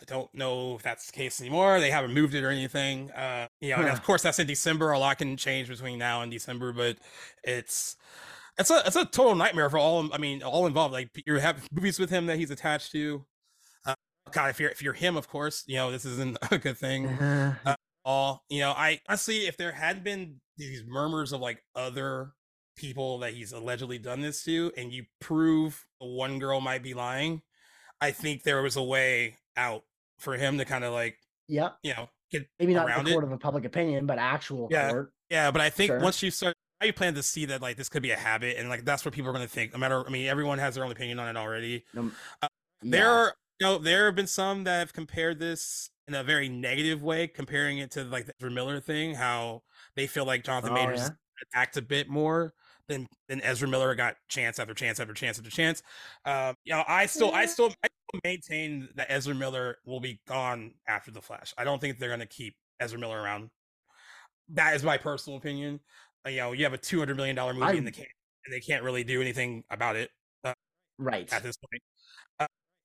I 0.01 0.05
don't 0.05 0.33
know 0.33 0.75
if 0.75 0.81
that's 0.81 1.07
the 1.07 1.13
case 1.13 1.39
anymore. 1.39 1.79
They 1.79 1.91
haven't 1.91 2.13
moved 2.13 2.33
it 2.33 2.43
or 2.43 2.49
anything. 2.49 3.11
Uh, 3.11 3.47
you 3.61 3.69
know, 3.69 3.87
of 3.87 4.03
course 4.03 4.21
that's 4.21 4.39
in 4.39 4.47
December. 4.47 4.91
A 4.91 4.99
lot 4.99 5.17
can 5.17 5.37
change 5.37 5.69
between 5.69 5.99
now 5.99 6.21
and 6.21 6.31
December, 6.31 6.73
but 6.73 6.97
it's 7.43 7.95
it's 8.57 8.69
a 8.69 8.83
it's 8.85 8.95
a 8.95 9.05
total 9.05 9.35
nightmare 9.35 9.69
for 9.69 9.77
all. 9.77 10.09
I 10.13 10.17
mean, 10.17 10.43
all 10.43 10.65
involved. 10.65 10.93
Like 10.93 11.09
you 11.25 11.35
have 11.35 11.67
movies 11.71 11.99
with 11.99 12.09
him 12.09 12.25
that 12.27 12.37
he's 12.37 12.51
attached 12.51 12.91
to. 12.93 13.25
Uh, 13.85 13.95
God, 14.31 14.49
if 14.49 14.59
you're 14.59 14.69
if 14.71 14.81
you're 14.81 14.93
him, 14.93 15.17
of 15.17 15.27
course, 15.27 15.63
you 15.67 15.75
know 15.75 15.91
this 15.91 16.05
isn't 16.05 16.37
a 16.51 16.57
good 16.57 16.77
thing. 16.77 17.07
Uh, 17.07 17.75
all 18.05 18.43
you 18.49 18.59
know, 18.59 18.71
I 18.71 18.99
honestly, 19.07 19.47
if 19.47 19.57
there 19.57 19.71
had 19.71 20.03
been 20.03 20.39
these 20.57 20.83
murmurs 20.85 21.33
of 21.33 21.41
like 21.41 21.63
other 21.75 22.33
people 22.75 23.19
that 23.19 23.33
he's 23.33 23.51
allegedly 23.51 23.97
done 23.97 24.21
this 24.21 24.43
to, 24.43 24.71
and 24.77 24.91
you 24.91 25.05
prove 25.19 25.85
one 25.99 26.39
girl 26.39 26.61
might 26.61 26.83
be 26.83 26.93
lying, 26.93 27.41
I 28.01 28.11
think 28.11 28.43
there 28.43 28.61
was 28.61 28.75
a 28.75 28.83
way 28.83 29.37
out 29.55 29.83
for 30.19 30.35
him 30.35 30.57
to 30.57 30.65
kind 30.65 30.83
of 30.83 30.93
like, 30.93 31.17
yeah, 31.47 31.69
you 31.83 31.93
know, 31.93 32.09
get 32.31 32.47
maybe 32.59 32.73
not 32.73 32.87
the 32.87 33.11
court 33.11 33.23
it. 33.23 33.27
of 33.27 33.31
a 33.31 33.37
public 33.37 33.65
opinion, 33.65 34.05
but 34.05 34.17
actual 34.17 34.67
yeah, 34.71 34.91
court. 34.91 35.13
Yeah, 35.29 35.51
but 35.51 35.61
I 35.61 35.69
think 35.69 35.89
sure. 35.89 35.99
once 35.99 36.21
you 36.21 36.31
start, 36.31 36.55
I 36.81 36.91
plan 36.91 37.15
to 37.15 37.23
see 37.23 37.45
that 37.45 37.61
like 37.61 37.77
this 37.77 37.89
could 37.89 38.03
be 38.03 38.11
a 38.11 38.17
habit, 38.17 38.57
and 38.57 38.69
like 38.69 38.85
that's 38.85 39.05
what 39.05 39.13
people 39.13 39.29
are 39.29 39.33
going 39.33 39.45
to 39.45 39.51
think. 39.51 39.73
No 39.73 39.79
matter, 39.79 40.05
I 40.05 40.09
mean, 40.09 40.27
everyone 40.27 40.59
has 40.59 40.75
their 40.75 40.83
own 40.83 40.91
opinion 40.91 41.19
on 41.19 41.29
it 41.29 41.39
already. 41.39 41.85
Um, 41.97 42.13
uh, 42.41 42.47
yeah. 42.81 42.91
There 42.91 43.09
are, 43.09 43.33
you 43.59 43.67
know, 43.67 43.77
there 43.77 44.05
have 44.05 44.15
been 44.15 44.27
some 44.27 44.63
that 44.65 44.79
have 44.79 44.93
compared 44.93 45.39
this 45.39 45.89
in 46.07 46.15
a 46.15 46.23
very 46.23 46.49
negative 46.49 47.01
way, 47.01 47.27
comparing 47.27 47.77
it 47.77 47.91
to 47.91 48.03
like 48.03 48.29
the 48.39 48.49
Miller 48.49 48.79
thing, 48.79 49.15
how 49.15 49.63
they 49.95 50.07
feel 50.07 50.25
like 50.25 50.43
Jonathan 50.43 50.71
oh, 50.71 50.73
Majors 50.73 50.99
yeah? 51.01 51.09
attacked 51.53 51.77
a 51.77 51.81
bit 51.81 52.09
more 52.09 52.53
than 52.87 53.07
than 53.27 53.41
Ezra 53.41 53.67
Miller 53.67 53.95
got 53.95 54.15
chance 54.27 54.59
after 54.59 54.73
chance 54.73 54.99
after 54.99 55.13
chance 55.13 55.37
after 55.37 55.49
chance. 55.49 55.81
Um, 56.25 56.55
you 56.63 56.73
know, 56.73 56.83
I 56.87 57.05
still, 57.05 57.31
I 57.31 57.45
still, 57.45 57.73
I 57.83 57.87
still 57.87 58.19
maintain 58.23 58.89
that 58.95 59.07
Ezra 59.09 59.35
Miller 59.35 59.77
will 59.85 59.99
be 59.99 60.19
gone 60.27 60.73
after 60.87 61.11
the 61.11 61.21
Flash. 61.21 61.53
I 61.57 61.63
don't 61.63 61.79
think 61.79 61.97
they're 61.97 62.09
going 62.09 62.19
to 62.19 62.25
keep 62.25 62.55
Ezra 62.79 62.99
Miller 62.99 63.21
around. 63.21 63.49
That 64.49 64.75
is 64.75 64.83
my 64.83 64.97
personal 64.97 65.37
opinion. 65.37 65.79
Uh, 66.25 66.29
you 66.29 66.37
know, 66.37 66.51
you 66.51 66.63
have 66.63 66.73
a 66.73 66.77
two 66.77 66.99
hundred 66.99 67.17
million 67.17 67.35
dollar 67.35 67.53
movie 67.53 67.65
I, 67.65 67.71
in 67.73 67.85
the 67.85 67.91
can, 67.91 68.05
and 68.45 68.53
they 68.53 68.59
can't 68.59 68.83
really 68.83 69.03
do 69.03 69.21
anything 69.21 69.63
about 69.69 69.95
it. 69.95 70.09
Uh, 70.43 70.53
right 70.97 71.31
at 71.31 71.43
this 71.43 71.57
point. 71.57 71.81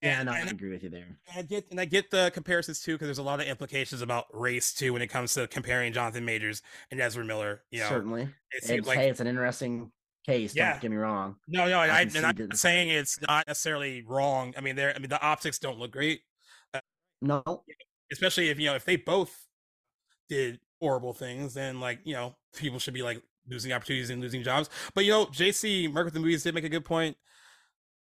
Yeah, 0.02 0.22
no, 0.22 0.32
I 0.32 0.40
agree 0.40 0.70
with 0.70 0.84
you 0.84 0.90
there. 0.90 1.18
I 1.34 1.42
get 1.42 1.66
and 1.70 1.80
I 1.80 1.84
get 1.84 2.10
the 2.10 2.30
comparisons 2.32 2.80
too 2.80 2.92
because 2.92 3.08
there's 3.08 3.18
a 3.18 3.22
lot 3.22 3.40
of 3.40 3.46
implications 3.46 4.00
about 4.00 4.26
race 4.32 4.72
too 4.72 4.92
when 4.92 5.02
it 5.02 5.08
comes 5.08 5.34
to 5.34 5.48
comparing 5.48 5.92
Jonathan 5.92 6.24
Majors 6.24 6.62
and 6.90 7.00
Ezra 7.00 7.24
Miller. 7.24 7.62
You 7.72 7.80
know, 7.80 7.88
certainly. 7.88 8.28
It 8.52 8.62
seems 8.62 8.86
like 8.86 8.98
hey, 8.98 9.10
it's 9.10 9.18
an 9.18 9.26
interesting 9.26 9.90
case. 10.24 10.54
Yeah. 10.54 10.72
Don't 10.72 10.82
get 10.82 10.90
me 10.92 10.96
wrong. 10.98 11.36
No, 11.48 11.68
no, 11.68 11.80
I, 11.80 11.88
I 11.88 12.00
and 12.02 12.18
I'm 12.18 12.36
the... 12.36 12.56
saying 12.56 12.90
it's 12.90 13.20
not 13.22 13.48
necessarily 13.48 14.04
wrong. 14.06 14.54
I 14.56 14.60
mean, 14.60 14.76
they're 14.76 14.94
I 14.94 15.00
mean 15.00 15.10
the 15.10 15.20
optics 15.20 15.58
don't 15.58 15.78
look 15.78 15.90
great. 15.90 16.20
Uh, 16.72 16.80
no, 17.20 17.64
especially 18.12 18.50
if 18.50 18.60
you 18.60 18.66
know 18.66 18.76
if 18.76 18.84
they 18.84 18.96
both 18.96 19.36
did 20.28 20.60
horrible 20.80 21.12
things, 21.12 21.54
then 21.54 21.80
like 21.80 21.98
you 22.04 22.14
know 22.14 22.36
people 22.56 22.78
should 22.78 22.94
be 22.94 23.02
like 23.02 23.20
losing 23.48 23.72
opportunities 23.72 24.10
and 24.10 24.20
losing 24.20 24.44
jobs. 24.44 24.70
But 24.94 25.04
you 25.04 25.10
know, 25.10 25.26
JC 25.26 25.90
Merk 25.92 26.04
with 26.04 26.14
the 26.14 26.20
movies 26.20 26.44
did 26.44 26.54
make 26.54 26.64
a 26.64 26.68
good 26.68 26.84
point. 26.84 27.16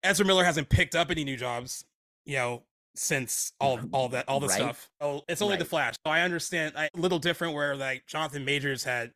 Ezra 0.05 0.25
Miller 0.25 0.45
hasn't 0.45 0.69
picked 0.69 0.95
up 0.95 1.11
any 1.11 1.25
new 1.25 1.37
jobs, 1.37 1.85
you 2.25 2.37
know, 2.37 2.63
since 2.95 3.53
all 3.59 3.81
all 3.93 4.09
that 4.11 4.29
all 4.29 4.39
the 4.39 4.47
right. 4.47 4.57
stuff. 4.57 4.91
Oh, 5.01 5.23
it's 5.29 5.43
only 5.43 5.55
right. 5.55 5.59
the 5.59 5.65
Flash. 5.65 5.95
So 6.07 6.13
I 6.13 6.21
understand 6.21 6.75
a 6.77 6.89
little 6.95 7.19
different 7.19 7.55
where 7.55 7.75
like 7.75 8.07
Jonathan 8.07 8.45
Majors 8.45 8.85
had 8.85 9.13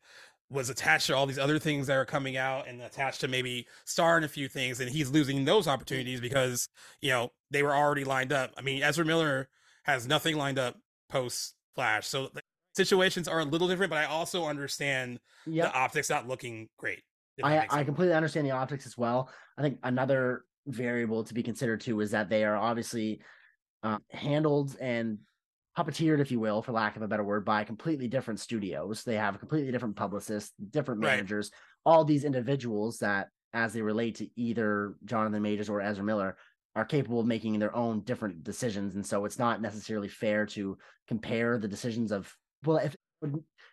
was 0.49 0.69
attached 0.69 1.07
to 1.07 1.15
all 1.15 1.27
these 1.27 1.37
other 1.37 1.59
things 1.59 1.87
that 1.87 1.95
are 1.95 2.05
coming 2.05 2.35
out 2.35 2.67
and 2.67 2.81
attached 2.81 3.21
to 3.21 3.27
maybe 3.27 3.67
star 3.85 4.17
in 4.17 4.23
a 4.23 4.27
few 4.27 4.47
things 4.47 4.79
and 4.79 4.89
he's 4.89 5.11
losing 5.11 5.45
those 5.45 5.67
opportunities 5.67 6.19
because 6.19 6.67
you 7.01 7.09
know 7.09 7.31
they 7.51 7.63
were 7.63 7.75
already 7.75 8.03
lined 8.03 8.33
up. 8.33 8.51
I 8.57 8.61
mean, 8.61 8.83
Ezra 8.83 9.05
Miller 9.05 9.47
has 9.83 10.07
nothing 10.07 10.35
lined 10.35 10.59
up 10.59 10.75
post 11.09 11.55
Flash. 11.75 12.07
So 12.07 12.29
the 12.33 12.41
situations 12.75 13.27
are 13.27 13.39
a 13.39 13.45
little 13.45 13.67
different, 13.67 13.89
but 13.91 13.99
I 13.99 14.05
also 14.05 14.45
understand 14.45 15.19
yep. 15.45 15.71
the 15.71 15.77
optics 15.77 16.09
not 16.09 16.27
looking 16.27 16.67
great. 16.77 17.03
I, 17.41 17.65
I 17.69 17.83
completely 17.85 18.15
understand 18.15 18.45
the 18.45 18.51
optics 18.51 18.85
as 18.85 18.97
well. 18.97 19.29
I 19.57 19.61
think 19.61 19.79
another 19.83 20.43
variable 20.69 21.23
to 21.23 21.33
be 21.33 21.43
considered 21.43 21.81
too 21.81 21.99
is 22.01 22.11
that 22.11 22.29
they 22.29 22.43
are 22.43 22.55
obviously 22.55 23.21
uh, 23.83 23.97
handled 24.11 24.75
and 24.79 25.19
puppeteered, 25.77 26.19
if 26.19 26.31
you 26.31 26.39
will, 26.39 26.61
for 26.61 26.71
lack 26.71 26.95
of 26.95 27.01
a 27.01 27.07
better 27.07 27.23
word, 27.23 27.45
by 27.45 27.63
completely 27.63 28.07
different 28.07 28.39
studios. 28.39 29.03
They 29.03 29.15
have 29.15 29.39
completely 29.39 29.71
different 29.71 29.95
publicists, 29.95 30.53
different 30.71 31.01
managers, 31.01 31.51
right. 31.53 31.91
all 31.91 32.03
these 32.03 32.25
individuals 32.25 32.99
that, 32.99 33.27
as 33.53 33.73
they 33.73 33.81
relate 33.81 34.15
to 34.15 34.27
either 34.35 34.95
Jonathan 35.05 35.41
Majors 35.41 35.69
or 35.69 35.81
Ezra 35.81 36.03
Miller, 36.03 36.37
are 36.75 36.85
capable 36.85 37.19
of 37.19 37.25
making 37.25 37.57
their 37.59 37.75
own 37.75 38.01
different 38.01 38.43
decisions. 38.43 38.95
And 38.95 39.05
so 39.05 39.25
it's 39.25 39.39
not 39.39 39.61
necessarily 39.61 40.07
fair 40.07 40.45
to 40.47 40.77
compare 41.07 41.57
the 41.57 41.67
decisions 41.67 42.11
of, 42.11 42.31
well, 42.63 42.77
if 42.77 42.95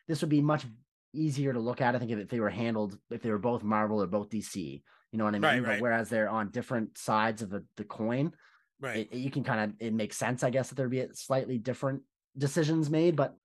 this 0.08 0.20
would 0.20 0.30
be 0.30 0.40
much 0.40 0.64
easier 1.12 1.52
to 1.52 1.60
look 1.60 1.80
at, 1.80 1.94
I 1.94 1.98
think, 1.98 2.10
if 2.10 2.28
they 2.28 2.40
were 2.40 2.50
handled, 2.50 2.98
if 3.10 3.22
they 3.22 3.30
were 3.30 3.38
both 3.38 3.62
Marvel 3.62 4.02
or 4.02 4.06
both 4.06 4.30
DC. 4.30 4.82
You 5.12 5.18
know 5.18 5.24
what 5.24 5.34
I 5.34 5.38
mean? 5.38 5.42
Right, 5.42 5.64
right. 5.64 5.80
Whereas 5.80 6.08
they're 6.08 6.28
on 6.28 6.50
different 6.50 6.98
sides 6.98 7.42
of 7.42 7.50
the, 7.50 7.64
the 7.76 7.84
coin. 7.84 8.32
Right. 8.80 9.08
It, 9.10 9.16
you 9.16 9.30
can 9.30 9.44
kind 9.44 9.60
of 9.60 9.76
it 9.78 9.94
makes 9.94 10.16
sense, 10.16 10.42
I 10.42 10.50
guess, 10.50 10.68
that 10.68 10.74
there'd 10.74 10.90
be 10.90 11.06
slightly 11.14 11.58
different 11.58 12.02
decisions 12.36 12.90
made, 12.90 13.16
but 13.16 13.36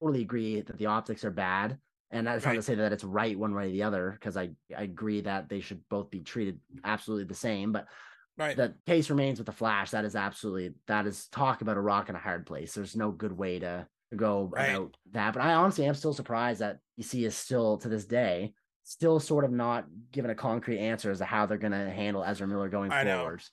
totally 0.00 0.22
agree 0.22 0.60
that 0.60 0.78
the 0.78 0.86
optics 0.86 1.24
are 1.24 1.30
bad. 1.30 1.78
And 2.10 2.26
that's 2.26 2.44
right. 2.46 2.52
not 2.52 2.60
to 2.60 2.62
say 2.62 2.76
that 2.76 2.92
it's 2.92 3.02
right 3.02 3.36
one 3.36 3.54
way 3.54 3.66
or 3.66 3.72
the 3.72 3.82
other, 3.82 4.12
because 4.12 4.36
I, 4.36 4.50
I 4.76 4.82
agree 4.82 5.22
that 5.22 5.48
they 5.48 5.60
should 5.60 5.80
both 5.88 6.10
be 6.10 6.20
treated 6.20 6.60
absolutely 6.84 7.24
the 7.24 7.34
same. 7.34 7.72
But 7.72 7.88
right. 8.38 8.56
the 8.56 8.74
case 8.86 9.10
remains 9.10 9.38
with 9.38 9.46
the 9.46 9.52
Flash. 9.52 9.90
That 9.90 10.04
is 10.04 10.14
absolutely 10.14 10.74
that 10.86 11.06
is 11.06 11.26
talk 11.28 11.62
about 11.62 11.76
a 11.76 11.80
rock 11.80 12.08
in 12.08 12.14
a 12.14 12.20
hard 12.20 12.46
place. 12.46 12.74
There's 12.74 12.94
no 12.94 13.10
good 13.10 13.32
way 13.32 13.58
to, 13.58 13.86
go 14.14 14.48
right. 14.52 14.70
about 14.70 14.96
that. 15.10 15.34
But 15.34 15.42
I 15.42 15.54
honestly 15.54 15.84
am 15.84 15.94
still 15.94 16.14
surprised 16.14 16.60
that 16.60 16.78
DC 16.98 17.26
is 17.26 17.36
still 17.36 17.76
to 17.78 17.88
this 17.88 18.04
day 18.04 18.54
still 18.86 19.18
sort 19.18 19.44
of 19.44 19.50
not 19.50 19.84
given 20.12 20.30
a 20.30 20.34
concrete 20.34 20.78
answer 20.78 21.10
as 21.10 21.18
to 21.18 21.24
how 21.24 21.44
they're 21.44 21.58
going 21.58 21.72
to 21.72 21.90
handle 21.90 22.22
Ezra 22.22 22.46
Miller 22.46 22.68
going 22.68 22.92
I 22.92 23.04
forward. 23.04 23.38
Know. 23.38 23.44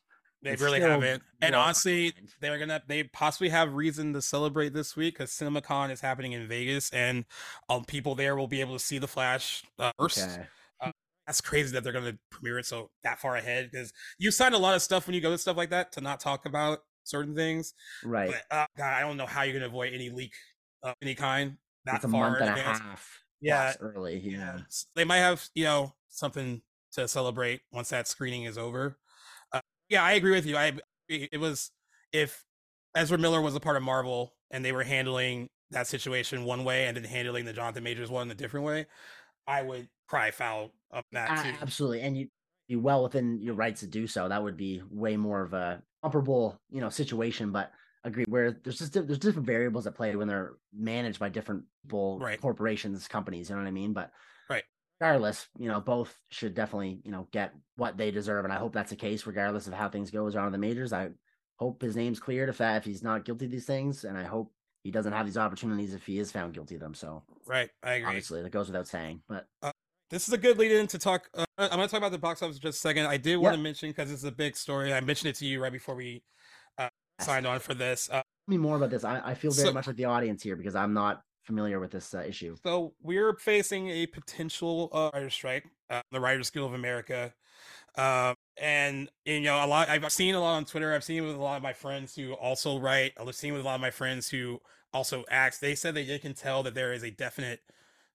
They 0.44 0.52
it's 0.52 0.62
really 0.62 0.80
haven't. 0.80 1.24
And 1.42 1.56
honestly, 1.56 2.14
they're 2.42 2.60
gonna 2.60 2.82
they 2.86 3.04
possibly 3.04 3.48
have 3.48 3.74
reason 3.74 4.12
to 4.12 4.22
celebrate 4.22 4.74
this 4.74 4.94
week 4.94 5.14
because 5.14 5.32
CinemaCon 5.32 5.90
is 5.90 6.02
happening 6.02 6.34
in 6.34 6.50
Vegas, 6.50 6.90
and 6.90 7.24
um, 7.70 7.86
people 7.86 8.14
there 8.14 8.36
will 8.36 8.50
be 8.50 8.60
able 8.60 8.74
to 8.74 8.84
see 8.84 8.98
the 8.98 9.08
Flash 9.08 9.64
uh, 9.80 9.94
first. 9.98 10.18
Okay. 10.18 10.46
Uh, 10.82 10.92
that's 11.26 11.40
crazy 11.40 11.72
that 11.72 11.86
they're 11.86 11.94
gonna 11.94 12.18
premiere 12.30 12.60
it 12.60 12.66
so 12.66 12.90
that 13.06 13.20
far 13.20 13.38
ahead 13.38 13.70
because 13.72 13.94
you 14.18 14.32
sign 14.32 14.52
a 14.52 14.58
lot 14.58 14.76
of 14.76 14.82
stuff 14.82 15.08
when 15.08 15.14
you 15.14 15.22
go 15.22 15.32
to 15.32 15.38
stuff 15.38 15.56
like 15.56 15.70
that 15.70 15.94
to 15.94 16.02
not 16.02 16.20
talk 16.20 16.46
about 16.46 16.80
certain 17.06 17.34
things. 17.34 17.74
Right. 18.04 18.30
But 18.30 18.58
uh, 18.58 18.66
God, 18.78 18.94
I 18.94 19.00
don't 19.00 19.16
know 19.16 19.26
how 19.26 19.44
you're 19.44 19.54
gonna 19.54 19.68
avoid 19.68 19.94
any 19.94 20.10
leak 20.10 20.34
of 20.84 20.94
any 21.02 21.16
kind. 21.16 21.56
That 21.86 21.96
it's 21.96 22.04
a 22.04 22.10
far 22.10 22.32
month 22.32 22.42
and 22.42 22.50
a 22.50 22.62
half 22.62 23.23
yeah 23.44 23.74
early 23.82 24.20
yeah 24.20 24.60
they 24.96 25.04
might 25.04 25.18
have 25.18 25.48
you 25.54 25.64
know 25.64 25.94
something 26.10 26.62
to 26.92 27.08
celebrate 27.08 27.62
once 27.72 27.90
that 27.90 28.08
screening 28.08 28.44
is 28.44 28.58
over 28.58 28.98
uh, 29.52 29.62
yeah 29.90 30.04
i 30.04 30.14
agree 30.14 30.32
with 30.32 30.46
you 30.46 30.56
i 30.56 30.72
it 31.10 31.40
was 31.40 31.72
if 32.12 32.46
ezra 32.96 33.18
miller 33.18 33.42
was 33.42 33.56
a 33.56 33.60
part 33.60 33.76
of 33.76 33.84
marvel 33.84 34.34
and 34.52 34.64
they 34.64 34.72
were 34.72 34.84
handling 34.84 35.50
that 35.72 35.88
situation 35.88 36.46
one 36.46 36.64
way 36.64 36.86
and 36.88 36.96
then 36.96 37.04
handling 37.04 37.46
the 37.46 37.54
jonathan 37.54 37.84
majors 37.84 38.10
one 38.10 38.32
a 38.32 38.36
different 38.36 38.66
way 38.66 38.86
i 39.48 39.62
would 39.62 39.88
cry 40.08 40.32
foul 40.32 40.72
of 40.92 41.04
that 41.12 41.44
too. 41.44 41.54
absolutely 41.62 42.02
and 42.02 42.18
you 42.18 42.28
be 42.70 42.76
well 42.78 43.04
within 43.04 43.42
your 43.42 43.56
rights 43.56 43.82
to 43.82 43.88
do 43.88 44.08
so 44.08 44.30
that 44.30 44.42
would 44.42 44.56
be 44.56 44.82
way 44.90 45.18
more 45.18 45.42
of 45.42 45.54
a 45.54 45.82
comparable 46.02 46.58
you 46.72 46.80
know 46.80 46.90
situation 46.90 47.52
but 47.52 47.72
agree 48.04 48.26
where 48.28 48.52
there's 48.64 48.80
just 48.80 48.94
there's 48.94 49.18
different 49.18 49.46
variables 49.46 49.88
at 49.88 49.96
play 49.96 50.16
when 50.16 50.28
they're 50.28 50.54
managed 50.74 51.20
by 51.20 51.30
different 51.30 51.64
people 51.84 52.20
right. 52.20 52.42
corporations 52.42 53.08
companies 53.08 53.50
you 53.50 53.56
know 53.56 53.62
what 53.62 53.68
i 53.68 53.72
mean 53.72 53.94
but 53.94 54.12
right 54.50 54.64
regardless, 55.04 55.48
you 55.58 55.68
know, 55.68 55.82
both 55.82 56.18
should 56.30 56.54
definitely, 56.54 57.02
you 57.04 57.12
know, 57.12 57.28
get 57.32 57.54
what 57.76 57.98
they 57.98 58.10
deserve. 58.10 58.46
And 58.46 58.54
I 58.54 58.58
hope 58.58 58.74
that's 58.74 58.90
the 58.90 58.96
case, 58.96 59.28
regardless 59.28 59.68
of 59.68 59.74
how 59.74 59.90
things 59.90 60.12
goes 60.12 60.36
around 60.36 60.54
the 60.54 60.58
majors. 60.58 60.94
I 60.94 61.10
hope 61.58 61.82
his 61.82 61.98
name's 61.98 62.22
cleared 62.22 62.48
if 62.48 62.60
that 62.60 62.78
if 62.78 62.86
he's 62.86 63.04
not 63.04 63.26
guilty 63.26 63.46
of 63.46 63.52
these 63.52 63.66
things. 63.66 64.06
And 64.06 64.18
I 64.18 64.24
hope 64.24 64.54
he 64.82 64.92
doesn't 64.92 65.12
have 65.12 65.26
these 65.26 65.38
opportunities 65.38 65.94
if 65.94 66.06
he 66.06 66.20
is 66.20 66.32
found 66.32 66.54
guilty 66.54 66.76
of 66.76 66.82
them. 66.82 66.94
So 66.94 67.24
right, 67.46 67.70
I 67.84 67.96
agree. 67.96 68.08
Obviously, 68.08 68.42
that 68.42 68.52
goes 68.52 68.68
without 68.68 68.88
saying. 68.88 69.22
But 69.28 69.46
uh, 69.62 69.72
this 70.10 70.28
is 70.28 70.34
a 70.34 70.38
good 70.38 70.58
lead 70.58 70.72
in 70.72 70.88
to 70.88 70.98
talk. 70.98 71.28
Uh, 71.34 71.46
I'm 71.58 71.70
going 71.70 71.82
to 71.82 71.88
talk 71.88 71.98
about 71.98 72.14
the 72.14 72.18
box 72.18 72.42
office 72.42 72.60
just 72.60 72.78
a 72.78 72.82
second. 72.82 73.06
I 73.06 73.18
did 73.18 73.38
want 73.38 73.56
to 73.56 73.62
mention 73.62 73.90
because 73.90 74.10
it's 74.10 74.24
a 74.24 74.32
big 74.32 74.56
story. 74.56 74.94
I 74.94 75.02
mentioned 75.02 75.32
it 75.32 75.36
to 75.38 75.46
you 75.46 75.62
right 75.62 75.72
before 75.72 75.96
we 75.96 76.24
signed 77.24 77.48
on 77.48 77.60
for 77.60 77.74
this. 77.74 78.10
Uh, 78.10 78.22
Tell 78.22 78.24
me 78.48 78.58
more 78.58 78.76
about 78.76 78.90
this. 78.90 79.04
I, 79.04 79.22
I 79.24 79.34
feel 79.36 79.52
very 79.52 79.68
so, 79.68 79.74
much 79.74 79.88
like 79.88 79.96
the 79.96 80.06
audience 80.06 80.44
here 80.44 80.56
because 80.56 80.76
I'm 80.76 80.94
not 80.94 81.24
familiar 81.44 81.80
with 81.80 81.92
this 81.92 82.14
uh, 82.14 82.20
issue. 82.20 82.56
So 82.64 82.94
we're 83.02 83.36
facing 83.38 83.90
a 83.90 84.08
potential 84.08 84.90
uh, 84.92 85.12
writer 85.14 85.30
strike, 85.30 85.66
uh, 85.90 86.02
the 86.12 86.20
Writers 86.20 86.50
Guild 86.50 86.70
of 86.70 86.74
America, 86.74 87.34
uh, 87.96 88.34
and 88.58 89.10
you 89.26 89.42
know 89.42 89.64
a 89.64 89.68
lot. 89.68 89.90
I've 89.90 90.12
seen 90.12 90.36
a 90.36 90.40
lot 90.40 90.56
on 90.56 90.66
Twitter. 90.66 90.94
I've 90.94 91.04
seen 91.04 91.26
with 91.26 91.36
a 91.36 91.42
lot 91.42 91.58
of 91.58 91.64
my 91.64 91.74
friends 91.74 92.16
who 92.16 92.34
also 92.34 92.80
write. 92.80 93.14
I've 93.20 93.34
seen 93.36 93.54
with 93.54 93.62
a 93.62 93.66
lot 93.66 93.76
of 93.76 93.82
my 93.82 93.92
friends 93.92 94.30
who 94.30 94.60
also 94.94 95.24
act. 95.30 95.62
They 95.62 95.76
said 95.76 95.96
that 95.96 96.08
they 96.08 96.20
can 96.20 96.34
tell 96.34 96.64
that 96.64 96.76
there 96.76 96.94
is 96.94 97.04
a 97.04 97.12
definite 97.12 97.62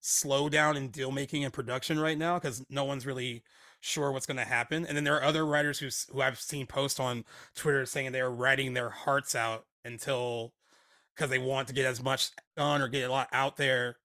slowdown 0.03 0.77
in 0.77 0.89
deal 0.89 1.11
making 1.11 1.45
and 1.45 1.53
production 1.53 1.99
right 1.99 2.19
now 2.19 2.39
because 2.39 2.65
no 2.71 2.85
one's 2.85 3.05
really 3.05 3.43
sure 3.81 4.13
what's 4.13 4.27
going 4.27 4.37
to 4.37 4.45
happen. 4.45 4.87
And 4.87 4.97
then 4.97 5.05
there 5.05 5.17
are 5.17 5.23
other 5.23 5.47
writers 5.47 5.79
who 5.79 5.89
who 6.13 6.23
I've 6.23 6.41
seen 6.41 6.67
post 6.67 7.01
on 7.01 7.25
Twitter 7.55 7.87
saying 7.87 8.13
they're 8.13 8.31
writing 8.31 8.75
their 8.75 8.91
hearts 8.91 9.35
out 9.35 9.67
until 9.85 10.53
because 11.15 11.31
they 11.31 11.39
want 11.39 11.69
to 11.69 11.75
get 11.75 11.87
as 11.87 12.03
much 12.03 12.31
done 12.57 12.81
or 12.81 12.89
get 12.89 13.09
a 13.09 13.13
lot 13.13 13.29
out 13.33 13.57
there 13.57 13.97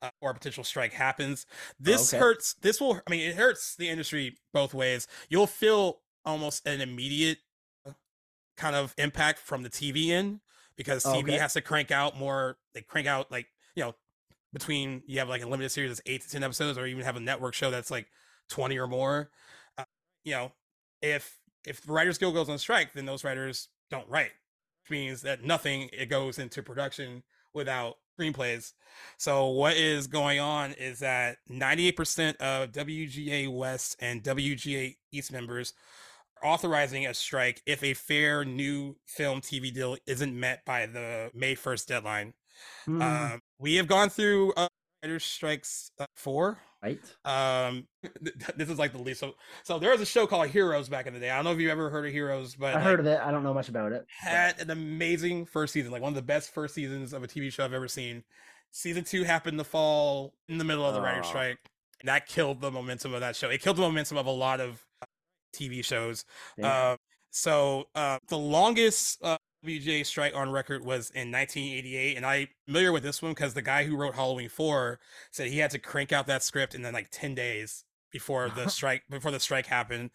uh, 0.00 0.10
or 0.20 0.30
a 0.30 0.34
potential 0.34 0.64
strike 0.64 0.92
happens. 0.92 1.46
This 1.78 2.12
okay. 2.12 2.20
hurts. 2.20 2.54
This 2.54 2.80
will. 2.80 3.00
I 3.06 3.10
mean, 3.10 3.28
it 3.28 3.36
hurts 3.36 3.76
the 3.76 3.88
industry 3.88 4.36
both 4.52 4.74
ways. 4.74 5.06
You'll 5.28 5.46
feel 5.46 6.00
almost 6.24 6.66
an 6.66 6.80
immediate 6.80 7.38
uh, 7.86 7.92
kind 8.56 8.76
of 8.76 8.94
impact 8.98 9.38
from 9.38 9.62
the 9.62 9.70
TV 9.70 10.10
end 10.10 10.40
because 10.76 11.04
TV 11.04 11.22
okay. 11.22 11.38
has 11.38 11.52
to 11.54 11.60
crank 11.60 11.90
out 11.90 12.18
more. 12.18 12.56
They 12.74 12.82
crank 12.82 13.06
out 13.06 13.30
like 13.30 13.46
you 13.76 13.84
know 13.84 13.94
between 14.52 15.02
you 15.06 15.18
have 15.18 15.28
like 15.28 15.42
a 15.42 15.48
limited 15.48 15.70
series 15.70 15.90
that's 15.90 16.02
eight 16.06 16.22
to 16.22 16.30
ten 16.30 16.42
episodes, 16.42 16.76
or 16.78 16.86
even 16.86 17.04
have 17.04 17.16
a 17.16 17.20
network 17.20 17.54
show 17.54 17.70
that's 17.70 17.90
like 17.90 18.08
twenty 18.48 18.78
or 18.78 18.86
more. 18.86 19.30
Uh, 19.78 19.84
you 20.24 20.32
know, 20.32 20.52
if 21.00 21.38
if 21.66 21.80
the 21.82 21.92
Writers 21.92 22.18
Guild 22.18 22.34
goes 22.34 22.48
on 22.48 22.58
strike, 22.58 22.92
then 22.92 23.06
those 23.06 23.24
writers 23.24 23.68
don't 23.90 24.08
write 24.08 24.32
which 24.82 24.90
means 24.90 25.22
that 25.22 25.44
nothing 25.44 25.88
it 25.92 26.06
goes 26.06 26.38
into 26.38 26.62
production 26.62 27.22
without 27.54 27.96
screenplays. 28.18 28.72
So 29.16 29.48
what 29.48 29.76
is 29.76 30.06
going 30.06 30.40
on 30.40 30.72
is 30.72 30.98
that 31.00 31.38
98% 31.50 32.36
of 32.36 32.72
WGA 32.72 33.52
West 33.52 33.96
and 34.00 34.22
WGA 34.22 34.96
East 35.12 35.32
members 35.32 35.74
are 36.42 36.48
authorizing 36.48 37.06
a 37.06 37.14
strike 37.14 37.62
if 37.66 37.82
a 37.82 37.94
fair 37.94 38.44
new 38.44 38.96
film 39.06 39.40
TV 39.40 39.72
deal 39.72 39.96
isn't 40.06 40.38
met 40.38 40.64
by 40.64 40.86
the 40.86 41.30
May 41.34 41.54
1st 41.54 41.86
deadline. 41.86 42.34
Mm. 42.86 43.40
we 43.58 43.76
have 43.76 43.86
gone 43.86 44.08
through 44.08 44.52
uh, 44.52 44.68
writers 45.02 45.24
strikes 45.24 45.90
uh, 45.98 46.06
four 46.14 46.58
right? 46.82 47.00
Um 47.24 47.86
this 48.56 48.68
is 48.68 48.78
like 48.78 48.92
the 48.92 49.02
least 49.02 49.20
so 49.20 49.34
so 49.62 49.78
there 49.78 49.90
was 49.90 50.00
a 50.00 50.06
show 50.06 50.26
called 50.26 50.48
heroes 50.48 50.88
back 50.88 51.06
in 51.06 51.14
the 51.14 51.20
day. 51.20 51.30
I 51.30 51.36
don't 51.36 51.44
know 51.44 51.52
if 51.52 51.60
you 51.60 51.70
ever 51.70 51.90
heard 51.90 52.06
of 52.06 52.12
heroes 52.12 52.54
but 52.56 52.72
i 52.72 52.74
like, 52.74 52.84
heard 52.84 53.00
of 53.00 53.06
it. 53.06 53.20
I 53.20 53.30
don't 53.30 53.44
know 53.44 53.54
much 53.54 53.68
about 53.68 53.92
it 53.92 54.06
had 54.08 54.60
an 54.60 54.70
amazing 54.70 55.46
first 55.46 55.72
season 55.72 55.92
like 55.92 56.02
one 56.02 56.10
of 56.10 56.16
the 56.16 56.22
best 56.22 56.52
first 56.52 56.74
seasons 56.74 57.12
of 57.12 57.22
a 57.22 57.28
tv 57.28 57.52
show 57.52 57.64
i've 57.64 57.72
ever 57.72 57.88
seen. 57.88 58.24
Season 58.74 59.04
two 59.04 59.22
happened 59.22 59.58
to 59.58 59.64
fall 59.64 60.32
in 60.48 60.56
the 60.56 60.64
middle 60.64 60.86
of 60.86 60.94
the 60.94 61.00
oh. 61.00 61.04
writer's 61.04 61.26
strike 61.26 61.58
and 62.02 62.08
that 62.08 62.26
killed 62.26 62.60
the 62.60 62.70
momentum 62.70 63.14
of 63.14 63.20
that 63.20 63.36
show. 63.36 63.48
It 63.48 63.62
killed 63.62 63.76
the 63.76 63.82
momentum 63.82 64.16
of 64.18 64.26
a 64.26 64.30
lot 64.30 64.60
of 64.60 64.84
tv 65.54 65.84
shows. 65.84 66.24
Yeah. 66.58 66.66
uh, 66.66 66.96
so 67.30 67.84
uh, 67.94 68.18
the 68.28 68.38
longest 68.38 69.22
uh, 69.22 69.38
WGA 69.64 70.04
strike 70.04 70.34
on 70.34 70.50
record 70.50 70.84
was 70.84 71.10
in 71.10 71.30
1988, 71.30 72.16
and 72.16 72.26
I'm 72.26 72.48
familiar 72.66 72.90
with 72.90 73.04
this 73.04 73.22
one 73.22 73.32
because 73.32 73.54
the 73.54 73.62
guy 73.62 73.84
who 73.84 73.96
wrote 73.96 74.14
Halloween 74.14 74.48
4 74.48 74.98
said 75.30 75.48
he 75.48 75.58
had 75.58 75.70
to 75.70 75.78
crank 75.78 76.12
out 76.12 76.26
that 76.26 76.42
script 76.42 76.74
in 76.74 76.82
then 76.82 76.92
like 76.92 77.08
10 77.10 77.34
days 77.34 77.84
before 78.10 78.50
the 78.50 78.68
strike 78.68 79.02
before 79.08 79.30
the 79.30 79.38
strike 79.38 79.66
happened. 79.66 80.10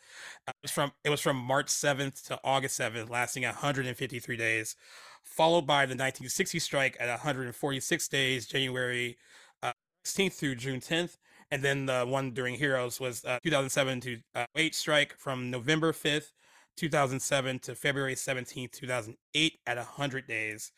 Uh, 0.47 0.51
it 0.51 0.63
was 0.63 0.71
from 0.71 0.91
it 1.03 1.09
was 1.09 1.21
from 1.21 1.37
March 1.37 1.67
7th 1.67 2.25
to 2.27 2.39
August 2.43 2.79
7th, 2.79 3.09
lasting 3.09 3.43
153 3.43 4.35
days, 4.37 4.75
followed 5.23 5.65
by 5.65 5.85
the 5.85 5.91
1960 5.91 6.59
strike 6.59 6.97
at 6.99 7.07
146 7.07 8.07
days, 8.09 8.47
January 8.47 9.17
uh, 9.63 9.71
16th 10.05 10.33
through 10.33 10.55
June 10.55 10.81
10th. 10.81 11.17
And 11.49 11.63
then 11.63 11.85
the 11.85 12.03
one 12.05 12.31
during 12.31 12.55
Heroes 12.55 12.99
was 12.99 13.23
uh, 13.23 13.39
2007 13.43 14.01
to 14.01 14.19
uh, 14.35 14.45
8 14.57 14.75
strike 14.75 15.15
from 15.17 15.49
November 15.49 15.93
5th 15.93 16.31
2007 16.77 17.59
to 17.59 17.75
February 17.75 18.15
17th, 18.15 18.71
2008 18.71 19.59
at 19.65 19.77
100 19.77 20.27
days. 20.27 20.71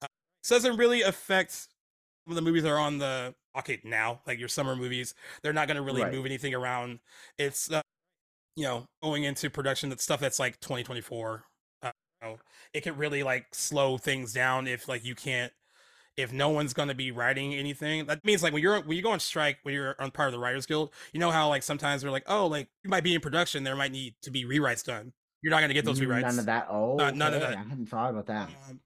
Uh, 0.00 0.06
this 0.42 0.50
doesn't 0.50 0.76
really 0.76 1.02
affect 1.02 1.52
some 1.52 1.68
of 2.28 2.34
the 2.36 2.42
movies 2.42 2.62
that 2.62 2.70
are 2.70 2.78
on 2.78 2.98
the 2.98 3.34
okay 3.58 3.80
now, 3.82 4.20
like 4.26 4.38
your 4.38 4.48
summer 4.48 4.76
movies. 4.76 5.14
They're 5.42 5.52
not 5.52 5.66
going 5.66 5.76
to 5.76 5.82
really 5.82 6.02
right. 6.02 6.12
move 6.12 6.26
anything 6.26 6.54
around. 6.54 7.00
It's, 7.38 7.70
uh, 7.70 7.82
you 8.54 8.64
know, 8.64 8.86
going 9.02 9.24
into 9.24 9.50
production, 9.50 9.90
that 9.90 10.00
stuff 10.00 10.20
that's 10.20 10.38
like 10.38 10.60
2024. 10.60 11.44
Uh, 11.82 11.90
you 12.22 12.28
know, 12.28 12.36
it 12.72 12.82
can 12.82 12.96
really 12.96 13.22
like 13.22 13.46
slow 13.52 13.98
things 13.98 14.32
down 14.32 14.66
if 14.68 14.88
like 14.88 15.04
you 15.04 15.14
can't 15.14 15.52
if 16.16 16.32
no 16.32 16.48
one's 16.48 16.72
going 16.72 16.88
to 16.88 16.94
be 16.94 17.10
writing 17.10 17.54
anything 17.54 18.06
that 18.06 18.24
means 18.24 18.42
like 18.42 18.52
when 18.52 18.62
you're 18.62 18.80
when 18.80 18.96
you 18.96 19.02
go 19.02 19.10
on 19.10 19.20
strike 19.20 19.58
when 19.62 19.74
you're 19.74 19.94
on 20.00 20.10
part 20.10 20.28
of 20.28 20.32
the 20.32 20.38
writers 20.38 20.64
guild 20.64 20.90
you 21.12 21.20
know 21.20 21.30
how 21.30 21.48
like 21.48 21.62
sometimes 21.62 22.02
they're 22.02 22.10
like 22.10 22.24
oh 22.26 22.46
like 22.46 22.68
you 22.82 22.90
might 22.90 23.04
be 23.04 23.14
in 23.14 23.20
production 23.20 23.64
there 23.64 23.76
might 23.76 23.92
need 23.92 24.14
to 24.22 24.30
be 24.30 24.44
rewrites 24.44 24.82
done 24.84 25.12
you're 25.46 25.52
not 25.52 25.60
going 25.60 25.68
to 25.68 25.74
get 25.74 25.84
those 25.84 26.00
rewrites. 26.00 26.22
None 26.22 26.40
of 26.40 26.46
that. 26.46 26.66
Oh, 26.68 26.98
uh, 26.98 27.12
none 27.12 27.32
of 27.32 27.40
that. 27.40 27.52
I 27.56 27.62
hadn't 27.62 27.86
thought 27.86 28.10
about 28.10 28.26
that. 28.26 28.50
Um, 28.68 28.80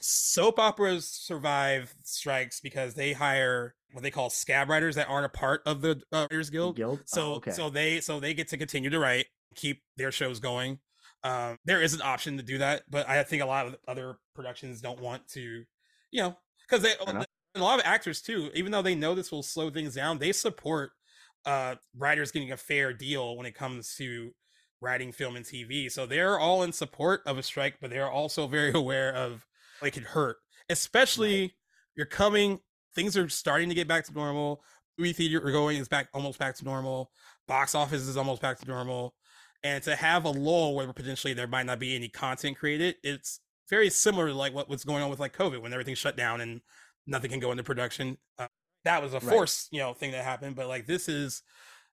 soap 0.00 0.58
operas 0.58 1.06
survive 1.06 1.94
strikes 2.02 2.60
because 2.60 2.94
they 2.94 3.12
hire 3.12 3.74
what 3.92 4.02
they 4.02 4.10
call 4.10 4.30
scab 4.30 4.70
writers 4.70 4.94
that 4.94 5.10
aren't 5.10 5.26
a 5.26 5.28
part 5.28 5.60
of 5.66 5.82
the 5.82 6.00
uh, 6.10 6.26
Writers 6.30 6.48
Guild. 6.48 6.76
Guild? 6.76 7.00
So, 7.04 7.32
oh, 7.32 7.34
okay. 7.34 7.50
so 7.50 7.68
they 7.68 8.00
so 8.00 8.20
they 8.20 8.32
get 8.32 8.48
to 8.48 8.56
continue 8.56 8.88
to 8.88 8.98
write, 8.98 9.26
keep 9.54 9.82
their 9.98 10.10
shows 10.10 10.40
going. 10.40 10.78
Um, 11.24 11.58
there 11.66 11.82
is 11.82 11.92
an 11.92 12.00
option 12.00 12.38
to 12.38 12.42
do 12.42 12.56
that, 12.56 12.84
but 12.88 13.06
I 13.06 13.22
think 13.22 13.42
a 13.42 13.46
lot 13.46 13.66
of 13.66 13.76
other 13.86 14.16
productions 14.34 14.80
don't 14.80 14.98
want 14.98 15.28
to, 15.32 15.62
you 16.10 16.22
know, 16.22 16.38
because 16.66 16.82
they 16.82 16.94
and 17.06 17.26
a 17.54 17.62
lot 17.62 17.78
of 17.78 17.84
actors 17.84 18.22
too, 18.22 18.50
even 18.54 18.72
though 18.72 18.80
they 18.80 18.94
know 18.94 19.14
this 19.14 19.30
will 19.30 19.42
slow 19.42 19.68
things 19.68 19.94
down, 19.94 20.18
they 20.18 20.32
support 20.32 20.92
uh 21.44 21.74
writers 21.98 22.30
getting 22.30 22.52
a 22.52 22.56
fair 22.56 22.94
deal 22.94 23.36
when 23.36 23.44
it 23.44 23.54
comes 23.54 23.94
to 23.96 24.32
writing 24.82 25.12
film 25.12 25.36
and 25.36 25.46
TV. 25.46 25.90
So 25.90 26.04
they're 26.04 26.38
all 26.38 26.62
in 26.62 26.72
support 26.72 27.22
of 27.24 27.38
a 27.38 27.42
strike, 27.42 27.76
but 27.80 27.90
they're 27.90 28.10
also 28.10 28.46
very 28.46 28.72
aware 28.74 29.14
of 29.14 29.46
like 29.80 29.96
it 29.96 30.02
hurt, 30.02 30.36
especially 30.68 31.40
right. 31.40 31.52
you're 31.96 32.06
coming, 32.06 32.60
things 32.94 33.16
are 33.16 33.28
starting 33.28 33.68
to 33.68 33.74
get 33.74 33.88
back 33.88 34.04
to 34.04 34.12
normal. 34.12 34.62
Movie 34.98 35.12
theater 35.14 35.46
are 35.46 35.52
going 35.52 35.78
is 35.78 35.88
back 35.88 36.08
almost 36.12 36.38
back 36.38 36.54
to 36.56 36.64
normal. 36.64 37.10
Box 37.48 37.74
office 37.74 38.02
is 38.02 38.16
almost 38.16 38.42
back 38.42 38.58
to 38.58 38.66
normal. 38.66 39.14
And 39.64 39.82
to 39.84 39.96
have 39.96 40.24
a 40.24 40.30
lull 40.30 40.74
where 40.74 40.92
potentially 40.92 41.34
there 41.34 41.46
might 41.46 41.66
not 41.66 41.78
be 41.78 41.94
any 41.94 42.08
content 42.08 42.58
created, 42.58 42.96
it's 43.02 43.40
very 43.70 43.88
similar 43.88 44.28
to 44.28 44.34
like 44.34 44.52
what 44.52 44.68
was 44.68 44.84
going 44.84 45.02
on 45.02 45.08
with 45.08 45.20
like 45.20 45.36
COVID 45.36 45.62
when 45.62 45.72
everything 45.72 45.94
shut 45.94 46.16
down 46.16 46.40
and 46.40 46.60
nothing 47.06 47.30
can 47.30 47.40
go 47.40 47.52
into 47.52 47.62
production. 47.62 48.18
Uh, 48.38 48.48
that 48.84 49.02
was 49.02 49.14
a 49.14 49.20
force, 49.20 49.68
right. 49.72 49.76
you 49.76 49.82
know, 49.82 49.94
thing 49.94 50.10
that 50.10 50.24
happened. 50.24 50.56
But 50.56 50.66
like 50.66 50.86
this 50.86 51.08
is 51.08 51.42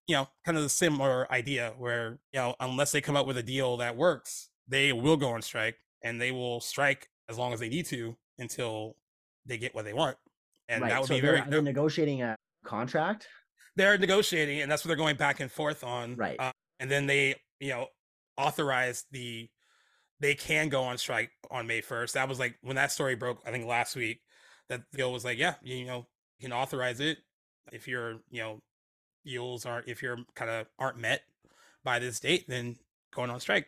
you 0.09 0.15
know, 0.15 0.27
kind 0.43 0.57
of 0.57 0.63
the 0.63 0.69
similar 0.69 1.31
idea 1.31 1.71
where, 1.77 2.17
you 2.33 2.39
know, 2.39 2.55
unless 2.59 2.91
they 2.91 2.99
come 2.99 3.15
up 3.15 3.27
with 3.27 3.37
a 3.37 3.43
deal 3.43 3.77
that 3.77 3.95
works, 3.95 4.49
they 4.67 4.91
will 4.91 5.15
go 5.15 5.29
on 5.29 5.41
strike 5.43 5.75
and 6.03 6.19
they 6.19 6.31
will 6.31 6.59
strike 6.59 7.07
as 7.29 7.37
long 7.37 7.53
as 7.53 7.59
they 7.59 7.69
need 7.69 7.85
to 7.85 8.17
until 8.39 8.95
they 9.45 9.59
get 9.59 9.75
what 9.75 9.85
they 9.85 9.93
want. 9.93 10.17
And 10.67 10.81
right. 10.81 10.89
that 10.89 11.01
would 11.01 11.09
so 11.09 11.13
be 11.13 11.21
they're, 11.21 11.35
very 11.35 11.49
they're 11.51 11.61
negotiating 11.61 12.23
a 12.23 12.35
contract. 12.65 13.27
They're 13.75 13.99
negotiating, 13.99 14.61
and 14.61 14.71
that's 14.71 14.83
what 14.83 14.87
they're 14.87 14.97
going 14.97 15.15
back 15.15 15.41
and 15.41 15.51
forth 15.51 15.83
on. 15.83 16.15
Right. 16.15 16.39
Uh, 16.39 16.51
and 16.79 16.89
then 16.89 17.05
they, 17.05 17.35
you 17.59 17.69
know, 17.69 17.85
authorize 18.35 19.05
the 19.11 19.47
they 20.19 20.33
can 20.33 20.69
go 20.69 20.81
on 20.81 20.97
strike 20.97 21.29
on 21.51 21.67
May 21.67 21.83
1st. 21.83 22.13
That 22.13 22.27
was 22.27 22.39
like 22.39 22.57
when 22.63 22.77
that 22.77 22.91
story 22.91 23.13
broke, 23.13 23.43
I 23.45 23.51
think 23.51 23.67
last 23.67 23.95
week, 23.95 24.21
that 24.69 24.81
deal 24.91 25.13
was 25.13 25.23
like, 25.23 25.37
yeah, 25.37 25.53
you 25.61 25.85
know, 25.85 26.07
you 26.39 26.49
can 26.49 26.53
authorize 26.53 26.99
it 26.99 27.19
if 27.71 27.87
you're, 27.87 28.15
you 28.31 28.41
know, 28.41 28.59
deals 29.23 29.65
aren't 29.65 29.87
if 29.87 30.01
you're 30.01 30.17
kind 30.35 30.51
of 30.51 30.67
aren't 30.77 30.97
met 30.97 31.21
by 31.83 31.99
this 31.99 32.19
date, 32.19 32.45
then 32.47 32.77
going 33.13 33.29
on 33.29 33.39
strike. 33.39 33.67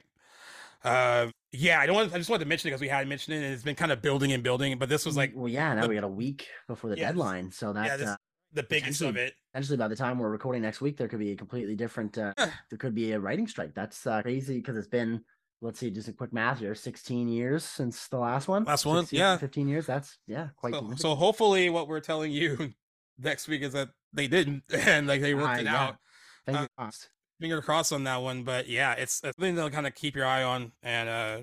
Uh, 0.83 1.27
yeah, 1.51 1.79
I 1.79 1.85
don't 1.85 1.95
want. 1.95 2.13
I 2.13 2.17
just 2.17 2.29
wanted 2.29 2.45
to 2.45 2.49
mention 2.49 2.67
it 2.67 2.71
because 2.71 2.81
we 2.81 2.87
had 2.87 3.07
mentioned 3.07 3.35
it, 3.35 3.43
and 3.43 3.53
it's 3.53 3.63
been 3.63 3.75
kind 3.75 3.91
of 3.91 4.01
building 4.01 4.31
and 4.31 4.41
building. 4.41 4.77
But 4.77 4.89
this 4.89 5.05
was 5.05 5.17
like, 5.17 5.33
well, 5.35 5.49
yeah. 5.49 5.73
Now 5.73 5.81
the, 5.81 5.89
we 5.89 5.95
got 5.95 6.03
a 6.03 6.07
week 6.07 6.47
before 6.67 6.89
the 6.89 6.95
deadline, 6.95 7.51
so 7.51 7.73
that's 7.73 7.87
yeah, 7.87 7.97
this, 7.97 8.09
uh, 8.09 8.15
the 8.53 8.63
biggest 8.63 9.01
of 9.01 9.15
it. 9.17 9.33
Essentially, 9.53 9.77
by 9.77 9.87
the 9.87 9.95
time 9.95 10.17
we're 10.17 10.29
recording 10.29 10.61
next 10.61 10.81
week, 10.81 10.97
there 10.97 11.07
could 11.07 11.19
be 11.19 11.31
a 11.31 11.35
completely 11.35 11.75
different. 11.75 12.17
Uh, 12.17 12.33
there 12.37 12.77
could 12.79 12.95
be 12.95 13.11
a 13.11 13.19
writing 13.19 13.47
strike. 13.47 13.73
That's 13.75 14.07
uh, 14.07 14.21
crazy 14.21 14.57
because 14.57 14.77
it's 14.77 14.87
been. 14.87 15.23
Let's 15.63 15.79
see, 15.79 15.91
just 15.91 16.07
a 16.07 16.13
quick 16.13 16.33
math 16.33 16.57
here. 16.57 16.73
Sixteen 16.73 17.27
years 17.27 17.63
since 17.63 18.07
the 18.07 18.17
last 18.17 18.47
one. 18.47 18.63
Last 18.63 18.83
one, 18.85 19.03
16, 19.03 19.19
yeah. 19.19 19.37
Fifteen 19.37 19.67
years. 19.67 19.85
That's 19.85 20.17
yeah, 20.25 20.47
quite. 20.55 20.73
So, 20.73 20.93
so 20.95 21.15
hopefully, 21.15 21.69
what 21.69 21.87
we're 21.87 21.99
telling 21.99 22.31
you 22.31 22.73
next 23.19 23.47
week 23.47 23.61
is 23.61 23.73
that 23.73 23.89
they 24.13 24.27
didn't, 24.27 24.63
and 24.73 25.07
like 25.07 25.21
they 25.21 25.33
worked 25.33 25.57
Uh, 25.57 25.61
it 25.61 25.65
yeah. 25.65 25.83
out. 25.87 25.97
Fingers 26.45 26.63
Uh, 26.63 26.67
crossed. 26.77 27.09
Finger 27.39 27.61
crossed 27.61 27.91
on 27.93 28.03
that 28.03 28.17
one, 28.17 28.43
but 28.43 28.67
yeah, 28.67 28.93
it's 28.93 29.23
a 29.23 29.33
thing 29.33 29.55
to 29.55 29.69
kind 29.71 29.87
of 29.87 29.95
keep 29.95 30.15
your 30.15 30.25
eye 30.25 30.43
on, 30.43 30.73
and 30.83 31.09
uh 31.09 31.37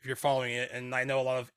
if 0.00 0.06
you're 0.06 0.16
following 0.16 0.54
it, 0.54 0.70
and 0.72 0.94
I 0.94 1.04
know 1.04 1.20
a 1.20 1.22
lot 1.22 1.38
of 1.40 1.52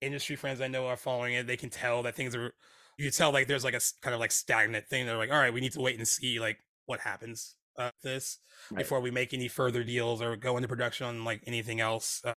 industry 0.00 0.36
friends 0.36 0.60
I 0.60 0.68
know 0.68 0.86
are 0.88 0.96
following 0.96 1.34
it, 1.34 1.46
they 1.46 1.56
can 1.56 1.70
tell 1.70 2.02
that 2.04 2.14
things 2.16 2.34
are. 2.34 2.52
You 2.98 3.04
can 3.06 3.12
tell 3.12 3.32
like 3.32 3.46
there's 3.46 3.64
like 3.64 3.74
a 3.74 3.80
kind 4.02 4.14
of 4.14 4.20
like 4.20 4.32
stagnant 4.32 4.88
thing. 4.88 5.06
They're 5.06 5.16
like, 5.18 5.30
all 5.30 5.38
right, 5.38 5.52
we 5.52 5.60
need 5.60 5.72
to 5.72 5.80
wait 5.80 5.98
and 5.98 6.06
see 6.08 6.40
like 6.40 6.58
what 6.86 7.00
happens 7.00 7.56
uh, 7.78 7.90
this 8.02 8.38
Right. 8.70 8.78
before 8.80 9.00
we 9.00 9.10
make 9.10 9.34
any 9.34 9.48
further 9.48 9.84
deals 9.84 10.22
or 10.22 10.36
go 10.36 10.56
into 10.56 10.68
production 10.68 11.06
on 11.06 11.24
like 11.24 11.42
anything 11.46 11.80
else. 11.80 12.22
Uh, 12.24 12.32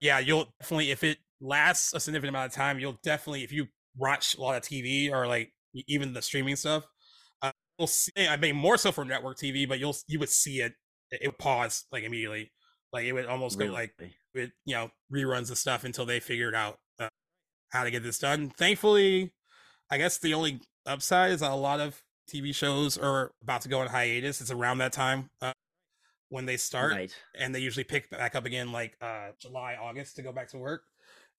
yeah, 0.00 0.18
you'll 0.18 0.52
definitely 0.60 0.90
if 0.90 1.04
it 1.04 1.18
lasts 1.40 1.94
a 1.94 2.00
significant 2.00 2.30
amount 2.30 2.52
of 2.52 2.54
time, 2.54 2.78
you'll 2.78 2.98
definitely 3.02 3.44
if 3.44 3.52
you 3.52 3.66
watch 3.96 4.36
a 4.36 4.40
lot 4.40 4.56
of 4.56 4.62
TV 4.62 5.10
or 5.10 5.26
like 5.26 5.52
even 5.74 6.12
the 6.12 6.22
streaming 6.22 6.56
stuff, 6.56 6.84
uh, 7.42 7.52
you'll 7.78 7.86
see. 7.86 8.12
I 8.18 8.36
mean, 8.36 8.56
more 8.56 8.76
so 8.76 8.92
for 8.92 9.04
network 9.04 9.38
TV, 9.38 9.68
but 9.68 9.78
you'll 9.78 9.96
you 10.06 10.18
would 10.18 10.28
see 10.30 10.60
it. 10.60 10.74
It 11.10 11.26
would 11.26 11.38
pause 11.38 11.84
like 11.92 12.04
immediately, 12.04 12.52
like 12.92 13.04
it 13.04 13.12
would 13.12 13.26
almost 13.26 13.58
go 13.58 13.66
like 13.66 13.94
Really. 13.98 14.14
with 14.34 14.50
you 14.64 14.74
know 14.74 14.90
reruns 15.12 15.50
of 15.50 15.58
stuff 15.58 15.84
until 15.84 16.06
they 16.06 16.20
figured 16.20 16.54
out 16.54 16.78
uh, 16.98 17.08
how 17.70 17.84
to 17.84 17.90
get 17.90 18.02
this 18.02 18.18
done. 18.18 18.50
Thankfully, 18.50 19.32
I 19.90 19.98
guess 19.98 20.18
the 20.18 20.34
only 20.34 20.60
upside 20.86 21.32
is 21.32 21.42
a 21.42 21.50
lot 21.50 21.80
of 21.80 22.02
TV 22.30 22.54
shows 22.54 22.96
are 22.98 23.32
about 23.42 23.62
to 23.62 23.68
go 23.68 23.80
on 23.80 23.88
hiatus. 23.88 24.40
It's 24.40 24.50
around 24.50 24.78
that 24.78 24.92
time 24.92 25.30
uh, 25.42 25.52
when 26.28 26.46
they 26.46 26.56
start, 26.56 26.92
Right. 26.92 27.14
and 27.38 27.54
they 27.54 27.60
usually 27.60 27.84
pick 27.84 28.10
back 28.10 28.34
up 28.34 28.46
again 28.46 28.72
like 28.72 28.96
uh, 29.00 29.30
July, 29.40 29.76
August 29.80 30.16
to 30.16 30.22
go 30.22 30.32
back 30.32 30.48
to 30.50 30.58
work. 30.58 30.82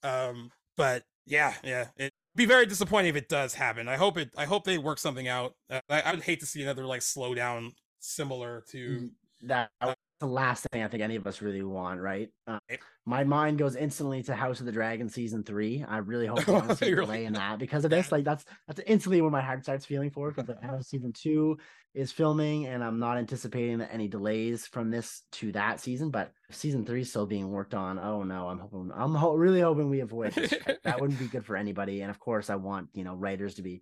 Um, 0.04 0.52
but 0.78 1.04
yeah, 1.26 1.54
yeah, 1.64 1.88
it'd 1.98 2.12
be 2.36 2.46
very 2.46 2.66
disappointing 2.66 3.10
if 3.10 3.16
it 3.16 3.30
does 3.30 3.54
happen. 3.54 3.88
I 3.88 3.96
hope 3.96 4.18
it. 4.18 4.30
I 4.38 4.46
hope 4.46 4.64
they 4.64 4.78
work 4.78 5.00
something 5.00 5.28
out. 5.28 5.56
Uh, 5.70 5.82
I, 5.90 6.02
I 6.02 6.12
would 6.12 6.24
hate 6.24 6.40
to 6.42 6.46
see 6.46 6.62
another 6.64 6.86
like 6.86 7.02
slowdown 7.02 7.72
similar 8.00 8.64
to. 8.72 8.78
Mm, 8.78 9.12
That 9.44 9.72
that's 9.82 10.00
the 10.24 10.30
last 10.30 10.66
thing 10.72 10.82
I 10.82 10.88
think 10.88 11.04
any 11.04 11.18
of 11.18 11.28
us 11.28 11.42
really 11.42 11.64
want, 11.64 12.00
right? 12.00 12.30
Uh, 12.48 12.58
my 13.06 13.26
mind 13.26 13.58
goes 13.58 13.76
instantly 13.76 14.24
to 14.24 14.34
House 14.34 14.62
of 14.62 14.66
the 14.66 14.72
Dragon 14.72 15.10
season 15.10 15.44
three. 15.44 15.84
I 15.86 15.98
really 15.98 16.28
hope 16.28 16.48
we 16.48 16.54
don't 16.54 16.78
see 16.78 16.96
delay 16.96 17.26
in 17.26 17.34
that 17.34 17.60
because 17.60 17.84
of 17.84 17.92
this. 17.92 18.10
Like 18.10 18.24
that's 18.24 18.46
that's 18.66 18.80
instantly 18.88 19.20
when 19.20 19.34
my 19.34 19.42
heart 19.42 19.64
starts 19.64 19.86
feeling 19.86 20.12
for. 20.12 20.32
Because 20.32 20.48
like, 20.48 20.64
House 20.64 20.88
season 20.88 21.12
two 21.12 21.58
is 21.94 22.14
filming, 22.14 22.68
and 22.68 22.82
I'm 22.82 23.00
not 23.00 23.18
anticipating 23.18 23.80
that 23.80 23.94
any 23.94 24.08
delays 24.08 24.66
from 24.66 24.92
this 24.92 25.24
to 25.34 25.52
that 25.52 25.82
season. 25.82 26.10
But 26.10 26.32
season 26.52 26.86
three 26.86 27.02
is 27.02 27.10
still 27.10 27.26
being 27.26 27.52
worked 27.52 27.74
on. 27.74 28.00
Oh 28.00 28.24
no, 28.24 28.48
I'm 28.48 28.60
hoping 28.60 28.92
I'm 28.96 29.16
ho- 29.16 29.36
really 29.36 29.60
hoping 29.60 29.90
we 29.90 30.00
avoid 30.00 30.32
this. 30.32 30.54
that 30.86 31.02
wouldn't 31.02 31.20
be 31.20 31.28
good 31.28 31.46
for 31.46 31.58
anybody. 31.58 32.00
And 32.00 32.10
of 32.10 32.20
course, 32.20 32.50
I 32.50 32.56
want 32.56 32.88
you 32.94 33.04
know 33.04 33.16
writers 33.16 33.56
to 33.56 33.62
be 33.62 33.82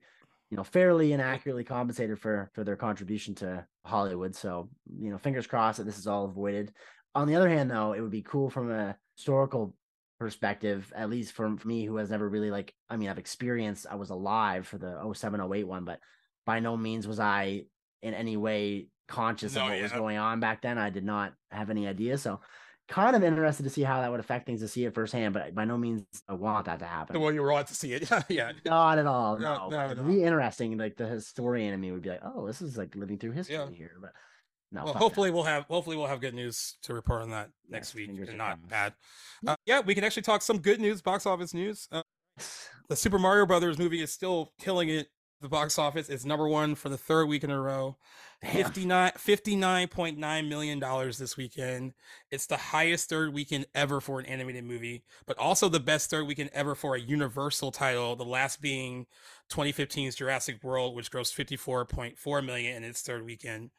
you 0.52 0.58
know 0.58 0.64
fairly 0.64 1.14
and 1.14 1.22
accurately 1.22 1.64
compensated 1.64 2.20
for 2.20 2.52
for 2.54 2.64
their 2.64 2.76
contribution 2.76 3.34
to 3.36 3.66
Hollywood. 3.86 4.36
So 4.36 4.70
you 5.00 5.10
know, 5.10 5.18
fingers 5.18 5.48
crossed 5.48 5.78
that 5.78 5.86
this 5.86 5.98
is 5.98 6.08
all 6.08 6.26
avoided. 6.26 6.74
On 7.16 7.28
the 7.28 7.36
other 7.36 7.50
hand, 7.50 7.72
though, 7.72 7.94
it 7.94 8.02
would 8.02 8.12
be 8.12 8.22
cool 8.22 8.50
from 8.50 8.70
a 8.70 8.96
historical 9.18 9.74
perspective, 10.20 10.92
at 10.96 11.10
least 11.10 11.34
for 11.34 11.50
me, 11.64 11.86
who 11.86 11.96
has 11.96 12.10
never 12.10 12.30
really 12.30 12.52
like. 12.52 12.74
I 12.90 12.98
mean, 12.98 13.10
I've 13.10 13.18
experienced. 13.18 13.88
I 13.90 13.96
was 13.96 14.10
alive 14.10 14.68
for 14.68 14.78
the 14.78 15.00
0708 15.14 15.64
one, 15.64 15.86
but 15.86 16.00
by 16.46 16.60
no 16.60 16.76
means 16.76 17.08
was 17.08 17.20
I 17.20 17.64
in 18.02 18.14
any 18.14 18.36
way 18.36 18.88
conscious 19.08 19.56
No, 19.56 19.64
of 19.64 19.70
what 19.70 19.82
was 19.82 19.92
going 19.94 20.18
on 20.18 20.42
back 20.42 20.62
then. 20.62 20.78
I 20.78 20.90
did 20.90 21.06
not 21.06 21.34
have 21.50 21.70
any 21.70 21.88
idea. 21.88 22.18
So. 22.18 22.42
Kind 22.92 23.16
of 23.16 23.24
interested 23.24 23.64
to 23.64 23.70
see 23.70 23.84
how 23.84 24.02
that 24.02 24.12
would 24.12 24.20
affect 24.20 24.46
things 24.46 24.60
to 24.60 24.68
see 24.68 24.84
it 24.86 24.94
firsthand, 24.94 25.34
but 25.34 25.56
by 25.56 25.64
no 25.66 25.78
means 25.78 26.04
I 26.28 26.34
want 26.34 26.66
that 26.66 26.80
to 26.80 26.86
happen. 26.86 27.20
Well, 27.22 27.32
you 27.32 27.42
were 27.42 27.54
on 27.54 27.64
to 27.66 27.74
see 27.74 27.94
it. 27.94 28.10
yeah. 28.30 28.52
Not 28.66 29.00
at 29.00 29.08
all. 29.08 29.40
No, 29.40 29.70
No, 29.70 29.70
no, 29.70 29.86
It'd 29.92 29.98
no. 30.00 30.04
be 30.04 30.24
interesting. 30.24 30.78
Like 30.78 30.98
the 30.98 31.08
historian 31.08 31.74
in 31.74 31.80
me 31.80 31.92
would 31.94 32.02
be 32.02 32.10
like, 32.10 32.20
"Oh, 32.24 32.46
this 32.46 32.62
is 32.62 32.78
like 32.78 32.94
living 32.96 33.18
through 33.18 33.32
history 33.32 33.56
Yeah. 33.56 33.70
here." 33.70 33.94
But 34.02 34.12
no, 34.74 34.84
well, 34.84 34.88
fuck 34.88 34.94
that. 34.96 35.00
hopefully 35.00 35.32
we'll 35.32 35.44
have 35.44 35.64
hopefully 35.70 35.96
we'll 35.96 36.08
have 36.08 36.20
good 36.22 36.34
news 36.36 36.78
to 36.84 36.94
report 36.94 37.22
on 37.22 37.30
that 37.30 37.50
next 37.70 37.96
week 37.96 38.10
and 38.10 38.20
not 38.38 38.58
crossed. 38.60 38.68
bad. 38.70 38.94
Uh, 39.48 39.56
yeah, 39.66 39.80
we 39.80 39.96
can 39.96 40.04
actually 40.04 40.24
talk 40.24 40.42
some 40.42 40.60
good 40.60 40.82
news, 40.82 41.02
box 41.02 41.26
office 41.26 41.54
news. 41.54 41.88
Uh, 41.92 42.04
the 42.90 42.96
Super 42.98 43.20
Mario 43.20 43.46
Brothers 43.46 43.78
movie 43.80 44.02
is 44.02 44.12
still 44.12 44.52
killing 44.60 44.90
it. 44.90 45.08
The 45.42 45.50
box 45.50 45.80
office 45.80 46.08
It's 46.10 46.24
number 46.26 46.48
one 46.48 46.76
for 46.76 46.90
the 46.90 46.98
third 46.98 47.26
week 47.26 47.44
in 47.44 47.50
a 47.50 47.60
row. 47.60 47.98
Damn. 48.44 48.54
59 48.54 49.12
$59.9 49.18 50.48
million 50.48 50.80
this 50.80 51.38
weekend. 51.38 51.94
It's 52.32 52.48
the 52.48 52.58
highest 52.58 53.08
third 53.10 53.34
weekend 53.34 53.68
ever 53.76 54.02
for 54.02 54.20
an 54.20 54.26
animated 54.26 54.64
movie, 54.64 55.04
but 55.28 55.38
also 55.38 55.70
the 55.70 55.80
best 55.80 56.10
third 56.10 56.26
weekend 56.26 56.50
ever 56.54 56.74
for 56.74 56.96
a 56.96 57.00
Universal 57.00 57.72
title. 57.72 58.16
The 58.16 58.26
last 58.26 58.60
being 58.62 59.06
2015's 59.52 60.16
Jurassic 60.16 60.64
World, 60.64 60.96
which 60.96 61.12
grossed 61.12 61.36
54.4 61.36 62.46
million 62.46 62.78
in 62.78 62.84
its 62.84 63.02
third 63.02 63.26
weekend. 63.26 63.70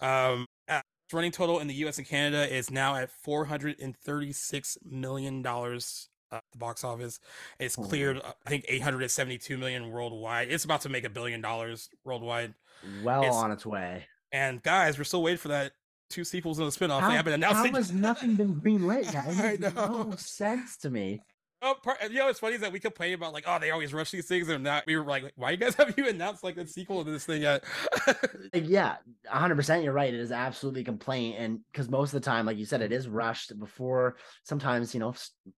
Um, 0.00 0.46
its 0.68 1.12
running 1.12 1.32
total 1.32 1.58
in 1.58 1.66
the 1.66 1.74
U.S. 1.74 1.98
and 1.98 2.06
Canada 2.06 2.52
is 2.54 2.70
now 2.70 2.94
at 2.96 3.10
436 3.10 4.78
million 4.84 5.42
dollars. 5.42 6.08
Uh, 6.32 6.36
at 6.36 6.44
the 6.52 6.58
box 6.58 6.84
office, 6.84 7.18
it's 7.58 7.74
cleared. 7.74 8.18
uh, 8.18 8.32
I 8.46 8.50
think 8.50 8.64
872 8.68 9.58
million 9.58 9.90
worldwide. 9.90 10.48
It's 10.50 10.64
about 10.64 10.80
to 10.82 10.88
make 10.88 11.04
a 11.04 11.10
billion 11.10 11.40
dollars 11.40 11.90
worldwide. 12.04 12.54
Well 13.02 13.22
it's- 13.22 13.34
on 13.34 13.50
its 13.52 13.64
way. 13.66 14.06
And 14.32 14.62
guys, 14.62 14.96
we're 14.96 15.04
still 15.04 15.22
waiting 15.24 15.38
for 15.38 15.48
that 15.48 15.72
two 16.08 16.22
sequels 16.24 16.58
and 16.58 16.68
a 16.68 16.70
spinoff. 16.70 17.00
How, 17.00 17.08
they 17.08 17.16
haven't 17.16 17.32
announced 17.32 17.56
how 17.56 17.64
it. 17.64 17.74
has 17.74 17.92
nothing 17.92 18.34
been 18.36 18.60
greenlit? 18.60 19.12
Guys? 19.12 19.40
I 19.40 19.56
know. 19.56 20.02
no 20.10 20.16
sense 20.16 20.76
to 20.78 20.90
me. 20.90 21.20
Oh, 21.62 21.74
part, 21.82 21.98
you 22.04 22.16
know, 22.16 22.24
what's 22.24 22.38
funny 22.40 22.54
is 22.54 22.62
that 22.62 22.72
we 22.72 22.80
complain 22.80 23.12
about 23.12 23.34
like, 23.34 23.44
oh, 23.46 23.58
they 23.58 23.70
always 23.70 23.92
rush 23.92 24.10
these 24.10 24.26
things, 24.26 24.48
and 24.48 24.64
not. 24.64 24.84
We 24.86 24.96
were 24.96 25.04
like, 25.04 25.30
why 25.36 25.50
you 25.50 25.58
guys 25.58 25.74
have 25.78 25.92
you 25.98 26.08
announced 26.08 26.42
like 26.42 26.56
a 26.56 26.66
sequel 26.66 27.04
to 27.04 27.10
this 27.10 27.26
thing 27.26 27.42
yet? 27.42 27.64
Like, 28.06 28.66
yeah, 28.66 28.96
hundred 29.26 29.56
percent. 29.56 29.84
You're 29.84 29.92
right. 29.92 30.12
It 30.14 30.18
is 30.18 30.32
absolutely 30.32 30.84
complaint, 30.84 31.36
and 31.38 31.60
because 31.70 31.90
most 31.90 32.14
of 32.14 32.22
the 32.22 32.24
time, 32.24 32.46
like 32.46 32.56
you 32.56 32.64
said, 32.64 32.80
it 32.80 32.92
is 32.92 33.08
rushed 33.08 33.58
before. 33.58 34.16
Sometimes, 34.44 34.94
you 34.94 35.00
know, 35.00 35.12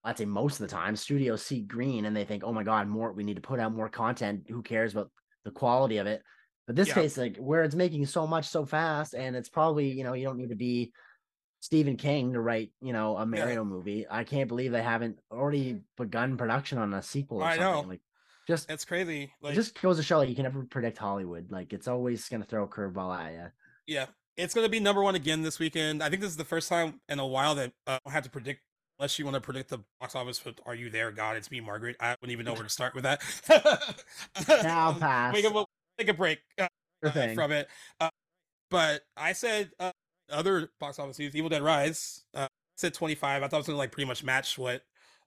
I'd 0.02 0.16
say 0.16 0.24
most 0.24 0.54
of 0.54 0.66
the 0.68 0.74
time, 0.74 0.96
studios 0.96 1.42
see 1.42 1.60
green 1.60 2.06
and 2.06 2.16
they 2.16 2.24
think, 2.24 2.44
"Oh 2.46 2.52
my 2.52 2.62
god, 2.62 2.88
more! 2.88 3.12
We 3.12 3.22
need 3.24 3.36
to 3.36 3.42
put 3.42 3.60
out 3.60 3.74
more 3.74 3.90
content. 3.90 4.46
Who 4.48 4.62
cares 4.62 4.92
about 4.92 5.10
the 5.44 5.50
quality 5.50 5.98
of 5.98 6.06
it?" 6.06 6.22
But 6.70 6.76
this 6.76 6.86
Yeah. 6.86 6.94
case, 6.94 7.18
like 7.18 7.36
where 7.38 7.64
it's 7.64 7.74
making 7.74 8.06
so 8.06 8.28
much 8.28 8.46
so 8.46 8.64
fast, 8.64 9.12
and 9.12 9.34
it's 9.34 9.48
probably 9.48 9.90
you 9.90 10.04
know 10.04 10.12
you 10.12 10.24
don't 10.24 10.36
need 10.36 10.50
to 10.50 10.54
be 10.54 10.92
Stephen 11.58 11.96
King 11.96 12.34
to 12.34 12.40
write 12.40 12.70
you 12.80 12.92
know 12.92 13.16
a 13.16 13.26
Mario 13.26 13.64
movie. 13.64 14.06
I 14.08 14.22
can't 14.22 14.46
believe 14.46 14.70
they 14.70 14.80
haven't 14.80 15.18
already 15.32 15.80
begun 15.96 16.36
production 16.36 16.78
on 16.78 16.94
a 16.94 17.02
sequel. 17.02 17.38
Or 17.38 17.42
I 17.46 17.56
something. 17.56 17.82
know. 17.82 17.88
Like, 17.88 18.02
just 18.46 18.70
it's 18.70 18.84
crazy. 18.84 19.24
it 19.24 19.30
Like, 19.42 19.54
just 19.56 19.82
goes 19.82 19.96
to 19.96 20.04
show 20.04 20.18
like 20.18 20.28
you 20.28 20.36
can 20.36 20.44
never 20.44 20.62
predict 20.62 20.96
Hollywood. 20.98 21.50
Like 21.50 21.72
it's 21.72 21.88
always 21.88 22.28
gonna 22.28 22.44
throw 22.44 22.62
a 22.62 22.68
curveball 22.68 23.18
at 23.18 23.32
you. 23.32 23.46
yeah, 23.88 24.06
it's 24.36 24.54
gonna 24.54 24.68
be 24.68 24.78
number 24.78 25.02
one 25.02 25.16
again 25.16 25.42
this 25.42 25.58
weekend. 25.58 26.04
I 26.04 26.08
think 26.08 26.22
this 26.22 26.30
is 26.30 26.36
the 26.36 26.44
first 26.44 26.68
time 26.68 27.00
in 27.08 27.18
a 27.18 27.26
while 27.26 27.56
that 27.56 27.72
uh, 27.88 27.98
I 28.06 28.12
have 28.12 28.22
to 28.22 28.30
predict. 28.30 28.60
Unless 29.00 29.18
you 29.18 29.24
want 29.24 29.34
to 29.34 29.40
predict 29.40 29.70
the 29.70 29.78
box 29.98 30.14
office 30.14 30.38
for 30.38 30.52
"Are 30.66 30.74
You 30.76 30.88
There, 30.88 31.10
God?" 31.10 31.36
It's 31.36 31.50
me, 31.50 31.60
Margaret. 31.60 31.96
I 31.98 32.10
wouldn't 32.20 32.30
even 32.30 32.44
know 32.46 32.52
where 32.52 32.62
to 32.62 32.68
start 32.68 32.94
with 32.94 33.02
that. 33.02 33.20
Now 34.62 34.92
pass. 35.00 35.34
We 35.34 35.42
can 35.42 35.52
we'll 35.52 35.66
take 36.00 36.08
a 36.08 36.14
break. 36.14 36.40
Uh, 36.58 36.68
uh, 37.04 37.34
from 37.34 37.52
it. 37.52 37.68
Uh, 38.00 38.10
but 38.70 39.02
I 39.16 39.32
said 39.32 39.70
uh, 39.80 39.92
other 40.30 40.70
box 40.78 40.98
office 40.98 41.18
news, 41.18 41.34
Evil 41.34 41.48
Dead 41.48 41.62
Rise. 41.62 42.24
Uh, 42.34 42.46
said 42.76 42.94
25. 42.94 43.42
I 43.42 43.48
thought 43.48 43.56
it 43.56 43.60
was 43.60 43.66
gonna 43.66 43.78
like 43.78 43.92
pretty 43.92 44.06
much 44.08 44.22
match 44.24 44.58
what 44.58 44.82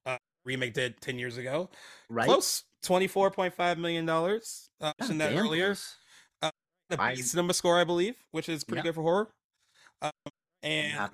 uh, 0.06 0.18
remake 0.46 0.74
did 0.74 1.00
10 1.02 1.20
years 1.20 1.38
ago. 1.38 1.70
right? 2.10 2.26
Close, 2.28 2.64
24.5 2.84 3.78
million 3.78 4.06
dollars. 4.06 4.70
Uh, 4.82 4.92
mentioned 5.00 5.22
that 5.22 5.34
earlier. 5.36 5.76
The 6.90 7.02
I- 7.02 7.16
B 7.16 7.22
cinema 7.22 7.54
score, 7.54 7.80
I 7.80 7.86
believe, 7.86 8.16
which 8.32 8.50
is 8.50 8.64
pretty 8.64 8.80
Yeah. 8.80 8.84
good 8.84 8.96
for 8.96 9.02
horror. 9.04 9.30
Um, 10.02 10.12
and 10.64 11.12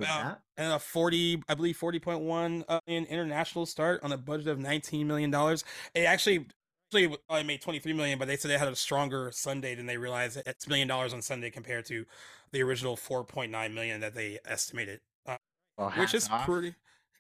and 0.57 0.73
a 0.73 0.79
40 0.79 1.41
i 1.49 1.55
believe 1.55 1.75
40.1 1.77 2.63
uh, 2.67 2.79
in 2.85 3.05
international 3.05 3.65
start 3.65 3.99
on 4.03 4.11
a 4.11 4.17
budget 4.17 4.47
of 4.47 4.59
19 4.59 5.07
million 5.07 5.31
dollars 5.31 5.63
it 5.95 6.01
actually 6.01 6.45
actually 6.91 7.15
I 7.29 7.43
made 7.43 7.61
23 7.61 7.93
million 7.93 8.17
but 8.19 8.27
they 8.27 8.35
said 8.37 8.49
they 8.51 8.57
had 8.57 8.67
a 8.67 8.75
stronger 8.75 9.31
sunday 9.31 9.75
than 9.75 9.85
they 9.85 9.97
realized 9.97 10.41
it's 10.45 10.67
million 10.67 10.87
dollars 10.87 11.13
on 11.13 11.21
sunday 11.21 11.49
compared 11.51 11.85
to 11.85 12.05
the 12.51 12.61
original 12.63 12.95
4.9 12.97 13.73
million 13.73 14.01
that 14.01 14.15
they 14.15 14.39
estimated 14.45 14.99
uh, 15.27 15.37
Well, 15.77 15.91
which 15.91 16.13
is 16.13 16.27
off 16.29 16.45
pretty 16.45 16.73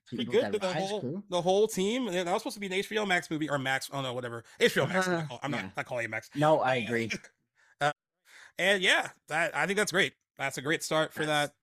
pretty 0.07 0.25
good 0.25 0.51
to 0.53 0.59
the 0.59 0.73
whole 0.73 1.01
crew. 1.01 1.23
the 1.29 1.41
whole 1.41 1.67
team 1.67 2.05
that 2.07 2.25
was 2.25 2.41
supposed 2.41 2.55
to 2.55 2.59
be 2.59 2.65
an 2.67 2.73
hbo 2.73 3.07
max 3.07 3.29
movie 3.29 3.49
or 3.49 3.59
max 3.59 3.89
oh 3.93 4.01
no 4.01 4.13
whatever 4.13 4.43
hbo 4.59 4.87
max 4.87 5.07
I'm 5.07 5.13
not 5.29 5.39
i'm 5.43 5.51
not, 5.51 5.61
Yeah. 5.61 5.69
not 5.77 5.85
calling 5.85 6.05
it 6.05 6.09
max 6.09 6.29
No, 6.35 6.59
I 6.59 6.75
agree. 6.77 7.11
and 8.57 8.81
yeah 8.81 9.09
that 9.27 9.55
i 9.55 9.65
think 9.65 9.77
that's 9.77 9.91
great 9.91 10.13
that's 10.37 10.57
a 10.57 10.61
great 10.61 10.83
start 10.83 11.13
for 11.13 11.25
that 11.25 11.53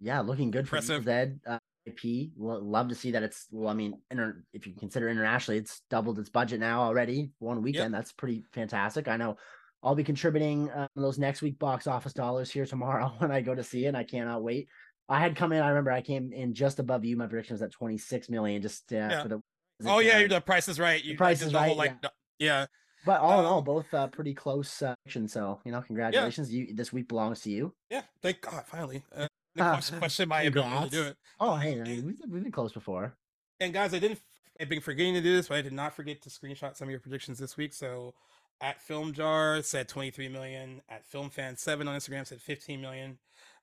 Yeah, 0.00 0.20
looking 0.20 0.50
good 0.50 0.68
for 0.68 0.76
Evil 0.76 0.96
Impressive. 0.96 1.04
Dead 1.04 1.40
uh, 1.46 1.58
IP. 1.86 2.30
Lo- 2.36 2.60
love 2.62 2.88
to 2.88 2.94
see 2.94 3.10
that 3.12 3.22
it's. 3.22 3.46
Well, 3.50 3.68
I 3.68 3.74
mean, 3.74 4.00
inter- 4.10 4.42
if 4.52 4.66
you 4.66 4.74
consider 4.78 5.08
internationally, 5.08 5.58
it's 5.58 5.82
doubled 5.90 6.18
its 6.18 6.28
budget 6.30 6.60
now 6.60 6.82
already. 6.82 7.30
One 7.38 7.62
weekend, 7.62 7.94
that's 7.94 8.12
pretty 8.12 8.44
fantastic. 8.52 9.08
I 9.08 9.16
know. 9.16 9.36
I'll 9.82 9.94
be 9.94 10.02
contributing 10.04 10.68
uh, 10.70 10.88
those 10.96 11.18
next 11.18 11.42
week 11.42 11.58
box 11.58 11.86
office 11.86 12.12
dollars 12.12 12.50
here 12.50 12.66
tomorrow 12.66 13.12
when 13.18 13.30
I 13.30 13.40
go 13.40 13.54
to 13.54 13.62
see 13.62 13.84
it. 13.84 13.88
And 13.88 13.96
I 13.96 14.04
cannot 14.04 14.42
wait. 14.42 14.68
I 15.08 15.20
had 15.20 15.36
come 15.36 15.52
in. 15.52 15.62
I 15.62 15.68
remember 15.68 15.92
I 15.92 16.00
came 16.02 16.32
in 16.32 16.54
just 16.54 16.80
above 16.80 17.04
you. 17.04 17.16
My 17.16 17.26
prediction 17.28 17.54
was 17.54 17.62
at 17.62 17.70
twenty 17.72 17.98
six 17.98 18.28
million. 18.28 18.60
Just 18.62 18.92
uh, 18.92 18.96
Yeah. 18.96 19.22
for 19.22 19.28
the. 19.28 19.40
oh 19.86 20.00
yeah 20.00 20.18
uh, 20.24 20.26
the 20.28 20.40
price 20.40 20.66
is 20.68 20.80
right 20.80 21.04
you 21.04 21.16
Price 21.16 21.42
is 21.42 21.52
the 21.52 21.58
whole, 21.58 21.68
Right, 21.68 21.90
like 21.92 22.02
the- 22.02 22.10
yeah 22.40 22.66
But 23.04 23.20
all 23.20 23.38
in 23.38 23.44
all, 23.46 23.58
Um, 23.58 23.64
both 23.64 23.92
uh, 23.94 24.08
pretty 24.08 24.34
close 24.34 24.82
uh, 24.82 24.94
action. 25.06 25.28
So 25.28 25.60
you 25.64 25.70
know, 25.70 25.82
congratulations. 25.82 26.52
You 26.52 26.74
this 26.74 26.92
week 26.92 27.06
belongs 27.06 27.42
to 27.42 27.50
you. 27.50 27.72
Yeah, 27.90 28.02
thank 28.22 28.40
God, 28.40 28.64
finally. 28.66 29.04
Uh, 29.14 29.28
the 29.56 29.64
Ah, 29.64 29.72
question, 29.74 29.98
question 29.98 30.28
my 30.28 30.42
ability 30.42 30.84
to 30.84 30.90
do 30.90 31.02
it. 31.04 31.16
Oh, 31.40 31.56
hey, 31.56 31.80
I 31.80 31.84
we've, 31.84 32.20
we've 32.28 32.42
been 32.42 32.52
close 32.52 32.72
before. 32.72 33.14
And 33.60 33.72
guys, 33.72 33.94
I 33.94 33.98
didn't. 33.98 34.20
I've 34.60 34.68
been 34.68 34.80
forgetting 34.80 35.14
to 35.14 35.20
do 35.20 35.36
this, 35.36 35.48
but 35.48 35.58
I 35.58 35.62
did 35.62 35.72
not 35.72 35.94
forget 35.94 36.22
to 36.22 36.30
screenshot 36.30 36.76
some 36.76 36.88
of 36.88 36.90
your 36.90 37.00
predictions 37.00 37.38
this 37.38 37.56
week. 37.56 37.74
So, 37.74 38.14
at 38.60 38.80
Film 38.80 39.12
Jar 39.12 39.60
said 39.62 39.88
23 39.88 40.28
million. 40.28 40.80
At 40.88 41.04
Film 41.04 41.28
Fan 41.30 41.56
Seven 41.56 41.88
on 41.88 41.98
Instagram 41.98 42.26
said 42.26 42.40
15 42.40 42.80
million. 42.80 43.18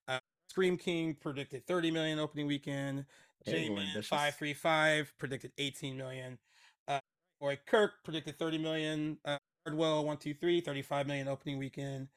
Uh, 0.07 0.19
Scream 0.49 0.77
King 0.77 1.15
predicted 1.19 1.65
30 1.65 1.91
million 1.91 2.19
opening 2.19 2.45
weekend. 2.47 3.05
Hey, 3.45 3.67
J-Man 3.67 3.87
ambitious. 3.87 4.07
535 4.07 5.13
predicted 5.17 5.51
18 5.57 5.97
million. 5.97 6.37
Uh, 6.87 6.99
Roy 7.41 7.59
Kirk 7.65 7.91
predicted 8.03 8.37
30 8.39 8.57
million. 8.59 9.17
Uh, 9.25 9.37
Hardwell 9.65 9.97
123 10.05 10.61
35 10.61 11.07
million 11.07 11.27
opening 11.27 11.57
weekend. 11.57 12.07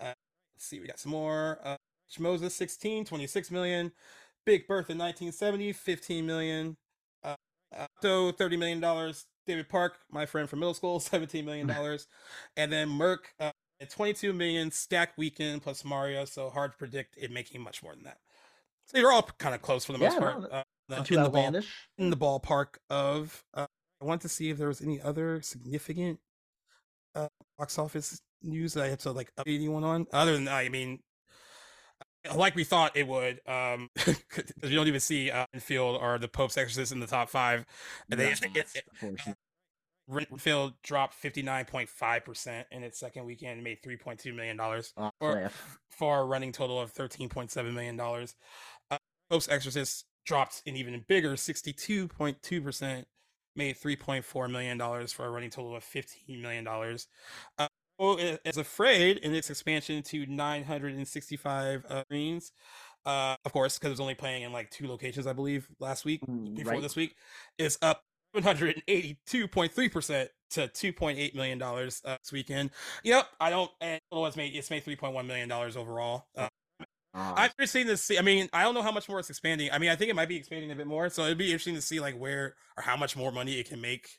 Uh, 0.00 0.12
let's 0.54 0.66
see, 0.66 0.80
we 0.80 0.86
got 0.86 0.98
some 0.98 1.12
more. 1.12 1.58
Uh, 1.64 1.76
Moses 2.18 2.54
16 2.54 3.04
26 3.04 3.50
million. 3.50 3.92
Big 4.46 4.66
Bertha 4.66 4.92
1970 4.92 5.72
15 5.72 6.26
million. 6.26 6.76
Uh, 7.22 7.34
Octo 7.76 8.32
30 8.32 8.56
million 8.56 8.80
dollars. 8.80 9.26
David 9.46 9.68
Park, 9.68 9.94
my 10.10 10.26
friend 10.26 10.48
from 10.48 10.60
middle 10.60 10.74
school, 10.74 11.00
17 11.00 11.44
million 11.44 11.66
dollars. 11.66 12.06
and 12.56 12.70
then 12.72 12.88
Merck 12.88 13.18
uh, 13.40 13.50
at 13.80 13.90
22 13.90 14.32
million. 14.32 14.70
Stack 14.70 15.16
Weekend 15.18 15.62
plus 15.62 15.84
Mario. 15.84 16.24
So 16.24 16.50
hard 16.50 16.72
to 16.72 16.78
predict 16.78 17.16
it 17.18 17.30
making 17.30 17.62
much 17.62 17.82
more 17.82 17.94
than 17.94 18.04
that. 18.04 18.18
So 18.86 18.98
you're 18.98 19.12
all 19.12 19.22
kind 19.38 19.54
of 19.54 19.60
close 19.62 19.84
for 19.84 19.92
the 19.92 19.98
most 19.98 20.14
Yeah, 20.14 20.18
part. 20.20 20.40
no, 20.40 20.48
uh, 20.48 20.62
in 21.10 21.22
the 21.22 21.28
ball, 21.28 21.54
in 21.98 22.10
the 22.10 22.16
ballpark 22.16 22.76
of. 22.88 23.44
Uh, 23.52 23.66
I 24.00 24.04
want 24.04 24.22
to 24.22 24.28
see 24.28 24.48
if 24.50 24.58
there 24.58 24.68
was 24.68 24.80
any 24.80 25.00
other 25.00 25.42
significant 25.42 26.20
uh, 27.14 27.28
box 27.58 27.78
office 27.78 28.20
news 28.42 28.74
that 28.74 28.84
I 28.84 28.88
had 28.88 29.00
to 29.00 29.12
like 29.12 29.32
update 29.36 29.56
anyone 29.56 29.82
on. 29.84 30.06
Other 30.12 30.34
than 30.34 30.46
I 30.48 30.68
mean, 30.68 31.00
like 32.34 32.54
we 32.54 32.64
thought 32.64 32.96
it 32.96 33.06
would, 33.06 33.40
um, 33.46 33.90
you 34.06 34.74
don't 34.76 34.88
even 34.88 35.00
see 35.00 35.30
uh, 35.30 35.46
Renfield 35.52 36.00
or 36.00 36.18
the 36.18 36.28
Pope's 36.28 36.56
Exorcist 36.56 36.92
in 36.92 37.00
the 37.00 37.06
top 37.06 37.28
five. 37.28 37.64
And 38.10 38.20
they, 38.20 38.30
it, 38.30 38.66
it. 39.02 39.36
Renfield 40.08 40.72
dropped 40.82 41.14
fifty 41.14 41.42
nine 41.42 41.66
point 41.66 41.88
five 41.88 42.24
percent 42.24 42.66
in 42.70 42.82
its 42.82 42.98
second 42.98 43.26
weekend, 43.26 43.54
and 43.54 43.64
made 43.64 43.82
three 43.82 43.96
point 43.96 44.18
two 44.18 44.32
million 44.32 44.56
dollars 44.56 44.92
Off 44.96 45.12
for, 45.20 45.50
for 45.90 46.20
a 46.20 46.24
running 46.24 46.52
total 46.52 46.80
of 46.80 46.90
thirteen 46.90 47.28
point 47.28 47.50
seven 47.50 47.74
million 47.74 47.96
dollars. 47.96 48.34
Uh, 48.90 48.98
Pope's 49.30 49.48
Exorcist 49.48 50.06
dropped 50.24 50.62
an 50.66 50.76
even 50.76 51.04
bigger 51.06 51.36
sixty 51.36 51.74
two 51.74 52.08
point 52.08 52.42
two 52.42 52.62
percent, 52.62 53.06
made 53.54 53.76
three 53.76 53.96
point 53.96 54.24
four 54.24 54.48
million 54.48 54.78
dollars 54.78 55.12
for 55.12 55.26
a 55.26 55.30
running 55.30 55.50
total 55.50 55.76
of 55.76 55.84
fifteen 55.84 56.40
million 56.40 56.64
dollars. 56.64 57.06
Uh, 57.58 57.67
is 57.98 58.56
afraid 58.56 59.18
in 59.18 59.34
its 59.34 59.50
expansion 59.50 60.02
to 60.04 60.26
nine 60.26 60.64
hundred 60.64 60.94
and 60.94 61.06
sixty 61.08 61.36
five 61.36 61.84
uh, 61.88 62.02
screens. 62.04 62.52
Uh, 63.06 63.36
of 63.44 63.52
course, 63.52 63.78
because 63.78 63.88
it 63.88 63.92
was 63.92 64.00
only 64.00 64.14
playing 64.14 64.42
in 64.42 64.52
like 64.52 64.70
two 64.70 64.86
locations, 64.86 65.26
I 65.26 65.32
believe, 65.32 65.68
last 65.80 66.04
week 66.04 66.22
Mm, 66.28 66.56
before 66.56 66.72
right. 66.72 66.82
this 66.82 66.96
week, 66.96 67.14
is 67.58 67.78
up 67.82 68.02
182.3% 68.36 70.28
to 70.50 70.60
2.8 70.68 71.34
million 71.34 71.58
dollars 71.58 72.02
uh, 72.04 72.16
this 72.22 72.32
weekend. 72.32 72.70
Yep, 73.04 73.26
I 73.40 73.50
don't. 73.50 73.70
And 73.80 74.00
total 74.10 74.26
it's 74.26 74.36
made 74.36 74.54
it's 74.54 74.70
made 74.70 74.84
3.1 74.84 75.26
million 75.26 75.48
dollars 75.48 75.76
overall. 75.76 76.26
Uh, 76.36 76.48
I've 77.14 77.56
just 77.58 77.72
seen 77.72 77.86
this. 77.86 78.10
I 78.16 78.22
mean, 78.22 78.48
I 78.52 78.62
don't 78.62 78.74
know 78.74 78.82
how 78.82 78.92
much 78.92 79.08
more 79.08 79.18
it's 79.18 79.30
expanding. 79.30 79.70
I 79.72 79.78
mean, 79.78 79.90
I 79.90 79.96
think 79.96 80.10
it 80.10 80.16
might 80.16 80.28
be 80.28 80.36
expanding 80.36 80.70
a 80.70 80.74
bit 80.76 80.86
more. 80.86 81.08
So 81.08 81.24
it'd 81.24 81.38
be 81.38 81.46
interesting 81.46 81.74
to 81.74 81.82
see 81.82 82.00
like 82.00 82.16
where 82.18 82.54
or 82.76 82.82
how 82.82 82.96
much 82.96 83.16
more 83.16 83.32
money 83.32 83.58
it 83.58 83.68
can 83.68 83.80
make 83.80 84.18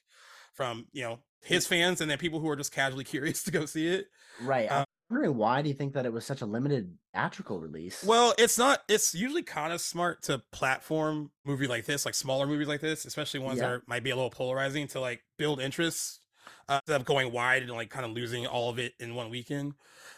from 0.53 0.87
you 0.91 1.03
know 1.03 1.19
his 1.41 1.67
fans 1.67 2.01
and 2.01 2.11
then 2.11 2.17
people 2.17 2.39
who 2.39 2.49
are 2.49 2.55
just 2.55 2.73
casually 2.73 3.03
curious 3.05 3.43
to 3.43 3.51
go 3.51 3.65
see 3.65 3.87
it. 3.87 4.07
right. 4.41 4.69
uh, 4.69 4.83
I'm 5.09 5.15
wondering 5.15 5.37
why 5.37 5.61
do 5.61 5.69
you 5.69 5.73
think 5.75 5.93
that 5.93 6.05
it 6.05 6.13
was 6.13 6.25
such 6.25 6.41
a 6.41 6.45
limited 6.45 6.95
theatrical 7.13 7.59
release? 7.59 8.03
Well, 8.03 8.33
it's 8.37 8.57
not. 8.57 8.81
It's 8.87 9.15
usually 9.15 9.41
kind 9.41 9.73
of 9.73 9.81
smart 9.81 10.21
to 10.23 10.43
platform 10.51 11.31
movie 11.45 11.67
like 11.67 11.85
this, 11.85 12.05
like 12.05 12.13
smaller 12.13 12.45
movies 12.45 12.67
like 12.67 12.81
this, 12.81 13.05
especially 13.05 13.39
ones 13.39 13.57
Yeah. 13.57 13.63
that 13.63 13.71
are, 13.71 13.83
might 13.87 14.03
be 14.03 14.11
a 14.11 14.15
little 14.15 14.29
polarizing 14.29 14.87
to 14.89 14.99
like 14.99 15.23
build 15.37 15.59
interest 15.59 16.19
uh, 16.67 16.79
instead 16.85 17.01
of 17.01 17.05
going 17.05 17.31
wide 17.31 17.63
and 17.63 17.71
like 17.71 17.89
kind 17.89 18.05
of 18.05 18.11
losing 18.11 18.45
all 18.45 18.69
of 18.69 18.77
it 18.77 18.93
in 18.99 19.15
one 19.15 19.29
weekend. 19.29 19.73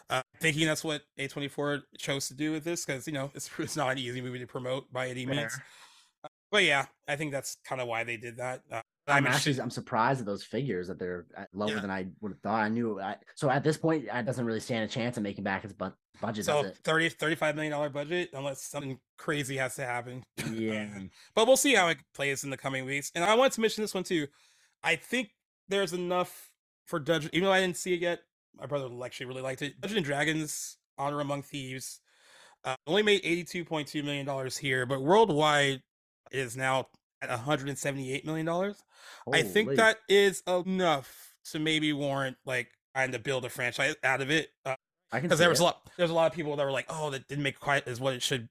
Uh, 0.10 0.22
thinking 0.42 0.68
that's 0.68 0.84
what 0.84 1.04
A24 1.18 1.84
chose 1.98 2.28
to 2.28 2.34
do 2.34 2.52
with 2.52 2.66
this 2.66 2.84
because 2.86 3.08
you 3.08 3.14
know 3.14 3.32
it's 3.34 3.50
it's 3.60 3.78
not 3.78 3.92
an 3.92 3.98
easy 3.98 4.22
movie 4.22 4.40
to 4.40 4.48
promote 4.48 4.92
by 4.92 5.08
any 5.08 5.26
means. 5.26 5.54
Fair. 5.54 5.66
But 6.52 6.64
yeah, 6.66 6.88
I 7.08 7.16
think 7.16 7.32
that's 7.32 7.56
kind 7.64 7.80
of 7.80 7.88
why 7.88 8.04
they 8.04 8.18
did 8.18 8.38
that. 8.38 8.64
Uh, 8.70 8.82
I'm 9.12 9.28
actually 9.28 9.60
I'm 9.60 9.70
surprised 9.70 10.20
at 10.20 10.26
those 10.26 10.44
figures 10.44 10.88
that 10.88 11.00
they're 11.00 11.26
lower 11.54 11.70
Yeah. 11.76 11.80
than 11.82 11.92
I 11.92 12.08
would 12.22 12.32
have 12.32 12.40
thought. 12.42 12.64
I 12.64 12.70
knew 12.70 13.00
I, 13.00 13.16
so 13.36 13.50
at 13.50 13.64
this 13.64 13.78
point 13.78 14.06
it 14.12 14.26
doesn't 14.26 14.46
really 14.46 14.60
stand 14.60 14.84
a 14.84 14.88
chance 14.88 15.18
of 15.18 15.24
making 15.24 15.44
back 15.44 15.64
its 15.64 15.74
bu- 15.74 15.92
budget. 16.22 16.46
so 16.46 16.64
does 16.64 16.78
30 16.84 17.10
35 17.10 17.56
million 17.56 17.72
dollar 17.72 17.90
budget 17.90 18.30
unless 18.34 18.62
something 18.64 19.00
crazy 19.18 19.58
has 19.58 19.76
to 19.76 19.86
happen. 19.86 20.24
Yeah. 20.52 20.88
But 21.36 21.48
we'll 21.48 21.58
see 21.58 21.76
how 21.76 21.88
it 21.90 21.98
plays 22.14 22.44
in 22.44 22.50
the 22.50 22.58
coming 22.58 22.86
weeks. 22.86 23.12
And 23.16 23.24
I 23.24 23.36
wanted 23.36 23.54
to 23.54 23.62
mention 23.62 23.84
this 23.84 23.94
one 23.94 24.04
too. 24.04 24.28
I 24.84 24.96
think 24.96 25.30
there's 25.70 25.94
enough 25.94 26.52
for 26.86 27.00
Dungeon, 27.00 27.30
even 27.34 27.46
though 27.46 27.54
I 27.54 27.62
didn't 27.62 27.78
see 27.78 27.94
it 27.94 28.02
yet. 28.02 28.20
My 28.58 28.66
brother 28.66 28.90
actually 29.06 29.28
really 29.28 29.42
liked 29.42 29.62
it. 29.62 29.80
Dungeons 29.80 29.98
and 29.98 30.06
Dragons: 30.06 30.78
Honor 30.98 31.22
Among 31.22 31.42
Thieves 31.42 32.02
uh, 32.66 32.76
only 32.86 33.02
made 33.04 33.24
82.2 33.24 34.04
million 34.04 34.26
dollars 34.26 34.58
here, 34.58 34.86
but 34.86 35.02
worldwide 35.02 35.82
it 36.32 36.38
is 36.38 36.56
now 36.58 36.88
at 37.22 37.30
178 37.30 38.26
million 38.26 38.46
dollars. 38.46 38.78
I 39.32 39.42
think 39.44 39.76
that 39.76 39.98
is 40.10 40.44
enough 40.48 41.34
to 41.52 41.60
maybe 41.60 41.94
warrant 41.94 42.38
like 42.46 42.70
trying 42.96 43.12
to 43.14 43.20
build 43.20 43.46
a 43.46 43.50
franchise 43.50 43.96
out 44.04 44.22
of 44.22 44.30
it. 44.32 44.50
Uh, 44.66 44.76
I 45.12 45.20
can 45.20 45.28
because 45.28 45.40
there 45.40 45.50
was 45.50 45.60
it. 45.60 45.64
a 45.64 45.66
lot 45.66 45.90
there's 45.98 46.10
a 46.10 46.14
lot 46.14 46.28
of 46.32 46.34
people 46.36 46.56
that 46.56 46.64
were 46.64 46.72
like 46.72 46.86
oh 46.90 47.10
that 47.10 47.28
didn't 47.28 47.44
make 47.44 47.60
quite 47.60 47.88
as 47.88 48.00
what 48.00 48.14
it 48.14 48.22
should 48.24 48.48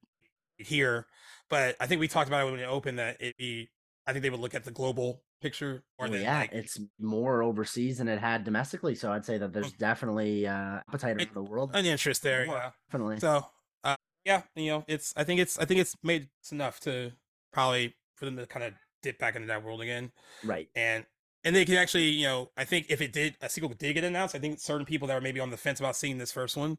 here 0.59 1.07
but 1.49 1.75
i 1.81 1.87
think 1.87 2.01
we 2.03 2.07
talked 2.09 2.29
about 2.29 2.47
it 2.47 2.51
when 2.51 2.61
it 2.61 2.65
opened 2.69 2.99
that 2.99 3.17
it 3.19 3.35
be 3.39 3.71
i 4.07 4.13
think 4.13 4.23
they 4.23 4.29
would 4.29 4.41
look 4.41 4.55
at 4.55 4.65
the 4.65 4.71
global 4.71 5.23
picture 5.41 5.83
more 5.99 6.07
Well, 6.07 6.11
than 6.11 6.21
yeah, 6.21 6.39
like 6.41 6.53
it's 6.53 6.79
more 6.99 7.43
overseas 7.43 7.97
than 7.97 8.09
it 8.09 8.19
had 8.19 8.45
domestically. 8.45 8.95
So 8.95 9.11
I'd 9.11 9.25
say 9.25 9.39
that 9.39 9.55
there's 9.55 9.73
definitely 9.73 10.47
uh, 10.47 10.81
appetite 10.87 11.19
It- 11.19 11.29
around 11.29 11.35
the 11.47 11.51
world. 11.51 11.71
an 11.73 11.87
interest 11.87 12.23
there 12.23 12.45
More, 12.45 12.57
yeah 12.57 12.71
Definitely. 12.91 13.21
so 13.21 13.47
uh 13.83 13.97
yeah 14.27 14.43
you 14.55 14.71
know 14.71 14.85
it's 14.87 15.15
i 15.17 15.25
think 15.25 15.41
it's 15.41 15.59
i 15.59 15.65
think 15.65 15.81
it's 15.81 15.97
made 16.03 16.29
it's 16.43 16.53
enough 16.53 16.79
to 16.81 17.13
probably 17.55 17.95
for 18.21 18.27
them 18.27 18.37
to 18.37 18.47
kind 18.47 18.65
of 18.65 18.75
dip 19.03 19.19
back 19.19 19.35
into 19.35 19.49
that 19.49 19.65
world 19.65 19.81
again 19.81 20.13
right. 20.45 20.69
and 20.77 21.05
and 21.43 21.57
they 21.57 21.65
can 21.65 21.75
actually 21.77 22.11
you 22.11 22.27
know 22.27 22.51
i 22.57 22.65
think 22.65 22.87
if 22.91 23.01
it 23.01 23.13
did 23.13 23.35
a 23.41 23.49
sequel 23.49 23.71
did 23.71 23.95
get 23.95 24.05
announced 24.05 24.35
i 24.37 24.39
think 24.39 24.61
certain 24.61 24.85
people 24.87 25.09
that 25.09 25.17
are 25.17 25.21
maybe 25.23 25.41
on 25.41 25.51
the 25.51 25.57
fence 25.57 25.81
about 25.81 25.97
seeing 25.97 26.19
this 26.19 26.31
first 26.31 26.55
one 26.57 26.77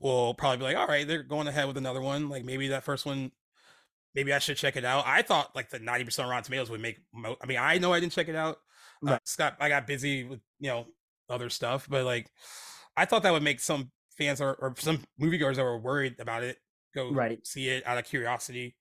will 0.00 0.32
probably 0.32 0.56
be 0.56 0.64
like 0.64 0.76
all 0.76 0.86
right 0.86 1.06
they're 1.06 1.22
going 1.22 1.46
ahead 1.46 1.66
with 1.68 1.76
another 1.76 2.00
one 2.00 2.28
like 2.30 2.42
maybe 2.44 2.68
that 2.68 2.82
first 2.82 3.04
one 3.04 3.30
maybe 4.14 4.32
i 4.32 4.38
should 4.38 4.56
check 4.56 4.76
it 4.76 4.84
out 4.84 5.04
i 5.06 5.20
thought 5.20 5.54
like 5.54 5.68
the 5.68 5.78
90% 5.78 6.26
rotten 6.26 6.42
tomatoes 6.42 6.70
would 6.70 6.80
make 6.80 6.98
mo- 7.12 7.36
i 7.42 7.46
mean 7.46 7.58
i 7.58 7.76
know 7.76 7.92
i 7.92 8.00
didn't 8.00 8.12
check 8.12 8.28
it 8.28 8.34
out 8.36 8.56
uh, 9.06 9.18
scott 9.24 9.56
i 9.60 9.68
got 9.68 9.86
busy 9.86 10.24
with 10.24 10.40
you 10.58 10.68
know 10.70 10.86
other 11.28 11.50
stuff 11.50 11.86
but 11.90 12.04
like 12.06 12.30
i 12.96 13.04
thought 13.04 13.22
that 13.22 13.32
would 13.34 13.42
make 13.42 13.60
some 13.60 13.90
fans 14.16 14.40
or, 14.40 14.54
or 14.54 14.74
some 14.78 15.00
moviegoers 15.20 15.56
that 15.56 15.62
were 15.62 15.78
worried 15.78 16.16
about 16.18 16.42
it 16.42 16.56
go 16.94 17.12
Right. 17.12 17.46
see 17.46 17.68
it 17.68 17.86
out 17.86 17.98
of 17.98 18.06
curiosity 18.06 18.74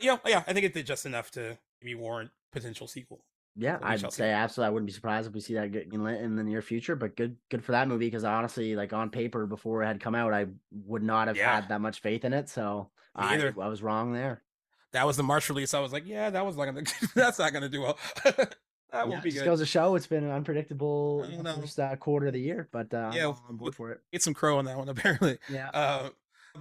uh, 0.00 0.04
yeah 0.04 0.16
yeah 0.26 0.42
i 0.46 0.52
think 0.52 0.64
it 0.66 0.74
did 0.74 0.86
just 0.86 1.06
enough 1.06 1.30
to 1.30 1.56
maybe 1.82 1.94
warrant 1.94 2.30
potential 2.52 2.86
sequel 2.86 3.24
Yeah, 3.56 3.78
I'd 3.82 4.12
say 4.12 4.30
absolutely. 4.32 4.66
I 4.66 4.70
wouldn't 4.70 4.86
be 4.88 4.92
surprised 4.92 5.28
if 5.28 5.32
we 5.34 5.40
see 5.40 5.54
that 5.54 5.70
getting 5.70 6.02
lit 6.02 6.20
in 6.20 6.34
the 6.34 6.42
near 6.42 6.60
future. 6.60 6.96
But 6.96 7.14
good, 7.16 7.36
good 7.50 7.62
for 7.64 7.70
that 7.70 7.86
movie 7.86 8.06
because 8.06 8.24
honestly, 8.24 8.74
like 8.74 8.92
on 8.92 9.10
paper 9.10 9.46
before 9.46 9.84
it 9.84 9.86
had 9.86 10.00
come 10.00 10.16
out, 10.16 10.34
I 10.34 10.46
would 10.72 11.04
not 11.04 11.28
have 11.28 11.36
Yeah. 11.36 11.54
had 11.54 11.68
that 11.68 11.80
much 11.80 12.00
faith 12.00 12.24
in 12.24 12.32
it. 12.32 12.48
So 12.48 12.90
I. 13.14 13.36
I 13.38 13.68
was 13.68 13.80
wrong 13.80 14.12
there. 14.12 14.42
that 14.90 15.06
was 15.06 15.16
the 15.16 15.22
March 15.22 15.48
release. 15.48 15.72
I 15.72 15.78
was 15.78 15.92
like, 15.92 16.04
yeah, 16.04 16.30
that 16.30 16.44
was 16.44 16.56
not 16.56 16.64
gonna. 16.64 16.82
that's 17.14 17.38
not 17.38 17.52
gonna 17.52 17.68
do 17.68 17.82
well. 17.82 17.98
that 18.24 18.56
Yeah, 18.92 19.04
won't 19.04 19.22
be 19.22 19.30
good. 19.30 19.44
goes 19.44 19.60
to 19.60 19.66
show 19.66 19.94
it's 19.94 20.08
been 20.08 20.24
an 20.24 20.30
unpredictable 20.32 21.24
first 21.60 21.78
uh, 21.78 21.94
quarter 21.96 22.26
of 22.26 22.32
the 22.32 22.40
year, 22.40 22.68
but 22.72 22.92
uh, 22.92 23.12
Yeah, 23.14 23.32
I'm 23.48 23.56
board 23.56 23.74
for 23.76 23.92
it. 23.92 24.00
Get 24.12 24.22
some 24.22 24.34
crow 24.34 24.58
on 24.58 24.64
that 24.64 24.76
one, 24.78 24.88
apparently. 24.94 25.38
Yeah, 25.48 25.70
Uh, 25.70 26.08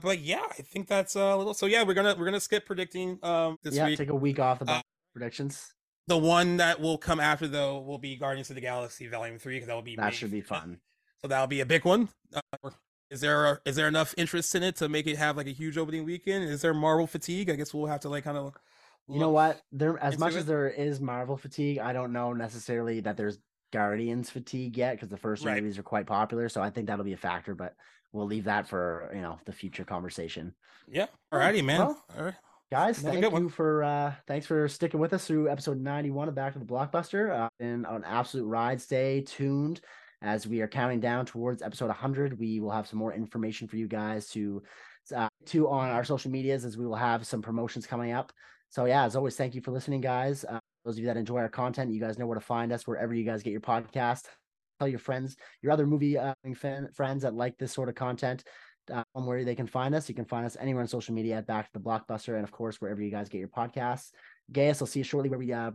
but 0.02 0.20
yeah, 0.20 0.46
I 0.50 0.62
think 0.62 0.88
that's 0.88 1.16
a 1.16 1.36
little. 1.36 1.54
So 1.54 1.66
yeah, 1.66 1.84
we're 1.84 1.94
gonna 1.94 2.16
we're 2.18 2.26
gonna 2.26 2.40
skip 2.40 2.66
predicting 2.66 3.20
um 3.24 3.58
this 3.64 3.76
yeah. 3.76 3.86
week. 3.88 3.98
Take 3.98 4.10
a 4.10 4.16
week 4.16 4.40
off 4.40 4.62
about 4.62 4.80
Uh, 4.80 4.82
predictions. 5.14 5.74
The 6.08 6.18
one 6.18 6.58
that 6.58 6.82
will 6.82 6.98
come 6.98 7.20
after 7.20 7.48
though 7.48 7.80
will 7.80 7.98
be 8.00 8.16
Guardians 8.16 8.50
of 8.50 8.56
the 8.56 8.62
Galaxy 8.62 9.08
Volume 9.08 9.38
Three 9.38 9.56
because 9.56 9.68
that 9.68 9.76
will 9.76 9.82
be 9.82 9.96
That 9.96 10.06
May 10.06 10.12
should 10.12 10.32
be 10.32 10.42
fun. 10.42 10.80
So 11.22 11.28
that'll 11.28 11.48
be 11.48 11.62
a 11.62 11.66
big 11.66 11.86
one. 11.86 12.10
Uh, 12.34 12.72
is 13.10 13.22
there 13.22 13.62
is 13.66 13.76
there 13.76 13.88
enough 13.88 14.14
interest 14.18 14.54
in 14.56 14.64
it 14.64 14.76
to 14.78 14.90
make 14.90 15.08
it 15.08 15.18
have 15.18 15.38
like 15.38 15.48
a 15.48 15.52
huge 15.52 15.78
opening 15.78 16.04
weekend? 16.04 16.44
Is 16.46 16.62
there 16.62 16.74
Marvel 16.74 17.08
fatigue? 17.08 17.50
I 17.50 17.56
guess 17.56 17.74
we'll 17.74 17.86
have 17.86 18.02
to 18.02 18.10
like 18.10 18.24
kind 18.24 18.38
of. 18.38 18.54
You 19.08 19.20
know 19.20 19.30
what? 19.32 19.62
There, 19.72 20.02
as 20.02 20.18
much 20.18 20.34
it? 20.34 20.38
as 20.38 20.46
there 20.46 20.70
is 20.70 21.02
Marvel 21.02 21.36
fatigue, 21.36 21.78
I 21.78 21.92
don't 21.92 22.14
know 22.14 22.32
necessarily 22.32 23.02
that 23.02 23.18
there's 23.18 23.38
Guardians 23.74 24.30
fatigue 24.30 24.78
yet 24.78 24.96
because 24.96 25.10
the 25.10 25.18
first 25.18 25.44
two 25.44 25.50
Right. 25.50 25.62
movies 25.62 25.78
are 25.78 25.84
quite 25.84 26.08
popular. 26.08 26.48
So 26.48 26.62
I 26.62 26.70
think 26.70 26.88
that'll 26.88 27.04
be 27.04 27.14
a 27.14 27.18
factor, 27.18 27.54
but 27.54 27.76
we'll 28.14 28.28
leave 28.28 28.46
that 28.46 28.68
for 28.68 29.12
you 29.14 29.22
know 29.22 29.38
the 29.46 29.52
future 29.52 29.84
conversation. 29.84 30.54
Yeah. 30.88 31.08
Alrighty, 31.34 31.64
man. 31.64 31.80
well, 31.80 32.04
All 32.18 32.26
right. 32.26 32.36
Guys, 32.72 33.04
Another 33.04 33.22
thank 33.22 33.34
one. 33.34 33.44
you 33.44 33.50
for 33.50 33.84
uh 33.84 34.14
thanks 34.28 34.46
for 34.48 34.68
sticking 34.68 35.00
with 35.00 35.14
us 35.14 35.28
through 35.28 35.50
episode 35.50 35.80
91 35.80 36.30
of 36.30 36.36
Back 36.36 36.54
to 36.54 36.60
the 36.60 36.66
Blockbuster. 36.66 37.32
Uh, 37.32 37.48
been 37.60 37.86
an 37.88 38.04
absolute 38.06 38.46
ride. 38.46 38.82
Stay 38.82 39.22
tuned 39.22 39.82
as 40.24 40.48
we 40.48 40.62
are 40.62 40.68
counting 40.68 41.00
down 41.00 41.26
towards 41.26 41.62
episode 41.62 41.88
100. 41.88 42.40
We 42.40 42.60
will 42.60 42.72
have 42.72 42.88
some 42.88 42.98
more 42.98 43.14
information 43.14 43.68
for 43.68 43.76
you 43.76 43.88
guys 43.88 44.30
to 44.30 44.64
uh, 45.16 45.28
to 45.48 45.70
on 45.70 45.90
our 45.90 46.04
social 46.04 46.32
medias 46.32 46.66
as 46.66 46.78
we 46.78 46.86
will 46.88 46.96
have 46.96 47.28
some 47.28 47.42
promotions 47.42 47.86
coming 47.86 48.12
up. 48.12 48.32
So 48.70 48.86
yeah, 48.86 49.04
as 49.04 49.16
always, 49.16 49.36
thank 49.36 49.54
you 49.54 49.62
for 49.62 49.72
listening, 49.72 50.02
guys. 50.02 50.44
Uh, 50.44 50.60
those 50.84 50.96
of 50.96 51.00
you 51.02 51.06
that 51.08 51.18
enjoy 51.18 51.38
our 51.40 51.50
content, 51.50 51.94
you 51.94 52.00
guys 52.00 52.18
know 52.18 52.26
where 52.26 52.40
to 52.40 52.44
find 52.44 52.72
us 52.72 52.88
wherever 52.88 53.14
you 53.14 53.24
guys 53.24 53.44
get 53.44 53.52
your 53.52 53.62
podcast. 53.62 54.24
Tell 54.84 54.90
your 54.90 55.00
friends, 55.00 55.38
your 55.62 55.72
other 55.72 55.88
movie 55.88 56.18
uh, 56.18 56.34
fan, 56.58 56.90
friends 56.94 57.24
that 57.24 57.34
like 57.34 57.58
this 57.58 57.72
sort 57.72 57.88
of 57.88 57.96
content, 57.96 58.44
um, 58.92 59.26
where 59.26 59.46
they 59.46 59.56
can 59.56 59.66
find 59.66 59.96
us. 59.96 60.10
You 60.10 60.16
can 60.16 60.26
find 60.26 60.46
us 60.46 60.58
anywhere 60.60 60.82
on 60.82 60.90
social 60.90 61.16
media 61.16 61.38
at 61.38 61.48
Back 61.48 61.72
to 61.72 61.80
the 61.80 61.80
Blockbuster, 61.80 62.36
and 62.36 62.44
of 62.44 62.52
course 62.52 62.82
wherever 62.82 63.02
you 63.02 63.10
guys 63.10 63.30
get 63.30 63.38
your 63.40 63.48
podcasts. 63.48 64.12
Gaius, 64.52 64.82
I'll 64.82 64.88
see 64.88 65.00
you 65.00 65.06
shortly 65.06 65.30
where 65.30 65.40
we 65.40 65.54
uh, 65.54 65.72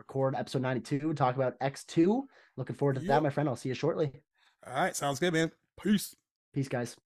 record 0.00 0.34
episode 0.34 0.62
92 0.62 1.14
talk 1.14 1.36
about 1.36 1.56
X2. 1.60 2.22
Looking 2.56 2.74
forward 2.74 2.94
to 2.94 3.00
that, 3.02 3.22
my 3.22 3.30
friend. 3.30 3.48
I'll 3.48 3.54
see 3.54 3.68
you 3.68 3.76
shortly. 3.76 4.10
All 4.66 4.74
right, 4.74 4.96
sounds 4.96 5.20
good, 5.20 5.32
man. 5.32 5.52
Peace. 5.80 6.16
Peace, 6.52 6.66
guys. 6.66 6.96